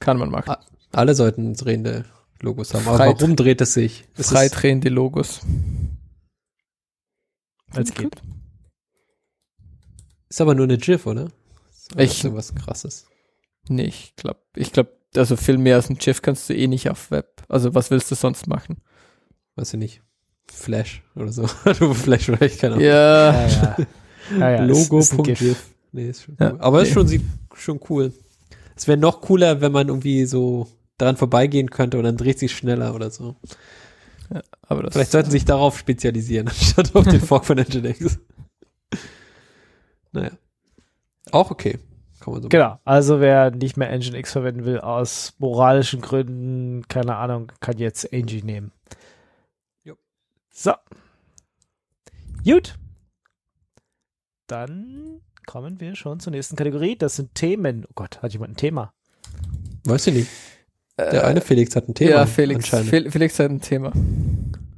kann 0.00 0.18
man 0.18 0.30
machen. 0.30 0.54
Alle 0.92 1.14
sollten 1.14 1.54
drehende 1.54 2.04
Logos 2.40 2.74
haben. 2.74 2.86
Aber 2.88 2.96
Frei- 2.96 3.14
warum 3.14 3.36
dreht 3.36 3.60
es 3.60 3.74
sich? 3.74 4.04
Es 4.16 4.30
Frei 4.30 4.46
ist, 4.46 4.52
drehende 4.52 4.88
Logos. 4.88 5.40
als 7.72 7.94
geht. 7.94 8.20
ist 10.28 10.40
aber 10.40 10.54
nur 10.56 10.64
eine 10.64 10.78
GIF, 10.78 11.06
oder? 11.06 11.30
Oder 11.94 12.04
Ich- 12.04 12.12
ist 12.18 12.24
irgendwas 12.24 12.54
krasses. 12.54 13.06
Nee, 13.68 13.84
ich 13.84 14.14
glaube, 14.16 14.40
ich 14.56 14.72
glaube, 14.72 14.90
also 15.16 15.36
viel 15.36 15.58
mehr 15.58 15.76
als 15.76 15.90
ein 15.90 15.98
GIF 15.98 16.22
kannst 16.22 16.48
du 16.48 16.54
eh 16.54 16.66
nicht 16.66 16.88
auf 16.90 17.10
Web. 17.10 17.42
Also 17.48 17.74
was 17.74 17.90
willst 17.90 18.10
du 18.10 18.14
sonst 18.14 18.46
machen? 18.46 18.78
Weiß 19.56 19.74
ich 19.74 19.78
nicht. 19.78 20.02
Flash 20.52 21.02
oder 21.14 21.32
so. 21.32 21.42
du 21.78 21.94
Flash 21.94 22.24
vielleicht, 22.26 22.60
keine 22.60 22.74
Ahnung. 22.74 22.86
Ja, 22.86 23.32
Ja, 23.32 23.48
ja. 23.48 23.76
ja, 24.38 24.50
ja 24.50 24.64
ist- 24.66 24.90
ist. 24.92 25.12
Logo.gif. 25.12 25.66
Nee, 25.92 26.08
ist 26.10 26.22
schon 26.22 26.36
Ja, 26.38 26.52
cool. 26.52 26.60
Aber 26.60 26.82
ist 26.82 26.88
nee. 26.88 26.94
schon, 26.94 27.08
sieht 27.08 27.22
schon 27.54 27.80
cool. 27.88 28.12
Es 28.76 28.86
wäre 28.88 28.96
noch 28.98 29.20
cooler, 29.20 29.60
wenn 29.60 29.72
man 29.72 29.88
irgendwie 29.88 30.24
so 30.24 30.68
dran 30.98 31.16
vorbeigehen 31.16 31.70
könnte 31.70 31.98
und 31.98 32.04
dann 32.04 32.16
dreht 32.16 32.38
sich 32.38 32.52
schneller 32.54 32.94
oder 32.94 33.10
so. 33.10 33.36
aber 34.62 34.84
das 34.84 34.92
Vielleicht 34.94 35.10
sollten 35.12 35.30
sie 35.30 35.38
sich 35.38 35.44
darauf 35.44 35.78
spezialisieren, 35.78 36.46
anstatt 36.48 36.94
auf 36.94 37.04
den 37.06 37.20
Fork 37.20 37.44
von 37.44 37.58
Nginx. 37.58 38.18
Naja. 40.12 40.30
Auch 41.32 41.50
okay. 41.50 41.78
Kann 42.20 42.34
man 42.34 42.42
so 42.42 42.48
Genau, 42.48 42.78
also 42.84 43.20
wer 43.20 43.50
nicht 43.50 43.76
mehr 43.76 43.90
Nginx 43.96 44.32
verwenden 44.32 44.64
will, 44.64 44.78
aus 44.80 45.34
moralischen 45.38 46.00
Gründen, 46.00 46.86
keine 46.88 47.16
Ahnung, 47.16 47.50
kann 47.60 47.78
jetzt 47.78 48.12
Angie 48.12 48.42
nehmen. 48.42 48.72
Jo. 49.84 49.94
So. 50.52 50.72
Gut. 52.44 52.74
Dann 54.46 55.20
kommen 55.46 55.80
wir 55.80 55.94
schon 55.96 56.20
zur 56.20 56.32
nächsten 56.32 56.56
Kategorie. 56.56 56.96
Das 56.96 57.16
sind 57.16 57.34
Themen. 57.34 57.86
Oh 57.88 57.92
Gott, 57.94 58.20
hat 58.22 58.32
jemand 58.32 58.52
ein 58.52 58.56
Thema? 58.56 58.92
Weiß 59.84 60.06
ich 60.08 60.14
nicht. 60.14 60.30
Der 60.98 61.14
Äh, 61.14 61.20
eine 61.26 61.40
Felix 61.40 61.74
hat 61.74 61.88
ein 61.88 61.94
Thema. 61.94 62.10
ja, 62.10 62.26
Felix, 62.26 62.68
Felix 62.68 63.38
hat 63.38 63.50
ein 63.50 63.60
Thema. 63.60 63.92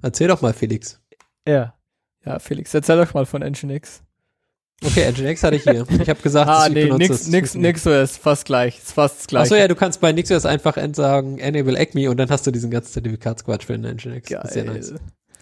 Erzähl 0.02 0.28
doch 0.28 0.40
mal, 0.42 0.52
Felix. 0.52 1.00
Ja. 1.46 1.74
Ja, 2.24 2.38
Felix, 2.38 2.72
erzähl 2.72 3.04
doch 3.04 3.14
mal 3.14 3.26
von 3.26 3.42
Nginx. 3.42 4.04
Okay, 4.84 5.10
Nginx 5.12 5.42
hatte 5.42 5.56
ich 5.56 5.62
hier. 5.62 5.86
Ich 6.00 6.08
habe 6.08 6.20
gesagt, 6.22 6.48
Ah, 6.48 6.68
nee, 6.68 6.84
nix, 6.90 7.10
es. 7.10 7.28
nix, 7.28 7.54
nix 7.54 7.82
so 7.84 7.92
ist 7.92 8.18
fast 8.18 8.44
gleich. 8.44 8.78
Ist 8.78 8.92
fast 8.92 9.20
das 9.20 9.26
gleiche. 9.28 9.42
Achso, 9.44 9.54
ja, 9.54 9.68
du 9.68 9.74
kannst 9.74 10.00
bei 10.00 10.12
NixOS 10.12 10.44
einfach 10.46 10.76
sagen, 10.94 11.38
enable 11.38 11.78
ECMI 11.78 12.08
und 12.08 12.16
dann 12.18 12.28
hast 12.30 12.46
du 12.46 12.50
diesen 12.50 12.70
ganzen 12.70 12.92
Zertifikatsquatsch 12.92 13.64
für 13.64 13.78
den 13.78 13.82
Nginx. 13.96 14.28
Das 14.28 14.44
ist 14.46 14.52
sehr 14.54 14.64
Geil. 14.64 14.74
nice. 14.74 14.94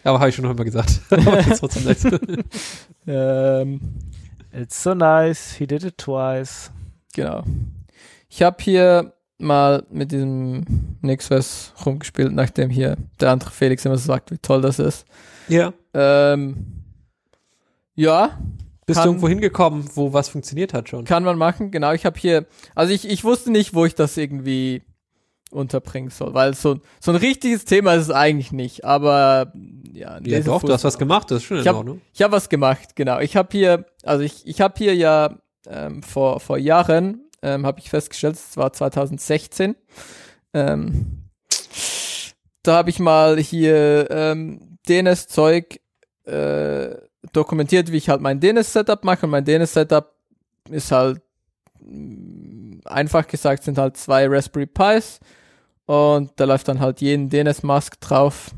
Aber 0.04 0.18
habe 0.18 0.28
ich 0.30 0.34
schon 0.34 0.44
noch 0.46 0.54
mal 0.56 0.64
gesagt. 0.64 1.00
Trotzdem 1.58 1.84
nice. 1.84 2.04
Ähm, 3.06 3.80
It's 4.52 4.82
so 4.82 4.94
nice. 4.94 5.54
He 5.54 5.66
did 5.66 5.84
it 5.84 5.96
twice. 5.98 6.70
genau. 7.14 7.42
Ich 8.28 8.42
habe 8.42 8.56
hier 8.62 9.12
mal 9.38 9.84
mit 9.90 10.12
diesem 10.12 10.64
NixOS 11.02 11.72
rumgespielt, 11.86 12.32
nachdem 12.32 12.68
hier 12.70 12.96
der 13.20 13.30
andere 13.30 13.50
Felix 13.50 13.84
immer 13.84 13.96
so 13.96 14.06
sagt, 14.06 14.30
wie 14.30 14.38
toll 14.38 14.60
das 14.60 14.78
ist. 14.78 15.04
ja. 15.48 15.72
Ähm, 15.94 16.66
ja, 17.96 18.38
Bist 18.90 18.98
Kann- 19.00 19.06
du 19.06 19.10
irgendwo 19.12 19.28
hingekommen, 19.28 19.84
wo 19.94 20.12
was 20.12 20.28
funktioniert 20.28 20.74
hat 20.74 20.88
schon? 20.88 21.04
kann 21.04 21.24
man 21.24 21.38
machen. 21.38 21.70
Genau, 21.70 21.92
ich 21.92 22.04
habe 22.06 22.18
hier, 22.18 22.46
also 22.74 22.92
ich, 22.92 23.08
ich 23.08 23.24
wusste 23.24 23.50
nicht, 23.50 23.74
wo 23.74 23.84
ich 23.84 23.94
das 23.94 24.16
irgendwie 24.16 24.82
unterbringen 25.52 26.10
soll, 26.10 26.32
weil 26.34 26.54
so, 26.54 26.78
so 27.00 27.10
ein 27.10 27.16
richtiges 27.16 27.64
Thema 27.64 27.94
ist 27.94 28.02
es 28.04 28.10
eigentlich 28.10 28.52
nicht, 28.52 28.84
aber 28.84 29.52
ja. 29.92 30.20
Ja, 30.22 30.40
doch, 30.40 30.62
du 30.62 30.72
hast 30.72 30.84
was 30.84 30.96
gemacht, 30.98 31.30
das 31.30 31.38
ist 31.38 31.44
schon 31.44 31.56
in 31.56 31.62
Ich 31.62 31.68
hab- 31.68 31.76
Ordnung. 31.76 32.00
Ich 32.12 32.22
habe 32.22 32.32
was 32.32 32.48
gemacht, 32.48 32.94
genau. 32.94 33.18
Ich 33.18 33.36
habe 33.36 33.48
hier, 33.50 33.84
also 34.04 34.22
ich, 34.22 34.46
ich 34.46 34.60
habe 34.60 34.74
hier 34.78 34.94
ja 34.94 35.36
ähm, 35.66 36.02
vor, 36.04 36.38
vor 36.40 36.56
Jahren, 36.56 37.24
ähm, 37.42 37.66
habe 37.66 37.80
ich 37.80 37.90
festgestellt, 37.90 38.36
es 38.36 38.56
war 38.56 38.72
2016, 38.72 39.74
ähm, 40.54 41.24
da 42.62 42.76
habe 42.76 42.90
ich 42.90 42.98
mal 43.00 43.38
hier 43.38 44.06
ähm, 44.10 44.78
DNS-Zeug 44.88 45.80
äh, 46.26 46.90
dokumentiert, 47.32 47.92
wie 47.92 47.96
ich 47.96 48.08
halt 48.08 48.20
mein 48.20 48.40
DNS-Setup 48.40 49.04
mache. 49.04 49.26
Und 49.26 49.30
mein 49.30 49.44
DNS-Setup 49.44 50.12
ist 50.70 50.92
halt 50.92 51.20
mh, 51.80 52.80
einfach 52.84 53.26
gesagt, 53.26 53.64
sind 53.64 53.78
halt 53.78 53.96
zwei 53.96 54.26
Raspberry 54.28 54.66
Pis 54.66 55.20
und 55.86 56.32
da 56.36 56.44
läuft 56.44 56.68
dann 56.68 56.80
halt 56.80 57.00
jeden 57.00 57.28
DNS-Mask 57.28 58.00
drauf. 58.00 58.52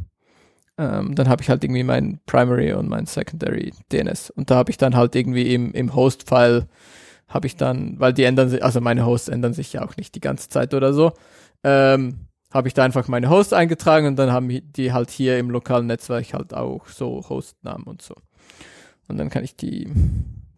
Ähm, 0.78 1.14
dann 1.14 1.28
habe 1.28 1.42
ich 1.42 1.50
halt 1.50 1.64
irgendwie 1.64 1.82
mein 1.82 2.20
Primary 2.26 2.72
und 2.72 2.88
mein 2.88 3.06
Secondary 3.06 3.72
DNS. 3.92 4.30
Und 4.30 4.50
da 4.50 4.56
habe 4.56 4.70
ich 4.70 4.78
dann 4.78 4.96
halt 4.96 5.14
irgendwie 5.14 5.54
im, 5.54 5.72
im 5.72 5.94
Host-File 5.94 6.66
habe 7.32 7.46
ich 7.46 7.56
dann, 7.56 7.98
weil 7.98 8.12
die 8.12 8.24
ändern 8.24 8.48
sich, 8.48 8.62
also 8.62 8.80
meine 8.80 9.06
Hosts 9.06 9.28
ändern 9.28 9.54
sich 9.54 9.72
ja 9.72 9.82
auch 9.82 9.96
nicht 9.96 10.14
die 10.14 10.20
ganze 10.20 10.48
Zeit 10.48 10.74
oder 10.74 10.92
so, 10.92 11.12
ähm, 11.64 12.26
habe 12.52 12.68
ich 12.68 12.74
da 12.74 12.84
einfach 12.84 13.08
meine 13.08 13.30
Hosts 13.30 13.54
eingetragen 13.54 14.06
und 14.06 14.16
dann 14.16 14.30
haben 14.30 14.48
die 14.48 14.92
halt 14.92 15.10
hier 15.10 15.38
im 15.38 15.50
lokalen 15.50 15.86
Netzwerk 15.86 16.34
halt 16.34 16.52
auch 16.52 16.86
so 16.86 17.24
Hostnamen 17.28 17.84
und 17.84 18.02
so. 18.02 18.14
Und 19.12 19.18
dann 19.18 19.30
kann 19.30 19.44
ich 19.44 19.54
die, 19.56 19.88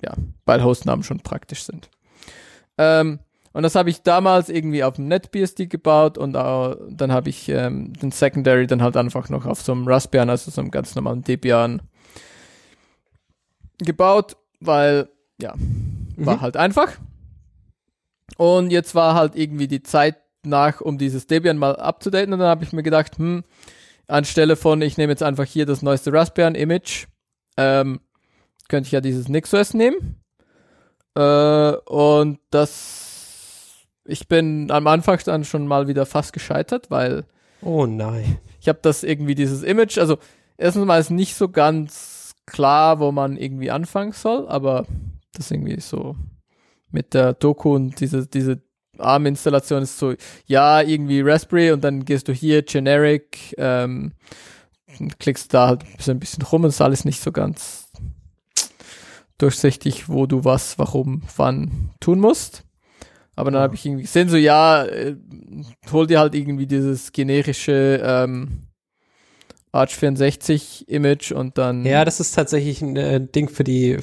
ja, 0.02 0.14
weil 0.46 0.62
Hostnamen 0.64 1.02
schon 1.02 1.20
praktisch 1.20 1.64
sind. 1.64 1.90
Ähm, 2.78 3.18
und 3.52 3.62
das 3.62 3.74
habe 3.76 3.90
ich 3.90 4.02
damals 4.02 4.48
irgendwie 4.48 4.82
auf 4.82 4.96
dem 4.96 5.06
NetBSD 5.08 5.66
gebaut 5.66 6.18
und 6.18 6.36
auch, 6.36 6.76
dann 6.90 7.12
habe 7.12 7.28
ich 7.30 7.48
ähm, 7.48 7.92
den 7.92 8.10
Secondary 8.10 8.66
dann 8.66 8.82
halt 8.82 8.96
einfach 8.96 9.28
noch 9.28 9.46
auf 9.46 9.60
so 9.62 9.72
einem 9.72 9.86
Raspbian, 9.86 10.28
also 10.30 10.50
so 10.50 10.60
einem 10.60 10.70
ganz 10.72 10.94
normalen 10.96 11.22
Debian 11.22 11.82
gebaut, 13.78 14.36
weil, 14.60 15.08
ja, 15.40 15.54
war 16.16 16.36
Mhm. 16.36 16.40
halt 16.40 16.56
einfach. 16.56 16.92
Und 18.36 18.70
jetzt 18.70 18.94
war 18.94 19.14
halt 19.14 19.36
irgendwie 19.36 19.68
die 19.68 19.82
Zeit 19.82 20.16
nach, 20.44 20.80
um 20.80 20.98
dieses 20.98 21.26
Debian 21.26 21.56
mal 21.58 21.76
abzudaten 21.76 22.32
und 22.32 22.40
dann 22.40 22.48
habe 22.48 22.64
ich 22.64 22.72
mir 22.72 22.82
gedacht, 22.82 23.18
hm, 23.18 23.44
anstelle 24.08 24.56
von, 24.56 24.82
ich 24.82 24.96
nehme 24.98 25.12
jetzt 25.12 25.22
einfach 25.22 25.44
hier 25.44 25.66
das 25.66 25.82
neueste 25.82 26.12
Raspbian-Image, 26.12 27.06
ähm, 27.56 28.00
könnte 28.68 28.86
ich 28.88 28.92
ja 28.92 29.00
dieses 29.00 29.28
NixOS 29.28 29.74
nehmen. 29.74 30.16
Äh, 31.16 31.72
und 31.86 32.38
das, 32.50 33.72
ich 34.04 34.28
bin 34.28 34.70
am 34.70 34.86
Anfang 34.86 35.20
dann 35.24 35.44
schon 35.44 35.66
mal 35.66 35.88
wieder 35.88 36.06
fast 36.06 36.32
gescheitert, 36.32 36.90
weil 36.90 37.24
Oh 37.62 37.86
nein. 37.86 38.38
ich 38.60 38.68
habe 38.68 38.80
das 38.82 39.02
irgendwie 39.02 39.34
dieses 39.34 39.62
Image, 39.62 39.98
also 39.98 40.18
erstens 40.58 40.84
mal 40.84 41.00
ist 41.00 41.10
nicht 41.10 41.34
so 41.34 41.48
ganz 41.48 42.34
klar, 42.46 43.00
wo 43.00 43.12
man 43.12 43.36
irgendwie 43.36 43.70
anfangen 43.70 44.12
soll, 44.12 44.46
aber 44.48 44.86
das 45.32 45.50
irgendwie 45.50 45.80
so 45.80 46.16
mit 46.90 47.14
der 47.14 47.32
Doku 47.32 47.74
und 47.74 47.98
diese, 48.00 48.26
diese 48.26 48.60
ARM-Installation 48.98 49.82
ist 49.82 49.98
so, 49.98 50.14
ja, 50.46 50.80
irgendwie 50.80 51.20
Raspberry 51.20 51.72
und 51.72 51.82
dann 51.82 52.04
gehst 52.04 52.28
du 52.28 52.32
hier 52.32 52.62
Generic, 52.62 53.54
ähm, 53.58 54.12
klickst 55.18 55.52
da 55.52 55.68
halt 55.68 55.84
so 55.98 56.12
ein 56.12 56.20
bisschen 56.20 56.42
rum 56.44 56.62
und 56.64 56.68
ist 56.70 56.80
alles 56.80 57.04
nicht 57.04 57.20
so 57.20 57.32
ganz 57.32 57.83
durchsichtig, 59.44 60.08
wo 60.08 60.26
du 60.26 60.44
was, 60.44 60.78
warum, 60.78 61.22
wann 61.36 61.90
tun 62.00 62.18
musst. 62.18 62.64
Aber 63.36 63.50
dann 63.50 63.60
habe 63.60 63.74
ich 63.74 63.84
irgendwie 63.84 64.04
gesehen, 64.04 64.28
so 64.28 64.36
ja, 64.36 64.84
äh, 64.84 65.16
hol 65.92 66.06
dir 66.06 66.20
halt 66.20 66.34
irgendwie 66.34 66.66
dieses 66.66 67.12
generische 67.12 68.00
ähm, 68.02 68.68
Arch 69.70 69.96
64 69.96 70.88
Image 70.88 71.32
und 71.32 71.58
dann 71.58 71.84
Ja, 71.84 72.04
das 72.04 72.20
ist 72.20 72.32
tatsächlich 72.32 72.80
ein 72.80 72.96
äh, 72.96 73.20
Ding 73.20 73.48
für 73.48 73.64
die 73.64 73.98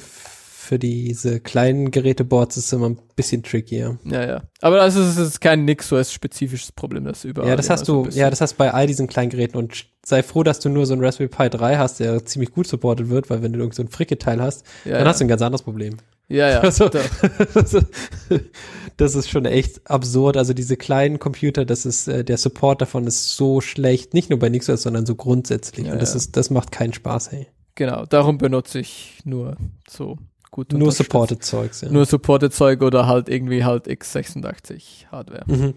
für 0.62 0.78
diese 0.78 1.40
kleinen 1.40 1.90
Geräteboards 1.90 2.56
ist 2.56 2.72
immer 2.72 2.90
ein 2.90 2.98
bisschen 3.16 3.42
trickier. 3.42 3.98
ja, 4.04 4.24
ja. 4.24 4.42
Aber 4.60 4.76
das 4.76 4.94
ist, 4.94 5.18
ist 5.18 5.40
kein 5.40 5.64
NixOS-spezifisches 5.64 6.70
Problem, 6.70 7.04
das 7.04 7.24
überall. 7.24 7.48
Ja, 7.48 7.56
das 7.56 7.68
hast 7.68 7.88
du, 7.88 8.06
ja, 8.10 8.30
das 8.30 8.40
hast 8.40 8.54
bei 8.54 8.72
all 8.72 8.86
diesen 8.86 9.08
kleinen 9.08 9.30
Geräten 9.30 9.58
und 9.58 9.86
sei 10.06 10.22
froh, 10.22 10.44
dass 10.44 10.60
du 10.60 10.68
nur 10.68 10.86
so 10.86 10.94
ein 10.94 11.04
Raspberry 11.04 11.28
Pi 11.28 11.50
3 11.50 11.78
hast, 11.78 11.98
der 11.98 12.24
ziemlich 12.24 12.52
gut 12.52 12.68
supportet 12.68 13.10
wird, 13.10 13.28
weil 13.28 13.42
wenn 13.42 13.52
du 13.52 13.58
irgend 13.58 13.74
so 13.74 13.82
ein 13.82 13.88
Fricke-Teil 13.88 14.40
hast, 14.40 14.64
ja, 14.84 14.92
dann 14.92 15.02
ja. 15.02 15.08
hast 15.08 15.20
du 15.20 15.24
ein 15.24 15.28
ganz 15.28 15.42
anderes 15.42 15.62
Problem. 15.62 15.96
ja, 16.28 16.48
ja. 16.48 16.60
Also- 16.62 16.88
da, 16.88 17.00
das 18.96 19.14
ist 19.16 19.30
schon 19.30 19.44
echt 19.44 19.90
absurd. 19.90 20.36
Also 20.36 20.54
diese 20.54 20.76
kleinen 20.76 21.18
Computer, 21.18 21.64
das 21.64 21.84
ist, 21.86 22.06
äh, 22.06 22.24
der 22.24 22.38
Support 22.38 22.82
davon 22.82 23.08
ist 23.08 23.34
so 23.34 23.60
schlecht, 23.60 24.14
nicht 24.14 24.30
nur 24.30 24.38
bei 24.38 24.48
NixOS, 24.48 24.82
sondern 24.82 25.06
so 25.06 25.16
grundsätzlich. 25.16 25.88
Ja, 25.88 25.94
und 25.94 26.00
das 26.00 26.14
ist, 26.14 26.36
das 26.36 26.50
macht 26.50 26.70
keinen 26.70 26.92
Spaß, 26.92 27.32
hey. 27.32 27.48
genau, 27.74 28.06
darum 28.06 28.38
benutze 28.38 28.78
ich 28.78 29.18
nur 29.24 29.56
so 29.90 30.18
gut 30.52 30.72
Nur 30.72 30.92
supported 30.92 31.42
Zeugs, 31.42 31.80
ja. 31.80 31.90
Nur 31.90 32.04
supported 32.06 32.54
Zeug 32.54 32.80
oder 32.82 33.08
halt 33.08 33.28
irgendwie 33.28 33.64
halt 33.64 33.88
x86 33.88 35.06
Hardware. 35.10 35.42
mhm. 35.46 35.74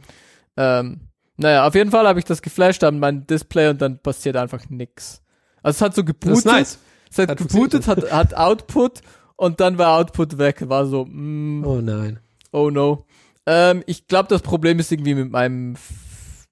Ähm, 0.57 0.99
naja, 1.37 1.67
auf 1.67 1.73
jeden 1.75 1.89
Fall 1.91 2.07
habe 2.07 2.19
ich 2.19 2.25
das 2.25 2.41
geflasht 2.43 2.83
an 2.83 2.99
mein 2.99 3.25
Display 3.25 3.69
und 3.69 3.81
dann 3.81 3.97
passiert 3.99 4.37
einfach 4.37 4.69
nix. 4.69 5.21
Also 5.63 5.77
es 5.77 5.81
hat 5.81 5.95
so 5.95 6.03
Das 6.03 6.07
gebootet, 6.13 6.37
ist 6.37 6.45
nice. 6.45 6.79
es 7.11 7.17
hat, 7.17 7.29
Hat 7.29 7.37
gebootet, 7.39 7.87
hat, 7.87 8.11
hat 8.11 8.33
Output 8.35 9.01
und 9.35 9.59
dann 9.59 9.77
war 9.77 9.97
Output 9.97 10.37
weg, 10.37 10.69
war 10.69 10.85
so, 10.85 11.05
mm, 11.05 11.65
Oh 11.65 11.81
nein. 11.81 12.19
oh 12.51 12.69
no. 12.69 13.05
Ähm, 13.47 13.83
ich 13.87 14.07
glaube, 14.07 14.29
das 14.29 14.41
Problem 14.43 14.79
ist 14.79 14.91
irgendwie 14.91 15.15
mit 15.15 15.31
meinem, 15.31 15.73
F- 15.73 16.47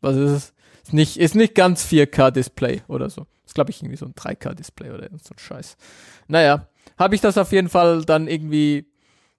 was 0.00 0.16
ist 0.16 0.30
es? 0.30 0.52
Ist 0.84 0.92
nicht, 0.92 1.16
ist 1.18 1.34
nicht 1.34 1.54
ganz 1.54 1.84
4K 1.86 2.30
Display 2.30 2.82
oder 2.88 3.08
so. 3.10 3.26
Ist 3.54 3.56
glaube 3.56 3.70
ich 3.70 3.80
irgendwie 3.82 3.96
so 3.96 4.06
ein 4.06 4.14
3K 4.14 4.52
Display 4.52 4.90
oder 4.90 5.08
so 5.22 5.32
ein 5.32 5.38
Scheiß. 5.38 5.76
Naja, 6.26 6.66
habe 6.98 7.14
ich 7.14 7.20
das 7.20 7.38
auf 7.38 7.52
jeden 7.52 7.68
Fall 7.68 8.04
dann 8.04 8.26
irgendwie, 8.26 8.84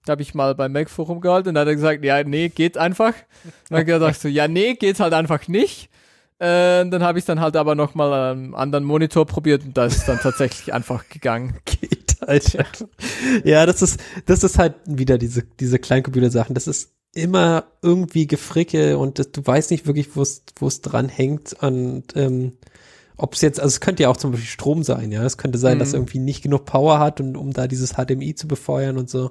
da 0.06 0.12
habe 0.12 0.22
ich 0.22 0.34
mal 0.34 0.54
beim 0.54 0.72
Mac 0.72 0.88
Forum 0.88 1.20
gehalten 1.20 1.50
und 1.50 1.54
da 1.54 1.60
hat 1.60 1.68
er 1.68 1.74
gesagt, 1.74 2.02
ja, 2.02 2.24
nee, 2.24 2.48
geht 2.48 2.78
einfach. 2.78 3.12
Und 3.44 3.52
dann 3.68 3.78
habe 3.78 3.80
ich 3.82 3.86
gedacht 3.86 4.18
so, 4.18 4.28
ja, 4.28 4.48
nee, 4.48 4.72
geht 4.72 5.00
halt 5.00 5.12
einfach 5.12 5.48
nicht. 5.48 5.90
Äh, 6.38 6.88
dann 6.88 7.02
habe 7.02 7.18
ich 7.18 7.26
dann 7.26 7.40
halt 7.40 7.56
aber 7.56 7.74
nochmal 7.74 8.32
einen 8.32 8.54
anderen 8.54 8.84
Monitor 8.84 9.26
probiert 9.26 9.64
und 9.64 9.76
da 9.76 9.84
ist 9.84 10.06
dann 10.06 10.18
tatsächlich 10.18 10.72
einfach 10.72 11.06
gegangen. 11.10 11.58
Geht 11.66 12.16
halt. 12.26 12.56
Ja, 13.44 13.66
das 13.66 13.82
ist, 13.82 14.00
das 14.24 14.44
ist 14.44 14.58
halt 14.58 14.76
wieder 14.86 15.18
diese, 15.18 15.42
diese 15.42 15.78
Kleincomputer-Sachen. 15.78 16.54
Das 16.54 16.66
ist 16.66 16.94
immer 17.12 17.64
irgendwie 17.82 18.26
Gefricke 18.26 18.96
und 18.96 19.18
das, 19.18 19.30
du 19.32 19.46
weißt 19.46 19.70
nicht 19.70 19.86
wirklich, 19.86 20.16
wo 20.16 20.22
es, 20.22 20.42
wo 20.56 20.68
es 20.68 20.80
dran 20.80 21.10
hängt 21.10 21.52
und, 21.62 22.16
ähm, 22.16 22.52
ob 23.16 23.34
es 23.34 23.40
jetzt, 23.40 23.58
also 23.60 23.68
es 23.74 23.80
könnte 23.80 24.02
ja 24.04 24.08
auch 24.10 24.16
zum 24.16 24.30
Beispiel 24.32 24.48
Strom 24.48 24.82
sein, 24.82 25.10
ja. 25.12 25.24
Es 25.24 25.38
könnte 25.38 25.58
sein, 25.58 25.76
Mhm. 25.76 25.78
dass 25.80 25.92
irgendwie 25.94 26.18
nicht 26.18 26.42
genug 26.42 26.64
Power 26.66 26.98
hat, 26.98 27.20
und, 27.20 27.36
um 27.36 27.52
da 27.52 27.66
dieses 27.66 27.94
HDMI 27.94 28.34
zu 28.34 28.46
befeuern 28.48 28.98
und 28.98 29.08
so. 29.10 29.30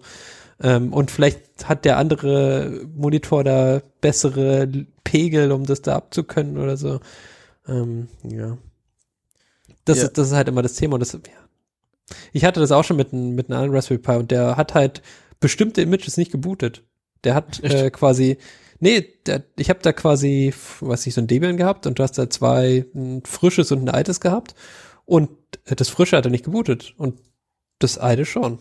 Ähm, 0.62 0.94
und 0.94 1.12
vielleicht 1.12 1.68
hat 1.68 1.86
der 1.86 1.98
andere 1.98 2.82
Monitor 2.96 3.44
da 3.44 3.82
bessere 4.02 4.68
Pegel, 5.04 5.52
um 5.52 5.66
das 5.66 5.82
da 5.82 5.96
abzukönnen 5.98 6.58
oder 6.58 6.78
so. 6.78 7.00
Ähm, 7.68 8.08
ja. 8.24 8.58
Das, 9.86 9.98
Ja. 10.00 10.06
ist, 10.06 10.18
das 10.18 10.28
ist 10.28 10.34
halt 10.34 10.48
immer 10.48 10.62
das 10.62 10.74
Thema 10.76 10.94
und 10.96 11.00
das, 11.02 11.14
ja. 11.14 11.20
Ich 12.34 12.46
hatte 12.46 12.60
das 12.60 12.72
auch 12.72 12.84
schon 12.84 12.98
mit, 12.98 13.14
einem- 13.14 13.36
mit 13.36 13.50
einem 13.50 13.58
anderen 13.60 13.76
Raspberry 13.76 14.00
Pi 14.00 14.12
und 14.14 14.32
der 14.32 14.58
hat 14.58 14.74
halt 14.76 15.02
bestimmte 15.40 15.82
Images 15.82 16.18
nicht 16.18 16.32
gebootet. 16.32 16.84
Der 17.24 17.34
hat 17.36 17.62
äh, 17.64 17.90
quasi, 17.90 18.38
nee, 18.80 19.02
der, 19.26 19.44
ich 19.58 19.70
habe 19.70 19.80
da 19.82 19.94
quasi, 19.94 20.54
weiß 20.80 21.08
ich, 21.08 21.14
so 21.14 21.22
ein 21.22 21.28
Debian 21.28 21.58
gehabt 21.58 21.88
und 21.88 22.00
du 22.00 22.04
hast 22.04 22.18
da 22.18 22.30
zwei, 22.30 22.86
ein 22.94 23.24
frisches 23.26 23.72
und 23.72 23.84
ein 23.84 23.90
altes 23.90 24.20
gehabt 24.20 24.56
und 25.06 25.30
das 25.66 25.90
frische 25.90 26.18
hat 26.18 26.26
er 26.26 26.32
nicht 26.32 26.46
gebootet 26.46 26.94
und 26.98 27.20
das 27.80 27.98
alte 27.98 28.26
schon. 28.26 28.60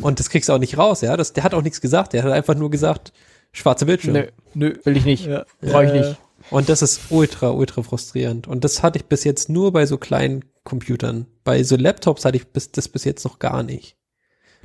Und 0.00 0.20
das 0.20 0.30
kriegst 0.30 0.48
du 0.48 0.52
auch 0.52 0.58
nicht 0.58 0.78
raus, 0.78 1.00
ja. 1.00 1.16
Das, 1.16 1.32
der 1.32 1.44
hat 1.44 1.54
auch 1.54 1.62
nichts 1.62 1.80
gesagt. 1.80 2.12
Der 2.12 2.22
hat 2.22 2.32
einfach 2.32 2.54
nur 2.54 2.70
gesagt, 2.70 3.12
schwarze 3.52 3.86
Bildschirm. 3.86 4.14
Nö, 4.14 4.26
nö. 4.54 4.74
Will 4.84 4.96
ich 4.96 5.04
nicht. 5.04 5.26
Ja. 5.26 5.46
Brauche 5.60 5.86
ich 5.86 5.92
nicht. 5.92 6.16
Und 6.50 6.68
das 6.68 6.82
ist 6.82 7.10
ultra, 7.10 7.50
ultra 7.50 7.82
frustrierend. 7.82 8.46
Und 8.46 8.62
das 8.62 8.82
hatte 8.82 8.98
ich 8.98 9.06
bis 9.06 9.24
jetzt 9.24 9.48
nur 9.48 9.72
bei 9.72 9.86
so 9.86 9.98
kleinen 9.98 10.44
Computern. 10.64 11.26
Bei 11.44 11.62
so 11.62 11.76
Laptops 11.76 12.24
hatte 12.24 12.36
ich 12.36 12.46
bis, 12.48 12.70
das 12.70 12.88
bis 12.88 13.04
jetzt 13.04 13.24
noch 13.24 13.38
gar 13.38 13.62
nicht. 13.62 13.96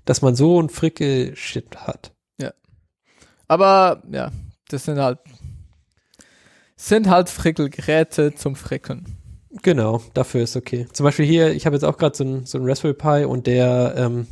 Dass 0.05 0.21
man 0.21 0.35
so 0.35 0.61
ein 0.61 0.69
Frickel-Shit 0.69 1.77
hat. 1.77 2.13
Aber 3.51 4.01
ja, 4.09 4.31
das 4.69 4.85
sind 4.85 4.97
halt 4.97 5.19
sind 6.77 7.09
halt 7.09 7.27
Frickelgeräte 7.29 8.33
zum 8.33 8.55
Frickeln. 8.55 9.17
Genau, 9.61 10.01
dafür 10.13 10.43
ist 10.43 10.55
okay. 10.55 10.87
Zum 10.93 11.03
Beispiel 11.03 11.25
hier, 11.25 11.51
ich 11.51 11.65
habe 11.65 11.75
jetzt 11.75 11.83
auch 11.83 11.97
gerade 11.97 12.15
so 12.15 12.23
ein, 12.23 12.45
so 12.45 12.59
Raspberry 12.61 12.93
Pi 12.93 13.25
und 13.25 13.47
der, 13.47 13.93
ähm, 13.97 14.27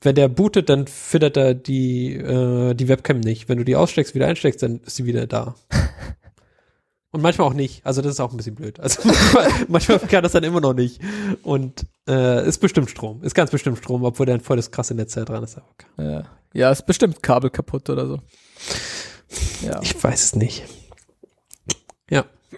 wenn 0.00 0.16
der 0.16 0.26
bootet, 0.26 0.68
dann 0.68 0.88
findet 0.88 1.36
er 1.36 1.54
die, 1.54 2.16
äh, 2.16 2.74
die 2.74 2.88
Webcam 2.88 3.20
nicht. 3.20 3.48
Wenn 3.48 3.58
du 3.58 3.64
die 3.64 3.76
aussteckst, 3.76 4.16
wieder 4.16 4.26
einsteckst, 4.26 4.64
dann 4.64 4.80
ist 4.80 4.96
sie 4.96 5.04
wieder 5.04 5.28
da. 5.28 5.54
Und 7.12 7.22
manchmal 7.22 7.46
auch 7.46 7.54
nicht. 7.54 7.86
Also 7.86 8.02
das 8.02 8.12
ist 8.14 8.20
auch 8.20 8.32
ein 8.32 8.36
bisschen 8.36 8.56
blöd. 8.56 8.80
Also 8.80 9.00
manchmal, 9.04 9.48
manchmal 9.68 9.98
kann 10.00 10.24
das 10.24 10.32
dann 10.32 10.44
immer 10.44 10.60
noch 10.60 10.74
nicht. 10.74 11.00
Und 11.44 11.86
äh, 12.08 12.46
ist 12.48 12.58
bestimmt 12.58 12.90
Strom. 12.90 13.22
Ist 13.22 13.34
ganz 13.34 13.52
bestimmt 13.52 13.78
Strom, 13.78 14.02
obwohl 14.02 14.26
da 14.26 14.34
ein 14.34 14.40
volles 14.40 14.72
krasse 14.72 14.94
Netzteil 14.94 15.24
dran 15.24 15.44
ist. 15.44 15.56
Aber 15.56 15.66
okay. 15.70 15.86
Ja, 15.98 16.39
ja 16.52 16.70
ist 16.70 16.86
bestimmt 16.86 17.22
Kabel 17.22 17.50
kaputt 17.50 17.88
oder 17.90 18.06
so. 18.06 18.20
Ja. 19.62 19.80
Ich 19.82 20.02
weiß 20.02 20.24
es 20.24 20.36
nicht. 20.36 20.64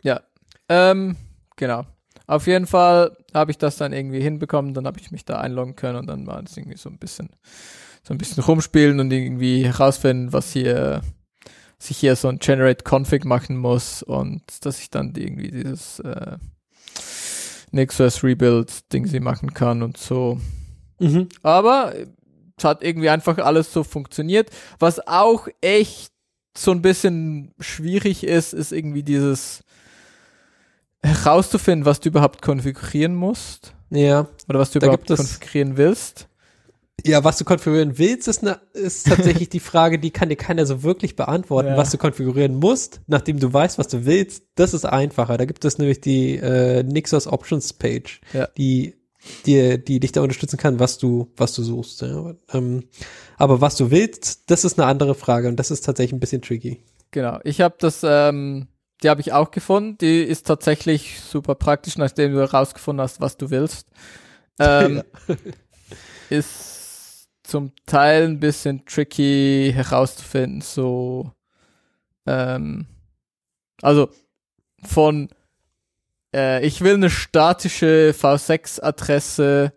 Ja, 0.02 0.20
ähm, 0.68 1.16
genau. 1.56 1.84
Auf 2.26 2.46
jeden 2.46 2.66
Fall 2.66 3.16
habe 3.34 3.50
ich 3.50 3.58
das 3.58 3.76
dann 3.76 3.92
irgendwie 3.92 4.20
hinbekommen, 4.20 4.74
dann 4.74 4.86
habe 4.86 5.00
ich 5.00 5.10
mich 5.10 5.24
da 5.24 5.38
einloggen 5.40 5.76
können 5.76 5.98
und 5.98 6.06
dann 6.06 6.26
war 6.26 6.42
es 6.42 6.56
irgendwie 6.56 6.78
so 6.78 6.88
ein 6.88 6.98
bisschen, 6.98 7.30
so 8.02 8.14
ein 8.14 8.18
bisschen 8.18 8.42
rumspielen 8.42 9.00
und 9.00 9.12
irgendwie 9.12 9.64
herausfinden, 9.64 10.32
was 10.32 10.52
hier, 10.52 11.02
dass 11.78 11.90
ich 11.90 11.98
hier 11.98 12.16
so 12.16 12.28
ein 12.28 12.38
Generate 12.38 12.84
Config 12.88 13.24
machen 13.24 13.56
muss 13.56 14.02
und 14.02 14.42
dass 14.64 14.80
ich 14.80 14.90
dann 14.90 15.12
irgendwie 15.14 15.50
dieses 15.50 15.98
äh, 16.00 16.38
Nexus 17.70 18.22
Rebuild 18.22 18.92
Ding 18.92 19.06
sie 19.06 19.20
machen 19.20 19.52
kann 19.52 19.82
und 19.82 19.98
so. 19.98 20.40
Mhm. 21.00 21.28
Aber 21.42 21.94
es 22.62 22.64
hat 22.64 22.82
irgendwie 22.82 23.08
einfach 23.10 23.38
alles 23.38 23.72
so 23.72 23.82
funktioniert. 23.82 24.50
Was 24.78 25.06
auch 25.06 25.48
echt 25.60 26.12
so 26.56 26.70
ein 26.70 26.80
bisschen 26.82 27.52
schwierig 27.58 28.24
ist, 28.24 28.52
ist 28.52 28.72
irgendwie 28.72 29.02
dieses 29.02 29.64
herauszufinden, 31.02 31.84
was 31.84 32.00
du 32.00 32.10
überhaupt 32.10 32.42
konfigurieren 32.42 33.14
musst 33.14 33.74
Ja. 33.90 34.28
oder 34.48 34.58
was 34.60 34.70
du 34.70 34.78
Da 34.78 34.86
überhaupt 34.86 35.08
konfigurieren 35.08 35.76
willst. 35.76 36.28
Ja, 37.04 37.24
was 37.24 37.38
du 37.38 37.44
konfigurieren 37.44 37.98
willst, 37.98 38.28
ist, 38.28 38.44
ne, 38.44 38.60
ist 38.74 39.08
tatsächlich 39.08 39.48
die 39.48 39.58
Frage, 39.58 39.98
die 39.98 40.12
kann 40.12 40.28
dir 40.28 40.36
keiner 40.36 40.66
so 40.66 40.84
wirklich 40.84 41.16
beantworten. 41.16 41.70
Ja. 41.70 41.76
Was 41.76 41.90
du 41.90 41.98
konfigurieren 41.98 42.54
musst, 42.54 43.00
nachdem 43.08 43.40
du 43.40 43.52
weißt, 43.52 43.78
was 43.78 43.88
du 43.88 44.04
willst, 44.04 44.44
das 44.54 44.72
ist 44.72 44.84
einfacher. 44.84 45.36
Da 45.36 45.44
gibt 45.46 45.64
es 45.64 45.78
nämlich 45.78 46.00
die 46.00 46.36
äh, 46.36 46.84
Nixos 46.84 47.26
Options 47.26 47.72
Page, 47.72 48.20
Ja. 48.32 48.46
die, 48.56 48.94
die, 49.46 49.82
die 49.82 50.00
dich 50.00 50.12
da 50.12 50.22
unterstützen 50.22 50.56
kann, 50.56 50.78
was 50.78 50.98
du, 50.98 51.30
was 51.36 51.54
du 51.54 51.62
suchst. 51.62 52.02
Ja. 52.02 52.34
Ähm, 52.52 52.84
aber 53.36 53.60
was 53.60 53.76
du 53.76 53.90
willst, 53.90 54.50
das 54.50 54.64
ist 54.64 54.78
eine 54.78 54.88
andere 54.88 55.14
Frage 55.14 55.48
und 55.48 55.56
das 55.56 55.70
ist 55.70 55.82
tatsächlich 55.82 56.12
ein 56.12 56.20
bisschen 56.20 56.42
tricky. 56.42 56.82
Genau. 57.10 57.38
Ich 57.44 57.60
habe 57.60 57.74
das, 57.78 58.00
ähm, 58.04 58.68
die 59.02 59.10
habe 59.10 59.20
ich 59.20 59.32
auch 59.32 59.50
gefunden. 59.50 59.98
Die 59.98 60.22
ist 60.22 60.46
tatsächlich 60.46 61.20
super 61.20 61.54
praktisch, 61.54 61.98
nachdem 61.98 62.32
du 62.32 62.40
herausgefunden 62.40 63.02
hast, 63.02 63.20
was 63.20 63.36
du 63.36 63.50
willst. 63.50 63.88
Ähm, 64.58 65.02
ist 66.28 67.26
zum 67.42 67.72
Teil 67.86 68.24
ein 68.24 68.38
bisschen 68.38 68.84
tricky 68.84 69.72
herauszufinden, 69.74 70.60
so 70.60 71.32
ähm, 72.26 72.86
also 73.80 74.10
von 74.84 75.30
äh, 76.34 76.64
ich 76.66 76.80
will 76.80 76.94
eine 76.94 77.10
statische 77.10 78.14
V6-Adresse 78.18 79.72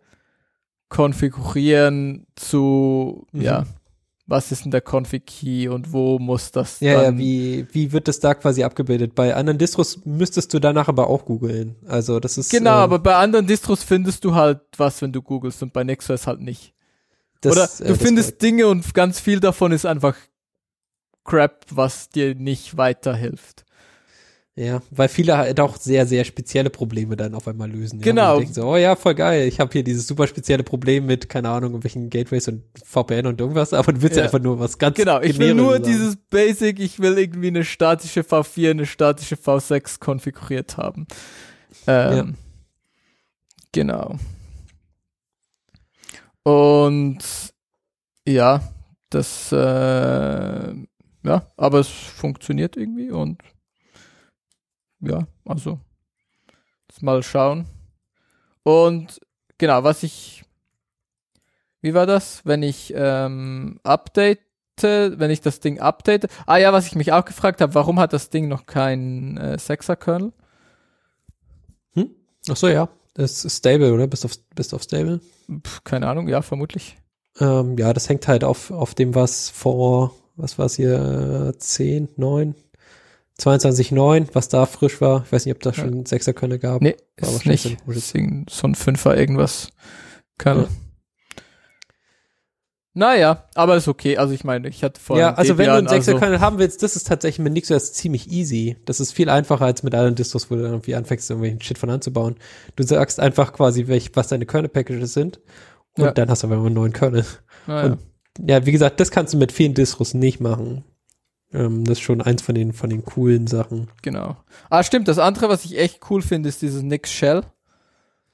konfigurieren 0.89 2.27
zu 2.35 3.27
Mhm. 3.31 3.41
ja 3.41 3.65
was 4.27 4.51
ist 4.51 4.65
denn 4.65 4.71
der 4.71 4.81
Config-Key 4.81 5.67
und 5.67 5.93
wo 5.93 6.17
muss 6.17 6.51
das 6.51 6.79
Ja, 6.79 6.93
ja, 6.93 7.03
dann 7.03 7.17
wie, 7.17 7.67
wie 7.71 7.91
wird 7.91 8.07
das 8.07 8.19
da 8.19 8.33
quasi 8.33 8.63
abgebildet? 8.63 9.13
Bei 9.13 9.35
anderen 9.35 9.57
Distros 9.59 10.03
müsstest 10.05 10.53
du 10.53 10.59
danach 10.59 10.87
aber 10.87 11.07
auch 11.09 11.25
googeln. 11.25 11.75
Also 11.87 12.19
das 12.19 12.37
ist 12.37 12.49
Genau, 12.49 12.77
ähm, 12.77 12.83
aber 12.83 12.99
bei 12.99 13.15
anderen 13.15 13.45
Distros 13.45 13.83
findest 13.83 14.23
du 14.25 14.33
halt 14.33 14.61
was, 14.77 15.01
wenn 15.01 15.11
du 15.11 15.21
googelst 15.21 15.61
und 15.61 15.73
bei 15.73 15.83
Nexus 15.83 16.25
halt 16.25 16.41
nicht. 16.41 16.73
das, 17.41 17.51
Oder 17.51 17.63
äh, 17.85 17.89
du 17.89 17.97
das 17.97 18.01
findest 18.01 18.41
Dinge 18.41 18.67
und 18.67 18.93
ganz 18.93 19.19
viel 19.19 19.39
davon 19.39 19.71
ist 19.71 19.85
einfach 19.85 20.15
Crap, 21.23 21.65
was 21.69 22.09
dir 22.09 22.35
nicht 22.35 22.77
weiterhilft. 22.77 23.64
Ja, 24.57 24.81
weil 24.89 25.09
viele 25.09 25.37
halt 25.37 25.59
auch 25.59 25.75
sehr, 25.75 26.05
sehr 26.05 26.23
spezielle 26.23 26.69
Probleme 26.69 27.17
dann 27.17 27.35
auf 27.35 27.45
einmal 27.45 27.69
lösen. 27.69 27.99
Ja? 27.99 28.05
Genau. 28.05 28.37
Und 28.37 28.55
so, 28.55 28.63
oh 28.63 28.77
ja, 28.77 28.95
voll 28.95 29.13
geil, 29.13 29.49
ich 29.49 29.59
habe 29.59 29.69
hier 29.73 29.83
dieses 29.83 30.07
super 30.07 30.27
spezielle 30.27 30.63
Problem 30.63 31.05
mit, 31.05 31.27
keine 31.27 31.49
Ahnung, 31.49 31.71
irgendwelchen 31.71 32.09
Gateways 32.09 32.47
und 32.47 32.63
VPN 32.81 33.25
und 33.27 33.41
irgendwas, 33.41 33.73
aber 33.73 33.91
du 33.91 34.01
willst 34.01 34.15
ja, 34.15 34.21
Ja. 34.23 34.27
einfach 34.27 34.39
nur 34.39 34.57
was 34.57 34.77
ganz 34.77 34.95
Genau, 34.95 35.19
ich 35.19 35.37
will 35.39 35.55
nur 35.55 35.73
haben. 35.75 35.83
dieses 35.83 36.15
Basic, 36.15 36.79
ich 36.79 36.99
will 36.99 37.17
irgendwie 37.17 37.47
eine 37.47 37.65
statische 37.65 38.21
V4, 38.21 38.69
eine 38.71 38.85
statische 38.85 39.35
V6 39.35 39.99
konfiguriert 39.99 40.77
haben. 40.77 41.05
Ähm, 41.87 42.35
Genau. 43.73 44.15
Und 46.43 47.17
ja, 48.27 48.61
das, 49.09 49.51
äh, 49.51 49.55
ja, 49.57 51.51
aber 51.57 51.79
es 51.79 51.87
funktioniert 51.89 52.77
irgendwie 52.77 53.11
und 53.11 53.41
ja, 55.01 55.27
also 55.45 55.79
mal 57.01 57.23
schauen. 57.23 57.65
Und 58.63 59.19
genau, 59.57 59.83
was 59.83 60.03
ich, 60.03 60.43
wie 61.81 61.93
war 61.93 62.05
das, 62.05 62.45
wenn 62.45 62.63
ich 62.63 62.93
ähm, 62.95 63.79
update, 63.83 64.39
wenn 64.81 65.31
ich 65.31 65.41
das 65.41 65.59
Ding 65.59 65.79
update? 65.79 66.27
Ah 66.45 66.57
ja, 66.57 66.73
was 66.73 66.87
ich 66.87 66.95
mich 66.95 67.11
auch 67.11 67.25
gefragt 67.25 67.61
habe, 67.61 67.75
warum 67.75 67.99
hat 67.99 68.13
das 68.13 68.29
Ding 68.29 68.47
noch 68.47 68.65
kein 68.65 69.37
äh, 69.37 69.57
6er-Kernel? 69.59 70.33
Ach 72.49 72.55
so, 72.55 72.67
ja, 72.67 72.89
das 73.15 73.43
ist 73.43 73.57
stable, 73.57 73.93
oder? 73.93 74.07
Bist 74.07 74.25
auf, 74.25 74.33
bist 74.53 74.73
auf 74.73 74.83
stable? 74.83 75.19
Pff, 75.65 75.83
keine 75.83 76.07
Ahnung, 76.07 76.27
ja, 76.27 76.41
vermutlich. 76.41 76.97
Ähm, 77.39 77.77
ja, 77.77 77.91
das 77.91 78.07
hängt 78.07 78.27
halt 78.27 78.43
auf, 78.43 78.71
auf 78.71 78.93
dem, 78.93 79.15
was 79.15 79.49
vor, 79.49 80.13
was 80.35 80.59
war 80.59 80.67
es 80.67 80.75
hier, 80.75 81.53
äh, 81.55 81.57
10, 81.57 82.09
9, 82.17 82.55
22, 83.37 83.91
9, 83.91 84.29
was 84.33 84.47
da 84.49 84.65
frisch 84.65 85.01
war. 85.01 85.23
Ich 85.25 85.31
weiß 85.31 85.45
nicht, 85.45 85.55
ob 85.55 85.61
da 85.61 85.71
Ja. 85.71 85.75
schon 85.75 86.05
Sechserkörner 86.05 86.57
gab. 86.57 86.81
Nee, 86.81 86.95
War 87.19 87.29
ist 87.29 87.45
nicht. 87.45 87.77
Deswegen 87.87 88.45
so 88.49 88.67
ein 88.67 88.75
Fünfer 88.75 89.17
irgendwas 89.17 89.69
Kernel. 90.37 90.63
Ja. 90.63 90.69
Naja, 92.97 93.43
aber 93.55 93.75
ist 93.75 93.89
okay. 93.89 94.15
Also 94.17 94.33
ich 94.33 94.45
meine, 94.45 94.69
ich 94.69 94.81
hatte 94.81 95.01
vorher 95.01 95.25
Ja, 95.27 95.33
also 95.33 95.57
wenn 95.57 95.65
du 95.65 95.71
einen 95.73 95.81
Debian, 95.85 95.97
also, 95.97 96.05
Sechserkernel 96.11 96.39
haben 96.39 96.59
willst, 96.59 96.81
das 96.81 96.95
ist 96.95 97.07
tatsächlich 97.07 97.43
mit 97.43 97.51
NixOS 97.51 97.91
ziemlich 97.91 98.31
easy. 98.31 98.77
Das 98.85 99.01
ist 99.01 99.11
viel 99.11 99.29
einfacher 99.29 99.65
als 99.65 99.83
mit 99.83 99.93
anderen 99.93 100.15
Distros, 100.15 100.49
wo 100.49 100.55
du 100.55 100.61
dann 100.61 100.71
irgendwie 100.71 100.95
anfängst, 100.95 101.29
irgendwelchen 101.29 101.59
Shit 101.61 101.77
von 101.77 101.89
anzubauen. 101.89 102.37
Du 102.77 102.83
sagst 102.83 103.19
einfach 103.19 103.51
quasi, 103.51 103.87
welch, 103.87 104.11
was 104.13 104.29
deine 104.29 104.45
Kernel-Packages 104.45 105.11
sind 105.13 105.41
und 105.97 106.05
Ja. 106.05 106.11
dann 106.11 106.29
hast 106.29 106.43
du 106.43 106.47
aber 106.47 106.55
immer 106.55 106.67
einen 106.67 106.75
neuen 106.75 106.93
Kernel. 106.93 107.25
naja. 107.67 107.93
und- 107.93 107.99
Ja, 108.49 108.65
wie 108.65 108.71
gesagt, 108.71 108.99
das 109.01 109.11
kannst 109.11 109.33
du 109.33 109.37
mit 109.37 109.51
vielen 109.51 109.73
Distros 109.73 110.13
nicht 110.13 110.39
machen. 110.39 110.83
Ähm, 111.55 111.85
das 111.85 111.97
ist 111.99 112.03
schon 112.03 112.21
eins 112.21 112.41
von 112.41 112.55
den, 112.55 112.73
von 112.73 112.89
den 112.89 113.05
coolen 113.05 113.47
Sachen. 113.47 113.87
Genau. 114.01 114.35
Ah, 114.69 114.83
stimmt. 114.83 115.07
Das 115.07 115.19
andere, 115.19 115.49
was 115.49 115.65
ich 115.65 115.77
echt 115.77 115.99
cool 116.09 116.21
finde, 116.21 116.49
ist 116.49 116.61
dieses 116.61 116.83
Nix 116.83 117.11
Shell. 117.11 117.43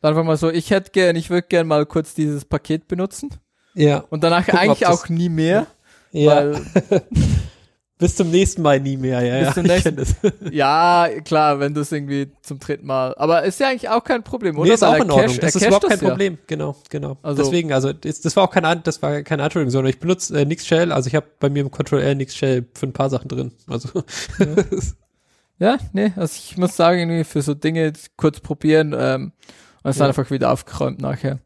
Einfach 0.02 0.24
mal 0.24 0.38
so, 0.38 0.50
ich 0.50 0.72
hätte 0.72 0.92
gern, 0.92 1.16
ich 1.16 1.30
würde 1.30 1.48
gern 1.48 1.68
mal 1.68 1.86
kurz 1.86 2.16
dieses 2.16 2.44
Paket 2.46 2.88
benutzen. 2.88 3.30
Ja, 3.76 4.04
Und 4.10 4.24
danach 4.24 4.46
Gucken, 4.46 4.60
eigentlich 4.60 4.88
auch 4.88 5.08
nie 5.10 5.30
mehr. 5.30 5.68
ja. 6.12 6.52
Weil, 6.52 6.62
Bis 8.02 8.16
zum 8.18 8.30
nächsten 8.32 8.62
Mal 8.62 8.80
nie 8.82 8.98
mehr, 8.98 9.22
ja, 9.24 9.38
Bis 9.38 9.48
ja. 9.48 9.54
zum 9.54 9.66
ich 9.66 9.86
nächsten- 9.86 10.32
ja, 10.52 11.08
klar, 11.24 11.60
wenn 11.62 11.74
du 11.74 11.80
es 11.82 11.92
irgendwie 11.94 12.32
zum 12.42 12.60
dritten 12.60 12.86
Mal. 12.86 13.16
Aber 13.18 13.44
ist 13.44 13.60
ja 13.62 13.70
eigentlich 13.70 13.88
auch 13.90 14.04
kein 14.04 14.24
Problem, 14.24 14.58
oder? 14.58 14.68
Nee, 14.68 14.74
ist 14.74 14.82
Weil 14.82 14.90
auch 15.00 15.06
in 15.06 15.12
Ordnung. 15.12 15.28
cache- 15.36 15.40
das 15.40 15.56
ist 15.56 15.66
überhaupt 15.66 15.88
kein 15.88 16.00
ja. 16.02 16.10
Problem. 16.10 16.38
Genau, 16.48 16.76
genau. 16.90 17.18
Also- 17.22 17.44
Deswegen, 17.44 17.72
also 17.72 17.94
das, 17.94 18.20
das 18.22 18.36
war 18.36 18.44
auch 18.44 18.52
keine, 18.52 18.68
An- 18.68 18.82
das 18.84 19.02
war 19.02 19.22
keine 19.22 19.44
Anschuldigung, 19.44 19.72
sondern 19.72 19.92
ich 19.92 20.00
benutze 20.00 20.38
äh, 20.38 20.44
Nix 20.46 20.66
Shell. 20.68 20.92
Also 20.92 21.08
ich 21.08 21.16
habe 21.16 21.28
bei 21.40 21.50
mir 21.50 21.62
im 21.62 21.72
Control 21.72 22.02
L 22.02 22.16
Nix 22.16 22.36
Shell 22.36 22.66
für 22.74 22.88
ein 22.88 22.94
paar 22.94 23.10
Sachen 23.10 23.30
drin. 23.30 23.52
Also 23.68 24.04
Ja, 25.60 25.78
nee, 25.94 26.12
also 26.16 26.34
ich 26.38 26.58
muss 26.58 26.76
sagen, 26.76 26.98
irgendwie 27.00 27.24
für 27.24 27.42
so 27.44 27.54
Dinge 27.54 27.94
kurz 28.18 28.40
probieren 28.40 28.96
ähm, 28.98 29.32
und 29.84 29.92
es 29.92 29.98
Ja. 29.98 30.02
dann 30.06 30.08
einfach 30.10 30.32
wieder 30.32 30.52
aufgeräumt 30.52 31.00
nachher. 31.02 31.40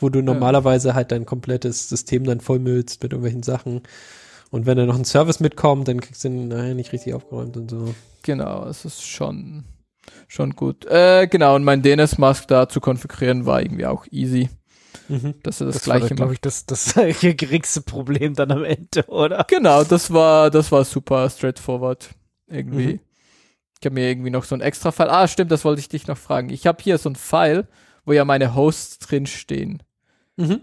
wo 0.00 0.10
du 0.10 0.20
normalerweise 0.20 0.94
halt 0.94 1.12
dein 1.12 1.24
komplettes 1.24 1.88
System 1.88 2.24
dann 2.24 2.40
vollmüllst 2.40 3.02
mit 3.02 3.12
irgendwelchen 3.12 3.42
Sachen. 3.42 3.80
Und 4.54 4.66
wenn 4.66 4.76
da 4.76 4.86
noch 4.86 4.94
ein 4.94 5.04
Service 5.04 5.40
mitkommt, 5.40 5.88
dann 5.88 6.00
kriegst 6.00 6.22
du 6.22 6.28
den 6.28 6.46
naja, 6.46 6.74
nicht 6.74 6.92
richtig 6.92 7.12
aufgeräumt 7.12 7.56
und 7.56 7.68
so. 7.68 7.92
Genau, 8.22 8.64
es 8.66 8.84
ist 8.84 9.04
schon, 9.04 9.64
schon 10.28 10.54
gut. 10.54 10.86
Äh, 10.86 11.26
genau, 11.26 11.56
und 11.56 11.64
mein 11.64 11.82
DNS-Mask 11.82 12.46
da 12.46 12.68
zu 12.68 12.80
konfigurieren 12.80 13.46
war 13.46 13.60
irgendwie 13.60 13.84
auch 13.84 14.06
easy. 14.12 14.48
Mhm. 15.08 15.34
dass 15.42 15.60
er 15.60 15.66
das, 15.66 15.78
Das 15.78 15.88
war, 15.88 15.98
gleiche 15.98 16.14
glaube 16.14 16.34
ich, 16.34 16.40
das, 16.40 16.66
das 16.66 16.94
geringste 17.20 17.80
Problem 17.82 18.34
dann 18.34 18.52
am 18.52 18.62
Ende, 18.62 19.04
oder? 19.08 19.44
Genau, 19.48 19.82
das 19.82 20.12
war, 20.12 20.52
das 20.52 20.70
war 20.70 20.84
super 20.84 21.28
straightforward. 21.28 22.10
Irgendwie. 22.46 22.92
Mhm. 22.92 23.00
Ich 23.80 23.86
habe 23.86 23.94
mir 23.94 24.08
irgendwie 24.08 24.30
noch 24.30 24.44
so 24.44 24.54
ein 24.54 24.60
extra 24.60 24.92
File. 24.92 25.10
Ah, 25.10 25.26
stimmt, 25.26 25.50
das 25.50 25.64
wollte 25.64 25.80
ich 25.80 25.88
dich 25.88 26.06
noch 26.06 26.16
fragen. 26.16 26.50
Ich 26.50 26.68
habe 26.68 26.80
hier 26.80 26.98
so 26.98 27.10
ein 27.10 27.16
File, 27.16 27.66
wo 28.04 28.12
ja 28.12 28.24
meine 28.24 28.54
Hosts 28.54 29.00
drin 29.00 29.26
stehen. 29.26 29.82
Mhm. 30.36 30.60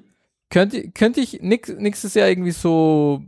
Könnte, 0.50 0.92
könnte 0.92 1.20
ich 1.20 1.42
nix, 1.42 1.68
nächstes 1.68 2.14
Jahr 2.14 2.30
irgendwie 2.30 2.52
so. 2.52 3.22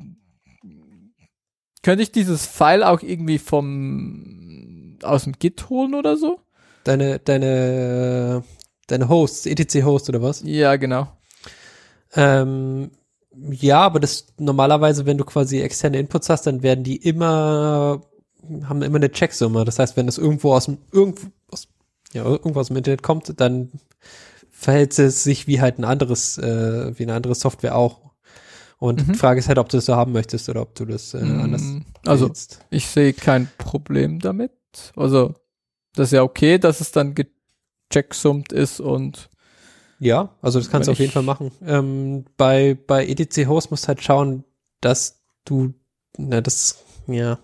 Könnte 1.84 2.02
ich 2.04 2.12
dieses 2.12 2.46
File 2.46 2.84
auch 2.84 3.02
irgendwie 3.02 3.38
vom 3.38 4.98
aus 5.04 5.26
dem 5.26 5.34
Git 5.34 5.70
holen 5.70 5.94
oder 5.94 6.18
so? 6.18 6.40
Deine, 6.86 7.20
deine, 7.20 8.44
deine 8.88 9.10
Hosts, 9.10 9.46
ETC-Host 9.46 10.10
oder 10.10 10.22
was? 10.22 10.42
Ja, 10.46 10.76
genau. 10.78 11.08
Ähm, 12.16 12.92
ja, 13.36 13.82
aber 13.82 14.00
das 14.00 14.28
normalerweise, 14.38 15.06
wenn 15.06 15.18
du 15.18 15.26
quasi 15.26 15.62
externe 15.62 16.00
Inputs 16.00 16.30
hast, 16.30 16.48
dann 16.48 16.64
werden 16.64 16.84
die 16.84 16.98
immer, 16.98 18.02
haben 18.64 18.82
immer 18.82 18.98
eine 18.98 19.12
Checksumme. 19.12 19.66
Das 19.66 19.80
heißt, 19.80 19.98
wenn 19.98 20.06
das 20.06 20.18
irgendwo 20.18 20.54
aus 20.54 20.66
dem, 20.66 20.78
irgendwo 20.92 21.28
aus, 21.52 21.68
ja, 22.14 22.24
irgendwo 22.24 22.60
aus 22.60 22.68
dem 22.68 22.78
Internet 22.78 23.04
kommt, 23.04 23.40
dann 23.40 23.72
verhält 24.52 24.98
es 25.00 25.24
sich 25.24 25.48
wie 25.48 25.62
halt 25.62 25.80
ein 25.80 25.86
anderes, 25.86 26.38
äh, 26.38 26.98
wie 26.98 27.04
eine 27.04 27.16
andere 27.16 27.36
Software 27.36 27.76
auch. 27.76 28.13
Und 28.84 29.08
Mhm. 29.08 29.14
die 29.14 29.18
Frage 29.18 29.40
ist 29.40 29.48
halt, 29.48 29.60
ob 29.60 29.70
du 29.70 29.78
das 29.78 29.86
so 29.86 29.96
haben 29.96 30.12
möchtest 30.12 30.50
oder 30.50 30.62
ob 30.62 30.76
du 30.76 30.84
das 30.84 31.14
äh, 31.14 31.20
anders 31.20 31.62
Mm, 31.62 31.80
Also, 32.06 32.28
willst. 32.28 32.60
ich 32.70 32.86
sehe 32.86 33.14
kein 33.14 33.48
Problem 33.58 34.20
damit. 34.20 34.52
Also, 34.98 35.36
das 35.96 36.10
ist 36.10 36.12
ja 36.12 36.22
okay, 36.24 36.58
dass 36.58 36.82
es 36.82 36.92
dann 36.92 37.16
gechecksummt 37.16 38.52
ist 38.52 38.82
und 38.82 39.30
Ja, 40.00 40.36
also 40.42 40.60
das 40.60 40.70
kannst 40.70 40.88
du 40.88 40.92
auf 40.92 41.00
jeden 41.00 41.14
Fall 41.14 41.24
machen. 41.24 41.52
Ähm, 41.66 42.26
bei, 42.36 42.78
bei 42.88 43.08
ETC 43.08 43.48
Host 43.48 43.72
musst 43.72 43.86
du 43.86 43.88
halt 43.88 44.04
schauen, 44.04 44.44
dass 44.82 45.22
du, 45.46 45.74
na, 46.18 46.42
das, 46.42 46.84
ja, 47.08 47.40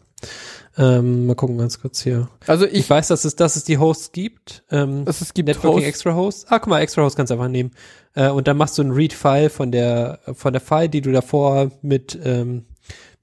ähm, 0.80 1.26
mal 1.26 1.36
gucken 1.36 1.58
ganz 1.58 1.82
kurz 1.82 2.02
hier. 2.02 2.30
also 2.48 2.66
Ich, 2.66 2.74
ich, 2.74 2.90
weiß, 2.90 3.10
dass 3.10 3.26
es, 3.26 3.36
dass 3.36 3.58
es 3.58 3.66
die 3.66 3.78
Hosts 3.78 4.14
gibt. 4.14 4.64
Ähm, 4.72 5.04
also 5.06 5.24
es 5.24 5.34
gibt 5.34 5.48
Networking 5.48 5.80
Hosts- 5.82 5.88
Extra 5.90 6.16
Host. 6.16 6.46
Ah, 6.50 6.60
guck 6.60 6.70
mal, 6.70 6.80
Extra 6.80 7.04
Host 7.04 7.18
kannst 7.18 7.32
du 7.32 7.34
einfach 7.34 7.50
nehmen. 7.50 7.72
Äh, 8.16 8.30
und 8.30 8.48
dann 8.48 8.56
machst 8.56 8.78
du 8.78 8.84
ein 8.84 8.92
Read-File 8.92 9.50
von 9.50 9.74
der, 9.74 10.20
von 10.34 10.54
der 10.54 10.62
File, 10.62 10.88
die 10.88 11.02
du 11.02 11.12
davor 11.12 11.72
mit 11.82 12.18
ähm, 12.24 12.66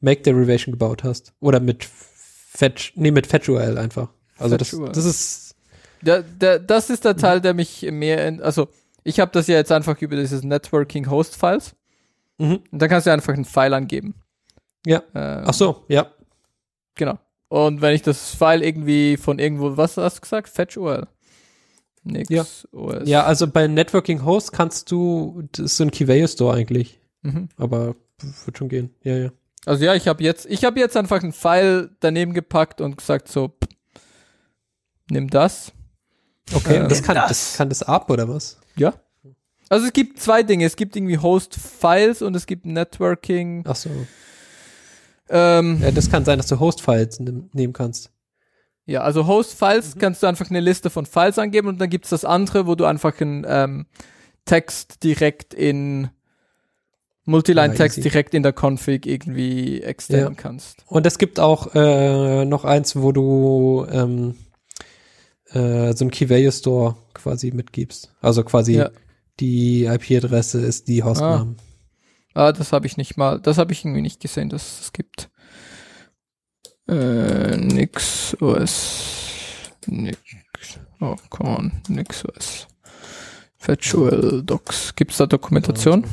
Make 0.01 0.21
Derivation 0.21 0.73
gebaut 0.73 1.03
hast. 1.03 1.33
Oder 1.41 1.61
mit 1.61 1.85
Fetch, 1.85 2.93
nee, 2.95 3.11
mit 3.11 3.27
FetchURL 3.27 3.79
einfach. 3.79 4.11
Also 4.39 4.59
das, 4.59 4.77
das 4.93 5.05
ist, 5.07 5.55
Der, 6.03 6.23
der, 6.23 6.59
das 6.59 6.91
ist 6.91 7.07
der 7.07 7.17
Teil, 7.17 7.41
der 7.41 7.55
mich 7.55 7.83
mehr, 7.91 8.29
in, 8.29 8.43
also 8.43 8.69
ich 9.03 9.19
habe 9.19 9.31
das 9.33 9.47
ja 9.47 9.57
jetzt 9.57 9.73
einfach 9.73 9.99
über 10.03 10.17
dieses 10.17 10.43
Networking 10.43 11.09
Host 11.09 11.37
Files 11.37 11.75
mhm. 12.37 12.61
und 12.71 12.83
dann 12.83 12.91
kannst 12.91 13.07
du 13.07 13.13
einfach 13.13 13.33
einen 13.33 13.47
File 13.47 13.73
angeben. 13.73 14.15
Ja. 14.85 15.03
Ähm, 15.15 15.45
ach 15.47 15.55
so, 15.55 15.85
ja. 15.89 16.11
Genau. 16.97 17.19
Und 17.49 17.81
wenn 17.81 17.95
ich 17.95 18.03
das 18.03 18.35
File 18.35 18.63
irgendwie 18.63 19.17
von 19.17 19.39
irgendwo, 19.39 19.77
was 19.77 19.97
hast 19.97 20.17
du 20.17 20.21
gesagt? 20.23 20.49
Fetch 20.49 20.77
URL. 20.77 21.07
Nix. 22.03 22.29
Ja. 22.29 22.45
OS. 22.73 23.09
Ja, 23.09 23.25
also 23.25 23.47
bei 23.49 23.67
Networking 23.67 24.25
Host 24.25 24.53
kannst 24.53 24.91
du, 24.91 25.43
das 25.53 25.65
ist 25.67 25.77
so 25.77 25.85
ein 25.85 25.91
Key 25.91 26.07
Value 26.09 26.29
Store 26.29 26.57
eigentlich. 26.57 27.01
Mhm. 27.23 27.49
Aber 27.57 27.97
wird 28.45 28.59
schon 28.59 28.69
gehen. 28.69 28.95
Ja, 29.03 29.17
ja. 29.17 29.31
Also 29.65 29.85
ja, 29.85 29.95
ich 29.95 30.07
habe 30.07 30.23
jetzt, 30.23 30.47
ich 30.47 30.65
habe 30.65 30.79
jetzt 30.79 30.97
einfach 30.97 31.23
einen 31.23 31.33
File 31.33 31.91
daneben 32.01 32.33
gepackt 32.35 32.81
und 32.81 32.97
gesagt 32.97 33.29
so, 33.29 33.49
pff, 33.49 33.69
nimm 35.11 35.29
das. 35.31 35.73
Okay, 36.55 36.77
Äh, 36.77 36.89
das 36.89 37.03
kann 37.03 37.17
das. 37.17 37.29
das. 37.29 37.57
kann 37.57 37.69
das 37.69 37.83
ab 37.83 38.09
oder 38.11 38.29
was? 38.29 38.59
Ja. 38.77 38.95
Also 39.69 39.87
es 39.87 39.93
gibt 39.93 40.21
zwei 40.21 40.45
Dinge. 40.45 40.65
Es 40.65 40.77
gibt 40.77 40.95
irgendwie 40.95 41.19
Host 41.19 41.57
Files 41.57 42.23
und 42.23 42.37
es 42.37 42.47
gibt 42.47 42.67
Networking. 42.67 43.65
Ach 43.67 43.75
so. 43.75 43.91
Ähm, 45.29 45.81
Ja, 45.83 45.91
das 45.91 46.11
kann 46.11 46.25
sein, 46.25 46.39
dass 46.39 46.47
du 46.49 46.61
Host-Files 46.61 47.21
nehm, 47.21 47.51
nehmen 47.53 47.73
kannst. 47.73 48.11
Ja, 48.85 49.01
also 49.01 49.27
Host-Files 49.27 49.97
Mhm. 49.97 49.99
kannst 50.01 50.23
du 50.23 50.27
einfach 50.29 50.49
eine 50.51 50.61
Liste 50.61 50.91
von 50.91 51.07
Files 51.07 51.39
angeben 51.39 51.67
und 51.69 51.81
dann 51.81 51.91
gibt's 51.91 52.11
das 52.11 52.25
andere, 52.25 52.67
wo 52.67 52.75
du 52.77 52.85
einfach 52.85 53.21
einen 53.21 53.45
ähm, 53.49 53.87
Text 54.45 55.03
direkt 55.03 55.55
in 55.55 56.09
Multiline-Text 57.25 57.97
Ja, 57.97 58.01
easy. 58.03 58.09
direkt 58.11 58.35
in 58.35 58.43
der 58.45 58.53
Config 58.53 59.07
irgendwie 59.07 59.83
extenden 59.83 60.35
Ja. 60.37 60.41
kannst. 60.41 60.85
Und 60.87 61.07
es 61.07 61.19
gibt 61.19 61.41
auch 61.41 61.75
äh, 61.75 62.45
noch 62.45 62.65
eins, 62.65 62.95
wo 62.95 63.11
du 63.11 63.85
ähm, 63.91 64.37
äh, 65.51 65.93
so 65.95 66.05
ein 66.05 66.11
Key 66.13 66.31
Value 66.31 66.53
Store 66.53 66.97
quasi 67.15 67.51
mitgibst. 67.51 68.15
Also 68.21 68.45
quasi 68.45 68.75
Ja. 68.77 68.91
die 69.41 69.87
IP-Adresse 69.87 70.61
ist 70.61 70.87
die 70.87 71.03
Hostname. 71.03 71.57
Ah, 71.59 71.63
das 72.37 72.73
habe 72.73 72.87
ich 72.87 72.97
nicht 72.97 73.17
mal, 73.17 73.41
das 73.41 73.59
habe 73.59 73.73
ich 73.73 73.85
irgendwie 73.85 74.03
nicht 74.03 74.21
gesehen, 74.21 74.49
dass 74.49 74.63
es 74.63 74.79
das 74.79 74.93
gibt. 74.93 75.31
Äh, 76.89 77.57
nix 77.57 78.37
OS. 78.41 79.71
Nix. 79.87 80.19
Oh, 81.01 81.17
come 81.31 81.51
on. 81.51 81.73
Nix 81.89 82.25
OS. 82.25 82.67
Virtual 83.59 84.43
Docs. 84.43 84.95
Gibt's 84.95 85.17
da 85.17 85.27
Dokumentation? 85.27 86.05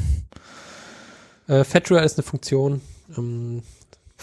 Äh, 1.48 1.64
FetchURL 1.64 2.04
ist 2.04 2.18
eine 2.18 2.24
Funktion. 2.24 2.82
Ähm, 3.18 3.64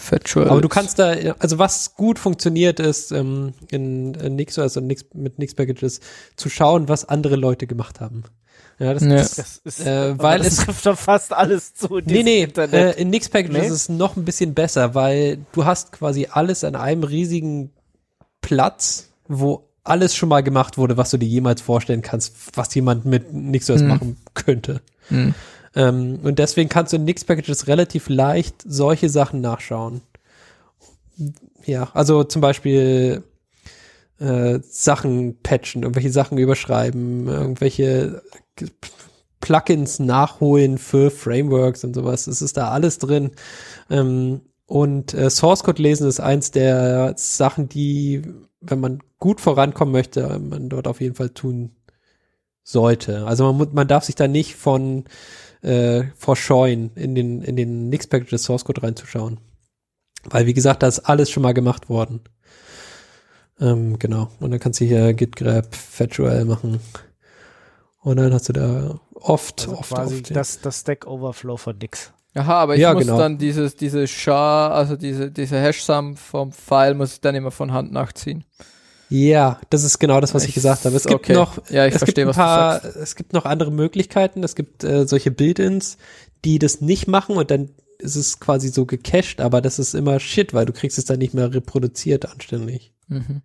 Virtual. 0.09 0.49
aber 0.49 0.61
du 0.61 0.69
kannst 0.69 0.99
da, 0.99 1.11
also 1.37 1.59
was 1.59 1.93
gut 1.95 2.17
funktioniert 2.17 2.79
ist 2.79 3.11
ähm, 3.11 3.53
in, 3.69 4.15
in 4.15 4.35
NixOS 4.35 4.77
und 4.77 4.87
Nix, 4.87 5.05
mit 5.13 5.37
Nix-Packages 5.37 5.99
zu 6.35 6.49
schauen, 6.49 6.89
was 6.89 7.05
andere 7.05 7.35
Leute 7.35 7.67
gemacht 7.67 7.99
haben. 7.99 8.23
Ja, 8.81 8.93
das, 8.95 9.03
Ja. 9.03 9.09
das 9.15 9.35
Das 9.35 9.61
ist, 9.79 9.85
Äh, 9.85 10.17
weil 10.17 10.39
das 10.39 10.47
es- 10.47 10.57
trifft 10.65 10.85
doch 10.87 10.97
fast 10.97 11.33
alles 11.33 11.73
zu. 11.75 11.97
in 11.97 12.05
Nee, 12.05 12.23
nee, 12.23 12.43
Internet. 12.43 12.97
äh, 12.97 12.99
in 13.01 13.09
Nix 13.11 13.29
Package 13.29 13.51
Nee? 13.53 13.65
ist 13.67 13.71
es 13.71 13.89
noch 13.89 14.15
ein 14.17 14.25
bisschen 14.25 14.53
besser, 14.55 14.95
weil 14.95 15.37
du 15.51 15.65
hast 15.65 15.91
quasi 15.91 16.27
alles 16.31 16.63
an 16.63 16.75
einem 16.75 17.03
riesigen 17.03 17.69
Platz, 18.41 19.09
wo 19.27 19.67
alles 19.83 20.15
schon 20.15 20.29
mal 20.29 20.41
gemacht 20.41 20.77
wurde, 20.79 20.97
was 20.97 21.11
du 21.11 21.17
dir 21.17 21.27
jemals 21.27 21.61
vorstellen 21.61 22.01
kannst, 22.01 22.33
was 22.55 22.73
jemand 22.73 23.05
mit 23.05 23.31
NixOS 23.33 23.81
Hm. 23.81 23.87
machen 23.87 24.17
könnte. 24.33 24.81
Hm. 25.09 25.33
Ähm, 25.75 26.19
und 26.23 26.39
deswegen 26.39 26.67
kannst 26.69 26.91
du 26.91 26.97
in 26.97 27.05
Nix 27.05 27.23
Packages 27.23 27.67
relativ 27.67 28.09
leicht 28.09 28.55
solche 28.65 29.09
Sachen 29.09 29.41
nachschauen. 29.41 30.01
Ja, 31.65 31.89
also 31.93 32.23
zum 32.23 32.41
Beispiel 32.41 33.23
äh, 34.19 34.59
Sachen 34.63 35.37
patchen, 35.41 35.83
irgendwelche 35.83 36.11
Sachen 36.11 36.37
überschreiben, 36.37 37.27
irgendwelche 37.27 38.21
Plugins 39.39 39.99
nachholen 39.99 40.77
für 40.77 41.11
Frameworks 41.11 41.83
und 41.83 41.95
sowas. 41.95 42.27
Es 42.27 42.41
ist 42.41 42.57
da 42.57 42.69
alles 42.69 42.99
drin. 42.99 43.31
Ähm, 43.89 44.41
und 44.65 45.13
äh, 45.13 45.29
Source 45.29 45.63
Code 45.63 45.81
lesen 45.81 46.07
ist 46.07 46.21
eins 46.21 46.51
der 46.51 47.15
Sachen, 47.17 47.67
die, 47.67 48.21
wenn 48.61 48.79
man 48.79 48.99
gut 49.19 49.41
vorankommen 49.41 49.91
möchte, 49.91 50.39
man 50.39 50.69
dort 50.69 50.87
auf 50.87 51.01
jeden 51.01 51.15
Fall 51.15 51.31
tun 51.31 51.71
sollte. 52.63 53.25
Also 53.25 53.51
man, 53.51 53.73
man 53.73 53.87
darf 53.87 54.05
sich 54.05 54.15
da 54.15 54.27
nicht 54.27 54.55
von 54.55 55.05
äh, 55.61 56.03
verscheuen, 56.15 56.91
in 56.95 57.15
den, 57.15 57.41
in 57.41 57.55
den 57.55 57.89
Nix-Packages 57.89 58.43
Source 58.43 58.65
Code 58.65 58.83
reinzuschauen. 58.83 59.39
Weil, 60.23 60.45
wie 60.45 60.53
gesagt, 60.53 60.83
da 60.83 60.87
ist 60.87 60.99
alles 60.99 61.29
schon 61.29 61.43
mal 61.43 61.53
gemacht 61.53 61.89
worden. 61.89 62.21
Ähm, 63.59 63.99
genau. 63.99 64.29
Und 64.39 64.51
dann 64.51 64.59
kannst 64.59 64.79
du 64.79 64.85
hier 64.85 65.13
git 65.13 65.35
grab 65.35 65.75
fetchURL 65.75 66.45
machen. 66.45 66.79
Und 68.01 68.17
dann 68.17 68.33
hast 68.33 68.49
du 68.49 68.53
da 68.53 68.99
oft, 69.13 69.61
also 69.61 69.77
oft, 69.77 69.89
quasi 69.93 70.15
oft. 70.17 70.35
das, 70.35 70.59
das 70.61 70.79
Stack 70.81 71.05
Overflow 71.07 71.57
von 71.57 71.77
nix. 71.77 72.11
Aha, 72.33 72.55
aber 72.61 72.75
ich 72.75 72.81
Ja, 72.81 72.93
muss 72.93 73.03
genau. 73.03 73.17
dann 73.17 73.37
dieses, 73.37 73.75
diese 73.75 74.07
SHA, 74.07 74.69
also 74.69 74.95
diese, 74.95 75.29
diese 75.31 75.59
Hash-Sum 75.59 76.15
vom 76.17 76.51
File 76.51 76.93
muss 76.95 77.13
ich 77.13 77.21
dann 77.21 77.35
immer 77.35 77.51
von 77.51 77.73
Hand 77.73 77.91
nachziehen. 77.91 78.43
Ja, 79.09 79.59
das 79.69 79.83
ist 79.83 79.99
genau 79.99 80.21
das, 80.21 80.33
was 80.33 80.43
ich, 80.43 80.49
Ich- 80.49 80.55
gesagt 80.55 80.85
habe. 80.85 80.95
Es 80.95 81.03
gibt 81.03 81.13
okay. 81.15 81.33
noch, 81.33 81.57
Ja, 81.69 81.85
ich 81.85 81.93
es 81.93 81.97
verstehe, 81.99 82.25
gibt 82.25 82.37
was 82.37 82.37
ein 82.37 82.41
du 82.41 82.45
paar, 82.47 82.79
sagst. 82.81 82.95
es 82.95 83.15
gibt 83.17 83.33
noch 83.33 83.43
andere 83.45 83.69
Möglichkeiten. 83.71 84.43
Es 84.43 84.55
gibt 84.55 84.83
äh, 84.85 85.05
solche 85.05 85.29
Build-ins, 85.31 85.97
die 86.45 86.57
das 86.57 86.79
nicht 86.79 87.07
machen 87.09 87.35
und 87.35 87.51
dann 87.51 87.69
ist 87.99 88.15
es 88.15 88.39
quasi 88.39 88.69
so 88.69 88.85
gecached, 88.85 89.41
aber 89.41 89.61
das 89.61 89.77
ist 89.77 89.93
immer 89.93 90.19
Shit, 90.21 90.53
weil 90.55 90.65
du 90.65 90.71
kriegst 90.73 90.97
es 90.97 91.05
dann 91.05 91.19
nicht 91.19 91.33
mehr 91.35 91.53
reproduziert 91.53 92.25
anständig. 92.25 92.93
Mhm. 93.09 93.41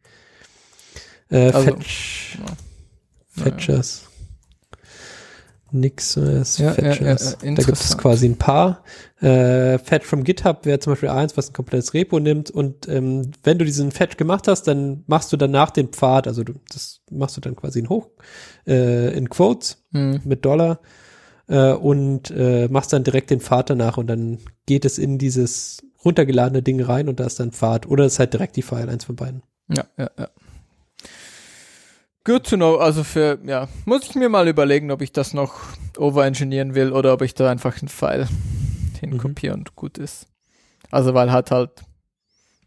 Äh, 1.28 1.50
Also, 1.50 1.72
Fetch, 1.74 2.38
ja. 2.38 3.42
Fetchers. 3.42 4.02
Nix, 5.72 6.16
äh, 6.16 6.20
Ja, 6.22 6.66
ja, 6.66 6.72
Fetchers. 6.72 7.36
ja, 7.43 7.48
ja, 7.48 7.55
da 7.55 7.62
gibt 7.64 7.78
es 7.78 7.98
quasi 7.98 8.26
ein 8.28 8.36
paar. 8.36 8.82
Äh, 9.20 9.78
Fetch 9.78 10.05
from 10.06 10.22
GitHub 10.24 10.64
wäre 10.64 10.78
zum 10.78 10.93
Beispiel 10.93 11.09
eins, 11.09 11.36
was 11.36 11.51
ein 11.51 11.52
komplettes 11.52 11.93
Repo 11.94 12.20
nimmt. 12.20 12.51
Und 12.51 12.88
ähm, 12.88 13.30
wenn 13.43 13.59
du 13.59 13.64
diesen 13.64 13.90
Fetch 13.90 14.16
gemacht 14.16 14.47
hast, 14.48 14.64
dann 14.64 15.02
machst 15.06 15.32
du 15.32 15.36
danach 15.36 15.70
den 15.70 15.88
Pfad, 15.88 16.26
also 16.28 16.44
du, 16.44 16.55
das 16.72 17.01
machst 17.10 17.36
du 17.36 17.40
dann 17.40 17.56
quasi 17.56 17.80
in 17.80 17.88
hoch, 17.88 18.09
äh, 18.66 19.16
in 19.16 19.28
Quotes 19.28 19.82
Mhm. 19.93 20.20
mit 20.24 20.44
Dollar 20.44 20.80
äh, 21.48 21.72
und 21.72 22.30
äh, 22.30 22.68
machst 22.68 22.93
dann 22.93 23.05
direkt 23.05 23.30
den 23.30 23.40
Pfad 23.40 23.70
danach 23.70 23.97
und 23.98 24.06
dann 24.09 24.38
geht 24.66 24.84
es 24.84 24.98
in 24.98 25.18
dieses 25.18 25.78
runtergeladene 26.05 26.62
Ding 26.62 26.80
rein 26.82 27.09
und 27.09 27.18
da 27.18 27.24
ist 27.26 27.40
dann 27.40 27.51
Pfad. 27.52 27.86
Oder 27.86 28.05
es 28.05 28.14
ist 28.14 28.18
halt 28.20 28.32
direkt 28.32 28.56
die 28.56 28.62
File, 28.62 28.88
eins 28.88 29.05
von 29.05 29.16
beiden. 29.16 29.43
Ja, 29.68 29.84
ja, 29.98 30.10
ja. 30.18 30.28
Good 32.27 32.44
to 32.51 32.57
know. 32.57 32.77
Also 32.77 33.05
für, 33.05 33.39
ja, 33.47 33.69
muss 33.85 34.03
ich 34.03 34.15
mir 34.16 34.28
mal 34.28 34.48
überlegen, 34.48 34.90
ob 34.90 35.01
ich 35.01 35.12
das 35.12 35.32
noch 35.32 35.55
overengineeren 35.97 36.74
will 36.74 36.93
oder 36.93 37.12
ob 37.12 37.23
ich 37.23 37.35
da 37.35 37.48
einfach 37.51 37.78
einen 37.81 37.89
File 37.89 38.27
hinkopiere 39.01 39.55
Mhm. 39.55 39.61
und 39.61 39.77
gut 39.77 39.97
ist. 39.97 40.27
Also 40.90 41.15
weil 41.15 41.31
hat 41.31 41.51
halt, 41.53 41.70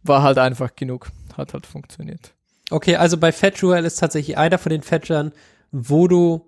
war 0.03 0.23
halt 0.23 0.38
einfach 0.38 0.76
genug. 0.76 1.11
Hat 1.38 1.53
halt 1.53 1.65
funktioniert. 1.65 2.34
Okay, 2.72 2.95
also 2.95 3.18
bei 3.18 3.31
FetchURL 3.31 3.84
ist 3.84 3.99
tatsächlich 3.99 4.38
einer 4.38 4.57
von 4.60 4.69
den 4.69 4.81
Fetchern, 4.81 5.34
wo 5.72 6.07
du 6.07 6.45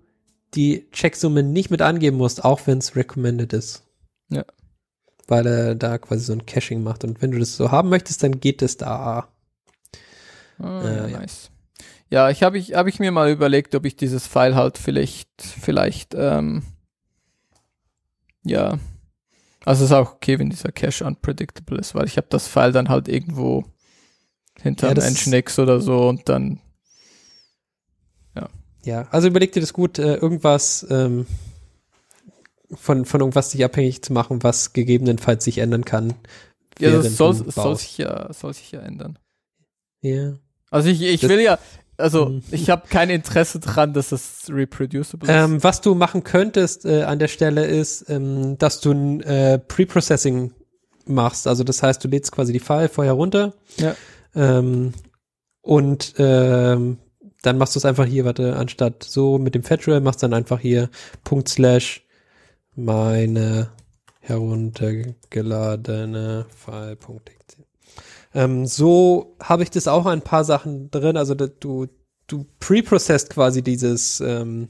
die 0.54 0.88
Checksumme 0.92 1.42
nicht 1.42 1.70
mit 1.70 1.82
angeben 1.82 2.16
musst, 2.16 2.44
auch 2.44 2.60
wenn 2.66 2.78
es 2.78 2.96
recommended 2.96 3.52
ist. 3.52 3.82
Ja. 4.30 4.44
Weil 5.28 5.46
er 5.46 5.74
da 5.74 5.98
quasi 5.98 6.24
so 6.24 6.32
ein 6.32 6.46
Caching 6.46 6.82
macht. 6.82 7.04
Und 7.04 7.20
wenn 7.22 7.30
du 7.32 7.38
das 7.38 7.56
so 7.56 7.70
haben 7.70 7.88
möchtest, 7.90 8.22
dann 8.22 8.40
geht 8.40 8.62
es 8.62 8.76
da. 8.78 9.28
Ah, 10.58 10.82
Äh, 10.82 10.96
ja, 10.96 11.18
ja. 11.20 11.26
Ja, 12.12 12.28
ich 12.28 12.42
habe 12.42 12.58
ich, 12.58 12.74
hab 12.74 12.86
ich 12.86 13.00
mir 13.00 13.10
mal 13.10 13.30
überlegt, 13.30 13.74
ob 13.74 13.86
ich 13.86 13.96
dieses 13.96 14.26
File 14.26 14.54
halt 14.54 14.76
vielleicht, 14.76 15.30
vielleicht, 15.40 16.14
ähm, 16.14 16.62
ja, 18.44 18.78
also 19.64 19.84
es 19.84 19.90
ist 19.90 19.96
auch 19.96 20.12
okay, 20.12 20.38
wenn 20.38 20.50
dieser 20.50 20.72
Cache 20.72 21.06
unpredictable 21.06 21.78
ist, 21.78 21.94
weil 21.94 22.06
ich 22.06 22.18
habe 22.18 22.26
das 22.28 22.48
File 22.48 22.72
dann 22.72 22.90
halt 22.90 23.08
irgendwo 23.08 23.64
hinter 24.60 24.94
Ja, 24.94 25.10
Nginx 25.10 25.58
oder 25.58 25.80
so 25.80 26.08
und 26.08 26.28
dann, 26.28 26.60
Ja, 28.84 29.06
also 29.10 29.28
überleg 29.28 29.52
dir 29.52 29.60
das 29.60 29.72
gut, 29.72 29.98
äh, 29.98 30.16
irgendwas 30.16 30.86
ähm, 30.90 31.26
von, 32.72 33.04
von 33.04 33.20
irgendwas 33.20 33.50
dich 33.50 33.64
abhängig 33.64 34.02
zu 34.02 34.12
machen, 34.12 34.42
was 34.42 34.72
gegebenenfalls 34.72 35.44
sich 35.44 35.58
ändern 35.58 35.84
kann. 35.84 36.14
ja, 36.78 36.90
das 36.90 37.16
soll, 37.16 37.34
soll 37.50 37.76
sich 37.76 37.98
ja, 37.98 38.32
soll 38.32 38.54
sich 38.54 38.72
ja 38.72 38.80
ändern. 38.80 39.18
Ja. 40.00 40.34
Also 40.70 40.88
ich, 40.88 41.02
ich 41.02 41.22
will 41.22 41.40
ja, 41.40 41.58
also 41.98 42.26
Mhm. 42.26 42.42
ich 42.50 42.68
habe 42.70 42.86
kein 42.88 43.10
Interesse 43.10 43.58
dran, 43.60 43.92
dass 43.92 44.12
es 44.12 44.46
reproducible 44.50 45.28
ist. 45.28 45.34
Ähm, 45.34 45.62
was 45.62 45.80
du 45.80 45.94
machen 45.94 46.24
könntest 46.24 46.84
äh, 46.84 47.02
an 47.02 47.18
der 47.18 47.28
Stelle 47.28 47.64
ist, 47.66 48.08
ähm, 48.10 48.56
dass 48.58 48.80
du 48.80 48.92
ein 48.92 49.20
äh, 49.22 49.58
Pre-Processing 49.58 50.52
machst. 51.06 51.46
Also 51.46 51.64
das 51.64 51.82
heißt, 51.82 52.02
du 52.04 52.08
lädst 52.08 52.32
quasi 52.32 52.52
die 52.52 52.60
File 52.60 52.88
vorher 52.88 53.12
runter 53.14 53.54
Ja. 53.76 53.94
ähm, 54.34 54.92
und 55.60 56.14
ähm, 56.18 56.98
dann 57.42 57.58
machst 57.58 57.74
du 57.74 57.78
es 57.78 57.84
einfach 57.84 58.06
hier, 58.06 58.24
warte, 58.24 58.54
anstatt 58.56 59.02
so 59.04 59.38
mit 59.38 59.54
dem 59.56 59.62
Fetchwell, 59.64 60.00
machst 60.00 60.22
dann 60.22 60.32
einfach 60.34 60.60
hier 60.60 60.88
Punkt 61.24 61.48
slash 61.48 62.06
meine 62.76 63.70
heruntergeladene 64.20 66.46
File.exe. 66.54 67.61
Ähm, 68.34 68.66
so 68.66 69.36
habe 69.42 69.62
ich 69.62 69.70
das 69.70 69.88
auch 69.88 70.06
ein 70.06 70.22
paar 70.22 70.44
Sachen 70.44 70.90
drin. 70.90 71.16
Also 71.16 71.34
da, 71.34 71.46
du, 71.46 71.86
du 72.26 72.46
pre-processed 72.60 73.30
quasi 73.30 73.62
dieses, 73.62 74.20
ähm, 74.20 74.68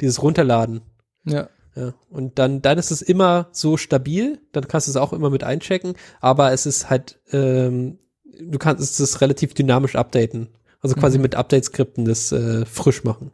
dieses 0.00 0.22
Runterladen. 0.22 0.82
ja. 1.24 1.48
Ja. 1.78 1.92
Und 2.08 2.38
dann, 2.38 2.62
dann 2.62 2.78
ist 2.78 2.90
es 2.90 3.02
immer 3.02 3.48
so 3.52 3.76
stabil, 3.76 4.40
dann 4.52 4.66
kannst 4.66 4.86
du 4.86 4.92
es 4.92 4.96
auch 4.96 5.12
immer 5.12 5.28
mit 5.28 5.44
einchecken, 5.44 5.92
aber 6.22 6.50
es 6.52 6.64
ist 6.64 6.88
halt, 6.88 7.20
ähm, 7.32 7.98
du 8.24 8.56
kannst 8.58 8.98
es 8.98 9.20
relativ 9.20 9.52
dynamisch 9.52 9.94
updaten. 9.94 10.48
Also 10.80 10.94
quasi 10.96 11.18
Mhm. 11.18 11.22
mit 11.22 11.34
Update-Skripten 11.34 12.06
das 12.06 12.32
äh, 12.32 12.64
frisch 12.64 13.04
machen. 13.04 13.30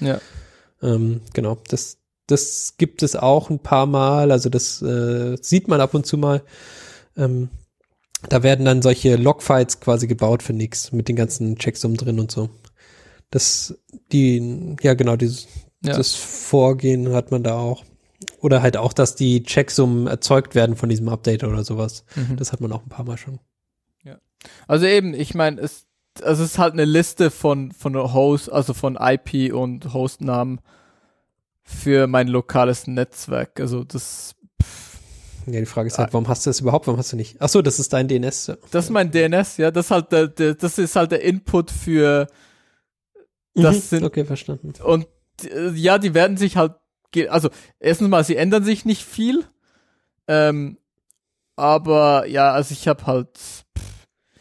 Ja. 0.00 0.20
Ähm, 0.82 1.22
genau, 1.32 1.56
das, 1.68 1.96
das 2.26 2.74
gibt 2.76 3.02
es 3.02 3.16
auch 3.16 3.48
ein 3.48 3.60
paar 3.60 3.86
Mal, 3.86 4.30
also 4.30 4.50
das 4.50 4.82
äh, 4.82 5.38
sieht 5.40 5.66
man 5.66 5.80
ab 5.80 5.94
und 5.94 6.04
zu 6.04 6.18
mal. 6.18 6.42
Ähm, 7.16 7.48
da 8.28 8.42
werden 8.42 8.64
dann 8.64 8.82
solche 8.82 9.16
Logfiles 9.16 9.80
quasi 9.80 10.06
gebaut 10.06 10.42
für 10.42 10.52
nix 10.52 10.92
mit 10.92 11.08
den 11.08 11.16
ganzen 11.16 11.56
Checksummen 11.56 11.96
drin 11.96 12.18
und 12.20 12.30
so. 12.30 12.50
Das, 13.30 13.78
die, 14.12 14.76
ja 14.80 14.94
genau, 14.94 15.16
dieses, 15.16 15.48
Ja. 15.84 15.96
das 15.96 16.14
Vorgehen 16.14 17.12
hat 17.12 17.30
man 17.30 17.42
da 17.42 17.58
auch. 17.58 17.84
Oder 18.40 18.62
halt 18.62 18.76
auch, 18.76 18.92
dass 18.92 19.14
die 19.14 19.42
Checksummen 19.42 20.06
erzeugt 20.06 20.54
werden 20.54 20.76
von 20.76 20.88
diesem 20.88 21.08
Update 21.08 21.44
oder 21.44 21.64
sowas. 21.64 22.04
Mhm. 22.14 22.36
Das 22.36 22.52
hat 22.52 22.60
man 22.60 22.72
auch 22.72 22.82
ein 22.82 22.88
paar 22.88 23.04
Mal 23.04 23.18
schon. 23.18 23.40
Also 24.66 24.86
eben, 24.86 25.14
ich 25.14 25.34
meine, 25.34 25.60
es, 25.60 25.86
also 26.22 26.42
es 26.42 26.52
ist 26.52 26.58
halt 26.58 26.72
eine 26.72 26.84
Liste 26.84 27.30
von, 27.30 27.72
von 27.72 27.96
Host, 27.96 28.50
also 28.50 28.74
von 28.74 28.96
IP 29.00 29.52
und 29.52 29.92
Hostnamen 29.92 30.60
für 31.62 32.06
mein 32.06 32.28
lokales 32.28 32.86
Netzwerk. 32.86 33.60
Also 33.60 33.84
das, 33.84 34.35
Ja, 35.46 35.60
die 35.60 35.66
Frage 35.66 35.86
ist 35.88 35.94
Ah. 35.94 35.98
halt, 36.04 36.12
warum 36.12 36.26
hast 36.28 36.44
du 36.44 36.50
das 36.50 36.60
überhaupt? 36.60 36.86
Warum 36.86 36.98
hast 36.98 37.12
du 37.12 37.16
nicht? 37.16 37.36
Ach 37.40 37.48
so, 37.48 37.62
das 37.62 37.78
ist 37.78 37.92
dein 37.92 38.08
DNS. 38.08 38.52
das 38.70 38.84
ist 38.86 38.90
mein 38.90 39.10
DNS, 39.10 39.56
ja, 39.58 39.70
das 39.70 39.86
ist 39.86 39.90
halt 39.92 40.12
der, 40.12 40.28
der 40.28 40.54
das 40.54 40.78
ist 40.78 40.96
halt 40.96 41.12
der 41.12 41.22
Input 41.22 41.70
für 41.70 42.26
Das 43.54 43.76
Mhm, 43.76 43.80
sind- 43.80 44.04
okay, 44.04 44.24
verstanden. 44.24 44.72
und 44.84 45.06
äh, 45.44 45.70
ja, 45.70 45.98
die 45.98 46.14
werden 46.14 46.36
sich 46.36 46.56
halt, 46.56 46.72
also 47.28 47.48
erstens 47.80 48.08
mal, 48.08 48.24
sie 48.24 48.36
ändern 48.36 48.64
sich 48.64 48.84
nicht 48.84 49.04
viel, 49.04 49.44
ähm, 50.28 50.76
aber 51.56 52.26
ja, 52.26 52.52
also 52.52 52.72
ich 52.72 52.86
habe 52.88 53.06
halt, 53.06 53.28
pff, 53.38 53.64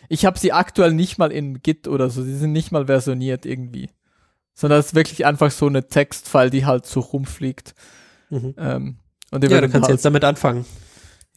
ich 0.09 0.25
habe 0.25 0.37
sie 0.37 0.51
aktuell 0.51 0.91
nicht 0.93 1.17
mal 1.17 1.31
in 1.31 1.61
Git 1.61 1.87
oder 1.87 2.09
so, 2.09 2.21
sie 2.23 2.35
sind 2.37 2.51
nicht 2.51 2.71
mal 2.71 2.85
versioniert 2.87 3.45
irgendwie, 3.45 3.89
sondern 4.53 4.79
es 4.79 4.87
ist 4.87 4.95
wirklich 4.95 5.25
einfach 5.25 5.51
so 5.51 5.67
eine 5.67 5.87
Textfile, 5.87 6.49
die 6.49 6.65
halt 6.65 6.85
so 6.85 6.99
rumfliegt. 6.99 7.73
Mhm. 8.29 8.53
Ähm, 8.57 8.97
und 9.31 9.43
Ja, 9.43 9.61
du 9.61 9.69
kannst 9.69 9.87
halt, 9.87 9.89
jetzt 9.91 10.05
damit 10.05 10.23
anfangen, 10.23 10.65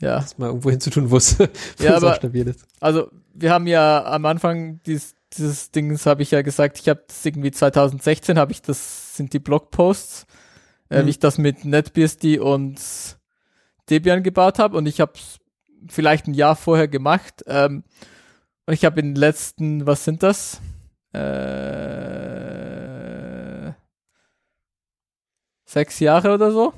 ja, 0.01 0.17
das 0.21 0.39
mal 0.39 0.47
irgendwo 0.49 0.71
hinzutun, 0.71 1.11
wo 1.11 1.17
es 1.17 1.37
Ja, 1.79 1.97
aber- 1.97 2.15
stabil 2.15 2.47
ist. 2.49 2.65
also 2.81 3.11
wir 3.35 3.53
haben 3.53 3.67
ja 3.67 4.05
am 4.05 4.25
Anfang 4.27 4.81
dieses, 4.85 5.15
dieses 5.37 5.71
Dings 5.71 6.07
habe 6.07 6.23
ich 6.23 6.31
ja 6.31 6.43
gesagt, 6.43 6.79
ich 6.81 6.89
habe 6.89 7.03
das 7.07 7.25
irgendwie 7.25 7.51
2016 7.51 8.39
habe 8.39 8.53
ich 8.53 8.63
das 8.63 9.17
sind 9.17 9.33
die 9.33 9.39
Blogposts, 9.39 10.27
äh, 10.91 11.03
Mhm. 11.03 11.07
wie 11.07 11.11
ich 11.11 11.19
das 11.19 11.39
mit 11.39 11.65
NetBSD 11.65 12.39
und 12.39 12.81
Debian 13.91 14.23
gebaut 14.23 14.59
habe 14.59 14.77
und 14.77 14.87
ich 14.87 15.01
habe 15.01 15.13
es 15.15 15.39
vielleicht 15.89 16.27
ein 16.27 16.35
Jahr 16.35 16.57
vorher 16.57 16.89
gemacht 16.89 17.43
ähm, 17.47 17.85
und 18.67 18.75
ich 18.75 18.85
habe 18.85 19.01
in 19.01 19.15
den 19.15 19.17
letzten, 19.17 19.87
was 19.87 20.05
sind 20.05 20.23
das? 20.23 20.61
Äh, 22.39 23.73
sechs 25.65 26.01
Jahre 26.01 26.33
oder 26.35 26.51
so, 26.53 26.73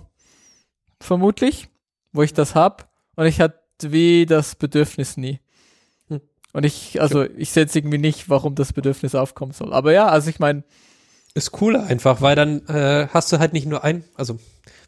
vermutlich, 1.00 1.68
wo 2.12 2.22
ich 2.22 2.32
das 2.34 2.54
hab 2.54 2.89
und 3.20 3.26
ich 3.26 3.38
hatte 3.38 3.58
wie 3.82 4.24
das 4.24 4.54
Bedürfnis 4.54 5.18
nie. 5.18 5.40
Hm. 6.08 6.22
Und 6.54 6.64
ich, 6.64 7.02
also 7.02 7.22
ich 7.22 7.50
sehe 7.50 7.64
jetzt 7.64 7.76
irgendwie 7.76 7.98
nicht, 7.98 8.30
warum 8.30 8.54
das 8.54 8.72
Bedürfnis 8.72 9.14
aufkommen 9.14 9.52
soll. 9.52 9.74
Aber 9.74 9.92
ja, 9.92 10.08
also 10.08 10.30
ich 10.30 10.38
meine, 10.38 10.64
Ist 11.34 11.52
cooler 11.52 11.84
einfach, 11.84 12.22
weil 12.22 12.34
dann 12.34 12.66
äh, 12.66 13.08
hast 13.12 13.30
du 13.30 13.38
halt 13.38 13.52
nicht 13.52 13.66
nur 13.66 13.84
ein, 13.84 14.04
also 14.16 14.38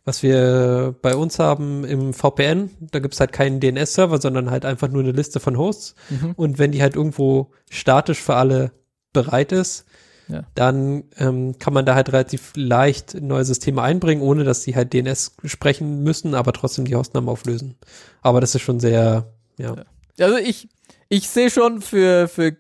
was 0.04 0.22
wir 0.22 0.96
bei 1.02 1.14
uns 1.14 1.38
haben 1.38 1.84
im 1.84 2.14
VPN, 2.14 2.70
da 2.80 3.00
gibt's 3.00 3.20
halt 3.20 3.32
keinen 3.32 3.60
DNS-Server, 3.60 4.18
sondern 4.18 4.50
halt 4.50 4.64
einfach 4.64 4.88
nur 4.88 5.02
eine 5.02 5.12
Liste 5.12 5.38
von 5.38 5.58
Hosts. 5.58 5.94
mhm. 6.08 6.32
Und 6.34 6.58
wenn 6.58 6.72
die 6.72 6.82
halt 6.82 6.96
irgendwo 6.96 7.52
statisch 7.70 8.20
für 8.20 8.34
alle 8.34 8.72
bereit 9.12 9.52
ist, 9.52 9.84
Ja. 10.28 10.44
dann 10.54 11.04
ähm, 11.18 11.58
kann 11.58 11.74
man 11.74 11.84
da 11.84 11.94
halt 11.94 12.12
relativ 12.12 12.52
leicht 12.54 13.20
neue 13.20 13.44
Systeme 13.44 13.82
einbringen, 13.82 14.22
ohne 14.22 14.44
dass 14.44 14.62
die 14.62 14.74
halt 14.76 14.92
DNS 14.92 15.36
sprechen 15.44 16.02
müssen, 16.02 16.34
aber 16.34 16.52
trotzdem 16.52 16.84
die 16.84 16.94
Hostnamen 16.94 17.28
auflösen. 17.28 17.76
Aber 18.22 18.40
das 18.40 18.54
ist 18.54 18.62
schon 18.62 18.80
sehr, 18.80 19.26
ja. 19.58 19.74
Ja. 20.16 20.26
also 20.26 20.38
ich, 20.38 20.68
ich 21.08 21.28
sehe 21.28 21.50
schon 21.50 21.82
für, 21.82 22.28
für, 22.28 22.56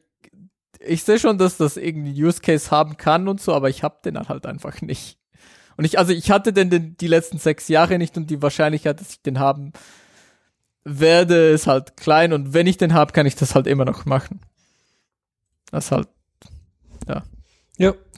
ich 0.80 1.04
sehe 1.04 1.18
schon, 1.18 1.38
dass 1.38 1.56
das 1.56 1.76
irgendwie 1.76 2.22
Use 2.22 2.40
Case 2.40 2.70
haben 2.70 2.96
kann 2.96 3.28
und 3.28 3.40
so, 3.40 3.54
aber 3.54 3.70
ich 3.70 3.82
habe 3.82 3.98
den 4.04 4.18
halt 4.18 4.44
einfach 4.46 4.82
nicht. 4.82 5.18
Und 5.76 5.84
ich, 5.84 5.98
also 5.98 6.12
ich 6.12 6.30
hatte 6.30 6.52
den, 6.52 6.68
den 6.68 6.96
die 6.98 7.06
letzten 7.06 7.38
sechs 7.38 7.68
Jahre 7.68 7.96
nicht 7.98 8.16
und 8.16 8.28
die 8.28 8.42
Wahrscheinlichkeit, 8.42 9.00
dass 9.00 9.10
ich 9.10 9.22
den 9.22 9.38
haben 9.38 9.72
werde, 10.84 11.50
ist 11.50 11.66
halt 11.66 11.96
klein 11.96 12.32
und 12.32 12.54
wenn 12.54 12.66
ich 12.66 12.76
den 12.76 12.92
habe, 12.92 13.12
kann 13.12 13.26
ich 13.26 13.36
das 13.36 13.54
halt 13.54 13.66
immer 13.66 13.84
noch 13.84 14.04
machen. 14.04 14.40
Das 15.70 15.90
halt, 15.90 16.08
Ja, 17.08 17.22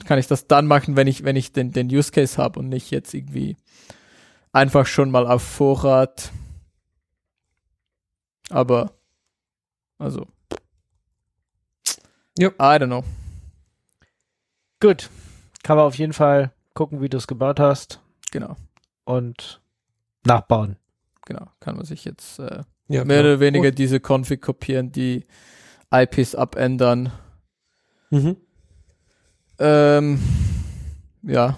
kann 0.05 0.19
ich 0.19 0.27
das 0.27 0.47
dann 0.47 0.67
machen, 0.67 0.95
wenn 0.95 1.07
ich, 1.07 1.23
wenn 1.23 1.35
ich 1.35 1.51
den, 1.51 1.71
den 1.71 1.87
Use 1.87 2.11
Case 2.11 2.37
habe 2.41 2.59
und 2.59 2.69
nicht 2.69 2.91
jetzt 2.91 3.13
irgendwie 3.13 3.57
einfach 4.51 4.85
schon 4.85 5.11
mal 5.11 5.25
auf 5.27 5.41
Vorrat. 5.41 6.31
Aber, 8.49 8.91
also. 9.97 10.27
Ja. 12.37 12.49
I 12.49 12.77
don't 12.79 12.87
know. 12.87 13.03
Gut. 14.79 15.09
Kann 15.63 15.77
man 15.77 15.85
auf 15.85 15.97
jeden 15.97 16.13
Fall 16.13 16.51
gucken, 16.73 17.01
wie 17.01 17.09
du 17.09 17.17
es 17.17 17.25
gebaut 17.27 17.59
hast 17.59 18.01
Genau, 18.31 18.55
und 19.05 19.61
nachbauen. 20.25 20.75
genau. 21.25 21.47
Kann 21.59 21.77
man 21.77 21.85
sich 21.85 22.03
jetzt 22.05 22.37
äh, 22.39 22.63
ja 22.89 23.05
mehr 23.05 23.23
genau. 23.23 23.29
oder 23.35 23.39
weniger 23.39 23.71
diese 23.71 23.99
Config 23.99 24.41
kopieren, 24.41 24.91
die 24.91 25.25
IPs 25.91 26.35
abändern. 26.35 27.11
Mhm. 28.09 28.35
Ähm, 29.59 30.19
ja. 31.23 31.57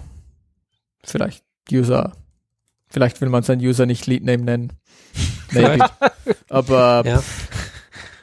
Vielleicht 1.04 1.44
User. 1.70 2.12
Vielleicht 2.88 3.20
will 3.20 3.28
man 3.28 3.42
seinen 3.42 3.60
User 3.60 3.86
nicht 3.86 4.06
Lead 4.06 4.24
Name 4.24 4.44
nennen. 4.44 4.72
Maybe. 5.52 5.84
Aber 6.48 7.02
Ja. 7.04 7.22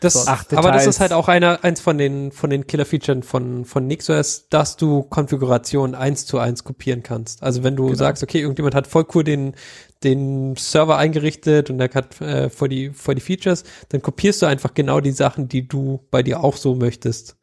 Das, 0.01 0.27
Ach, 0.27 0.45
aber 0.53 0.71
das 0.71 0.85
ist 0.85 0.99
halt 0.99 1.13
auch 1.13 1.29
einer, 1.29 1.63
eins 1.63 1.79
von 1.79 1.97
den, 1.97 2.31
von 2.31 2.51
den 2.51 2.67
Killer-Features 2.67 3.25
von, 3.25 3.65
von 3.65 3.87
NixOS, 3.87 4.49
dass 4.49 4.77
du 4.77 5.01
Konfigurationen 5.01 5.95
eins 5.95 6.27
zu 6.27 6.37
eins 6.37 6.63
kopieren 6.63 7.01
kannst. 7.01 7.41
Also 7.41 7.63
wenn 7.63 7.75
du 7.75 7.85
Genau. 7.85 7.97
sagst, 7.97 8.21
okay, 8.21 8.39
irgendjemand 8.41 8.75
hat 8.75 8.85
voll 8.85 9.05
cool 9.15 9.23
den, 9.23 9.55
den 10.03 10.55
Server 10.57 10.97
eingerichtet 10.97 11.71
und 11.71 11.79
der 11.79 11.89
hat 11.91 12.21
äh, 12.21 12.51
voll 12.51 12.69
die, 12.69 12.91
voll 12.91 13.15
die 13.15 13.21
Features, 13.21 13.63
dann 13.89 14.03
kopierst 14.03 14.43
du 14.43 14.45
einfach 14.45 14.75
genau 14.75 14.99
die 14.99 15.11
Sachen, 15.11 15.47
die 15.47 15.67
du 15.67 16.05
bei 16.11 16.21
dir 16.21 16.43
auch 16.43 16.57
so 16.57 16.75
möchtest. 16.75 17.37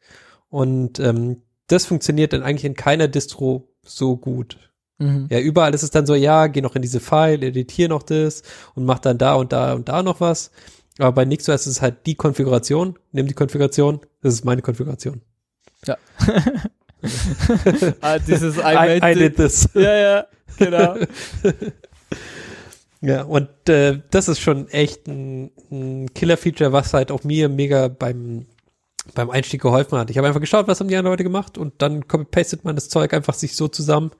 Und 0.47 0.99
ähm, 0.99 1.41
das 1.73 1.85
funktioniert 1.85 2.33
dann 2.33 2.43
eigentlich 2.43 2.65
in 2.65 2.75
keiner 2.75 3.07
Distro 3.07 3.67
so 3.83 4.15
gut. 4.15 4.57
Mhm. 4.99 5.27
Ja, 5.29 5.39
überall 5.39 5.73
ist 5.73 5.83
es 5.83 5.89
dann 5.89 6.05
so, 6.05 6.13
ja, 6.15 6.47
geh 6.47 6.61
noch 6.61 6.75
in 6.75 6.81
diese 6.81 6.99
File, 6.99 7.43
editier 7.43 7.89
noch 7.89 8.03
das 8.03 8.43
und 8.75 8.85
mach 8.85 8.99
dann 8.99 9.17
da 9.17 9.33
und 9.33 9.51
da 9.51 9.73
und 9.73 9.89
da 9.89 10.03
noch 10.03 10.21
was. 10.21 10.51
Aber 10.99 11.11
bei 11.11 11.25
NixOS 11.25 11.61
ist 11.61 11.67
es 11.67 11.81
halt 11.81 12.05
die 12.05 12.15
Konfiguration, 12.15 12.97
nimm 13.11 13.27
die 13.27 13.33
Konfiguration, 13.33 13.99
das 14.21 14.35
ist 14.35 14.45
meine 14.45 14.61
Konfiguration. 14.61 15.21
ah, 18.01 18.19
dieses 18.19 18.57
I, 18.57 18.61
I, 18.61 18.99
made 18.99 19.11
I 19.11 19.15
did 19.15 19.35
this. 19.35 19.67
Ja, 19.73 19.95
ja, 19.97 20.27
genau. 20.57 20.95
Ja, 23.05 23.23
und 23.23 23.49
äh, 23.67 23.99
das 24.11 24.29
ist 24.29 24.39
schon 24.39 24.69
echt 24.69 25.07
ein, 25.09 25.51
ein 25.69 26.13
Killer-Feature, 26.13 26.71
was 26.71 26.93
halt 26.93 27.11
auch 27.11 27.25
mir 27.25 27.49
mega 27.49 27.89
beim, 27.89 28.45
beim 29.13 29.29
Einstieg 29.29 29.61
geholfen 29.61 29.97
hat. 29.97 30.09
Ich 30.09 30.17
habe 30.17 30.27
einfach 30.27 30.39
geschaut, 30.39 30.67
was 30.67 30.79
haben 30.79 30.87
die 30.87 30.95
anderen 30.95 31.13
Leute 31.13 31.23
gemacht 31.23 31.57
und 31.57 31.81
dann 31.81 32.07
copy-pastet 32.07 32.63
man 32.63 32.75
das 32.75 32.89
Zeug 32.89 33.13
einfach 33.13 33.33
sich 33.33 33.55
so 33.55 33.67
zusammen. 33.67 34.11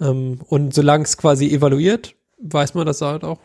Ähm, 0.00 0.40
und 0.48 0.74
solange 0.74 1.04
es 1.04 1.16
quasi 1.16 1.48
evaluiert, 1.48 2.14
weiß 2.38 2.74
man, 2.74 2.86
dass 2.86 2.96
es 2.96 3.02
halt 3.02 3.24
auch 3.24 3.40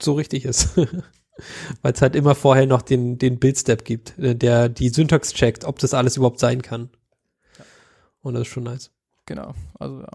so 0.00 0.14
richtig 0.14 0.44
ist. 0.44 0.76
Weil 1.82 1.92
es 1.92 2.02
halt 2.02 2.16
immer 2.16 2.34
vorher 2.34 2.66
noch 2.66 2.82
den, 2.82 3.18
den 3.18 3.38
Build-Step 3.38 3.84
gibt, 3.84 4.18
äh, 4.18 4.34
der 4.34 4.68
die 4.68 4.88
Syntax 4.88 5.32
checkt, 5.32 5.64
ob 5.64 5.78
das 5.78 5.94
alles 5.94 6.16
überhaupt 6.16 6.40
sein 6.40 6.62
kann. 6.62 6.90
Und 8.20 8.34
das 8.34 8.42
ist 8.42 8.48
schon 8.48 8.64
nice. 8.64 8.90
genau. 9.26 9.54
Also 9.78 10.00
ja. 10.00 10.08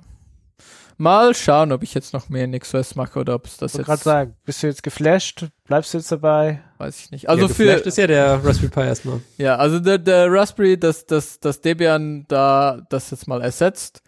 Mal 0.97 1.33
schauen, 1.33 1.71
ob 1.71 1.81
ich 1.81 1.93
jetzt 1.93 2.13
noch 2.13 2.29
mehr 2.29 2.43
in 2.43 2.51
NixOS 2.51 2.95
mache 2.95 3.19
oder 3.19 3.35
ob 3.35 3.45
es 3.45 3.57
das 3.57 3.73
Ich 3.73 3.79
jetzt, 3.79 3.87
gerade 3.87 4.03
sagen, 4.03 4.35
bist 4.45 4.61
du 4.61 4.67
jetzt 4.67 4.83
geflasht? 4.83 5.47
Bleibst 5.63 5.93
du 5.93 5.97
jetzt 5.97 6.11
dabei? 6.11 6.61
Weiß 6.83 6.99
ich 6.99 7.11
nicht. 7.11 7.29
Also 7.29 7.43
ja, 7.43 7.53
für, 7.53 7.71
ist 7.71 7.97
ja 7.97 8.07
der 8.07 8.43
Raspberry 8.43 8.69
Pi 8.69 8.81
erstmal. 8.81 9.21
Ja, 9.37 9.55
also 9.55 9.79
der, 9.79 9.97
der 9.97 10.31
Raspberry, 10.31 10.77
das, 10.77 11.05
das, 11.05 11.39
das 11.39 11.61
Debian 11.61 12.25
da 12.27 12.81
das 12.89 13.11
jetzt 13.11 13.27
mal 13.27 13.41
ersetzt, 13.41 14.01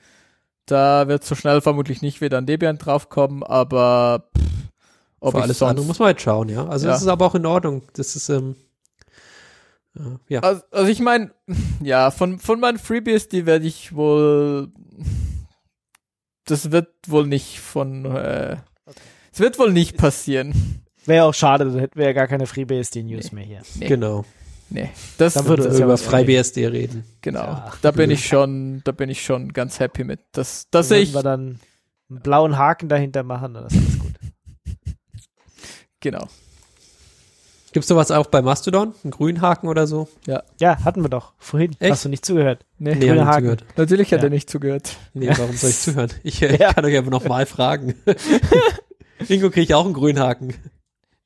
da 0.66 1.08
wird 1.08 1.24
so 1.24 1.36
schnell 1.36 1.62
vermutlich 1.62 2.02
nicht 2.02 2.22
wieder 2.22 2.38
ein 2.38 2.46
Debian 2.46 2.78
draufkommen, 2.78 3.44
aber 3.44 4.30
pff, 4.38 4.44
ob 5.20 5.32
Für 5.32 5.38
ich 5.40 5.44
alles 5.44 5.64
andere 5.64 5.86
muss 5.86 6.00
man 6.00 6.08
halt 6.08 6.22
schauen, 6.22 6.50
ja. 6.50 6.68
Also 6.68 6.88
Ja. 6.88 6.94
das 6.94 7.02
ist 7.02 7.08
aber 7.08 7.26
auch 7.26 7.36
in 7.36 7.46
Ordnung. 7.46 7.84
Das 7.94 8.16
ist, 8.16 8.30
ähm, 8.30 8.56
äh, 9.96 10.00
ja. 10.28 10.42
also, 10.42 10.62
also 10.72 10.92
ich 10.92 11.00
meine, 11.00 11.32
ja, 11.82 12.12
von, 12.12 12.40
von 12.40 12.60
meinen 12.60 12.78
FreeBSD 12.78 13.46
werde 13.46 13.66
ich 13.66 13.96
wohl, 13.96 14.72
das 16.46 16.72
wird 16.72 16.90
wohl 17.08 17.26
nicht 17.26 17.60
von, 17.60 18.06
äh, 18.06 18.58
es 19.32 19.40
wird 19.40 19.60
wohl 19.60 19.72
nicht 19.72 19.98
passieren. 19.98 20.85
Wäre 21.06 21.26
auch 21.26 21.34
schade, 21.34 21.66
dann 21.66 21.80
hätten 21.80 21.98
wir 22.00 22.06
ja 22.06 22.14
gar 22.14 22.28
keine 22.28 22.48
FreeBSD-News 22.48 23.32
mehr 23.32 23.44
hier. 23.46 23.62
Nee, 23.76 23.88
Genau. 23.88 24.26
nee. 24.70 24.90
Das, 25.18 25.34
Dann 25.36 25.46
würde 25.46 25.64
Das 25.64 25.78
ja 25.78 25.86
über 25.86 25.94
was 25.94 26.02
FreiBSD 26.02 26.68
reden. 26.68 27.04
genau. 27.22 27.42
Ja, 27.44 27.72
da 27.82 27.92
bin 27.92 28.10
ich 28.12 28.26
schon, 28.28 28.82
da 28.86 28.92
bin 28.92 29.10
ich 29.10 29.24
schon 29.24 29.54
ganz 29.54 29.80
happy 29.80 30.04
mit. 30.04 30.20
Das, 30.32 30.68
Da 30.72 30.80
das 30.80 30.90
sehe 30.90 30.98
würden 31.00 31.08
ich, 31.10 31.14
wir 31.14 31.24
dann 31.24 31.60
einen 32.10 32.20
blauen 32.22 32.58
Haken 32.58 32.90
dahinter 32.90 33.24
machen, 33.24 33.54
dann 33.54 33.66
ist 33.68 33.76
alles 33.76 34.00
gut. 34.00 34.14
genau. 36.00 36.28
Gibt's 37.72 37.90
sowas 37.90 38.10
auch 38.10 38.28
bei 38.28 38.42
Mastodon? 38.42 38.94
Einen 39.04 39.12
grünen 39.12 39.42
Haken 39.42 39.68
oder 39.68 39.86
so? 39.86 40.08
Ja, 40.26 40.44
hatten 40.86 41.02
wir 41.04 41.10
doch 41.10 41.34
vorhin. 41.38 41.76
Echt? 41.80 41.92
Hast 41.92 42.06
du 42.06 42.10
nicht 42.10 42.24
zugehört? 42.26 42.66
Nee, 42.78 42.96
Nee, 42.96 43.08
Grüner 43.08 43.22
ich 43.24 43.28
Haken. 43.28 43.36
zugehört. 43.40 43.66
natürlich 43.76 44.14
hat 44.14 44.20
Ja. 44.22 44.28
er 44.28 44.30
nicht 44.30 44.50
zugehört. 44.50 44.96
Nee, 45.14 45.26
Ja. 45.26 45.38
warum 45.38 45.56
soll 45.58 45.70
ich 45.72 45.80
zuhören? 45.82 46.10
Ich, 46.24 46.40
Ja. 46.40 46.72
kann 46.74 46.86
euch 46.86 46.98
aber 46.98 47.12
noch 47.12 47.26
mal 47.26 47.46
fragen. 47.46 47.96
Ingo 49.28 49.50
kriegt 49.50 49.74
auch 49.74 49.84
einen 49.86 49.94
grünen 49.94 50.20
Haken. 50.20 50.54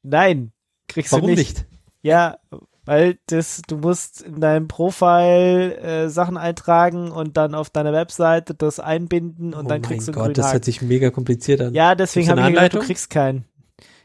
Nein, 0.03 0.51
kriegst 0.87 1.11
Warum 1.11 1.27
du 1.27 1.35
nicht. 1.35 1.57
nicht? 1.57 1.65
Ja, 2.01 2.37
weil 2.85 3.19
das, 3.27 3.61
du 3.67 3.77
musst 3.77 4.21
in 4.21 4.39
deinem 4.41 4.67
Profil 4.67 5.77
äh, 5.79 6.09
Sachen 6.09 6.37
eintragen 6.37 7.11
und 7.11 7.37
dann 7.37 7.53
auf 7.53 7.69
deiner 7.69 7.93
Webseite 7.93 8.55
das 8.55 8.79
einbinden 8.79 9.53
und 9.53 9.65
oh 9.65 9.69
dann 9.69 9.81
kriegst 9.81 10.07
du 10.07 10.13
einen 10.13 10.21
Gott, 10.21 10.37
das 10.37 10.45
Haken. 10.45 10.53
hört 10.53 10.65
sich 10.65 10.81
mega 10.81 11.11
kompliziert 11.11 11.61
an. 11.61 11.73
Ja, 11.73 11.93
deswegen 11.93 12.29
habe 12.29 12.41
ich 12.41 12.47
gedacht, 12.47 12.73
du 12.73 12.79
kriegst 12.79 13.09
keinen. 13.09 13.45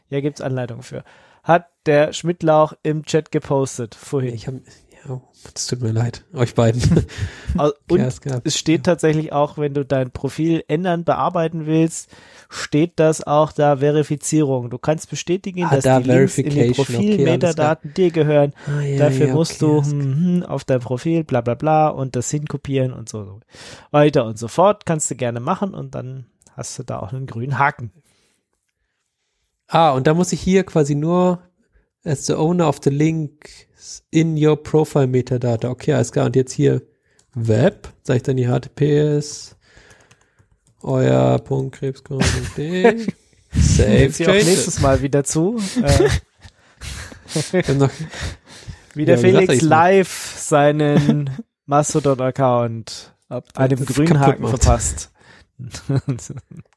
Ja, 0.09 0.21
gibt's 0.21 0.41
Anleitung 0.41 0.83
für. 0.83 1.03
Hat 1.41 1.67
der 1.85 2.13
Schmidtlauch 2.13 2.73
im 2.83 3.05
Chat 3.05 3.31
gepostet 3.31 3.95
vorhin. 3.95 4.33
Ich 4.35 4.47
hab, 4.47 4.55
ja, 5.07 5.21
das 5.53 5.67
tut 5.67 5.81
mir 5.81 5.91
leid. 5.91 6.23
Euch 6.33 6.55
beiden. 6.55 6.81
Au- 7.57 7.71
Und 7.89 8.01
es 8.43 8.57
steht 8.57 8.83
tatsächlich 8.83 9.31
auch, 9.33 9.57
wenn 9.57 9.73
du 9.73 9.85
dein 9.85 10.11
Profil 10.11 10.63
ändern, 10.67 11.03
bearbeiten 11.03 11.65
willst, 11.67 12.09
steht 12.49 12.93
das 12.99 13.21
auch 13.25 13.51
da 13.51 13.77
Verifizierung. 13.77 14.69
Du 14.69 14.77
kannst 14.77 15.09
bestätigen, 15.09 15.63
Ah, 15.65 15.75
dass 15.75 15.83
da 15.83 15.99
die 15.99 16.09
Links 16.09 16.37
in 16.37 16.45
den 16.45 16.53
Verification, 16.53 16.95
okay, 16.97 17.07
Profil-Metadaten 17.15 17.93
dir 17.93 18.11
gehören. 18.11 18.53
Ah, 18.67 18.81
ja, 18.81 18.97
Dafür 18.97 19.27
musst 19.33 19.61
okay, 19.63 19.81
du 19.83 19.91
hm, 19.91 20.01
hm, 20.41 20.43
auf 20.43 20.63
dein 20.63 20.79
Profil 20.79 21.23
bla 21.23 21.41
bla 21.41 21.53
bla 21.55 21.89
und 21.89 22.15
das 22.15 22.31
hinkopieren 22.31 22.91
und 22.93 23.07
so, 23.09 23.23
so 23.25 23.39
weiter 23.91 24.25
und 24.25 24.39
so 24.39 24.47
fort. 24.47 24.85
Kannst 24.85 25.11
du 25.11 25.15
gerne 25.15 25.39
machen 25.39 25.73
und 25.73 25.93
dann 25.95 26.25
hast 26.53 26.79
du 26.79 26.83
da 26.83 26.99
auch 26.99 27.13
einen 27.13 27.27
grünen 27.27 27.59
Haken. 27.59 27.91
Ah, 29.67 29.91
und 29.91 30.07
da 30.07 30.13
muss 30.13 30.31
ich 30.31 30.41
hier 30.41 30.63
quasi 30.63 30.95
nur 30.95 31.39
as 32.03 32.25
the 32.27 32.33
owner 32.33 32.67
of 32.67 32.79
the 32.83 32.89
link 32.91 33.49
in 34.11 34.43
your 34.43 34.55
profile 34.61 35.07
metadata. 35.07 35.69
Okay, 35.69 35.93
alles 35.93 36.11
klar. 36.11 36.25
Und 36.25 36.35
jetzt 36.35 36.51
hier 36.51 36.81
Web, 37.33 37.89
sage 38.03 38.17
ich 38.17 38.23
dann 38.23 38.37
die 38.37 38.47
HTTPS, 38.47 39.55
euer 40.81 41.39
Punkt 41.39 41.75
Krebskorn.de, 41.75 43.07
Save 43.51 44.29
auch 44.29 44.33
nächstes 44.33 44.79
Mal 44.81 45.01
wieder 45.01 45.23
zu. 45.23 45.59
Äh, 45.81 46.09
wie 48.93 49.05
der 49.05 49.15
Ja, 49.15 49.21
Felix 49.21 49.61
live 49.61 50.35
seinen 50.37 51.29
Mastodon-Account 51.65 53.13
einem 53.55 53.85
grünen 53.85 54.19
Haken 54.19 54.47
verpasst. 54.47 55.11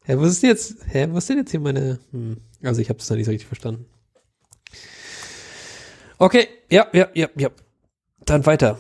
Hä, 0.05 0.15
was 0.17 0.31
ist 0.31 0.43
denn 0.43 0.51
jetzt, 0.51 0.77
hä, 0.87 1.09
was 1.11 1.25
ist 1.25 1.31
denn 1.31 1.39
jetzt 1.39 1.51
hier 1.51 1.61
meine, 1.61 1.99
hm, 2.13 2.39
also 2.63 2.81
ich 2.81 2.89
habe 2.89 2.99
es 2.99 3.11
noch 3.11 3.17
nicht 3.17 3.27
so 3.27 3.31
richtig 3.33 3.47
verstanden. 3.47 3.87
Okay, 6.19 6.49
ja, 6.71 6.87
ja, 6.93 7.09
ja, 7.15 7.29
ja. 7.37 7.49
Dann 8.25 8.45
weiter. 8.47 8.79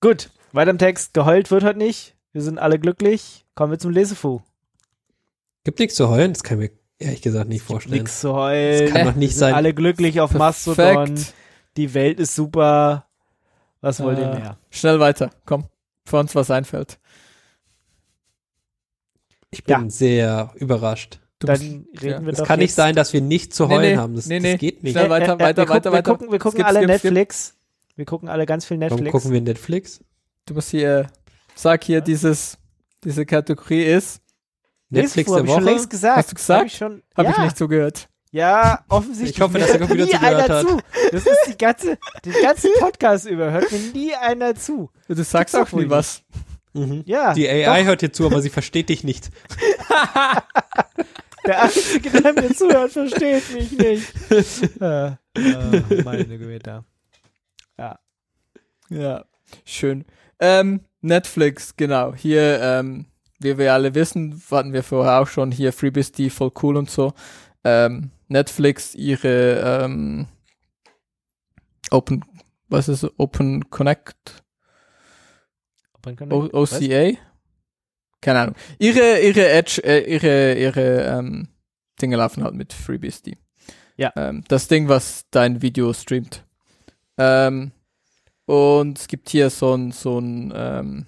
Gut, 0.00 0.30
weiter 0.52 0.70
im 0.70 0.78
Text. 0.78 1.14
Geheult 1.14 1.50
wird 1.50 1.62
heute 1.62 1.78
nicht. 1.78 2.16
Wir 2.32 2.42
sind 2.42 2.58
alle 2.58 2.78
glücklich. 2.78 3.44
Kommen 3.54 3.70
wir 3.72 3.78
zum 3.78 3.90
Lesefu. 3.90 4.40
Gibt 5.64 5.78
nichts 5.78 5.94
zu 5.94 6.08
heulen, 6.08 6.32
das 6.32 6.42
kann 6.42 6.60
ich 6.60 6.70
mir 6.70 6.78
ehrlich 6.98 7.22
gesagt 7.22 7.48
nicht 7.48 7.62
vorstellen. 7.62 7.98
Nix 7.98 8.20
zu 8.20 8.32
heulen. 8.34 8.82
Das 8.86 8.90
kann 8.92 9.06
doch 9.06 9.14
nicht 9.14 9.28
Wir 9.30 9.34
sind 9.34 9.38
sein. 9.40 9.54
alle 9.54 9.74
glücklich 9.74 10.20
auf 10.20 10.32
Mastodon. 10.32 11.14
Perfekt. 11.14 11.34
Die 11.76 11.94
Welt 11.94 12.18
ist 12.18 12.34
super. 12.34 13.06
Was 13.80 14.00
wollt 14.02 14.18
ihr 14.18 14.30
Äh, 14.30 14.38
mehr? 14.40 14.58
Schnell 14.70 15.00
weiter, 15.00 15.30
komm, 15.44 15.66
bevor 16.04 16.20
uns 16.20 16.34
was 16.34 16.50
einfällt. 16.50 16.98
Ich 19.50 19.64
bin 19.64 19.82
Ja. 19.84 19.90
sehr 19.90 20.52
überrascht. 20.56 21.20
Du 21.42 21.46
Dann 21.48 21.58
bist- 21.58 22.02
reden 22.04 22.12
ja. 22.12 22.24
wir 22.24 22.32
Es 22.34 22.38
doch 22.38 22.46
kann 22.46 22.60
nicht 22.60 22.72
sein, 22.72 22.94
dass 22.94 23.12
wir 23.12 23.20
nicht 23.20 23.52
zu 23.52 23.66
Nee, 23.66 23.74
heulen 23.74 23.90
nee, 23.92 23.96
haben. 23.96 24.14
Das, 24.14 24.26
nee, 24.26 24.38
nee. 24.38 24.52
das 24.52 24.60
geht 24.60 24.84
nicht. 24.84 24.92
Schnell 24.92 25.10
weiter, 25.10 25.40
weiter, 25.40 25.62
wir 25.62 25.68
weiter, 25.68 25.90
gucken, 25.90 25.92
weiter. 25.92 25.92
Wir 25.92 26.02
gucken, 26.02 26.32
wir 26.32 26.38
gucken 26.38 26.58
Skip, 26.60 26.66
alle 26.66 26.78
skip, 26.78 26.98
skip. 26.98 27.04
Netflix. 27.10 27.54
Wir 27.96 28.04
gucken 28.04 28.28
alle 28.28 28.46
ganz 28.46 28.64
viel 28.64 28.78
Warum 28.78 28.90
Netflix. 28.94 29.10
gucken 29.12 29.32
wir 29.32 29.40
Netflix? 29.40 30.00
Du 30.46 30.54
musst 30.54 30.70
hier, 30.70 31.08
sag 31.56 31.82
hier, 31.82 32.00
dieses, 32.00 32.58
diese 33.02 33.26
Kategorie 33.26 33.82
ist, 33.82 34.20
Netflix 34.88 35.28
der 35.30 35.38
hab 35.40 35.44
ich 35.46 35.50
schon 35.50 35.62
Woche? 35.64 35.70
längst 35.72 35.90
gesagt. 35.90 36.16
Hast 36.16 36.30
du 36.30 36.34
gesagt? 36.36 36.60
Hab 36.60 36.66
ich 36.68 36.76
schon, 36.76 37.02
habe 37.16 37.28
ja. 37.28 37.34
ich 37.36 37.38
nicht 37.42 37.58
zugehört. 37.58 38.08
Ja, 38.30 38.84
offensichtlich. 38.88 39.36
Ich 39.36 39.40
hoffe, 39.42 39.58
dass 39.58 39.72
Mir 39.72 39.78
der 39.78 39.88
Computer 39.88 40.04
nie 40.06 40.12
zugehört 40.12 40.50
einer 40.50 40.54
hat. 40.58 40.66
zu. 40.68 40.78
Das 41.10 41.26
ist 41.26 41.38
die 41.48 41.58
ganze, 41.58 41.98
den 42.24 42.32
ganzen 42.40 42.70
Podcast 42.78 43.26
über. 43.26 43.50
Hört 43.50 43.70
mir 43.72 43.78
nie 43.92 44.14
einer 44.14 44.54
zu. 44.54 44.90
Du 45.08 45.22
sagst 45.24 45.54
doch 45.54 45.60
auch 45.60 45.72
nie 45.72 45.90
was. 45.90 46.22
Mhm. 46.72 47.02
Ja. 47.04 47.34
Die 47.34 47.48
AI 47.48 47.84
hört 47.84 48.00
dir 48.00 48.12
zu, 48.12 48.24
aber 48.24 48.40
sie 48.40 48.48
versteht 48.48 48.88
dich 48.88 49.02
nicht. 49.04 49.30
Der 51.46 51.62
Einzige, 51.62 52.10
der 52.22 52.32
mir 52.32 52.54
zuhört, 52.54 52.92
versteht 52.92 53.52
mich 53.52 53.72
nicht. 53.72 54.80
äh, 54.80 55.06
äh, 55.36 56.02
meine 56.04 56.38
Gewitter. 56.38 56.84
Ja, 58.92 59.24
schön. 59.64 60.04
Ähm, 60.38 60.80
Netflix, 61.00 61.76
genau. 61.76 62.14
Hier, 62.14 62.60
ähm, 62.60 63.06
wie 63.38 63.56
wir 63.56 63.72
alle 63.72 63.94
wissen, 63.94 64.42
hatten 64.50 64.72
wir 64.72 64.82
vorher 64.82 65.20
auch 65.20 65.28
schon 65.28 65.50
hier 65.50 65.72
FreeBSD 65.72 66.28
voll 66.28 66.52
cool 66.62 66.76
und 66.76 66.90
so. 66.90 67.14
Ähm, 67.64 68.10
Netflix, 68.28 68.94
ihre 68.94 69.84
ähm, 69.84 70.26
Open, 71.90 72.24
was 72.68 72.88
ist 72.88 73.02
es? 73.02 73.10
Open 73.18 73.70
Connect 73.70 74.42
O 76.30 76.48
OCA? 76.52 77.12
Keine 78.22 78.40
Ahnung. 78.40 78.54
Ihre, 78.78 79.20
ihre 79.20 79.50
Edge, 79.50 79.82
äh, 79.84 80.10
ihre, 80.10 80.54
ihre 80.54 81.02
ähm, 81.02 81.48
Dinge 82.00 82.16
laufen 82.16 82.42
halt 82.42 82.54
mit 82.54 82.72
FreeBSD. 82.72 83.36
Ja. 83.96 84.12
Ähm, 84.16 84.44
das 84.48 84.68
Ding, 84.68 84.88
was 84.88 85.24
dein 85.30 85.60
Video 85.60 85.92
streamt. 85.92 86.44
Ähm, 87.18 87.72
und 88.46 88.98
es 88.98 89.08
gibt 89.08 89.28
hier 89.28 89.50
so 89.50 89.74
ein, 89.74 89.92
so 89.92 90.18
ein 90.18 90.52
ähm, 90.56 91.06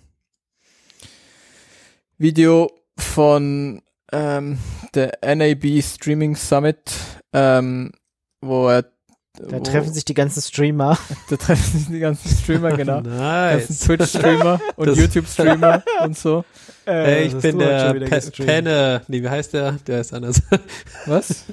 Video 2.18 2.70
von 2.96 3.82
ähm, 4.12 4.58
der 4.94 5.18
NAB 5.22 5.82
Streaming 5.82 6.36
Summit, 6.36 6.92
ähm, 7.32 7.92
wo 8.40 8.68
er 8.68 8.82
Da 8.82 9.58
wo, 9.58 9.60
treffen 9.60 9.92
sich 9.92 10.04
die 10.04 10.14
ganzen 10.14 10.42
Streamer. 10.42 10.98
da 11.30 11.36
treffen 11.36 11.78
sich 11.78 11.88
die 11.88 11.98
ganzen 11.98 12.28
Streamer, 12.28 12.76
genau. 12.76 13.00
ganzen 13.02 13.16
Nice. 13.16 13.80
Twitch-Streamer 13.80 14.60
und 14.76 14.96
YouTube-Streamer 14.96 15.82
und 16.02 16.16
so. 16.16 16.44
Äh, 16.86 17.24
ich 17.24 17.34
bin 17.34 17.58
der 17.58 17.94
Pe 17.94 18.00
gestreamt. 18.00 18.48
Penne. 18.48 19.02
Nee, 19.08 19.22
wie 19.22 19.28
heißt 19.28 19.54
der? 19.54 19.72
Der 19.86 20.00
ist 20.00 20.12
anders. 20.12 20.42
Was? 21.06 21.44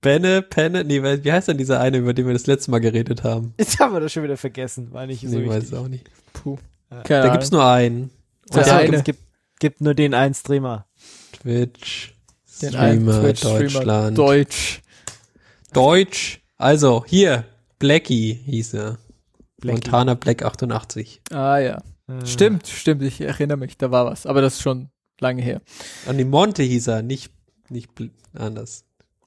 Benne, 0.00 0.42
Penne. 0.42 0.84
Nee, 0.84 1.02
wie 1.02 1.32
heißt 1.32 1.48
denn 1.48 1.58
dieser 1.58 1.80
eine, 1.80 1.98
über 1.98 2.14
den 2.14 2.26
wir 2.26 2.32
das 2.32 2.46
letzte 2.46 2.70
Mal 2.70 2.80
geredet 2.80 3.22
haben? 3.22 3.54
Jetzt 3.58 3.78
haben 3.78 3.92
wir 3.92 4.00
das 4.00 4.12
schon 4.12 4.24
wieder 4.24 4.36
vergessen. 4.36 4.92
War 4.92 5.06
nicht 5.06 5.20
so 5.20 5.38
nee, 5.38 5.46
weiß 5.46 5.56
wichtig. 5.56 5.72
es 5.72 5.78
auch 5.78 5.88
nicht. 5.88 6.10
Puh. 6.32 6.58
Ja. 6.90 7.22
Da 7.22 7.28
gibt's 7.28 7.50
nur 7.50 7.64
einen. 7.64 8.10
Der 8.52 8.62
Ach 8.62 8.66
so, 8.66 8.72
eine. 8.72 8.96
Es 8.96 9.04
gibt, 9.04 9.20
gibt 9.60 9.80
nur 9.80 9.94
den 9.94 10.14
einen 10.14 10.34
Streamer. 10.34 10.86
Twitch. 11.32 12.14
Den 12.60 12.70
Streamer, 12.70 13.20
Twitch-Streamer 13.20 13.60
Deutschland. 13.60 14.18
Deutsch. 14.18 14.82
Deutsch. 15.72 16.40
Also, 16.58 17.04
hier. 17.06 17.44
Blackie 17.78 18.34
hieß 18.44 18.74
er. 18.74 18.98
Blackie. 19.58 19.80
Montana 19.84 20.14
Black 20.14 20.44
88. 20.44 21.22
Ah 21.30 21.58
ja. 21.58 21.82
Äh, 22.20 22.26
Stimmt, 22.26 22.66
stimmt, 22.66 23.02
ich 23.02 23.20
erinnere 23.20 23.56
mich, 23.58 23.76
da 23.78 23.90
war 23.90 24.06
was. 24.06 24.26
Aber 24.26 24.40
das 24.40 24.54
ist 24.54 24.62
schon 24.62 24.90
lange 25.20 25.42
her. 25.42 25.60
An 26.06 26.18
die 26.18 26.24
Monte 26.24 26.62
hieß 26.62 26.88
er, 26.88 27.02
nicht, 27.02 27.32
nicht 27.68 27.90
anders. 28.34 28.84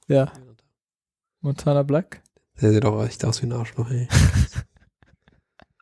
Ja. 0.07 0.31
Montana 1.41 1.83
Black. 1.83 2.21
Der 2.61 2.71
sieht 2.71 2.83
doch 2.83 3.03
echt 3.05 3.23
aus 3.25 3.41
wie 3.41 3.47
ein 3.47 3.53
Arschloch, 3.53 3.89
ey. 3.91 4.07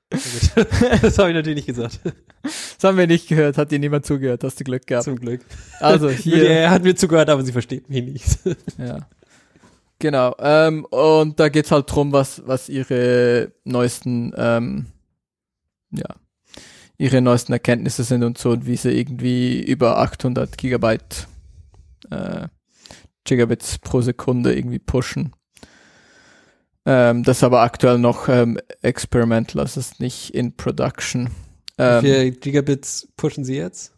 das 1.02 1.18
habe 1.18 1.30
ich 1.30 1.36
natürlich 1.36 1.56
nicht 1.56 1.68
gesagt. 1.68 2.00
Das 2.44 2.90
haben 2.90 2.98
wir 2.98 3.08
nicht 3.08 3.30
gehört, 3.30 3.58
hat 3.58 3.72
dir 3.72 3.80
niemand 3.80 4.06
zugehört, 4.06 4.44
hast 4.44 4.60
du 4.60 4.66
Glück 4.66 4.86
gehabt. 4.86 5.06
Zum 5.06 5.16
Glück. 5.16 5.40
Also 5.80 6.10
hier. 6.10 6.50
Er 6.50 6.72
hat 6.72 6.84
mir 6.84 6.94
zugehört, 6.94 7.30
aber 7.30 7.42
sie 7.42 7.54
versteht 7.54 7.90
mich 7.90 8.04
nicht. 8.04 8.40
Ja. 8.78 9.08
Genau. 10.00 10.36
Ähm, 10.40 10.84
und 10.84 11.40
da 11.40 11.48
geht's 11.48 11.72
halt 11.72 11.90
drum, 11.90 12.12
was, 12.12 12.46
was 12.46 12.68
ihre 12.68 13.54
neuesten, 13.64 14.34
ähm, 14.36 14.88
ja, 15.92 16.16
ihre 16.98 17.22
neuesten 17.22 17.53
Erkenntnisse 17.53 18.03
sind 18.03 18.24
und 18.24 18.38
so 18.38 18.52
und 18.52 18.65
wie 18.65 18.78
sie 18.78 18.91
irgendwie 18.91 19.61
über 19.64 19.98
800 19.98 20.57
Gigabyte 20.57 21.28
äh, 22.11 22.48
Gigabits 23.26 23.80
pro 23.80 24.02
Sekunde 24.02 24.53
irgendwie 24.56 24.80
pushen. 24.80 25.34
Ähm, 26.86 27.24
das 27.24 27.38
ist 27.38 27.44
aber 27.44 27.61
aktuell 27.61 27.98
noch 27.98 28.28
ähm, 28.28 28.60
experimental, 28.82 29.64
das 29.64 29.78
ist 29.78 29.99
nicht 29.99 30.32
in 30.36 30.56
Production. 30.57 31.30
Wie 31.78 31.84
Ähm, 31.84 32.02
viele 32.02 32.32
Gigabits 32.32 33.07
pushen 33.15 33.45
sie 33.45 33.56
jetzt? 33.56 33.94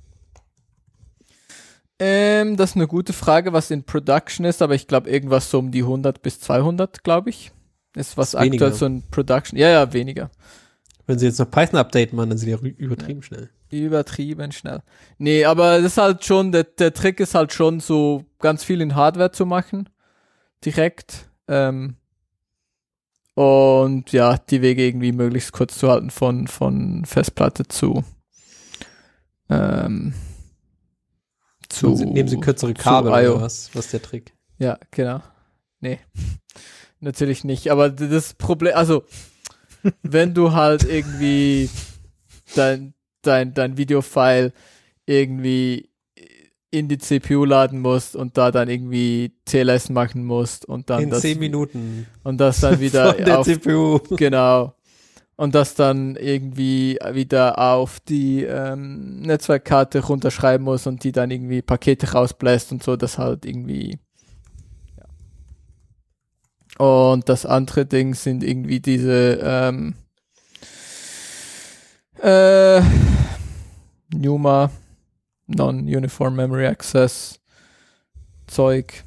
Ähm, 1.98 2.58
das 2.58 2.72
ist 2.72 2.76
eine 2.76 2.88
gute 2.88 3.14
Frage, 3.14 3.54
was 3.54 3.72
in 3.72 3.84
Production 3.86 4.46
ist, 4.46 4.62
aber 4.62 4.76
ich 4.76 4.88
glaube 4.88 5.10
irgendwas 5.10 5.50
so 5.50 5.60
um 5.60 5.72
die 5.72 5.82
100 5.84 6.22
bis 6.22 6.40
200, 6.42 7.04
glaube 7.04 7.30
ich. 7.30 7.52
Ist 7.96 8.18
was 8.18 8.34
Ist 8.34 8.42
weniger. 8.42 8.68
aktuell 8.68 8.74
so 8.74 8.86
in 8.86 9.04
Production. 9.10 9.58
Ja, 9.58 9.70
ja, 9.70 9.94
weniger. 9.94 10.30
Wenn 11.08 11.20
sie 11.20 11.28
jetzt 11.28 11.40
noch 11.40 11.50
Python-Update 11.50 12.14
machen, 12.14 12.30
dann 12.30 12.38
sind 12.38 12.48
die 12.48 12.52
ja 12.52 12.74
übertrieben 12.78 13.22
schnell. 13.22 13.50
Übertrieben 13.70 14.52
schnell. 14.52 14.82
Nee, 15.18 15.46
aber 15.46 15.78
das 15.78 15.94
ist 15.94 15.98
halt 15.98 16.26
schon, 16.26 16.52
der, 16.52 16.64
der 16.64 16.94
Trick 16.94 17.20
ist 17.20 17.36
halt 17.36 17.54
schon 17.54 17.80
so 17.80 18.26
ganz 18.40 18.64
viel 18.64 18.82
in 18.82 18.96
Hardware 18.96 19.32
zu 19.32 19.46
machen. 19.46 19.90
Direkt. 20.64 21.30
Ähm, 21.48 21.98
und 23.36 24.12
ja, 24.14 24.38
die 24.38 24.62
Wege 24.62 24.86
irgendwie 24.86 25.12
möglichst 25.12 25.52
kurz 25.52 25.78
zu 25.78 25.90
halten 25.90 26.10
von, 26.10 26.48
von 26.48 27.06
Festplatte 27.06 27.68
zu. 27.68 28.04
Ähm, 29.50 30.14
zu. 31.70 31.96
Sie, 31.96 32.06
nehmen 32.06 32.30
sie 32.30 32.40
kürzere 32.40 32.74
Kabel 32.74 33.12
oder 33.12 33.42
was? 33.42 33.70
Was 33.76 33.86
ist 33.86 33.94
der 33.94 34.02
Trick? 34.02 34.34
Ja, 34.58 34.80
genau. 34.92 35.22
Nee. 35.82 36.00
Natürlich 37.00 37.44
nicht. 37.44 37.70
Aber 37.72 37.90
das 37.90 38.34
Problem, 38.34 38.74
also, 38.76 39.04
wenn 40.04 40.34
du 40.34 40.54
halt 40.54 40.84
irgendwie 40.84 41.70
dein, 42.56 42.94
dein, 43.22 43.54
dein 43.54 43.78
Videofile 43.78 44.54
irgendwie 45.06 45.90
in 46.72 46.88
die 46.90 46.98
CPU 46.98 47.46
laden 47.46 47.80
musst 47.80 48.16
und 48.16 48.38
da 48.38 48.52
dann 48.52 48.70
irgendwie 48.70 49.32
TLS 49.46 49.90
machen 49.90 50.26
musst 50.26 50.66
und 50.66 50.90
dann 50.90 51.04
In 51.04 51.10
das, 51.10 51.22
zehn 51.22 51.40
Minuten. 51.40 52.06
und 52.24 52.38
das 52.40 52.60
dann 52.60 52.80
wieder 52.82 53.14
Von 53.14 53.24
der 53.26 53.40
auf, 53.40 53.46
CPU. 53.46 54.00
genau. 54.18 54.76
Und 55.38 55.54
das 55.54 55.76
dann 55.76 56.16
irgendwie 56.16 56.98
wieder 57.12 57.60
auf 57.60 58.00
die 58.00 58.44
ähm, 58.44 59.20
Netzwerkkarte 59.22 60.00
runterschreiben 60.06 60.64
muss 60.64 60.88
und 60.88 61.04
die 61.04 61.12
dann 61.12 61.30
irgendwie 61.30 61.62
Pakete 61.62 62.12
rausbläst 62.12 62.72
und 62.72 62.84
so, 62.84 62.96
das 62.96 63.18
halt 63.18 63.46
irgendwie. 63.46 64.00
Und 66.78 67.30
das 67.30 67.46
andere 67.46 67.86
Ding 67.86 68.14
sind 68.16 68.44
irgendwie 68.44 68.80
diese 68.80 69.40
ähm, 69.42 69.96
äh, 72.22 72.82
NUMA, 74.14 74.72
Non-Uniform 75.48 76.36
Memory 76.36 76.68
Access 76.68 77.40
Zeug. 78.48 79.04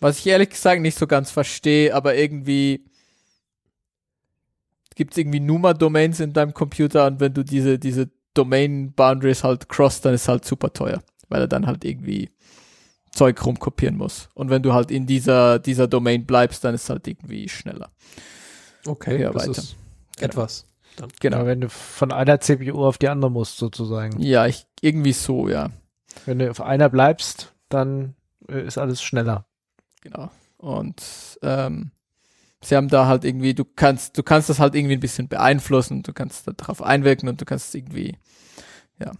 Was 0.00 0.18
ich 0.18 0.26
ehrlich 0.26 0.50
gesagt 0.50 0.80
nicht 0.80 0.98
so 0.98 1.06
ganz 1.06 1.30
verstehe, 1.30 1.94
aber 1.94 2.14
irgendwie 2.14 2.84
gibt 4.94 5.12
es 5.12 5.18
irgendwie 5.18 5.40
NUMA-Domains 5.40 6.20
in 6.20 6.32
deinem 6.32 6.54
Computer 6.54 7.06
und 7.06 7.20
wenn 7.20 7.34
du 7.34 7.42
diese, 7.42 7.78
diese 7.78 8.10
Domain-Boundaries 8.34 9.44
halt 9.44 9.68
cross, 9.68 10.00
dann 10.00 10.14
ist 10.14 10.28
halt 10.28 10.44
super 10.44 10.72
teuer, 10.72 11.02
weil 11.28 11.42
er 11.42 11.48
dann 11.48 11.66
halt 11.66 11.84
irgendwie 11.84 12.30
Zeug 13.12 13.44
rumkopieren 13.44 13.96
muss. 13.96 14.28
Und 14.34 14.50
wenn 14.50 14.62
du 14.62 14.72
halt 14.72 14.90
in 14.90 15.06
dieser, 15.06 15.58
dieser 15.58 15.88
Domain 15.88 16.26
bleibst, 16.26 16.64
dann 16.64 16.74
ist 16.74 16.88
halt 16.90 17.06
irgendwie 17.08 17.48
schneller. 17.48 17.90
Okay, 18.86 19.20
Ja, 19.20 19.30
das 19.32 19.42
weiter. 19.48 19.50
ist 19.58 19.76
Genau. 20.16 20.26
etwas. 20.26 20.66
Genau. 21.20 21.38
Ja, 21.38 21.46
wenn 21.46 21.60
du 21.62 21.68
von 21.70 22.12
einer 22.12 22.40
CPU 22.40 22.84
auf 22.84 22.98
die 22.98 23.08
andere 23.08 23.30
musst, 23.30 23.56
sozusagen. 23.56 24.20
Ja, 24.20 24.46
ich, 24.46 24.66
irgendwie 24.80 25.12
so, 25.12 25.48
ja. 25.48 25.70
Wenn 26.26 26.38
du 26.38 26.50
auf 26.50 26.60
einer 26.60 26.88
bleibst, 26.90 27.52
dann 27.68 28.14
äh, 28.48 28.66
ist 28.66 28.76
alles 28.78 29.00
schneller. 29.02 29.46
Genau. 30.02 30.30
Und 30.58 31.02
ähm, 31.42 31.90
sie 32.62 32.76
haben 32.76 32.88
da 32.88 33.06
halt 33.06 33.24
irgendwie, 33.24 33.54
du 33.54 33.64
kannst, 33.64 34.18
du 34.18 34.22
kannst 34.22 34.50
das 34.50 34.58
halt 34.60 34.74
irgendwie 34.74 34.94
ein 34.94 35.00
bisschen 35.00 35.28
beeinflussen, 35.28 36.02
du 36.02 36.12
kannst 36.12 36.46
darauf 36.58 36.82
einwirken 36.82 37.28
und 37.30 37.40
du 37.40 37.44
kannst 37.46 37.74
irgendwie, 37.74 38.18
ja. 38.98 39.12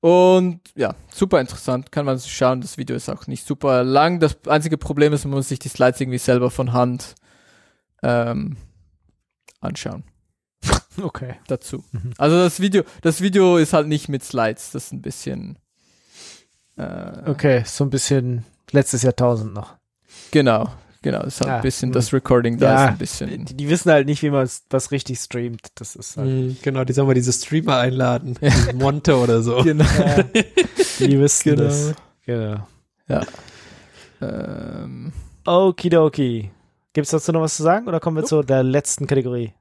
Und 0.00 0.60
ja, 0.76 0.94
super 1.12 1.40
interessant, 1.40 1.90
kann 1.90 2.06
man 2.06 2.18
sich 2.18 2.32
schauen. 2.34 2.60
Das 2.60 2.78
Video 2.78 2.94
ist 2.94 3.08
auch 3.08 3.26
nicht 3.26 3.46
super 3.46 3.82
lang. 3.82 4.20
Das 4.20 4.36
einzige 4.46 4.78
Problem 4.78 5.12
ist, 5.12 5.24
man 5.24 5.34
muss 5.34 5.48
sich 5.48 5.58
die 5.58 5.68
Slides 5.68 6.00
irgendwie 6.00 6.18
selber 6.18 6.50
von 6.50 6.72
Hand 6.72 7.16
ähm, 8.02 8.56
anschauen 9.60 10.04
Okay. 11.02 11.34
dazu. 11.48 11.84
Mhm. 11.90 12.12
Also 12.16 12.36
das 12.36 12.60
Video, 12.60 12.84
das 13.02 13.20
Video 13.20 13.56
ist 13.56 13.72
halt 13.72 13.88
nicht 13.88 14.08
mit 14.08 14.22
Slides, 14.22 14.70
das 14.70 14.84
ist 14.86 14.92
ein 14.92 15.02
bisschen 15.02 15.58
äh, 16.76 17.28
Okay, 17.28 17.64
so 17.66 17.82
ein 17.84 17.90
bisschen 17.90 18.44
letztes 18.70 19.02
Jahrtausend 19.02 19.52
noch. 19.52 19.74
Genau, 20.30 20.70
genau. 21.02 21.20
Das 21.22 21.34
ist 21.34 21.40
halt 21.40 21.48
Ja, 21.48 21.56
ein 21.56 21.62
bisschen, 21.62 21.92
das 21.92 22.12
Recording 22.12 22.58
da 22.58 22.66
Ja, 22.72 22.84
ist 22.84 22.90
ein 22.90 22.98
bisschen. 22.98 23.44
Die, 23.46 23.54
die 23.56 23.68
wissen 23.68 23.90
halt 23.90 24.06
nicht, 24.06 24.22
wie 24.22 24.30
man 24.30 24.44
s- 24.44 24.64
was 24.70 24.90
richtig 24.90 25.18
streamt. 25.18 25.68
Das 25.76 25.96
ist 25.96 26.16
halt. 26.16 26.28
Mhm, 26.28 26.56
genau, 26.62 26.84
die 26.84 26.92
sollen 26.92 27.06
mal 27.06 27.14
diese 27.14 27.32
Streamer 27.32 27.78
einladen. 27.78 28.36
Diesen 28.40 28.78
Monte 28.78 29.16
oder 29.16 29.42
so. 29.42 29.62
Genau. 29.62 29.84
Ja, 29.84 30.22
die 31.00 31.18
wissen 31.20 31.50
Genau. 31.56 31.62
das. 31.62 31.94
Genau. 32.26 32.66
ähm, 34.20 35.12
Okidoki. 35.46 36.50
Gibt's 36.92 37.10
dazu 37.10 37.32
noch 37.32 37.42
was 37.42 37.56
zu 37.56 37.62
sagen 37.62 37.86
oder 37.86 38.00
kommen 38.00 38.16
wir 38.16 38.24
zu 38.24 38.42
der 38.42 38.62
letzten 38.62 39.06
Kategorie? 39.06 39.52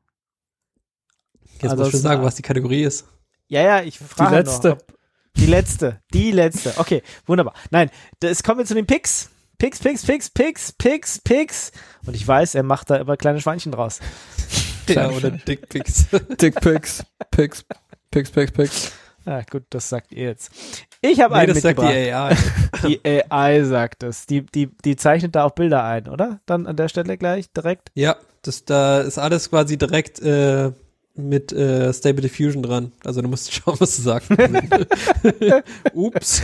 Jetzt 1.61 1.71
Also 1.71 1.77
musst 1.77 1.93
du 1.93 1.97
es- 1.97 2.03
sagen, 2.03 2.23
was 2.23 2.35
die 2.35 2.41
Kategorie 2.41 2.83
ist. 2.83 3.05
Ja, 3.47 3.61
ja, 3.61 3.81
ich 3.81 3.97
frage 3.99 4.35
letzte. 4.35 4.69
Noch, 4.69 4.75
ob, 4.77 4.93
die 5.37 5.45
letzte. 5.45 6.01
Die 6.13 6.31
letzte. 6.31 6.73
Okay, 6.77 7.01
wunderbar. 7.25 7.53
Nein, 7.71 7.89
das 8.19 8.43
kommen 8.43 8.59
wir 8.59 8.65
zu 8.65 8.73
den 8.73 8.85
Picks. 8.85 9.29
Picks, 9.57 9.79
Picks, 9.79 10.05
Picks, 10.05 10.29
Picks, 10.29 10.71
Picks, 10.73 11.19
Picks. 11.19 11.71
Und 12.05 12.15
ich 12.15 12.27
weiß, 12.27 12.55
er 12.55 12.63
macht 12.63 12.89
da 12.89 12.97
immer 12.97 13.17
kleine 13.17 13.41
Schweinchen 13.41 13.71
draus. 13.71 13.99
Ja, 14.89 15.09
oder 15.09 15.31
Dickpics. 15.31 16.07
Dickpics, 16.41 17.03
Pics, 17.29 17.65
Pics, 18.09 18.31
Pics, 18.31 18.51
Pics. 18.53 18.91
Ah, 19.25 19.41
gut, 19.41 19.63
das 19.69 19.89
sagt 19.89 20.13
ihr 20.13 20.27
jetzt. 20.29 20.49
Ich 21.01 21.19
habe 21.19 21.33
nee, 21.33 21.41
einen 21.41 21.53
das 21.53 21.61
sagt 21.61 21.79
die 21.79 21.83
mitgebracht. 21.83 22.37
AI. 22.81 22.87
Die 22.87 23.23
AI 23.29 23.63
sagt 23.65 24.03
es. 24.03 24.27
Die, 24.27 24.45
die, 24.45 24.69
die 24.85 24.95
zeichnet 24.95 25.35
da 25.35 25.43
auch 25.43 25.51
Bilder 25.51 25.83
ein, 25.83 26.07
oder? 26.07 26.39
Dann 26.45 26.67
an 26.67 26.77
der 26.77 26.87
Stelle 26.87 27.17
gleich 27.17 27.51
direkt. 27.51 27.91
Ja, 27.95 28.15
das, 28.43 28.63
da 28.63 29.01
ist 29.01 29.17
alles 29.17 29.49
quasi 29.49 29.77
direkt 29.77 30.21
äh, 30.21 30.71
mit 31.17 31.51
äh, 31.51 31.91
Stable 31.93 32.21
Diffusion 32.21 32.63
dran. 32.63 32.91
Also 33.03 33.21
du 33.21 33.27
musst 33.27 33.51
schauen, 33.53 33.75
was 33.79 33.95
du 33.97 34.01
sagst. 34.03 34.29
Ups. 35.93 36.43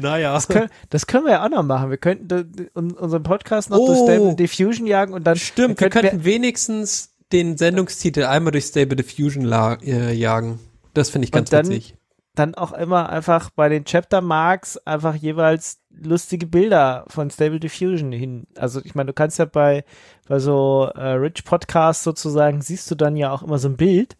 naja. 0.00 0.34
Das 0.34 0.48
können, 0.48 0.68
das 0.90 1.06
können 1.06 1.24
wir 1.26 1.32
ja 1.32 1.44
auch 1.44 1.50
noch 1.50 1.62
machen. 1.62 1.90
Wir 1.90 1.96
könnten 1.98 2.28
da- 2.28 2.44
un- 2.74 2.92
unseren 2.92 3.22
Podcast 3.22 3.70
noch 3.70 3.78
durch 3.78 3.98
Oh. 3.98 4.04
Stable 4.06 4.36
Diffusion 4.36 4.86
jagen 4.86 5.12
und 5.14 5.24
dann 5.24 5.36
Stimmt, 5.36 5.80
wir 5.80 5.88
könnten 5.90 6.08
könnten 6.10 6.24
wenigstens 6.24 7.10
den 7.32 7.56
Sendungstitel 7.56 8.24
einmal 8.24 8.52
durch 8.52 8.66
Stable 8.66 8.96
Diffusion 8.96 9.50
äh, 9.50 10.12
jagen. 10.12 10.58
Das 10.94 11.10
finde 11.10 11.26
ich 11.26 11.32
Und 11.32 11.36
ganz 11.38 11.50
dann- 11.50 11.66
witzig. 11.68 11.94
Dann 12.34 12.54
auch 12.54 12.72
immer 12.72 13.10
einfach 13.10 13.50
bei 13.50 13.68
den 13.68 13.84
Chapter 13.84 14.20
Marks 14.20 14.78
einfach 14.78 15.14
jeweils 15.14 15.80
lustige 15.90 16.46
Bilder 16.46 17.04
von 17.08 17.30
Stable 17.30 17.60
Diffusion 17.60 18.12
hin. 18.12 18.46
Also 18.56 18.80
ich 18.82 18.94
meine, 18.94 19.08
du 19.08 19.12
kannst 19.12 19.38
ja 19.38 19.44
bei, 19.44 19.84
bei 20.26 20.38
so 20.38 20.90
äh, 20.94 21.12
Rich 21.12 21.44
Podcasts 21.44 22.04
sozusagen, 22.04 22.62
siehst 22.62 22.90
du 22.90 22.94
dann 22.94 23.16
ja 23.16 23.32
auch 23.32 23.42
immer 23.42 23.58
so 23.58 23.68
ein 23.68 23.76
Bild. 23.76 24.16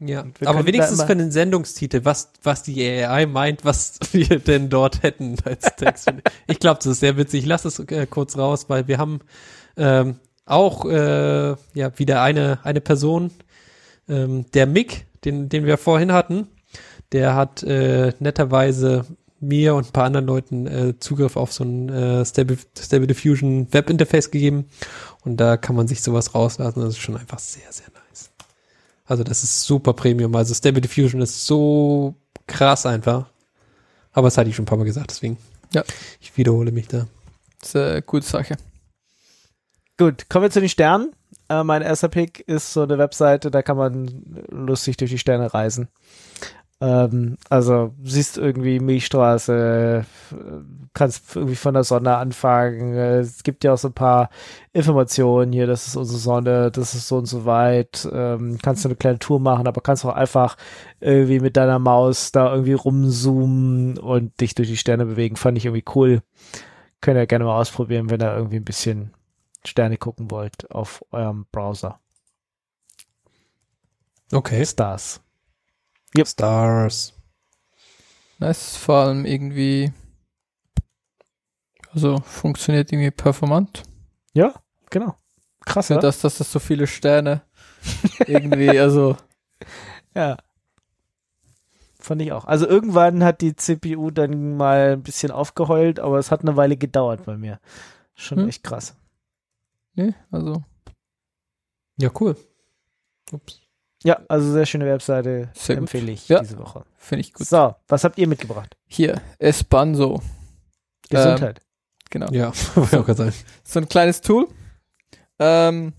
Ja, 0.00 0.24
aber 0.44 0.66
wenigstens 0.66 1.02
für 1.02 1.16
den 1.16 1.30
Sendungstitel, 1.30 2.04
was, 2.04 2.32
was 2.42 2.62
die 2.62 2.82
AI 2.82 3.26
meint, 3.26 3.64
was 3.64 3.98
wir 4.12 4.38
denn 4.38 4.68
dort 4.68 5.02
hätten 5.02 5.36
als 5.44 5.74
Text. 5.76 6.12
ich 6.46 6.58
glaube, 6.60 6.78
das 6.78 6.86
ist 6.86 7.00
sehr 7.00 7.16
witzig. 7.16 7.40
Ich 7.40 7.46
lasse 7.46 7.68
es 7.68 7.78
äh, 7.78 8.06
kurz 8.06 8.36
raus, 8.36 8.66
weil 8.68 8.86
wir 8.86 8.98
haben 8.98 9.20
ähm, 9.76 10.20
auch 10.46 10.84
äh, 10.84 11.54
ja 11.74 11.98
wieder 11.98 12.22
eine, 12.22 12.58
eine 12.64 12.80
Person, 12.80 13.30
ähm, 14.08 14.46
der 14.52 14.66
Mick, 14.66 15.06
den, 15.24 15.48
den 15.48 15.64
wir 15.64 15.78
vorhin 15.78 16.12
hatten, 16.12 16.48
der 17.14 17.36
hat 17.36 17.62
äh, 17.62 18.12
netterweise 18.18 19.06
mir 19.38 19.76
und 19.76 19.86
ein 19.86 19.92
paar 19.92 20.04
anderen 20.04 20.26
Leuten 20.26 20.66
äh, 20.66 20.98
Zugriff 20.98 21.36
auf 21.36 21.52
so 21.52 21.62
ein 21.62 21.88
äh, 21.88 22.24
Stable, 22.24 22.58
Stable 22.76 23.06
Diffusion 23.06 23.72
Webinterface 23.72 24.32
gegeben 24.32 24.66
und 25.24 25.36
da 25.36 25.56
kann 25.56 25.76
man 25.76 25.86
sich 25.86 26.02
sowas 26.02 26.34
rauslassen. 26.34 26.80
Das 26.80 26.90
ist 26.90 26.98
schon 26.98 27.16
einfach 27.16 27.38
sehr, 27.38 27.70
sehr 27.70 27.86
nice. 27.92 28.30
Also 29.06 29.22
das 29.22 29.44
ist 29.44 29.62
super 29.62 29.92
Premium. 29.92 30.34
Also 30.34 30.54
Stable 30.54 30.80
Diffusion 30.80 31.22
ist 31.22 31.46
so 31.46 32.16
krass 32.48 32.84
einfach. 32.84 33.26
Aber 34.12 34.26
das 34.26 34.36
hatte 34.36 34.50
ich 34.50 34.56
schon 34.56 34.64
ein 34.64 34.66
paar 34.66 34.78
Mal 34.78 34.84
gesagt, 34.84 35.10
deswegen. 35.10 35.38
Ja. 35.72 35.84
Ich 36.20 36.36
wiederhole 36.36 36.72
mich 36.72 36.88
da. 36.88 37.06
Das 37.60 37.68
ist 37.70 37.76
eine 37.76 38.02
gute 38.02 38.26
Sache. 38.26 38.56
Gut, 39.98 40.28
kommen 40.28 40.44
wir 40.44 40.50
zu 40.50 40.60
den 40.60 40.68
Sternen. 40.68 41.12
Äh, 41.48 41.62
mein 41.62 41.82
erster 41.82 42.08
Pick 42.08 42.40
ist 42.40 42.72
so 42.72 42.82
eine 42.82 42.98
Webseite, 42.98 43.50
da 43.50 43.62
kann 43.62 43.76
man 43.76 44.44
lustig 44.48 44.96
durch 44.96 45.10
die 45.10 45.18
Sterne 45.18 45.52
reisen. 45.52 45.88
Ähm, 46.84 47.38
also 47.48 47.94
siehst 48.02 48.36
irgendwie 48.36 48.78
Milchstraße, 48.78 50.04
äh, 50.32 50.34
kannst 50.92 51.34
irgendwie 51.34 51.56
von 51.56 51.72
der 51.72 51.84
Sonne 51.84 52.16
anfangen. 52.16 52.94
Äh, 52.94 53.20
Es 53.20 53.42
gibt 53.42 53.64
ja 53.64 53.72
auch 53.72 53.78
so 53.78 53.88
ein 53.88 53.94
paar 53.94 54.28
Informationen 54.74 55.52
hier, 55.52 55.66
das 55.66 55.86
ist 55.86 55.96
unsere 55.96 56.18
Sonne, 56.18 56.70
das 56.70 56.94
ist 56.94 57.08
so 57.08 57.16
und 57.16 57.24
so 57.26 57.46
weit. 57.46 58.06
Ähm, 58.12 58.58
kannst 58.62 58.84
du 58.84 58.88
eine 58.88 58.96
kleine 58.96 59.18
Tour 59.18 59.40
machen, 59.40 59.66
aber 59.66 59.80
kannst 59.80 60.04
auch 60.04 60.14
einfach 60.14 60.56
irgendwie 61.00 61.40
mit 61.40 61.56
deiner 61.56 61.78
Maus 61.78 62.32
da 62.32 62.52
irgendwie 62.52 62.74
rumzoomen 62.74 63.96
und 63.98 64.38
dich 64.42 64.54
durch 64.54 64.68
die 64.68 64.76
Sterne 64.76 65.06
bewegen. 65.06 65.36
Fand 65.36 65.56
ich 65.56 65.64
irgendwie 65.64 65.84
cool. 65.94 66.20
Könnt 67.00 67.16
ihr 67.16 67.26
gerne 67.26 67.46
mal 67.46 67.58
ausprobieren, 67.58 68.10
wenn 68.10 68.20
ihr 68.20 68.36
irgendwie 68.36 68.56
ein 68.56 68.64
bisschen 68.64 69.12
Sterne 69.64 69.96
gucken 69.96 70.30
wollt 70.30 70.70
auf 70.70 71.02
eurem 71.12 71.46
Browser. 71.50 71.98
Okay. 74.32 74.66
Stars. 74.66 75.23
Stars. 76.24 77.12
Nice, 78.38 78.76
vor 78.76 78.96
allem 78.96 79.24
irgendwie, 79.24 79.92
also 81.92 82.18
funktioniert 82.20 82.92
irgendwie 82.92 83.10
performant. 83.10 83.82
Ja, 84.32 84.54
genau. 84.90 85.16
Krass, 85.64 85.86
Für 85.88 85.94
oder? 85.94 86.02
das, 86.02 86.20
dass 86.20 86.38
das 86.38 86.50
so 86.52 86.58
viele 86.58 86.86
Sterne 86.86 87.42
irgendwie, 88.26 88.78
also 88.78 89.16
Ja. 90.14 90.36
Fand 91.98 92.20
ich 92.20 92.32
auch. 92.32 92.44
Also 92.44 92.66
irgendwann 92.66 93.24
hat 93.24 93.40
die 93.40 93.56
CPU 93.56 94.10
dann 94.10 94.56
mal 94.58 94.92
ein 94.92 95.02
bisschen 95.02 95.30
aufgeheult, 95.32 95.98
aber 96.00 96.18
es 96.18 96.30
hat 96.30 96.42
eine 96.42 96.54
Weile 96.56 96.76
gedauert 96.76 97.24
bei 97.24 97.38
mir. 97.38 97.60
Schon 98.14 98.40
Hm. 98.40 98.48
echt 98.48 98.62
krass. 98.62 98.94
ne, 99.94 100.14
also 100.30 100.62
Ja, 101.96 102.10
cool. 102.20 102.36
Ups. 103.32 103.60
Ja, 104.04 104.20
also 104.28 104.52
sehr 104.52 104.66
schöne 104.66 104.84
Webseite. 104.86 105.50
Sehr 105.54 105.78
empfehle 105.78 106.12
ich 106.12 106.28
Ja. 106.28 106.40
diese 106.40 106.58
Woche. 106.58 106.84
finde 106.98 107.20
ich 107.22 107.32
gut. 107.32 107.46
So, 107.46 107.74
was 107.88 108.04
habt 108.04 108.18
ihr 108.18 108.28
mitgebracht? 108.28 108.76
Hier, 108.86 109.20
Espanso, 109.38 110.20
Gesundheit. 111.08 111.60
genau. 112.10 112.30
Ja, 112.30 112.52
wollte 112.74 112.96
ich 112.96 113.00
auch 113.00 113.06
gerade 113.06 113.14
sagen. 113.14 113.34
so 113.64 113.80
ein 113.80 113.88
kleines 113.88 114.20
Tool. 114.20 114.46
Ähm, 115.38 115.94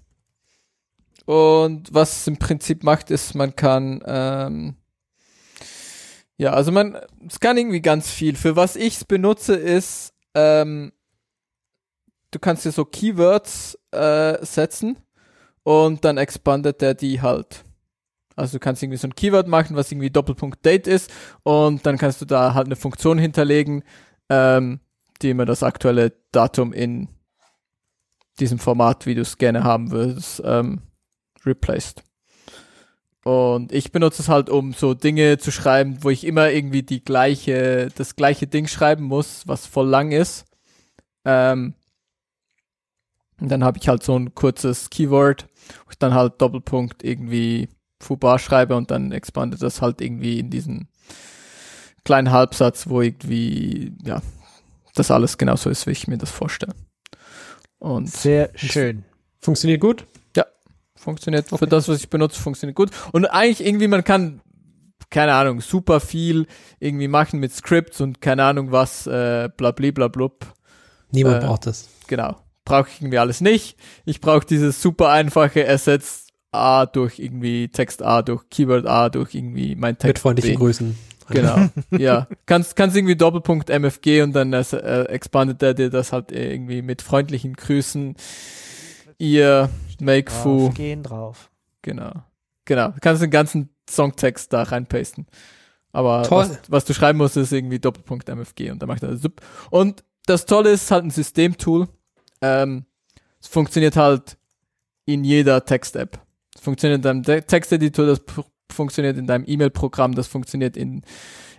und 1.26 1.91
was 1.94 2.19
es 2.22 2.27
im 2.27 2.38
Prinzip 2.38 2.84
macht, 2.84 3.10
ist, 3.10 3.34
man 3.34 3.56
kann, 3.56 4.03
ähm, 4.06 4.76
ja, 6.38 6.52
also 6.53 6.72
man, 6.72 6.98
es 7.27 7.40
kann 7.40 7.57
irgendwie 7.57 7.82
ganz 7.82 8.10
viel. 8.11 8.36
Für 8.36 8.56
was 8.56 8.76
ich 8.76 8.98
es 8.98 9.06
benutze, 9.06 9.56
ist, 9.56 10.14
ähm, 10.36 10.91
du 12.32 12.38
kannst 12.40 12.65
dir 12.65 12.72
so 12.72 12.86
Keywords 12.86 13.80
äh, 13.91 14.38
setzen 14.45 14.98
und 15.64 16.06
dann 16.06 16.18
expandet 16.18 16.82
der 16.82 16.94
die 16.94 17.22
halt. 17.22 17.64
Also 18.36 18.57
du 18.57 18.60
kannst 18.60 18.84
irgendwie 18.84 18.98
so 18.98 19.07
ein 19.07 19.16
Keyword 19.16 19.48
machen, 19.48 19.76
was 19.76 19.91
irgendwie 19.91 20.10
Doppelpunkt 20.10 20.66
Date 20.66 20.88
ist 20.88 21.12
und 21.44 21.86
dann 21.86 21.98
kannst 21.98 22.22
du 22.22 22.26
da 22.26 22.53
halt 22.53 22.68
eine 22.68 22.76
Funktion 22.76 23.18
hinterlegen, 23.18 23.84
ähm, 24.30 24.80
die 25.22 25.30
immer 25.30 25.45
das 25.45 25.64
aktuelle 25.64 26.14
Datum 26.32 26.74
in 26.74 27.07
diesem 28.40 28.60
Format, 28.60 29.06
wie 29.06 29.16
du 29.16 29.22
es 29.22 29.38
gerne 29.38 29.64
haben 29.64 29.91
würdest, 29.91 30.41
ähm, 30.45 30.82
replaced. 31.45 32.03
Und 33.24 33.72
ich 33.72 33.91
benutze 33.91 34.22
es 34.22 34.30
halt, 34.30 34.49
um 34.49 34.74
so 34.74 34.94
Dinge 34.94 35.40
zu 35.40 35.52
schreiben, 35.52 36.03
wo 36.03 36.12
ich 36.12 36.26
immer 36.26 36.52
irgendwie 36.52 36.84
die 36.84 37.03
gleiche, 37.03 37.90
das 37.95 38.16
gleiche 38.16 38.45
Ding 38.45 38.68
schreiben 38.68 39.06
muss, 39.06 39.48
was 39.48 39.66
voll 39.66 39.88
lang 39.88 40.12
ist. 40.12 40.45
Ähm, 41.24 41.74
und 43.40 43.49
dann 43.49 43.64
habe 43.64 43.80
ich 43.80 43.88
halt 43.88 44.03
so 44.03 44.18
ein 44.18 44.36
kurzes 44.36 44.90
Keyword, 44.90 45.48
wo 45.86 45.91
ich 45.91 45.98
dann 45.98 46.14
halt 46.14 46.40
Doppelpunkt 46.40 47.03
irgendwie 47.03 47.68
Fauxpas 48.01 48.39
schreibe 48.41 48.76
und 48.76 48.91
dann 48.91 49.11
expandet 49.11 49.61
das 49.61 49.81
halt 49.81 50.01
irgendwie 50.01 50.39
in 50.39 50.49
diesen 50.49 50.88
kleinen 52.03 52.31
Halbsatz, 52.31 52.88
wo 52.88 53.01
irgendwie, 53.01 53.93
ja, 54.03 54.22
das 54.93 55.11
alles 55.11 55.38
genauso 55.38 55.69
ist, 55.69 55.88
wie 55.88 55.91
ich 55.91 56.07
mir 56.07 56.17
das 56.17 56.31
vorstelle. 56.31 56.73
Und 57.80 58.09
Sehr 58.09 58.51
schön. 58.55 59.03
Funktioniert 59.39 59.81
gut? 59.81 60.05
funktioniert 61.05 61.47
für 61.47 61.67
das, 61.67 61.88
was 61.88 61.99
ich 61.99 62.09
benutze, 62.09 62.41
funktioniert 62.41 62.76
gut. 62.76 62.89
Und 63.11 63.26
eigentlich 63.26 63.65
irgendwie, 63.65 63.88
man 63.88 64.03
kann, 64.03 64.41
keine 65.09 65.34
Ahnung, 65.34 65.61
super 65.61 65.99
viel 65.99 66.47
irgendwie 66.80 67.07
machen 67.07 67.39
mit 67.39 67.53
Scripts 67.53 68.01
und 68.01 68.22
keine 68.22 68.43
Ahnung 68.43 68.72
was, 68.72 69.07
äh, 69.07 69.49
blabli 69.55 69.91
blablub. 69.91 70.45
Niemand 71.11 71.43
Äh, 71.43 71.45
braucht 71.45 71.67
das. 71.67 71.88
Genau. 72.07 72.35
Brauche 72.65 72.89
ich 72.89 73.01
irgendwie 73.01 73.19
alles 73.19 73.39
nicht. 73.39 73.77
Ich 74.05 74.19
brauche 74.19 74.45
dieses 74.45 74.81
super 74.81 75.09
einfache 75.09 75.63
Ersetz 75.63 76.24
A 76.56 76.86
durch 76.86 77.19
irgendwie 77.19 77.68
Text 77.69 78.02
A, 78.02 78.22
durch 78.22 78.49
Keyword 78.49 78.88
A, 78.88 79.10
durch 79.10 79.34
irgendwie 79.36 79.76
mein 79.76 79.98
Text 79.98 80.15
Mit 80.15 80.19
freundlichen 80.19 80.53
B. 80.53 80.57
Grüßen. 80.57 80.98
Genau, 81.30 81.69
ja. 81.98 82.27
Kannst, 82.45 82.76
kannst 82.76 82.95
irgendwie 82.95 83.15
Doppelpunkt 83.15 83.69
MFG 83.69 84.22
und 84.22 84.34
dann 84.34 84.53
äh, 84.53 85.03
expandet 85.06 85.64
er 85.64 85.73
dir 85.73 85.90
das 85.90 86.11
halt 86.11 86.32
irgendwie 86.32 86.82
mit 86.82 87.02
freundlichen 87.02 87.53
Grüßen. 87.53 88.15
Ihr 89.18 89.69
Make 89.99 90.32
Fu. 90.32 90.68
Drauf, 90.68 90.73
gehen 90.76 91.03
drauf. 91.03 91.52
Genau. 91.82 92.11
Genau. 92.65 92.90
Du 92.90 92.99
kannst 92.99 93.22
den 93.22 93.32
ganzen 93.32 93.69
Songtext 93.90 94.52
da 94.52 94.64
reinpasten. 94.64 95.27
Aber. 95.91 96.30
Was, 96.30 96.60
was 96.68 96.86
du 96.86 96.94
schreiben 96.94 97.18
musst, 97.18 97.38
ist 97.38 97.53
irgendwie 97.53 97.80
Doppelpunkt 97.80 98.27
MFG 98.27 98.72
und 98.72 98.82
dann 98.82 98.90
macht 98.90 99.03
er 99.03 99.15
Sup. 99.18 99.41
Und 99.69 100.03
das 100.26 100.45
Tolle 100.45 100.72
ist 100.72 100.91
halt 100.91 101.06
ein 101.06 101.11
Systemtool. 101.11 101.88
Ähm, 102.41 102.86
es 103.40 103.48
funktioniert 103.48 103.95
halt 103.95 104.38
in 105.06 105.23
jeder 105.23 105.64
Text-App. 105.64 106.19
Es 106.65 106.67
funktioniert 106.67 106.97
in 106.97 107.01
deinem 107.03 107.21
De- 107.21 107.41
Texteditor, 107.43 108.07
das 108.07 108.21
funktioniert 108.71 109.17
in 109.17 109.27
deinem 109.27 109.43
E-Mail-Programm, 109.45 110.15
das 110.15 110.25
funktioniert 110.25 110.75
in 110.75 111.03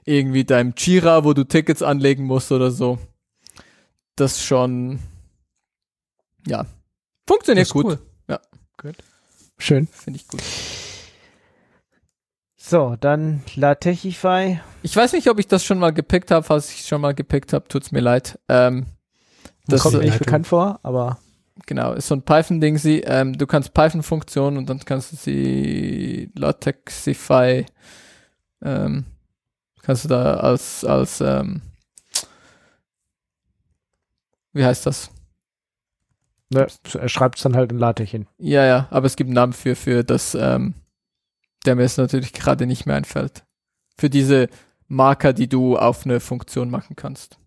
irgendwie 0.04 0.44
deinem 0.44 0.74
Jira, 0.76 1.22
wo 1.22 1.32
du 1.32 1.44
Tickets 1.44 1.80
anlegen 1.80 2.24
musst 2.24 2.50
oder 2.50 2.72
so. 2.72 2.98
Das 4.16 4.42
schon, 4.42 4.98
ja, 6.44 6.66
funktioniert 7.28 7.66
Das 7.66 7.68
ist 7.68 7.72
gut. 7.72 8.00
cool. 8.82 8.94
Schön. 9.58 9.86
Finde 9.86 10.18
ich 10.18 10.26
gut. 10.26 10.42
So, 12.56 12.96
dann 13.00 13.42
Latechify. 13.54 14.58
Ich 14.82 14.96
weiß 14.96 15.12
nicht, 15.12 15.30
ob 15.30 15.38
ich 15.38 15.46
das 15.46 15.64
schon 15.64 15.78
mal 15.78 15.92
gepickt 15.92 16.32
habe. 16.32 16.42
Falls 16.44 16.70
ich 16.72 16.80
es 16.80 16.88
schon 16.88 17.00
mal 17.00 17.14
gepickt 17.14 17.52
habe, 17.52 17.68
tut's 17.68 17.92
mir 17.92 18.00
leid. 18.00 18.40
Ähm, 18.48 18.86
das 19.66 19.82
kommt 19.82 19.94
mir 19.98 20.04
nicht 20.04 20.18
bekannt 20.18 20.48
vor, 20.48 20.80
aber 20.82 21.18
genau 21.64 21.92
ist 21.92 22.08
so 22.08 22.14
ein 22.14 22.22
Python-Ding. 22.22 22.78
Sie, 22.78 23.00
ähm, 23.00 23.36
du 23.36 23.46
kannst 23.46 23.72
Python-Funktionen 23.72 24.58
und 24.58 24.68
dann 24.68 24.80
kannst 24.80 25.12
du 25.12 25.16
sie 25.16 26.30
Latexify, 26.34 27.64
ähm, 28.62 29.04
kannst 29.82 30.04
du 30.04 30.08
da 30.08 30.36
als 30.36 30.84
als 30.84 31.20
ähm, 31.20 31.62
wie 34.52 34.64
heißt 34.64 34.86
das? 34.86 35.10
ne, 36.50 36.66
er 36.94 37.08
schreibt 37.08 37.36
es 37.36 37.42
dann 37.42 37.56
halt 37.56 37.72
in 37.72 37.78
LaTeX 37.78 38.10
hin. 38.10 38.26
Ja, 38.38 38.64
ja, 38.64 38.86
aber 38.90 39.06
es 39.06 39.16
gibt 39.16 39.28
einen 39.28 39.34
Namen 39.34 39.52
für 39.52 39.76
für 39.76 40.04
das 40.04 40.34
ähm, 40.34 40.74
der 41.64 41.74
mir 41.74 41.82
jetzt 41.82 41.98
natürlich 41.98 42.32
gerade 42.32 42.66
nicht 42.66 42.86
mehr 42.86 42.96
einfällt. 42.96 43.44
Für 43.98 44.10
diese 44.10 44.48
Marker, 44.88 45.32
die 45.32 45.48
du 45.48 45.76
auf 45.76 46.04
eine 46.04 46.20
Funktion 46.20 46.70
machen 46.70 46.94
kannst. 46.94 47.38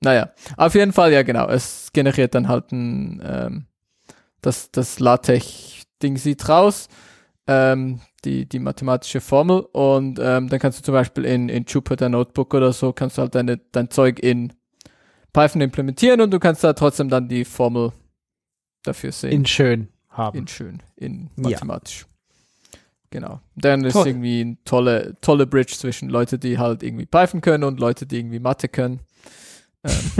Naja, 0.00 0.30
auf 0.56 0.74
jeden 0.74 0.92
Fall, 0.92 1.12
ja 1.12 1.22
genau, 1.22 1.48
es 1.48 1.90
generiert 1.92 2.34
dann 2.34 2.48
halt 2.48 2.72
ein, 2.72 3.22
ähm, 3.24 3.66
das, 4.40 4.70
das 4.70 4.98
LaTeX-Ding 4.98 6.16
sieht 6.16 6.48
raus, 6.48 6.88
ähm, 7.46 8.00
die, 8.24 8.48
die 8.48 8.58
mathematische 8.58 9.20
Formel 9.20 9.60
und 9.72 10.18
ähm, 10.18 10.48
dann 10.48 10.58
kannst 10.58 10.78
du 10.78 10.82
zum 10.82 10.94
Beispiel 10.94 11.24
in, 11.24 11.48
in 11.48 11.64
Jupyter 11.66 12.08
Notebook 12.08 12.54
oder 12.54 12.72
so, 12.72 12.92
kannst 12.92 13.18
du 13.18 13.22
halt 13.22 13.34
deine, 13.34 13.58
dein 13.72 13.90
Zeug 13.90 14.18
in 14.20 14.52
Python 15.32 15.60
implementieren 15.60 16.20
und 16.20 16.30
du 16.30 16.38
kannst 16.38 16.64
da 16.64 16.72
trotzdem 16.72 17.08
dann 17.08 17.28
die 17.28 17.44
Formel 17.44 17.92
dafür 18.82 19.12
sehen. 19.12 19.32
In 19.32 19.46
schön 19.46 19.88
haben. 20.08 20.38
In 20.38 20.48
schön, 20.48 20.82
in 20.96 21.30
Ja. 21.36 21.50
mathematisch. 21.50 22.06
Genau. 23.10 23.40
Dann 23.56 23.84
ist 23.84 23.94
Toll. 23.94 24.06
irgendwie 24.06 24.40
eine 24.40 24.56
tolle, 24.64 25.16
tolle 25.20 25.46
Bridge 25.46 25.74
zwischen 25.76 26.08
Leute, 26.08 26.38
die 26.38 26.58
halt 26.58 26.82
irgendwie 26.82 27.06
Python 27.06 27.40
können 27.40 27.64
und 27.64 27.80
Leute, 27.80 28.06
die 28.06 28.18
irgendwie 28.18 28.38
Mathe 28.38 28.68
können. 28.68 29.00
Ähm, 29.84 30.10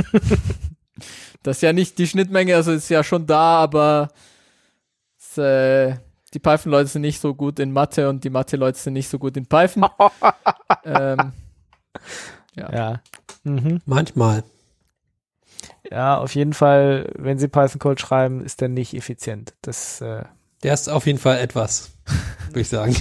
das 1.42 1.58
ist 1.58 1.62
ja 1.62 1.72
nicht 1.72 1.98
die 1.98 2.06
Schnittmenge, 2.06 2.54
also 2.56 2.72
ist 2.72 2.88
ja 2.90 3.02
schon 3.04 3.26
da, 3.26 3.58
aber 3.58 4.08
es, 5.18 5.38
äh, 5.38 5.96
die 6.34 6.38
Python-Leute 6.38 6.86
sind 6.88 7.02
nicht 7.02 7.20
so 7.20 7.34
gut 7.34 7.58
in 7.58 7.72
Mathe 7.72 8.08
und 8.08 8.22
die 8.24 8.30
Mathe-Leute 8.30 8.78
sind 8.78 8.92
nicht 8.92 9.08
so 9.08 9.18
gut 9.18 9.36
in 9.36 9.46
Python. 9.46 9.86
ähm, 10.84 11.32
Ja. 12.54 13.00
Mhm. 13.44 13.80
Manchmal. 13.86 14.44
Ja, 15.90 16.18
auf 16.18 16.34
jeden 16.34 16.52
Fall, 16.52 17.10
wenn 17.16 17.38
sie 17.38 17.48
Python-Code 17.48 18.00
schreiben, 18.00 18.44
ist 18.44 18.60
der 18.60 18.68
nicht 18.68 18.94
effizient. 18.94 19.54
Das, 19.62 20.00
äh, 20.00 20.24
Der 20.62 20.74
ist 20.74 20.88
auf 20.88 21.06
jeden 21.06 21.18
Fall 21.18 21.38
etwas, 21.38 21.92
würde 22.48 22.60
ich 22.60 22.68
sagen. 22.68 22.94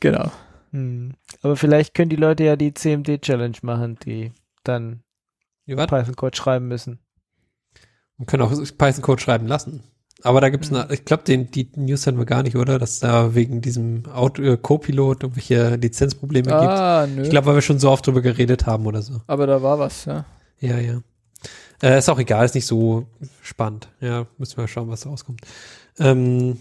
genau. 0.00 0.30
hm. 0.70 1.14
Aber 1.42 1.56
vielleicht 1.56 1.94
können 1.94 2.10
die 2.10 2.16
Leute 2.16 2.44
ja 2.44 2.56
die 2.56 2.74
CMD-Challenge 2.74 3.56
machen, 3.62 3.98
die 4.04 4.32
dann. 4.68 5.02
Python-Code 5.66 6.36
schreiben 6.36 6.68
müssen. 6.68 7.00
Man 8.18 8.26
kann 8.26 8.40
auch 8.40 8.50
Python-Code 8.50 9.20
schreiben 9.20 9.46
lassen. 9.46 9.82
Aber 10.22 10.40
da 10.40 10.48
gibt's 10.48 10.72
eine, 10.72 10.92
ich 10.92 11.04
glaube, 11.04 11.24
den, 11.24 11.50
die 11.50 11.70
News 11.76 12.06
hatten 12.06 12.18
wir 12.18 12.24
gar 12.24 12.42
nicht, 12.42 12.56
oder? 12.56 12.78
Dass 12.78 13.00
da 13.00 13.34
wegen 13.34 13.60
diesem 13.60 14.06
Auto, 14.06 14.42
äh, 14.42 14.56
Co-Pilot 14.56 15.24
irgendwelche 15.24 15.76
Lizenzprobleme 15.76 16.48
gibt. 16.48 16.54
Ah, 16.54 17.06
nö. 17.06 17.22
Ich 17.22 17.30
glaube, 17.30 17.48
weil 17.48 17.56
wir 17.56 17.62
schon 17.62 17.78
so 17.78 17.90
oft 17.90 18.06
drüber 18.06 18.22
geredet 18.22 18.66
haben 18.66 18.86
oder 18.86 19.02
so. 19.02 19.20
aber 19.26 19.46
da 19.46 19.62
war 19.62 19.78
was, 19.78 20.06
ja. 20.06 20.24
Ja, 20.58 20.78
ja. 20.78 21.02
Äh, 21.82 21.98
ist 21.98 22.08
auch 22.08 22.18
egal, 22.18 22.46
ist 22.46 22.54
nicht 22.54 22.66
so 22.66 23.06
spannend. 23.42 23.88
Ja, 24.00 24.26
müssen 24.38 24.56
wir 24.56 24.62
mal 24.62 24.68
schauen, 24.68 24.88
was 24.88 25.02
da 25.02 25.10
rauskommt. 25.10 25.42
Ähm, 25.98 26.58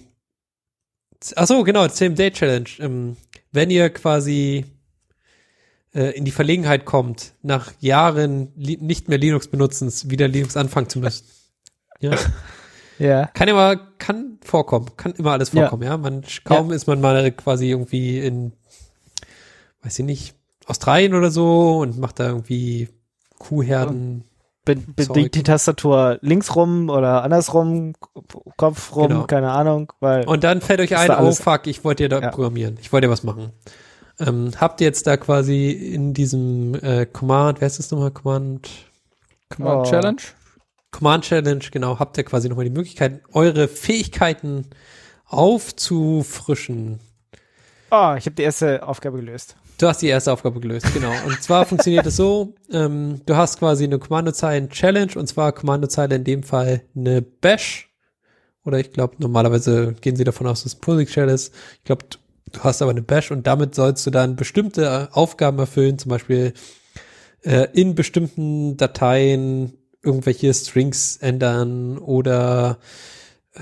ach 1.36 1.48
so, 1.48 1.64
genau, 1.64 1.88
CMD 1.88 2.34
Challenge. 2.34 2.70
Ähm, 2.80 3.16
wenn 3.54 3.70
ihr 3.70 3.90
quasi 3.90 4.66
in 6.02 6.26
die 6.26 6.32
Verlegenheit 6.32 6.86
kommt, 6.86 7.34
nach 7.42 7.72
Jahren 7.80 8.52
nicht 8.56 9.08
mehr 9.10 9.18
Linux 9.18 9.48
benutzens, 9.48 10.10
wieder 10.10 10.28
Linux 10.28 10.58
anfangen 10.58 10.90
zu 10.90 11.00
müssen. 11.00 11.26
Ja. 12.00 12.12
Ja. 12.98 13.26
Kann 13.34 13.50
immer, 13.50 13.76
kann 13.98 14.40
vorkommen, 14.42 14.86
kann 14.96 15.12
immer 15.18 15.34
alles 15.34 15.52
Ja. 15.52 15.64
vorkommen, 15.64 15.84
ja. 15.84 15.98
Man, 15.98 16.24
kaum 16.46 16.72
ist 16.72 16.88
man 16.88 17.02
mal 17.02 17.30
quasi 17.34 17.70
irgendwie 17.70 18.20
in, 18.20 18.54
weiß 19.84 20.00
ich 20.00 20.06
nicht, 20.06 20.34
Australien 20.66 21.14
oder 21.14 21.30
so 21.30 21.80
und 21.80 21.98
macht 22.00 22.22
da 22.22 22.28
irgendwie 22.30 22.88
Kuhherden. 23.38 24.24
Be 24.64 24.78
be 24.78 25.04
Sorry. 25.04 25.30
die, 25.30 25.44
Tastatur 25.44 26.20
links 26.22 26.56
rum 26.56 26.90
oder 26.90 27.22
andersrum, 27.24 27.96
Kopf 28.56 28.96
rum, 28.96 29.10
Genau. 29.10 29.26
keine 29.26 29.52
Ahnung, 29.52 29.92
weil 30.00 30.26
Und 30.26 30.46
dann 30.46 30.62
fällt 30.62 30.80
euch 30.80 30.96
ein, 30.96 31.12
oh 31.12 31.34
fuck, 31.34 31.68
ich 31.68 31.84
wollte 31.84 32.04
ja 32.04 32.08
da 32.10 32.22
Ja. 32.22 32.30
programmieren. 32.30 32.78
Ich 32.82 32.94
wollte 32.94 33.08
ja 33.08 33.12
was 33.12 33.24
machen. 33.24 33.52
Ähm, 34.20 34.52
habt 34.60 34.80
ihr 34.82 34.88
jetzt 34.88 35.08
da 35.08 35.18
quasi 35.18 35.72
in 35.72 36.14
diesem 36.14 36.76
äh, 36.76 37.06
Command, 37.06 37.60
wer 37.62 37.68
ist 37.68 37.80
das 37.80 37.92
nochmal? 37.92 38.12
Command, 38.12 38.70
Command 39.50 39.88
Oh. 39.88 39.90
Challenge. 39.90 40.22
Command 40.92 41.26
Challenge, 41.26 41.64
genau, 41.72 42.00
habt 42.00 42.18
ihr 42.18 42.24
quasi 42.24 42.48
nochmal 42.48 42.64
die 42.66 42.72
Möglichkeit, 42.72 43.22
eure 43.34 43.68
Fähigkeiten 43.68 44.68
aufzufrischen. 45.26 47.00
oh, 47.92 48.16
ich 48.18 48.26
habe 48.26 48.36
die 48.38 48.44
erste 48.44 48.88
Aufgabe 48.88 49.18
gelöst. 49.18 49.56
Du 49.78 49.88
hast 49.88 50.02
die 50.02 50.08
erste 50.08 50.32
Aufgabe 50.32 50.62
gelöst, 50.62 50.88
genau. 50.94 51.12
Und 51.26 51.42
zwar 51.44 51.66
funktioniert 51.68 52.06
es 52.06 52.16
so, 52.16 52.56
ähm, 52.72 53.20
du 53.26 53.36
hast 53.36 53.60
quasi 53.60 53.84
eine 53.84 54.00
Kommandozeilen-Challenge 54.00 55.12
und 55.18 55.28
zwar 55.28 55.52
Kommandozeile 55.52 56.16
in 56.16 56.24
dem 56.24 56.44
Fall 56.44 56.82
eine 56.96 57.22
Bash. 57.22 57.92
Oder 58.64 58.80
ich 58.80 58.94
glaube, 58.94 59.16
normalerweise 59.20 59.94
gehen 60.00 60.16
sie 60.16 60.24
davon 60.24 60.48
aus, 60.48 60.64
dass 60.64 60.74
es 60.74 60.78
ein 60.78 60.82
POSIX-Shell 60.82 61.28
ist. 61.30 61.54
Ich 61.80 61.84
glaube, 61.84 62.06
du- 62.56 62.64
hast 62.64 62.82
aber 62.82 62.92
eine 62.92 63.02
Bash 63.02 63.32
und 63.32 63.48
damit 63.48 63.76
sollst 63.76 64.06
du 64.06 64.12
dann 64.12 64.36
bestimmte 64.36 64.86
äh, 64.86 65.14
Aufgaben 65.14 65.60
erfüllen, 65.60 65.98
zum 66.00 66.10
Beispiel 66.10 66.54
äh, 67.44 67.68
in 67.74 67.96
bestimmten 67.96 68.78
Dateien 68.78 69.74
irgendwelche 70.04 70.54
Strings 70.54 71.18
ändern 71.18 71.98
oder 71.98 72.78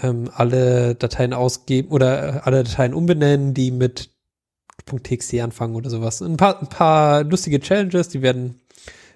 ähm, 0.02 0.30
alle 0.34 0.96
Dateien 0.96 1.34
ausgeben 1.34 1.90
oder 1.90 2.36
äh, 2.36 2.40
alle 2.44 2.64
Dateien 2.64 2.94
umbenennen, 2.94 3.54
die 3.54 3.72
mit 3.72 4.10
.txt 4.86 5.36
anfangen 5.40 5.76
oder 5.76 5.90
sowas. 5.90 6.22
Ein 6.22 6.38
paar, 6.38 6.60
ein 6.62 6.68
paar 6.68 7.24
lustige 7.24 7.60
Challenges, 7.60 8.10
die 8.10 8.22
werden 8.22 8.60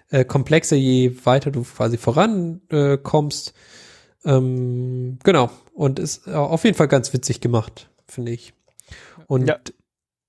äh, 0.09 0.23
komplexer, 0.23 0.77
je 0.77 1.13
weiter 1.25 1.51
du 1.51 1.63
quasi 1.63 1.97
vorankommst. 1.97 3.53
Äh, 4.23 4.29
ähm, 4.31 5.19
genau. 5.23 5.49
Und 5.73 5.99
ist 5.99 6.27
äh, 6.27 6.33
auf 6.33 6.63
jeden 6.63 6.77
Fall 6.77 6.87
ganz 6.87 7.11
witzig 7.13 7.41
gemacht, 7.41 7.89
finde 8.07 8.31
ich. 8.31 8.53
Und 9.27 9.47
Ja. 9.47 9.59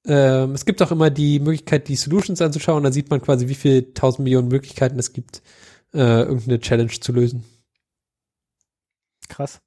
ähm, 0.06 0.52
es 0.54 0.64
gibt 0.64 0.82
auch 0.82 0.90
immer 0.90 1.10
die 1.10 1.40
Möglichkeit, 1.40 1.88
die 1.88 1.96
Solutions 1.96 2.42
anzuschauen. 2.42 2.84
Da 2.84 2.92
sieht 2.92 3.10
man 3.10 3.22
quasi, 3.22 3.48
wie 3.48 3.54
viel 3.54 3.92
tausend 3.94 4.24
Millionen 4.24 4.48
Möglichkeiten 4.48 4.98
es 4.98 5.12
gibt, 5.12 5.42
äh, 5.94 5.98
irgendeine 6.22 6.60
Challenge 6.60 6.90
zu 6.90 7.12
lösen. 7.12 7.44
Krass. 9.28 9.60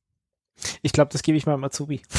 Ich 0.81 0.91
glaube, 0.91 1.11
das 1.11 1.23
gebe 1.23 1.37
ich 1.37 1.45
mal 1.45 1.55
im 1.55 1.63
Azubi. 1.63 2.01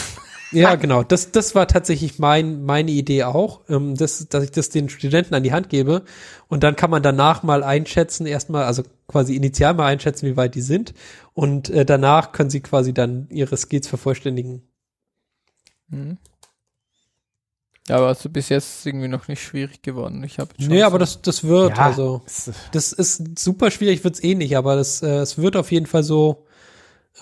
Ja, 0.54 0.74
genau. 0.74 1.02
Das, 1.08 1.30
das 1.32 1.54
war 1.54 1.66
tatsächlich 1.66 2.18
mein, 2.18 2.64
meine 2.64 2.90
Idee 2.90 3.22
auch, 3.24 3.62
ähm, 3.70 3.94
dass, 3.96 4.28
dass 4.28 4.44
ich 4.44 4.50
das 4.50 4.68
den 4.68 4.90
Studenten 4.90 5.34
an 5.34 5.42
die 5.42 5.52
Hand 5.54 5.70
gebe 5.70 6.02
und 6.48 6.62
dann 6.62 6.76
kann 6.76 6.90
man 6.90 7.02
danach 7.02 7.42
mal 7.42 7.62
einschätzen, 7.64 8.26
erstmal, 8.26 8.64
also 8.64 8.82
quasi 9.08 9.34
initial 9.34 9.72
mal 9.72 9.86
einschätzen, 9.86 10.26
wie 10.26 10.36
weit 10.36 10.54
die 10.54 10.60
sind 10.60 10.92
und 11.32 11.70
äh, 11.70 11.86
danach 11.86 12.32
können 12.32 12.50
sie 12.50 12.60
quasi 12.60 12.92
dann 12.92 13.28
ihre 13.30 13.56
Skills 13.56 13.88
vervollständigen. 13.88 14.60
Mhm. 15.88 16.18
Ja, 17.88 17.96
aber 17.96 18.08
also 18.08 18.28
bis 18.28 18.48
jetzt 18.48 18.78
ist 18.78 18.86
irgendwie 18.86 19.08
noch 19.08 19.26
nicht 19.28 19.42
schwierig 19.42 19.82
geworden. 19.82 20.22
Ich 20.24 20.38
habe 20.38 20.50
Nee, 20.58 20.82
aber 20.82 20.98
das, 20.98 21.20
das 21.20 21.42
wird, 21.44 21.76
Ja. 21.76 21.84
also 21.84 22.22
das 22.72 22.92
ist 22.92 23.38
super 23.38 23.70
schwierig, 23.70 24.04
wird's 24.04 24.22
eh 24.22 24.34
nicht, 24.34 24.56
aber 24.56 24.76
das, 24.76 25.02
äh, 25.02 25.16
es 25.18 25.36
wird 25.38 25.56
auf 25.56 25.72
jeden 25.72 25.86
Fall 25.86 26.04
so, 26.04 26.46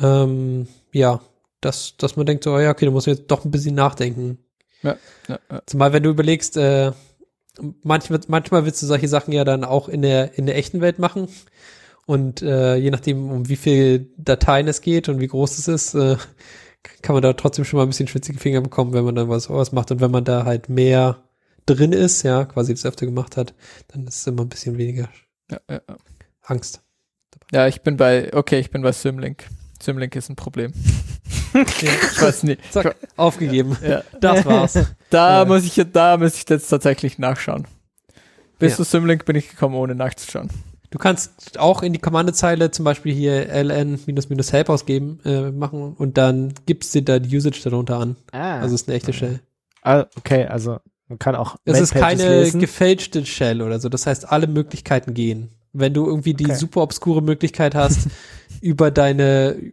ähm, 0.01 0.69
ja, 0.93 1.21
dass, 1.63 1.97
dass 1.97 2.17
man 2.17 2.27
denkt 2.27 2.45
so, 2.45 2.53
oh 2.55 2.59
ja, 2.59 2.71
okay, 2.71 2.85
du 2.85 2.93
musst 2.93 3.07
jetzt 3.07 3.31
doch 3.31 3.45
ein 3.45 3.51
bisschen 3.51 3.75
nachdenken. 3.75 4.39
Ja, 4.83 4.97
ja, 5.29 5.39
ja. 5.51 5.63
Zumal 5.67 5.93
wenn 5.93 6.03
du 6.03 6.11
überlegst, 6.11 6.57
äh, 6.57 6.93
manchmal, 7.83 8.21
manchmal 8.29 8.65
willst 8.65 8.83
du 8.83 8.87
solche 8.87 9.09
Sachen 9.09 9.33
ja 9.33 9.45
dann 9.45 9.65
auch 9.65 9.89
in 9.89 10.03
der, 10.03 10.37
in 10.39 10.47
der 10.47 10.57
echten 10.57 10.81
Welt 10.81 10.99
machen. 10.99 11.29
Und 12.07 12.43
äh, 12.43 12.77
je 12.77 12.91
nachdem, 12.91 13.31
um 13.31 13.49
wie 13.49 13.57
viel 13.57 14.11
Dateien 14.17 14.67
es 14.69 14.81
geht 14.81 15.09
und 15.09 15.21
wie 15.21 15.29
groß 15.29 15.59
es 15.59 15.69
ist, 15.69 15.95
äh, 15.95 16.17
kann 17.03 17.15
man 17.15 17.23
da 17.23 17.33
trotzdem 17.33 17.65
schon 17.65 17.79
mal 17.79 17.85
ein 17.85 17.89
bisschen 17.89 18.09
schwitzige 18.09 18.39
Finger 18.39 18.61
bekommen, 18.61 18.93
wenn 18.93 19.05
man 19.05 19.15
dann 19.15 19.29
was, 19.29 19.51
was 19.51 19.73
macht. 19.73 19.91
Und 19.91 20.01
wenn 20.01 20.11
man 20.11 20.25
da 20.25 20.45
halt 20.45 20.69
mehr 20.69 21.23
drin 21.67 21.93
ist, 21.93 22.23
ja, 22.23 22.45
quasi 22.45 22.75
das 22.75 22.87
öfter 22.87 23.07
gemacht 23.07 23.37
hat, 23.37 23.55
dann 23.89 24.07
ist 24.07 24.17
es 24.17 24.27
immer 24.27 24.43
ein 24.43 24.49
bisschen 24.49 24.79
weniger 24.79 25.09
ja, 25.51 25.61
ja, 25.69 25.81
ja. 25.89 25.97
Angst. 26.43 26.83
ja, 27.53 27.67
ich 27.67 27.83
bin 27.83 27.97
bei, 27.97 28.33
okay, 28.35 28.59
ich 28.59 28.71
bin 28.71 28.83
bei 28.83 28.93
Symlink. 28.93 29.47
Symlink 29.83 30.17
ist 30.17 30.29
ein 30.29 30.37
Problem. 30.37 30.73
Ich 31.53 32.23
weiß 32.23 32.45
nicht. 32.45 32.61
Zack, 32.73 32.95
aufgegeben. 33.17 33.77
Ja. 33.83 34.05
Das 34.21 34.45
war's. 34.47 34.79
Da 35.11 35.45
muss 35.45 35.65
ich, 35.65 35.85
da 35.93 36.17
muss 36.17 36.37
ich 36.37 36.49
jetzt 36.49 36.69
tatsächlich 36.69 37.19
nachschauen. 37.19 37.67
Bis 38.61 38.77
zu 38.77 38.85
Symlink 38.85 39.25
bin 39.25 39.35
ich 39.35 39.51
gekommen, 39.51 39.75
ohne 39.75 39.97
nachzuschauen. 39.97 40.49
Du 40.91 40.99
kannst 40.99 41.59
auch 41.59 41.83
in 41.83 41.93
die 41.93 42.01
Kommandozeile 42.01 42.71
zum 42.73 42.85
Beispiel 42.85 43.15
hier 43.15 43.49
ln-help 43.49 44.69
ausgeben, 44.69 45.21
äh, 45.25 45.51
machen 45.51 45.95
und 45.97 46.19
dann 46.19 46.53
gibst 46.67 46.95
du 46.95 47.03
da 47.03 47.19
die 47.19 47.37
Usage 47.37 47.61
darunter 47.63 47.99
an. 47.99 48.17
Ah, 48.33 48.59
Also 48.61 48.75
es 48.75 48.83
ist 48.83 48.89
eine 48.89 48.97
echte 48.97 49.13
Shell. 49.13 49.41
ah, 49.83 50.07
okay, 50.17 50.47
also 50.47 50.79
man 51.09 51.19
kann 51.19 51.35
auch 51.37 51.57
Es 51.65 51.81
ist 51.81 51.93
keine 51.95 52.41
lesen. 52.43 52.61
gefälschte 52.61 53.25
Shell 53.25 53.63
oder 53.63 53.79
so. 53.81 53.89
Das 53.89 54.07
heißt, 54.07 54.31
alle 54.31 54.47
Möglichkeiten 54.47 55.15
gehen. 55.15 55.51
Wenn 55.73 55.95
du 55.95 56.07
irgendwie 56.07 56.35
die 56.35 56.47
Okay. 56.47 56.55
super 56.57 56.83
obskure 56.83 57.23
Möglichkeit 57.23 57.77
hast, 57.77 58.09
über 58.61 58.91
deine, 58.91 59.73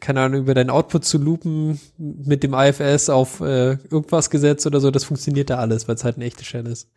keine 0.00 0.20
Ahnung, 0.22 0.40
über 0.40 0.54
deinen 0.54 0.70
Output 0.70 1.04
zu 1.04 1.18
loopen 1.18 1.78
mit 1.98 2.42
dem 2.42 2.54
IFS 2.54 3.10
auf 3.10 3.40
äh, 3.40 3.72
irgendwas 3.90 4.30
gesetzt 4.30 4.66
oder 4.66 4.80
so, 4.80 4.90
das 4.90 5.04
funktioniert 5.04 5.50
da 5.50 5.56
alles, 5.58 5.86
weil 5.88 5.96
es 5.96 6.04
halt 6.04 6.16
eine 6.16 6.24
echte 6.24 6.44
Shell 6.46 6.66
ist. 6.66 6.88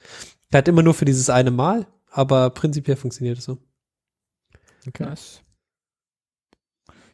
Halt 0.54 0.70
immer 0.70 0.84
nur 0.84 0.94
für 0.94 1.04
dieses 1.06 1.30
eine 1.30 1.52
Mal, 1.52 1.86
aber 2.14 2.50
prinzipiell 2.52 2.96
funktioniert 2.96 3.38
es 3.38 3.46
so. 3.46 3.58
Okay. 4.88 5.04
Nice. 5.06 5.42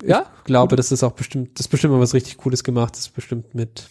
Ja? 0.04 0.32
Ich 0.40 0.44
glaube, 0.46 0.76
das 0.76 0.92
ist 0.92 1.04
auch 1.04 1.12
bestimmt, 1.14 1.58
das 1.60 1.66
ist 1.66 1.70
bestimmt 1.70 1.94
mal 1.94 2.00
was 2.00 2.14
richtig 2.14 2.38
Cooles 2.38 2.64
gemacht. 2.64 2.94
Das 2.94 3.02
ist 3.02 3.14
bestimmt 3.16 3.54
mit 3.56 3.90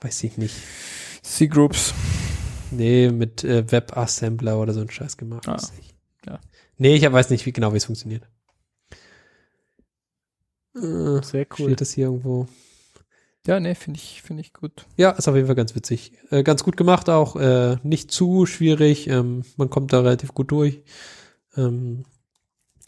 weiß 0.00 0.24
ich 0.24 0.38
nicht. 0.38 0.54
C-Groups. 1.22 1.92
Nee, 2.70 3.10
mit 3.10 3.44
äh, 3.44 3.70
WebAssembler 3.70 4.58
oder 4.58 4.72
so 4.72 4.80
ein 4.80 4.90
Scheiß 4.90 5.16
gemacht. 5.16 5.46
Ah, 5.48 5.54
Weiß 5.54 5.72
ich. 5.78 5.94
ja. 6.26 6.40
Nee, 6.78 6.94
ich 6.94 7.12
weiß 7.12 7.30
nicht, 7.30 7.44
wie 7.46 7.52
genau 7.52 7.72
wie 7.72 7.76
es 7.78 7.84
funktioniert. 7.84 8.26
Äh, 10.74 11.22
Sehr 11.22 11.46
cool. 11.58 11.66
Steht 11.66 11.80
das 11.80 11.92
hier 11.92 12.06
irgendwo? 12.06 12.46
Ja, 13.46 13.58
nee, 13.58 13.74
finde 13.74 13.98
ich, 13.98 14.20
finde 14.22 14.42
ich 14.42 14.52
gut. 14.52 14.86
Ja, 14.96 15.10
ist 15.12 15.26
auf 15.28 15.34
jeden 15.34 15.46
Fall 15.46 15.56
ganz 15.56 15.74
witzig. 15.74 16.12
Äh, 16.30 16.42
ganz 16.42 16.62
gut 16.62 16.76
gemacht 16.76 17.08
auch. 17.08 17.36
Äh, 17.36 17.76
nicht 17.82 18.10
zu 18.10 18.44
schwierig. 18.46 19.08
Ähm, 19.08 19.44
man 19.56 19.70
kommt 19.70 19.92
da 19.92 20.00
relativ 20.00 20.34
gut 20.34 20.50
durch. 20.50 20.82
Ähm, 21.56 22.04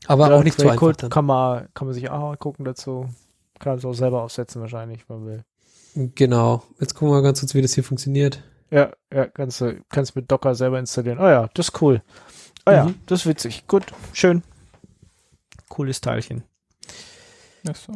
aber 0.07 0.29
Ja, 0.29 0.37
auch 0.37 0.45
nicht 0.45 0.59
zu 0.61 0.69
einfach 0.69 0.95
dann. 0.97 1.11
Kann 1.11 1.25
man, 1.25 1.69
kann 1.75 1.87
man 1.87 1.95
sich 1.95 2.11
auch 2.11 2.39
gucken 2.39 2.65
dazu. 2.67 3.09
Kann 3.61 3.79
es 3.79 3.85
auch 3.85 3.95
selber 3.95 4.23
aufsetzen 4.23 4.61
wahrscheinlich, 4.61 5.09
wenn 5.09 5.25
man 5.25 5.27
will. 5.27 5.45
Genau. 6.15 6.63
Jetzt 6.81 6.95
gucken 6.95 7.09
wir 7.09 7.13
mal 7.15 7.23
ganz 7.23 7.41
kurz, 7.41 7.55
wie 7.55 7.63
das 7.63 7.75
hier 7.75 7.85
funktioniert. 7.85 8.43
Ja, 8.71 8.93
ja, 9.13 9.27
kannst 9.27 9.61
du, 9.61 9.81
kannst 9.89 10.17
mit 10.17 10.31
Docker 10.31 10.55
selber 10.55 10.79
installieren. 10.79 11.19
Oh 11.19 11.29
ja, 11.29 11.49
das 11.55 11.69
ist 11.69 11.81
cool. 11.83 12.03
Oh 12.67 12.71
ja, 12.71 12.85
Mhm. 12.87 12.95
das 13.07 13.21
ist 13.21 13.27
witzig. 13.27 13.67
Gut, 13.67 13.85
schön. 14.13 14.43
Cooles 15.69 16.01
Teilchen. 16.01 16.43
Ach 17.69 17.77
so. 17.77 17.93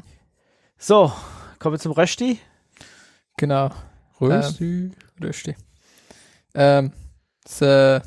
So, 0.79 1.13
kommen 1.59 1.75
wir 1.75 1.81
zum 1.81 1.93
Rösti. 1.93 2.39
Genau. 3.37 3.71
Rösti. 4.21 4.91
Rösti. 5.23 5.57
Ähm, 6.55 6.93
das, 7.45 7.61
äh, 7.61 8.01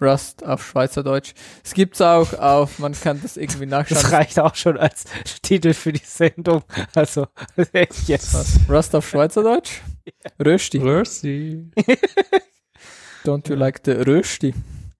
Rust 0.00 0.44
auf 0.44 0.64
Schweizerdeutsch. 0.64 1.34
Es 1.64 1.74
gibt's 1.74 2.00
auch 2.00 2.32
auf, 2.34 2.78
man 2.78 2.92
kann 2.92 3.20
das 3.20 3.36
irgendwie 3.36 3.66
nachschauen. 3.66 4.00
Das 4.00 4.12
reicht 4.12 4.38
auch 4.38 4.54
schon 4.54 4.78
als 4.78 5.04
Titel 5.42 5.74
für 5.74 5.92
die 5.92 6.04
Sendung. 6.04 6.62
Also. 6.94 7.26
Was? 7.56 8.60
Rust 8.68 8.94
auf 8.94 9.08
Schweizerdeutsch? 9.08 9.80
Rösti. 10.44 10.78
Rösti. 10.78 11.70
Don't 13.24 13.48
you 13.48 13.56
like 13.56 13.80
the 13.84 13.92
Rösti? 13.92 14.54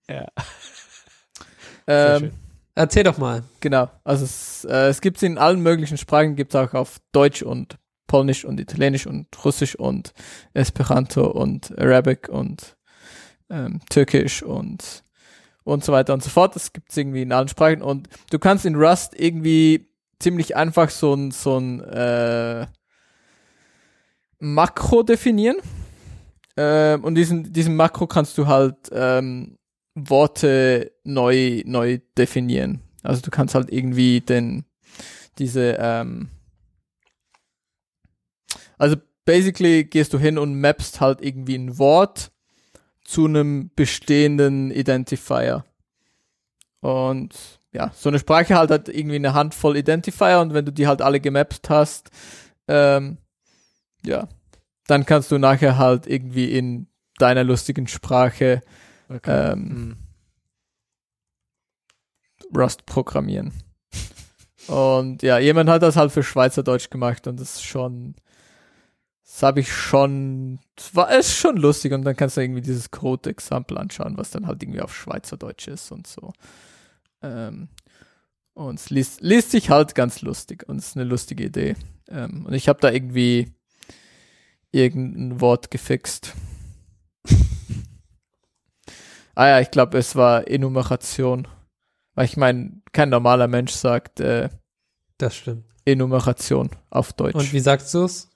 Ja. 0.09 0.27
Ähm, 1.87 2.19
schön. 2.19 2.48
Erzähl 2.79 3.03
doch 3.03 3.19
mal. 3.19 3.43
genau. 3.59 3.91
Also 4.05 4.25
es, 4.25 4.65
äh, 4.65 4.87
es 4.87 5.01
gibt's 5.01 5.25
in 5.25 5.37
allen 5.37 5.61
möglichen 5.61 5.99
Sprachen, 5.99 6.37
gibt's 6.37 6.55
auch 6.55 6.75
auf 6.75 6.99
Deutsch 7.11 7.43
und 7.43 7.77
Polnisch 8.07 8.45
und 8.45 8.61
Italienisch 8.61 9.05
und 9.05 9.27
Russisch 9.45 9.75
und 9.75 10.13
Esperanto 10.55 11.27
und 11.27 11.77
Arabic 11.77 12.29
und 12.29 12.77
ähm, 13.51 13.81
Türkisch 13.91 14.45
und 14.45 15.03
und 15.65 15.85
so 15.85 15.93
weiter 15.93 16.15
und 16.15 16.23
so 16.23 16.31
fort. 16.31 16.55
Das 16.55 16.73
gibt's 16.73 16.97
irgendwie 16.97 17.23
in 17.23 17.33
allen 17.33 17.49
Sprachen 17.49 17.83
und 17.83 18.09
du 18.31 18.39
kannst 18.39 18.65
in 18.65 18.77
Rust 18.77 19.13
irgendwie 19.19 19.91
ziemlich 20.21 20.55
einfach 20.55 20.89
so 20.91 21.15
ein 21.15 21.33
so 21.33 21.59
ein 21.59 21.81
äh, 21.81 22.69
Makro 24.39 25.03
definieren. 25.03 25.57
Ähm, 26.57 27.03
und 27.03 27.17
diesen 27.17 27.53
diesen 27.53 27.75
Makro 27.75 28.07
kannst 28.07 28.39
du 28.39 28.47
halt 28.47 28.77
ähm, 28.93 29.58
Worte 30.07 30.93
neu 31.05 31.63
neu 31.65 31.99
definieren. 32.17 32.81
Also 33.03 33.23
du 33.23 33.31
kannst 33.31 33.55
halt 33.55 33.73
irgendwie 33.73 34.21
den 34.21 34.65
diese 35.39 35.77
ähm, 35.79 36.29
also 38.77 38.97
basically 39.25 39.85
gehst 39.85 40.13
du 40.13 40.19
hin 40.19 40.39
und 40.39 40.61
mappst 40.61 41.01
halt 41.01 41.21
irgendwie 41.21 41.57
ein 41.57 41.79
Wort 41.79 42.31
zu 43.05 43.27
einem 43.27 43.71
bestehenden 43.75 44.71
Identifier. 44.71 45.65
Und 46.81 47.35
ja, 47.73 47.91
so 47.95 48.09
eine 48.09 48.19
Sprache 48.19 48.55
halt 48.55 48.71
hat 48.71 48.89
irgendwie 48.89 49.17
eine 49.17 49.35
Handvoll 49.35 49.77
Identifier 49.77 50.41
und 50.41 50.55
wenn 50.55 50.65
du 50.65 50.73
die 50.73 50.87
halt 50.87 51.03
alle 51.03 51.21
gemappt 51.21 51.69
hast, 51.69 52.11
ähm, 52.69 53.19
ja, 54.05 54.29
dann 54.87 55.05
kannst 55.05 55.31
du 55.31 55.39
nachher 55.39 55.77
halt 55.77 56.07
irgendwie 56.07 56.53
in 56.53 56.87
deiner 57.19 57.45
lustigen 57.45 57.89
Sprache 57.89 58.63
Okay. 59.09 59.53
ähm, 59.53 59.71
Hm. 59.71 59.97
Rust 62.57 62.87
programmieren. 62.87 63.53
Und 64.69 65.23
ja, 65.23 65.39
jemand 65.39 65.71
hat 65.71 65.83
das 65.83 65.97
halt 65.97 66.13
für 66.13 66.23
Schweizerdeutsch 66.23 66.91
gemacht 66.91 67.27
und 67.27 67.41
das 67.41 67.57
ist 67.57 67.65
schon, 67.65 68.15
das 69.25 69.43
habe 69.43 69.61
ich 69.61 69.73
schon, 69.73 70.61
war 70.93 71.11
ist 71.17 71.33
schon 71.35 71.57
lustig 71.57 71.93
und 71.93 72.05
dann 72.05 72.17
kannst 72.17 72.37
du 72.37 72.43
irgendwie 72.43 72.61
dieses 72.61 72.91
Code-Example 72.91 73.79
anschauen, 73.79 74.19
was 74.19 74.31
dann 74.31 74.47
halt 74.47 74.63
irgendwie 74.63 74.83
auf 74.83 74.95
Schweizerdeutsch 74.95 75.69
ist 75.69 75.91
und 75.91 76.07
so. 76.07 76.33
Ähm, 77.23 77.69
und 78.53 78.79
es 78.79 78.91
liest, 78.91 79.21
liest 79.23 79.53
sich 79.53 79.71
halt 79.71 79.95
ganz 79.95 80.21
lustig 80.21 80.69
und 80.69 80.79
es 80.79 80.89
ist 80.89 80.97
eine 80.97 81.05
lustige 81.05 81.45
Idee. 81.45 81.77
Ähm, 82.09 82.45
und 82.45 82.53
ich 82.53 82.69
habe 82.69 82.81
da 82.81 82.91
irgendwie 82.91 83.55
irgendein 84.71 85.41
Wort 85.41 85.71
gefixt. 85.71 86.35
Ah 89.39 89.49
ja, 89.49 89.61
ich 89.61 89.71
glaube, 89.71 89.97
es 89.99 90.17
war 90.17 90.49
Enumeration. 90.49 91.47
Weil 92.15 92.25
ich 92.25 92.37
meine, 92.37 92.83
kein 92.93 93.11
normaler 93.11 93.47
Mensch 93.49 93.73
sagt 93.73 94.19
äh, 94.21 94.49
Das 95.19 95.37
stimmt. 95.37 95.65
Enumeration 95.85 96.71
auf 96.91 97.13
Deutsch. 97.13 97.37
Und 97.37 97.53
wie 97.53 97.61
sagst 97.61 97.95
du's? 97.95 98.29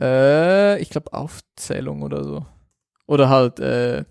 Äh, 0.00 0.78
ich 0.80 0.90
glaube 0.90 1.12
Aufzählung 1.14 2.02
oder 2.02 2.22
so. 2.24 2.46
Oder 3.06 3.28
halt 3.30 3.58
äh, 3.60 4.04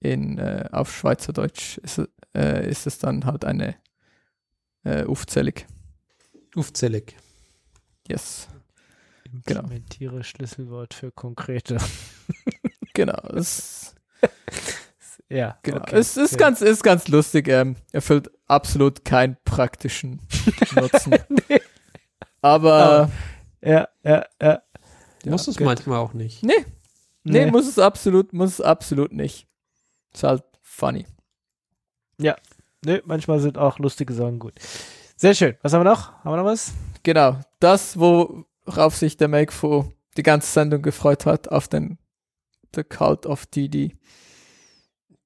in 0.00 0.38
äh, 0.38 0.68
auf 0.70 0.94
Schweizerdeutsch 0.94 1.78
ist, 1.78 1.98
es- 1.98 2.08
äh, 2.34 2.70
ist 2.70 2.86
es 2.86 2.98
dann 2.98 3.24
halt 3.24 3.44
eine 3.44 3.74
äh, 4.84 5.04
Aufzählung. 5.04 5.54
Aufzählig. 6.56 7.16
Yes. 8.06 8.48
genau. 9.44 9.60
Implementiere 9.62 10.22
Schlüsselwort 10.24 10.94
für 10.94 11.10
konkrete. 11.10 11.78
Genau. 12.94 13.20
Es, 13.34 13.94
Ja, 15.30 15.58
genau. 15.62 15.82
okay. 15.82 15.96
es 15.98 16.16
ist 16.16 16.32
Ja. 16.32 16.38
ganz 16.38 16.62
ist 16.62 16.82
ganz 16.82 17.06
lustig. 17.08 17.48
Ähm, 17.48 17.76
erfüllt 17.92 18.30
absolut 18.46 19.04
keinen 19.04 19.36
praktischen 19.44 20.20
Nutzen. 20.74 21.16
nee. 21.48 21.60
Aber 22.40 23.10
Ja, 23.60 23.88
ja, 24.02 24.24
ja. 24.40 24.62
ja, 25.22 25.30
Muss 25.30 25.46
es 25.46 25.58
gut. 25.58 25.66
manchmal 25.66 25.98
auch 25.98 26.14
nicht. 26.14 26.42
nee, 26.42 26.64
nee, 27.24 27.44
muss 27.50 27.68
es 27.68 27.78
absolut, 27.78 28.32
muss 28.32 28.52
es 28.54 28.60
absolut 28.62 29.12
nicht. 29.12 29.46
Ist 30.14 30.22
halt 30.22 30.44
funny. 30.62 31.04
Nee, 32.84 33.02
manchmal 33.04 33.40
sind 33.40 33.58
auch 33.58 33.78
lustige 33.80 34.14
Sachen 34.14 34.38
gut. 34.38 34.54
Sehr 35.16 35.34
schön. 35.34 35.56
Was 35.62 35.72
haben 35.74 35.80
wir 35.84 35.90
noch? 35.90 36.12
Haben 36.24 36.30
wir 36.32 36.36
noch 36.38 36.44
was? 36.44 36.72
Genau, 37.02 37.38
das, 37.60 37.98
worauf 37.98 38.96
sich 38.96 39.16
der 39.16 39.26
Makefo 39.28 39.92
die 40.16 40.22
ganze 40.22 40.50
Sendung 40.50 40.80
gefreut 40.80 41.26
hat, 41.26 41.48
auf 41.50 41.66
den 41.68 41.98
The 42.74 42.84
Cult 42.84 43.26
of 43.26 43.46
DD. 43.46 43.96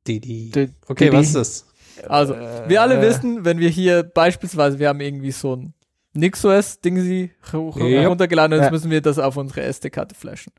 Didi. 0.07 0.51
D- 0.51 0.69
Okay, 0.89 1.07
Didi. 1.07 1.17
was 1.17 1.27
ist 1.29 1.35
das? 1.37 1.67
Also, 2.09 2.35
Äh, 2.35 2.69
wir 2.69 2.83
alle 2.83 2.99
äh, 2.99 3.03
wissen, 3.03 3.45
wenn 3.45 3.59
wir 3.59 3.69
hier 3.69 4.03
beispielsweise, 4.03 4.79
wir 4.79 4.89
haben 4.89 5.01
irgendwie 5.01 5.31
so 5.33 5.55
ein 5.57 5.75
NixOS-Ding 6.15 7.31
Ja. 7.53 8.09
runtergeladen 8.09 8.53
und 8.55 8.59
jetzt 8.61 8.67
Ja. 8.67 8.71
müssen 8.73 8.91
wir 8.91 9.01
das 9.01 9.19
auf 9.19 9.37
unsere 9.37 9.63
SD-Karte 9.63 10.15
flashen. 10.15 10.53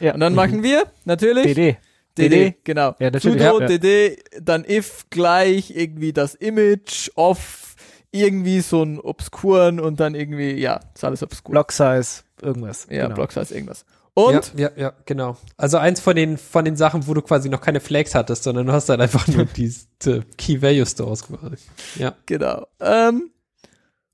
Ja. 0.00 0.14
Und 0.14 0.20
dann 0.20 0.32
Mhm. 0.32 0.36
machen 0.36 0.62
wir 0.62 0.84
natürlich 1.04 1.44
DD. 1.54 1.76
DD, 2.18 2.28
DD. 2.28 2.56
genau. 2.64 2.94
Ja, 2.98 3.10
natürlich, 3.10 3.40
Sudo 3.42 3.60
ja. 3.60 3.66
DD, 3.66 4.18
dann 4.40 4.64
if 4.68 5.06
gleich 5.10 5.70
irgendwie 5.74 6.12
das 6.12 6.34
Image 6.34 7.08
of 7.14 7.76
irgendwie 8.12 8.60
so 8.60 8.82
einen 8.82 8.98
obskuren 8.98 9.78
und 9.78 10.00
dann 10.00 10.14
irgendwie, 10.16 10.52
ja, 10.54 10.80
ist 10.94 11.04
alles 11.04 11.22
obskur. 11.22 11.52
Block 11.52 11.70
Size, 11.72 12.22
irgendwas. 12.42 12.86
ja, 12.90 13.04
genau. 13.04 13.14
Block 13.14 13.30
Size 13.32 13.54
irgendwas. 13.54 13.84
Und 14.14 14.52
Ja, 14.56 14.70
ja, 14.70 14.70
ja, 14.76 14.92
genau. 15.06 15.36
Also 15.56 15.78
eins 15.78 16.00
von 16.00 16.16
den, 16.16 16.36
von 16.36 16.64
den 16.64 16.76
Sachen, 16.76 17.06
wo 17.06 17.14
du 17.14 17.22
quasi 17.22 17.48
noch 17.48 17.60
keine 17.60 17.80
Flags 17.80 18.14
hattest, 18.14 18.42
sondern 18.42 18.66
du 18.66 18.72
hast 18.72 18.88
dann 18.88 19.00
einfach 19.00 19.26
nur 19.28 19.44
diese 19.56 20.22
Key 20.36 20.60
Value 20.60 20.84
Stores 20.86 21.22
quasi. 21.26 21.56
Ja. 21.96 22.14
Genau. 22.26 22.66
Ähm, 22.80 23.30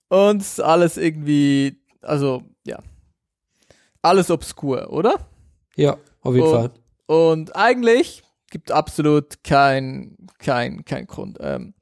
und 0.08 0.60
alles 0.60 0.96
irgendwie, 0.96 1.80
also 2.02 2.42
ja, 2.64 2.78
alles 4.02 4.30
obskur, 4.30 4.90
oder? 4.92 5.14
Ja, 5.76 5.96
auf 6.22 6.34
jeden 6.34 6.46
Und- 6.46 6.52
Fall. 6.54 6.70
Und 7.08 7.54
eigentlich 7.56 8.22
gibt 8.50 8.72
absolut 8.72 9.42
kein, 9.44 10.16
kein, 10.38 10.84
kein 10.84 11.06
Grund. 11.06 11.38
Ähm, 11.40 11.74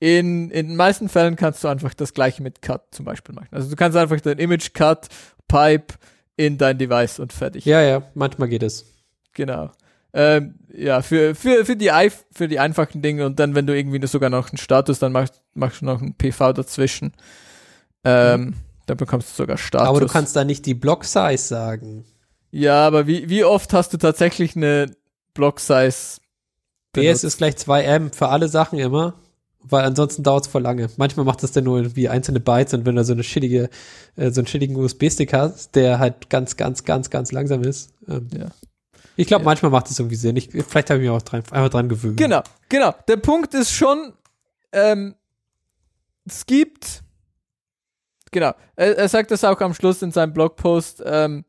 in, 0.00 0.50
in 0.50 0.68
den 0.68 0.76
meisten 0.76 1.08
Fällen 1.08 1.36
kannst 1.36 1.62
du 1.62 1.68
einfach 1.68 1.94
das 1.94 2.14
gleiche 2.14 2.42
mit 2.42 2.62
Cut 2.62 2.82
zum 2.92 3.04
Beispiel 3.04 3.34
machen. 3.34 3.48
Also 3.52 3.70
du 3.70 3.76
kannst 3.76 3.96
einfach 3.96 4.20
den 4.20 4.38
Image 4.38 4.72
Cut 4.74 5.08
Pipe 5.46 5.94
in 6.36 6.58
dein 6.58 6.78
Device 6.78 7.18
und 7.18 7.32
fertig. 7.32 7.64
Ja, 7.64 7.82
ja, 7.82 8.02
manchmal 8.14 8.48
geht 8.48 8.62
es. 8.62 8.86
Genau. 9.32 9.70
Ähm, 10.14 10.56
ja, 10.74 11.00
für, 11.00 11.34
für, 11.34 11.64
für, 11.64 11.76
die, 11.76 11.90
für 12.32 12.48
die 12.48 12.58
einfachen 12.58 13.00
Dinge 13.00 13.24
und 13.24 13.38
dann, 13.38 13.54
wenn 13.54 13.66
du 13.66 13.76
irgendwie 13.76 14.06
sogar 14.06 14.28
noch 14.28 14.50
einen 14.50 14.58
Status, 14.58 14.98
dann 14.98 15.12
machst, 15.12 15.40
machst 15.54 15.80
du 15.80 15.86
noch 15.86 16.02
einen 16.02 16.14
PV 16.14 16.52
dazwischen. 16.52 17.12
Ähm, 18.04 18.54
Dann 18.86 18.96
bekommst 18.96 19.30
du 19.30 19.42
sogar 19.42 19.56
Status. 19.56 19.88
Aber 19.88 20.00
du 20.00 20.06
kannst 20.06 20.36
da 20.36 20.44
nicht 20.44 20.66
die 20.66 20.74
Block 20.74 21.04
Size 21.04 21.38
sagen. 21.38 22.04
Ja, 22.50 22.86
aber 22.86 23.06
wie, 23.06 23.28
wie 23.30 23.44
oft 23.44 23.72
hast 23.72 23.94
du 23.94 23.96
tatsächchlich 23.96 24.56
eine 24.56 24.94
Block 25.34 25.60
Size 25.60 26.20
BS 26.92 27.24
ist 27.24 27.38
gleich 27.38 27.54
2M 27.54 28.14
für 28.14 28.28
alle 28.28 28.48
Sachen 28.48 28.78
immer. 28.78 29.14
Weil 29.64 29.84
ansonsten 29.84 30.22
dauert 30.22 30.44
es 30.46 30.50
voll 30.50 30.62
lange. 30.62 30.88
Manchmal 30.96 31.24
macht 31.26 31.42
das 31.42 31.52
dann 31.52 31.64
nur 31.64 31.94
wie 31.96 32.08
einzelne 32.08 32.40
Bytes 32.40 32.74
und 32.74 32.84
wenn 32.86 32.96
du 32.96 33.04
so 33.04 33.12
eine 33.12 33.22
shittige, 33.22 33.70
äh, 34.16 34.30
so 34.30 34.40
einen 34.40 34.46
shittigen 34.46 34.76
USB-Stick 34.76 35.32
hast, 35.32 35.74
der 35.74 35.98
halt 35.98 36.30
ganz, 36.30 36.56
ganz, 36.56 36.84
ganz, 36.84 37.10
ganz 37.10 37.32
langsam 37.32 37.62
ist. 37.62 37.90
Ähm, 38.08 38.28
Ja. 38.32 38.46
Ich 39.16 39.26
glaube, 39.26 39.42
Ja. 39.42 39.46
manchmal 39.46 39.70
macht 39.70 39.90
es 39.90 39.98
irgendwie 39.98 40.16
Sinn. 40.16 40.36
Ich, 40.36 40.48
vielleicht 40.50 40.88
habe 40.88 40.98
ich 41.00 41.08
mich 41.08 41.10
auch 41.10 41.20
dran, 41.22 41.42
einfach 41.50 41.68
dran 41.68 41.88
gewöhnt. 41.88 42.16
Genau, 42.16 42.42
genau. 42.70 42.94
Der 43.08 43.16
Punkt 43.18 43.52
ist 43.52 43.70
schon, 43.70 44.14
ähm, 44.72 45.14
es 46.24 46.46
gibt, 46.46 47.02
genau, 48.30 48.52
er, 48.76 48.96
er 48.96 49.08
sagt 49.08 49.30
das 49.30 49.44
auch 49.44 49.60
am 49.60 49.74
Schluss 49.74 50.00
in 50.02 50.12
seinem 50.12 50.32
Blogpost, 50.32 51.02
ähm, 51.04 51.44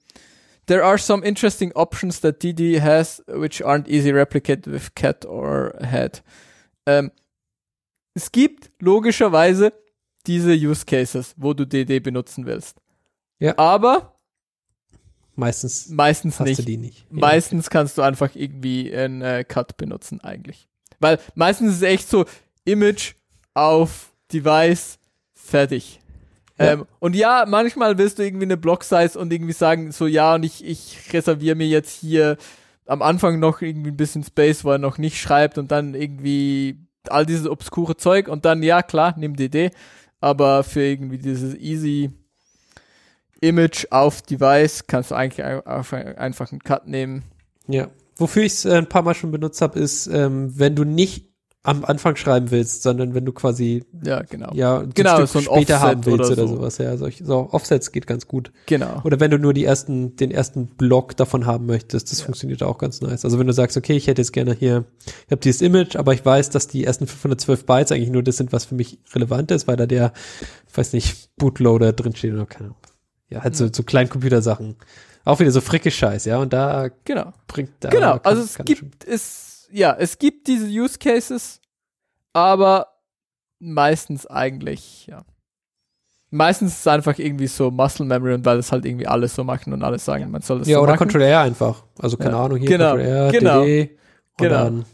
there 0.65 0.83
are 0.83 0.97
some 0.97 1.25
interesting 1.25 1.71
options 1.73 2.19
that 2.21 2.41
DD 2.43 2.81
has 2.81 3.23
which 3.27 3.63
aren't 3.65 3.87
easy 3.87 4.11
replicated 4.11 4.67
with 4.71 4.93
cat 4.95 5.25
or 5.25 5.73
head. 5.81 6.21
Ähm, 6.85 7.11
es 8.13 8.31
gibt 8.31 8.71
logischerweise 8.79 9.73
diese 10.25 10.53
Use 10.53 10.85
Cases, 10.85 11.33
wo 11.37 11.53
du 11.53 11.65
DD 11.65 11.99
benutzen 11.99 12.45
willst. 12.45 12.81
Ja. 13.39 13.57
Aber 13.57 14.13
Meistens 15.35 15.89
meistens 15.89 16.39
hast 16.39 16.47
nicht. 16.47 16.59
du 16.59 16.63
die 16.63 16.77
nicht. 16.77 17.11
Meistens 17.11 17.69
kannst 17.69 17.97
du 17.97 18.03
einfach 18.03 18.35
irgendwie 18.35 18.93
einen 18.95 19.21
äh, 19.21 19.43
Cut 19.43 19.77
benutzen 19.77 20.21
eigentlich. 20.21 20.67
Weil 20.99 21.19
meistens 21.33 21.71
ist 21.71 21.77
es 21.77 21.81
echt 21.81 22.07
so 22.07 22.25
Image 22.65 23.15
auf 23.55 24.13
Device 24.31 24.99
fertig. 25.33 25.99
Ja. 26.59 26.73
Ähm, 26.73 26.85
und 26.99 27.15
ja, 27.15 27.45
manchmal 27.47 27.97
willst 27.97 28.19
du 28.19 28.23
irgendwie 28.23 28.45
eine 28.45 28.57
Block-Size 28.57 29.17
und 29.17 29.33
irgendwie 29.33 29.53
sagen, 29.53 29.91
so 29.91 30.05
ja, 30.05 30.35
und 30.35 30.43
ich, 30.43 30.63
ich 30.63 30.99
reserviere 31.11 31.55
mir 31.55 31.67
jetzt 31.67 31.99
hier 31.99 32.37
am 32.85 33.01
Anfang 33.01 33.39
noch 33.39 33.61
irgendwie 33.61 33.89
ein 33.89 33.97
bisschen 33.97 34.23
Space, 34.23 34.63
wo 34.63 34.71
er 34.71 34.77
noch 34.77 34.99
nicht 34.99 35.19
schreibt 35.19 35.57
und 35.57 35.71
dann 35.71 35.95
irgendwie 35.95 36.77
all 37.09 37.25
dieses 37.25 37.47
obskure 37.47 37.97
Zeug 37.97 38.27
und 38.27 38.45
dann, 38.45 38.63
ja 38.63 38.81
klar, 38.81 39.15
nimm 39.17 39.35
DD, 39.35 39.71
aber 40.21 40.63
für 40.63 40.81
irgendwie 40.83 41.17
dieses 41.17 41.55
easy 41.55 42.11
Image 43.41 43.87
auf 43.91 44.21
Device 44.21 44.87
kannst 44.87 45.11
du 45.11 45.15
eigentlich 45.15 45.43
einfach 45.43 46.51
einen 46.51 46.63
Cut 46.63 46.87
nehmen. 46.87 47.23
Ja. 47.67 47.89
Wofür 48.15 48.43
ich 48.43 48.53
es 48.53 48.65
äh, 48.65 48.77
ein 48.77 48.87
paar 48.87 49.01
Mal 49.01 49.15
schon 49.15 49.31
benutzt 49.31 49.61
habe, 49.61 49.79
ist, 49.79 50.07
ähm, 50.07 50.57
wenn 50.57 50.75
du 50.75 50.83
nicht 50.83 51.32
am 51.65 51.85
Anfang 51.85 52.17
schreiben 52.17 52.51
willst, 52.51 52.83
sondern 52.83 53.13
wenn 53.13 53.23
du 53.23 53.31
quasi 53.31 53.85
Ja, 54.03 54.21
genau. 54.23 54.51
ja 54.53 54.79
ein 54.79 54.91
Genau, 54.93 55.15
Stück 55.15 55.27
so 55.29 55.39
ein 55.39 55.45
später 55.45 55.75
Offset 55.75 55.79
haben 55.79 56.05
willst 56.05 56.19
oder 56.31 56.41
oder, 56.43 56.47
so. 56.49 56.55
sowas. 56.57 56.77
Ja, 56.77 56.97
solch, 56.97 57.21
so 57.25 57.47
Offsets 57.51 57.93
geht 57.93 58.05
ganz 58.05 58.27
gut. 58.27 58.51
Genau. 58.65 58.99
Oder 59.05 59.21
wenn 59.21 59.31
du 59.31 59.39
nur 59.39 59.53
die 59.53 59.63
ersten, 59.63 60.17
den 60.17 60.29
ersten 60.31 60.67
Block 60.67 61.15
davon 61.15 61.45
haben 61.45 61.65
möchtest, 61.65 62.11
das 62.11 62.19
Ja. 62.19 62.25
funktioniert 62.25 62.63
auch 62.63 62.77
ganz 62.77 62.99
nice. 62.99 63.23
Also 63.23 63.39
wenn 63.39 63.47
du 63.47 63.53
sagst, 63.53 63.77
okay, 63.77 63.95
ich 63.95 64.07
hätte 64.07 64.21
jetzt 64.21 64.33
gerne 64.33 64.53
hier, 64.53 64.83
ich 65.05 65.31
habe 65.31 65.39
dieses 65.39 65.61
Image, 65.61 65.95
aber 65.95 66.13
ich 66.13 66.25
weiß, 66.25 66.49
dass 66.49 66.67
die 66.67 66.83
ersten 66.83 67.07
512 67.07 67.65
Bytes 67.65 67.91
eigentlich 67.93 68.09
nur 68.09 68.23
das 68.23 68.35
sind, 68.35 68.51
was 68.51 68.65
für 68.65 68.75
mich 68.75 68.99
relevant 69.15 69.49
ist, 69.51 69.65
weil 69.65 69.77
da 69.77 69.85
der, 69.85 70.11
ich 70.69 70.77
weiß 70.77 70.91
nicht, 70.91 71.29
Bootloader 71.37 71.93
drinsteht 71.93 72.33
oder 72.33 72.45
keine 72.45 72.65
Ahnung. 72.65 72.77
Ja, 73.29 73.41
halt 73.41 73.55
so, 73.55 73.69
so 73.71 73.83
Kleincomputersachen. 73.83 74.75
Auch 75.23 75.39
wieder 75.39 75.51
so 75.51 75.61
fricke 75.61 75.89
Scheiß, 75.91 76.25
ja, 76.25 76.39
und 76.39 76.51
da 76.51 76.89
Genau. 77.05 77.31
bringt 77.47 77.71
da. 77.79 77.89
genau. 77.89 78.11
kann- 78.19 78.21
Also 78.25 78.41
es 78.43 78.57
gibt 78.65 79.05
es 79.07 79.52
ja, 79.73 79.95
es 79.97 80.17
gibt 80.17 80.47
diese 80.47 80.67
Use 80.67 80.97
Cases, 80.99 81.59
aber 82.33 82.87
meistens 83.59 84.27
eigentlich, 84.27 85.07
ja. 85.07 85.23
Meistens 86.29 86.71
ist 86.73 86.79
es 86.79 86.87
einfach 86.87 87.19
irgendwie 87.19 87.45
so 87.47 87.69
Muscle 87.69 88.05
Memory 88.07 88.33
und 88.33 88.45
weil 88.45 88.57
es 88.57 88.71
halt 88.71 88.85
irgendwie 88.85 89.05
alles 89.05 89.35
so 89.35 89.43
machen 89.43 89.71
und 89.71 89.83
alles 89.83 90.03
sagen, 90.03 90.31
man 90.31 90.41
soll 90.41 90.59
das 90.59 90.67
Ja, 90.67 90.77
so 90.77 90.81
oder 90.83 90.93
machen. 90.93 90.99
Control 91.09 91.21
R 91.21 91.41
einfach. 91.41 91.83
Also 91.99 92.17
keine 92.17 92.31
Ja. 92.31 92.45
Ahnung, 92.45 92.57
hier 92.57 92.69
Genau, 92.69 92.91
Control 92.91 93.07
R, 93.07 93.31
genau, 93.31 93.63
DD, 93.63 93.81
und 93.91 93.97
genau. 94.37 94.55
dann 94.63 94.85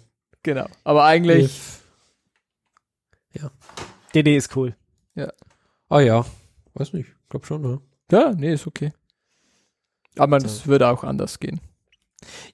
Genau. 0.43 0.65
Aber 0.83 1.03
eigentlich 1.05 1.45
if. 1.45 1.83
DD 4.13 4.35
ist 4.35 4.55
cool. 4.55 4.75
Ah 5.91 6.01
ja, 6.01 6.23
weiß 6.75 6.93
nicht, 6.93 7.09
glaub 7.29 7.45
schon, 7.45 7.61
ne? 7.61 7.81
ja, 8.11 8.31
nee, 8.31 8.53
ist 8.53 8.67
okay. 8.67 8.91
Aber 10.17 10.39
So. 10.39 10.45
es 10.47 10.67
würde 10.67 10.87
auch 10.87 11.03
anders 11.03 11.39
gehen. 11.39 11.59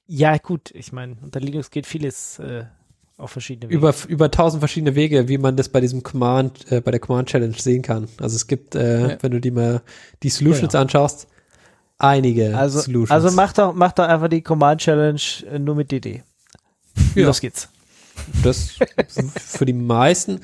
Ja, 0.07 0.37
gut, 0.37 0.71
ich 0.73 0.91
meine, 0.91 1.15
unter 1.23 1.39
Linux 1.39 1.69
geht 1.71 1.85
vieles 1.87 2.39
äh, 2.39 2.65
auf 3.17 3.31
verschiedene 3.31 3.69
Wege. 3.69 3.77
über, 3.77 3.93
über 4.07 4.29
tausend 4.31 4.59
verschiedene 4.61 4.95
Wege, 4.95 5.27
wie 5.27 5.37
man 5.37 5.55
das 5.57 5.69
bei 5.69 5.81
diesem 5.81 6.03
Command, 6.03 6.71
äh, 6.71 6.81
bei 6.81 6.91
der 6.91 6.99
Command 6.99 7.29
Challenge 7.29 7.55
sehen 7.57 7.81
kann. 7.81 8.07
Also 8.19 8.35
es 8.35 8.47
gibt, 8.47 8.75
äh, 8.75 9.09
Ja. 9.11 9.17
wenn 9.21 9.31
du 9.31 9.39
die 9.39 9.51
mal 9.51 9.81
die 10.23 10.29
Solutions 10.29 10.71
Genau. 10.73 10.81
anschaust, 10.81 11.27
einige 11.97 12.57
also, 12.57 12.81
Solutions. 12.81 13.11
also 13.11 13.31
mach 13.35 13.53
doch, 13.53 13.73
mach 13.73 13.93
doch 13.93 14.07
einfach 14.07 14.27
die 14.27 14.41
Command 14.41 14.81
Challenge 14.81 15.21
äh, 15.49 15.59
nur 15.59 15.75
mit 15.75 15.91
DD. 15.91 16.23
Ja. 17.15 17.25
Los 17.27 17.39
geht's. 17.41 17.69
das 18.43 18.71
für 19.39 19.65
die 19.65 19.73
meisten, 19.73 20.41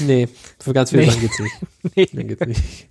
nee, 0.00 0.28
für 0.58 0.72
ganz 0.72 0.90
viele 0.90 1.02
Nee. 1.02 1.08
Sachen 1.10 1.20
geht's 1.20 1.38
nicht. 1.38 1.54
Nee. 1.96 2.08
Nee, 2.12 2.24
geht's 2.24 2.46
nicht. 2.46 2.88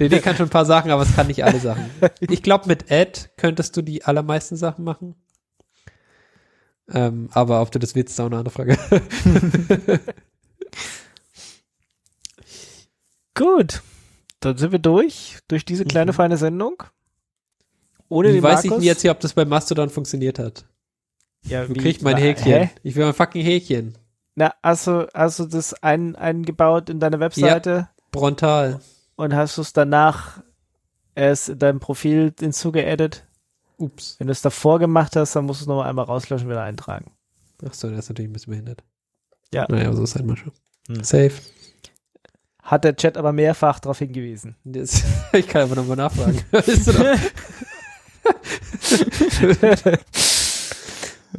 DD 0.00 0.20
kann 0.22 0.36
schon 0.36 0.46
ein 0.46 0.50
paar 0.50 0.64
Sachen, 0.64 0.90
aber 0.90 1.02
es 1.02 1.14
kann 1.14 1.26
nicht 1.26 1.44
alle 1.44 1.58
Sachen. 1.60 1.90
Ich 2.20 2.42
glaube, 2.42 2.66
mit 2.68 2.90
Add 2.90 3.28
könntest 3.36 3.76
du 3.76 3.82
die 3.82 4.04
allermeisten 4.04 4.56
Sachen 4.56 4.84
machen. 4.84 5.14
Ähm, 6.90 7.28
aber 7.32 7.60
ob 7.60 7.70
du 7.72 7.78
das 7.78 7.94
willst, 7.94 8.12
ist 8.12 8.20
auch 8.20 8.26
eine 8.26 8.38
andere 8.38 8.54
Frage. 8.54 8.78
Gut. 13.34 13.82
Dann 14.40 14.56
sind 14.56 14.72
wir 14.72 14.78
durch, 14.78 15.38
durch 15.48 15.64
diese 15.64 15.84
kleine 15.84 16.12
Mhm. 16.12 16.16
feine 16.16 16.36
Sendung. 16.36 16.82
Ohne 18.08 18.28
Wie 18.28 18.34
den 18.34 18.42
weiß 18.42 18.64
ich 18.64 18.70
Markus. 18.70 18.82
denn 18.82 18.86
jetzt 18.88 19.02
hier, 19.02 19.10
ob 19.10 19.20
das 19.20 19.32
bei 19.34 19.44
Mastodon 19.44 19.90
funktioniert 19.90 20.38
hat? 20.38 20.64
ja, 21.44 21.68
Wo 21.68 21.74
wie- 21.74 21.78
krieg 21.78 21.96
ich 21.96 22.02
mein 22.02 22.16
Häkchen? 22.16 22.46
Hä? 22.52 22.70
Ich 22.82 22.94
will 22.96 23.04
mein 23.04 23.14
fucking 23.14 23.42
Häkchen. 23.44 23.96
Na, 24.38 24.54
hast 24.62 24.86
du, 24.86 25.08
hast 25.14 25.40
du 25.40 25.46
das 25.46 25.74
ein, 25.82 26.14
eingebaut 26.14 26.90
in 26.90 27.00
deine 27.00 27.18
Webseite 27.18 27.88
Brontal. 28.12 28.78
und 29.16 29.34
hast 29.34 29.56
du 29.58 29.62
es 29.62 29.72
danach 29.72 30.40
erst 31.16 31.48
in 31.48 31.58
deinem 31.58 31.80
Profil 31.80 32.32
hinzugeaddet? 32.38 33.26
Ups. 33.78 34.14
Wenn 34.18 34.28
du 34.28 34.32
es 34.32 34.40
davor 34.40 34.78
gemacht 34.78 35.16
hast, 35.16 35.34
dann 35.34 35.44
musst 35.44 35.60
du 35.60 35.64
es 35.64 35.66
nochmal 35.66 35.88
einmal 35.88 36.04
rauslöschen 36.04 36.46
und 36.46 36.52
wieder 36.52 36.62
eintragen. 36.62 37.10
Ach 37.68 37.74
so, 37.74 37.88
der 37.88 37.98
ist 37.98 38.08
natürlich 38.10 38.30
ein 38.30 38.32
bisschen 38.32 38.52
behindert. 38.52 38.84
Ja. 39.52 39.66
Naja, 39.68 39.88
aber 39.88 39.96
so 39.96 40.04
ist 40.04 40.14
halt 40.14 40.24
mal 40.24 40.36
schon. 40.36 40.52
Hm. 40.86 41.02
Safe. 41.02 41.32
Hat 42.62 42.84
der 42.84 42.94
Chat 42.94 43.16
aber 43.16 43.32
mehrfach 43.32 43.80
darauf 43.80 43.98
hingewiesen. 43.98 44.54
Jetzt, 44.62 45.02
ich 45.32 45.48
kann 45.48 45.62
einfach 45.62 45.74
nochmal 45.74 45.96
nachfragen. 45.96 46.40
Noch- 46.52 47.18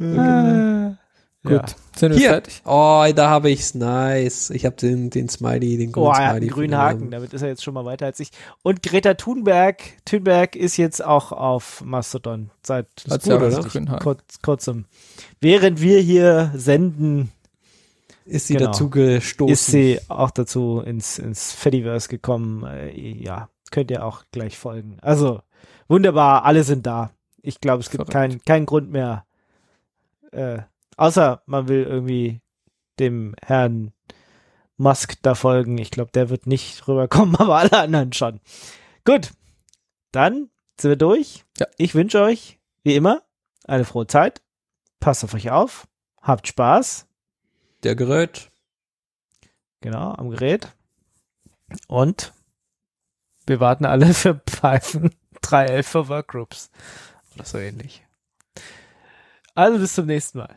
Ah. 0.00 0.96
Gut. 1.42 1.52
Ja. 1.52 1.64
Sind 2.00 2.12
wir 2.12 2.18
Hier. 2.18 2.30
fertig? 2.30 2.62
oh, 2.64 3.04
da 3.14 3.28
habe 3.30 3.50
ich's. 3.50 3.74
Nice. 3.74 4.50
Ich 4.50 4.64
habe 4.66 4.74
den, 4.76 5.10
den 5.10 5.28
Smiley, 5.28 5.76
den 5.76 5.92
grünen 5.92 6.06
Oh, 6.08 6.14
Smiley. 6.14 6.30
einen 6.36 6.48
grünen 6.48 6.76
Haken, 6.76 7.10
damit 7.10 7.32
ist 7.32 7.42
er 7.42 7.48
jetzt 7.48 7.62
schon 7.62 7.74
mal 7.74 7.84
weiter 7.84 8.06
als 8.06 8.18
ich. 8.20 8.30
Und 8.62 8.82
Greta 8.82 9.14
Thunberg, 9.14 9.76
Thunberg 10.04 10.56
ist 10.56 10.76
jetzt 10.78 11.04
auch 11.04 11.30
auf 11.32 11.82
Mastodon 11.84 12.50
seit 12.66 12.88
Hat 13.08 13.22
gut, 13.22 13.32
oder? 13.34 13.98
kurz, 14.00 14.40
kurzem. 14.42 14.86
Während 15.40 15.80
wir 15.80 16.00
hier 16.00 16.50
senden, 16.56 17.30
Ist 18.24 18.46
sie 18.46 18.54
Genau. 18.54 18.66
dazu 18.70 18.88
gestoßen. 18.90 19.52
ist 19.52 19.66
sie 19.66 20.00
auch 20.08 20.30
dazu 20.30 20.80
ins, 20.84 21.18
ins 21.18 21.52
Fediverse 21.52 22.08
gekommen. 22.08 22.64
Äh, 22.64 22.90
ja, 23.22 23.48
könnt 23.70 23.90
ihr 23.90 24.04
auch 24.04 24.22
gleich 24.32 24.56
folgen. 24.58 24.96
Also, 25.02 25.42
wunderbar, 25.88 26.44
alle 26.44 26.62
sind 26.64 26.86
da. 26.86 27.10
Ich 27.42 27.60
glaube, 27.60 27.80
es 27.82 27.90
gibt 27.90 28.08
keinen 28.10 28.42
keinen 28.44 28.66
Grund 28.66 28.90
mehr. 28.90 29.24
Äh, 30.32 30.58
außer 30.96 31.42
man 31.46 31.68
will 31.68 31.84
irgendwie 31.84 32.40
dem 32.98 33.34
Herrn 33.42 33.92
Musk 34.76 35.16
da 35.22 35.34
folgen. 35.34 35.78
Ich 35.78 35.90
glaube, 35.90 36.10
der 36.12 36.30
wird 36.30 36.46
nicht 36.46 36.86
rüberkommen, 36.88 37.36
aber 37.38 37.56
alle 37.56 37.78
anderen 37.78 38.12
schon. 38.12 38.40
Gut, 39.04 39.32
dann 40.12 40.50
sind 40.80 40.90
wir 40.90 40.96
durch. 40.96 41.44
Ja. 41.58 41.66
Ich 41.76 41.94
wünsche 41.94 42.20
euch, 42.20 42.58
wie 42.82 42.96
immer, 42.96 43.22
eine 43.66 43.84
frohe 43.84 44.06
Zeit. 44.06 44.42
Passt 44.98 45.24
auf 45.24 45.34
euch 45.34 45.50
auf. 45.50 45.86
Habt 46.20 46.48
Spaß. 46.48 47.06
Der 47.82 47.94
Gerät. 47.94 48.50
Genau, 49.80 50.12
am 50.12 50.30
Gerät. 50.30 50.68
Und 51.86 52.32
wir 53.46 53.60
warten 53.60 53.84
alle 53.84 54.12
für 54.14 54.34
Python 54.34 55.10
3.11 55.42 55.82
für 55.82 56.08
Workgroups. 56.08 56.70
Oder 57.34 57.44
so 57.44 57.58
ähnlich. 57.58 58.04
Also 59.54 59.78
bis 59.78 59.94
zum 59.94 60.06
nächsten 60.06 60.38
Mal. 60.38 60.56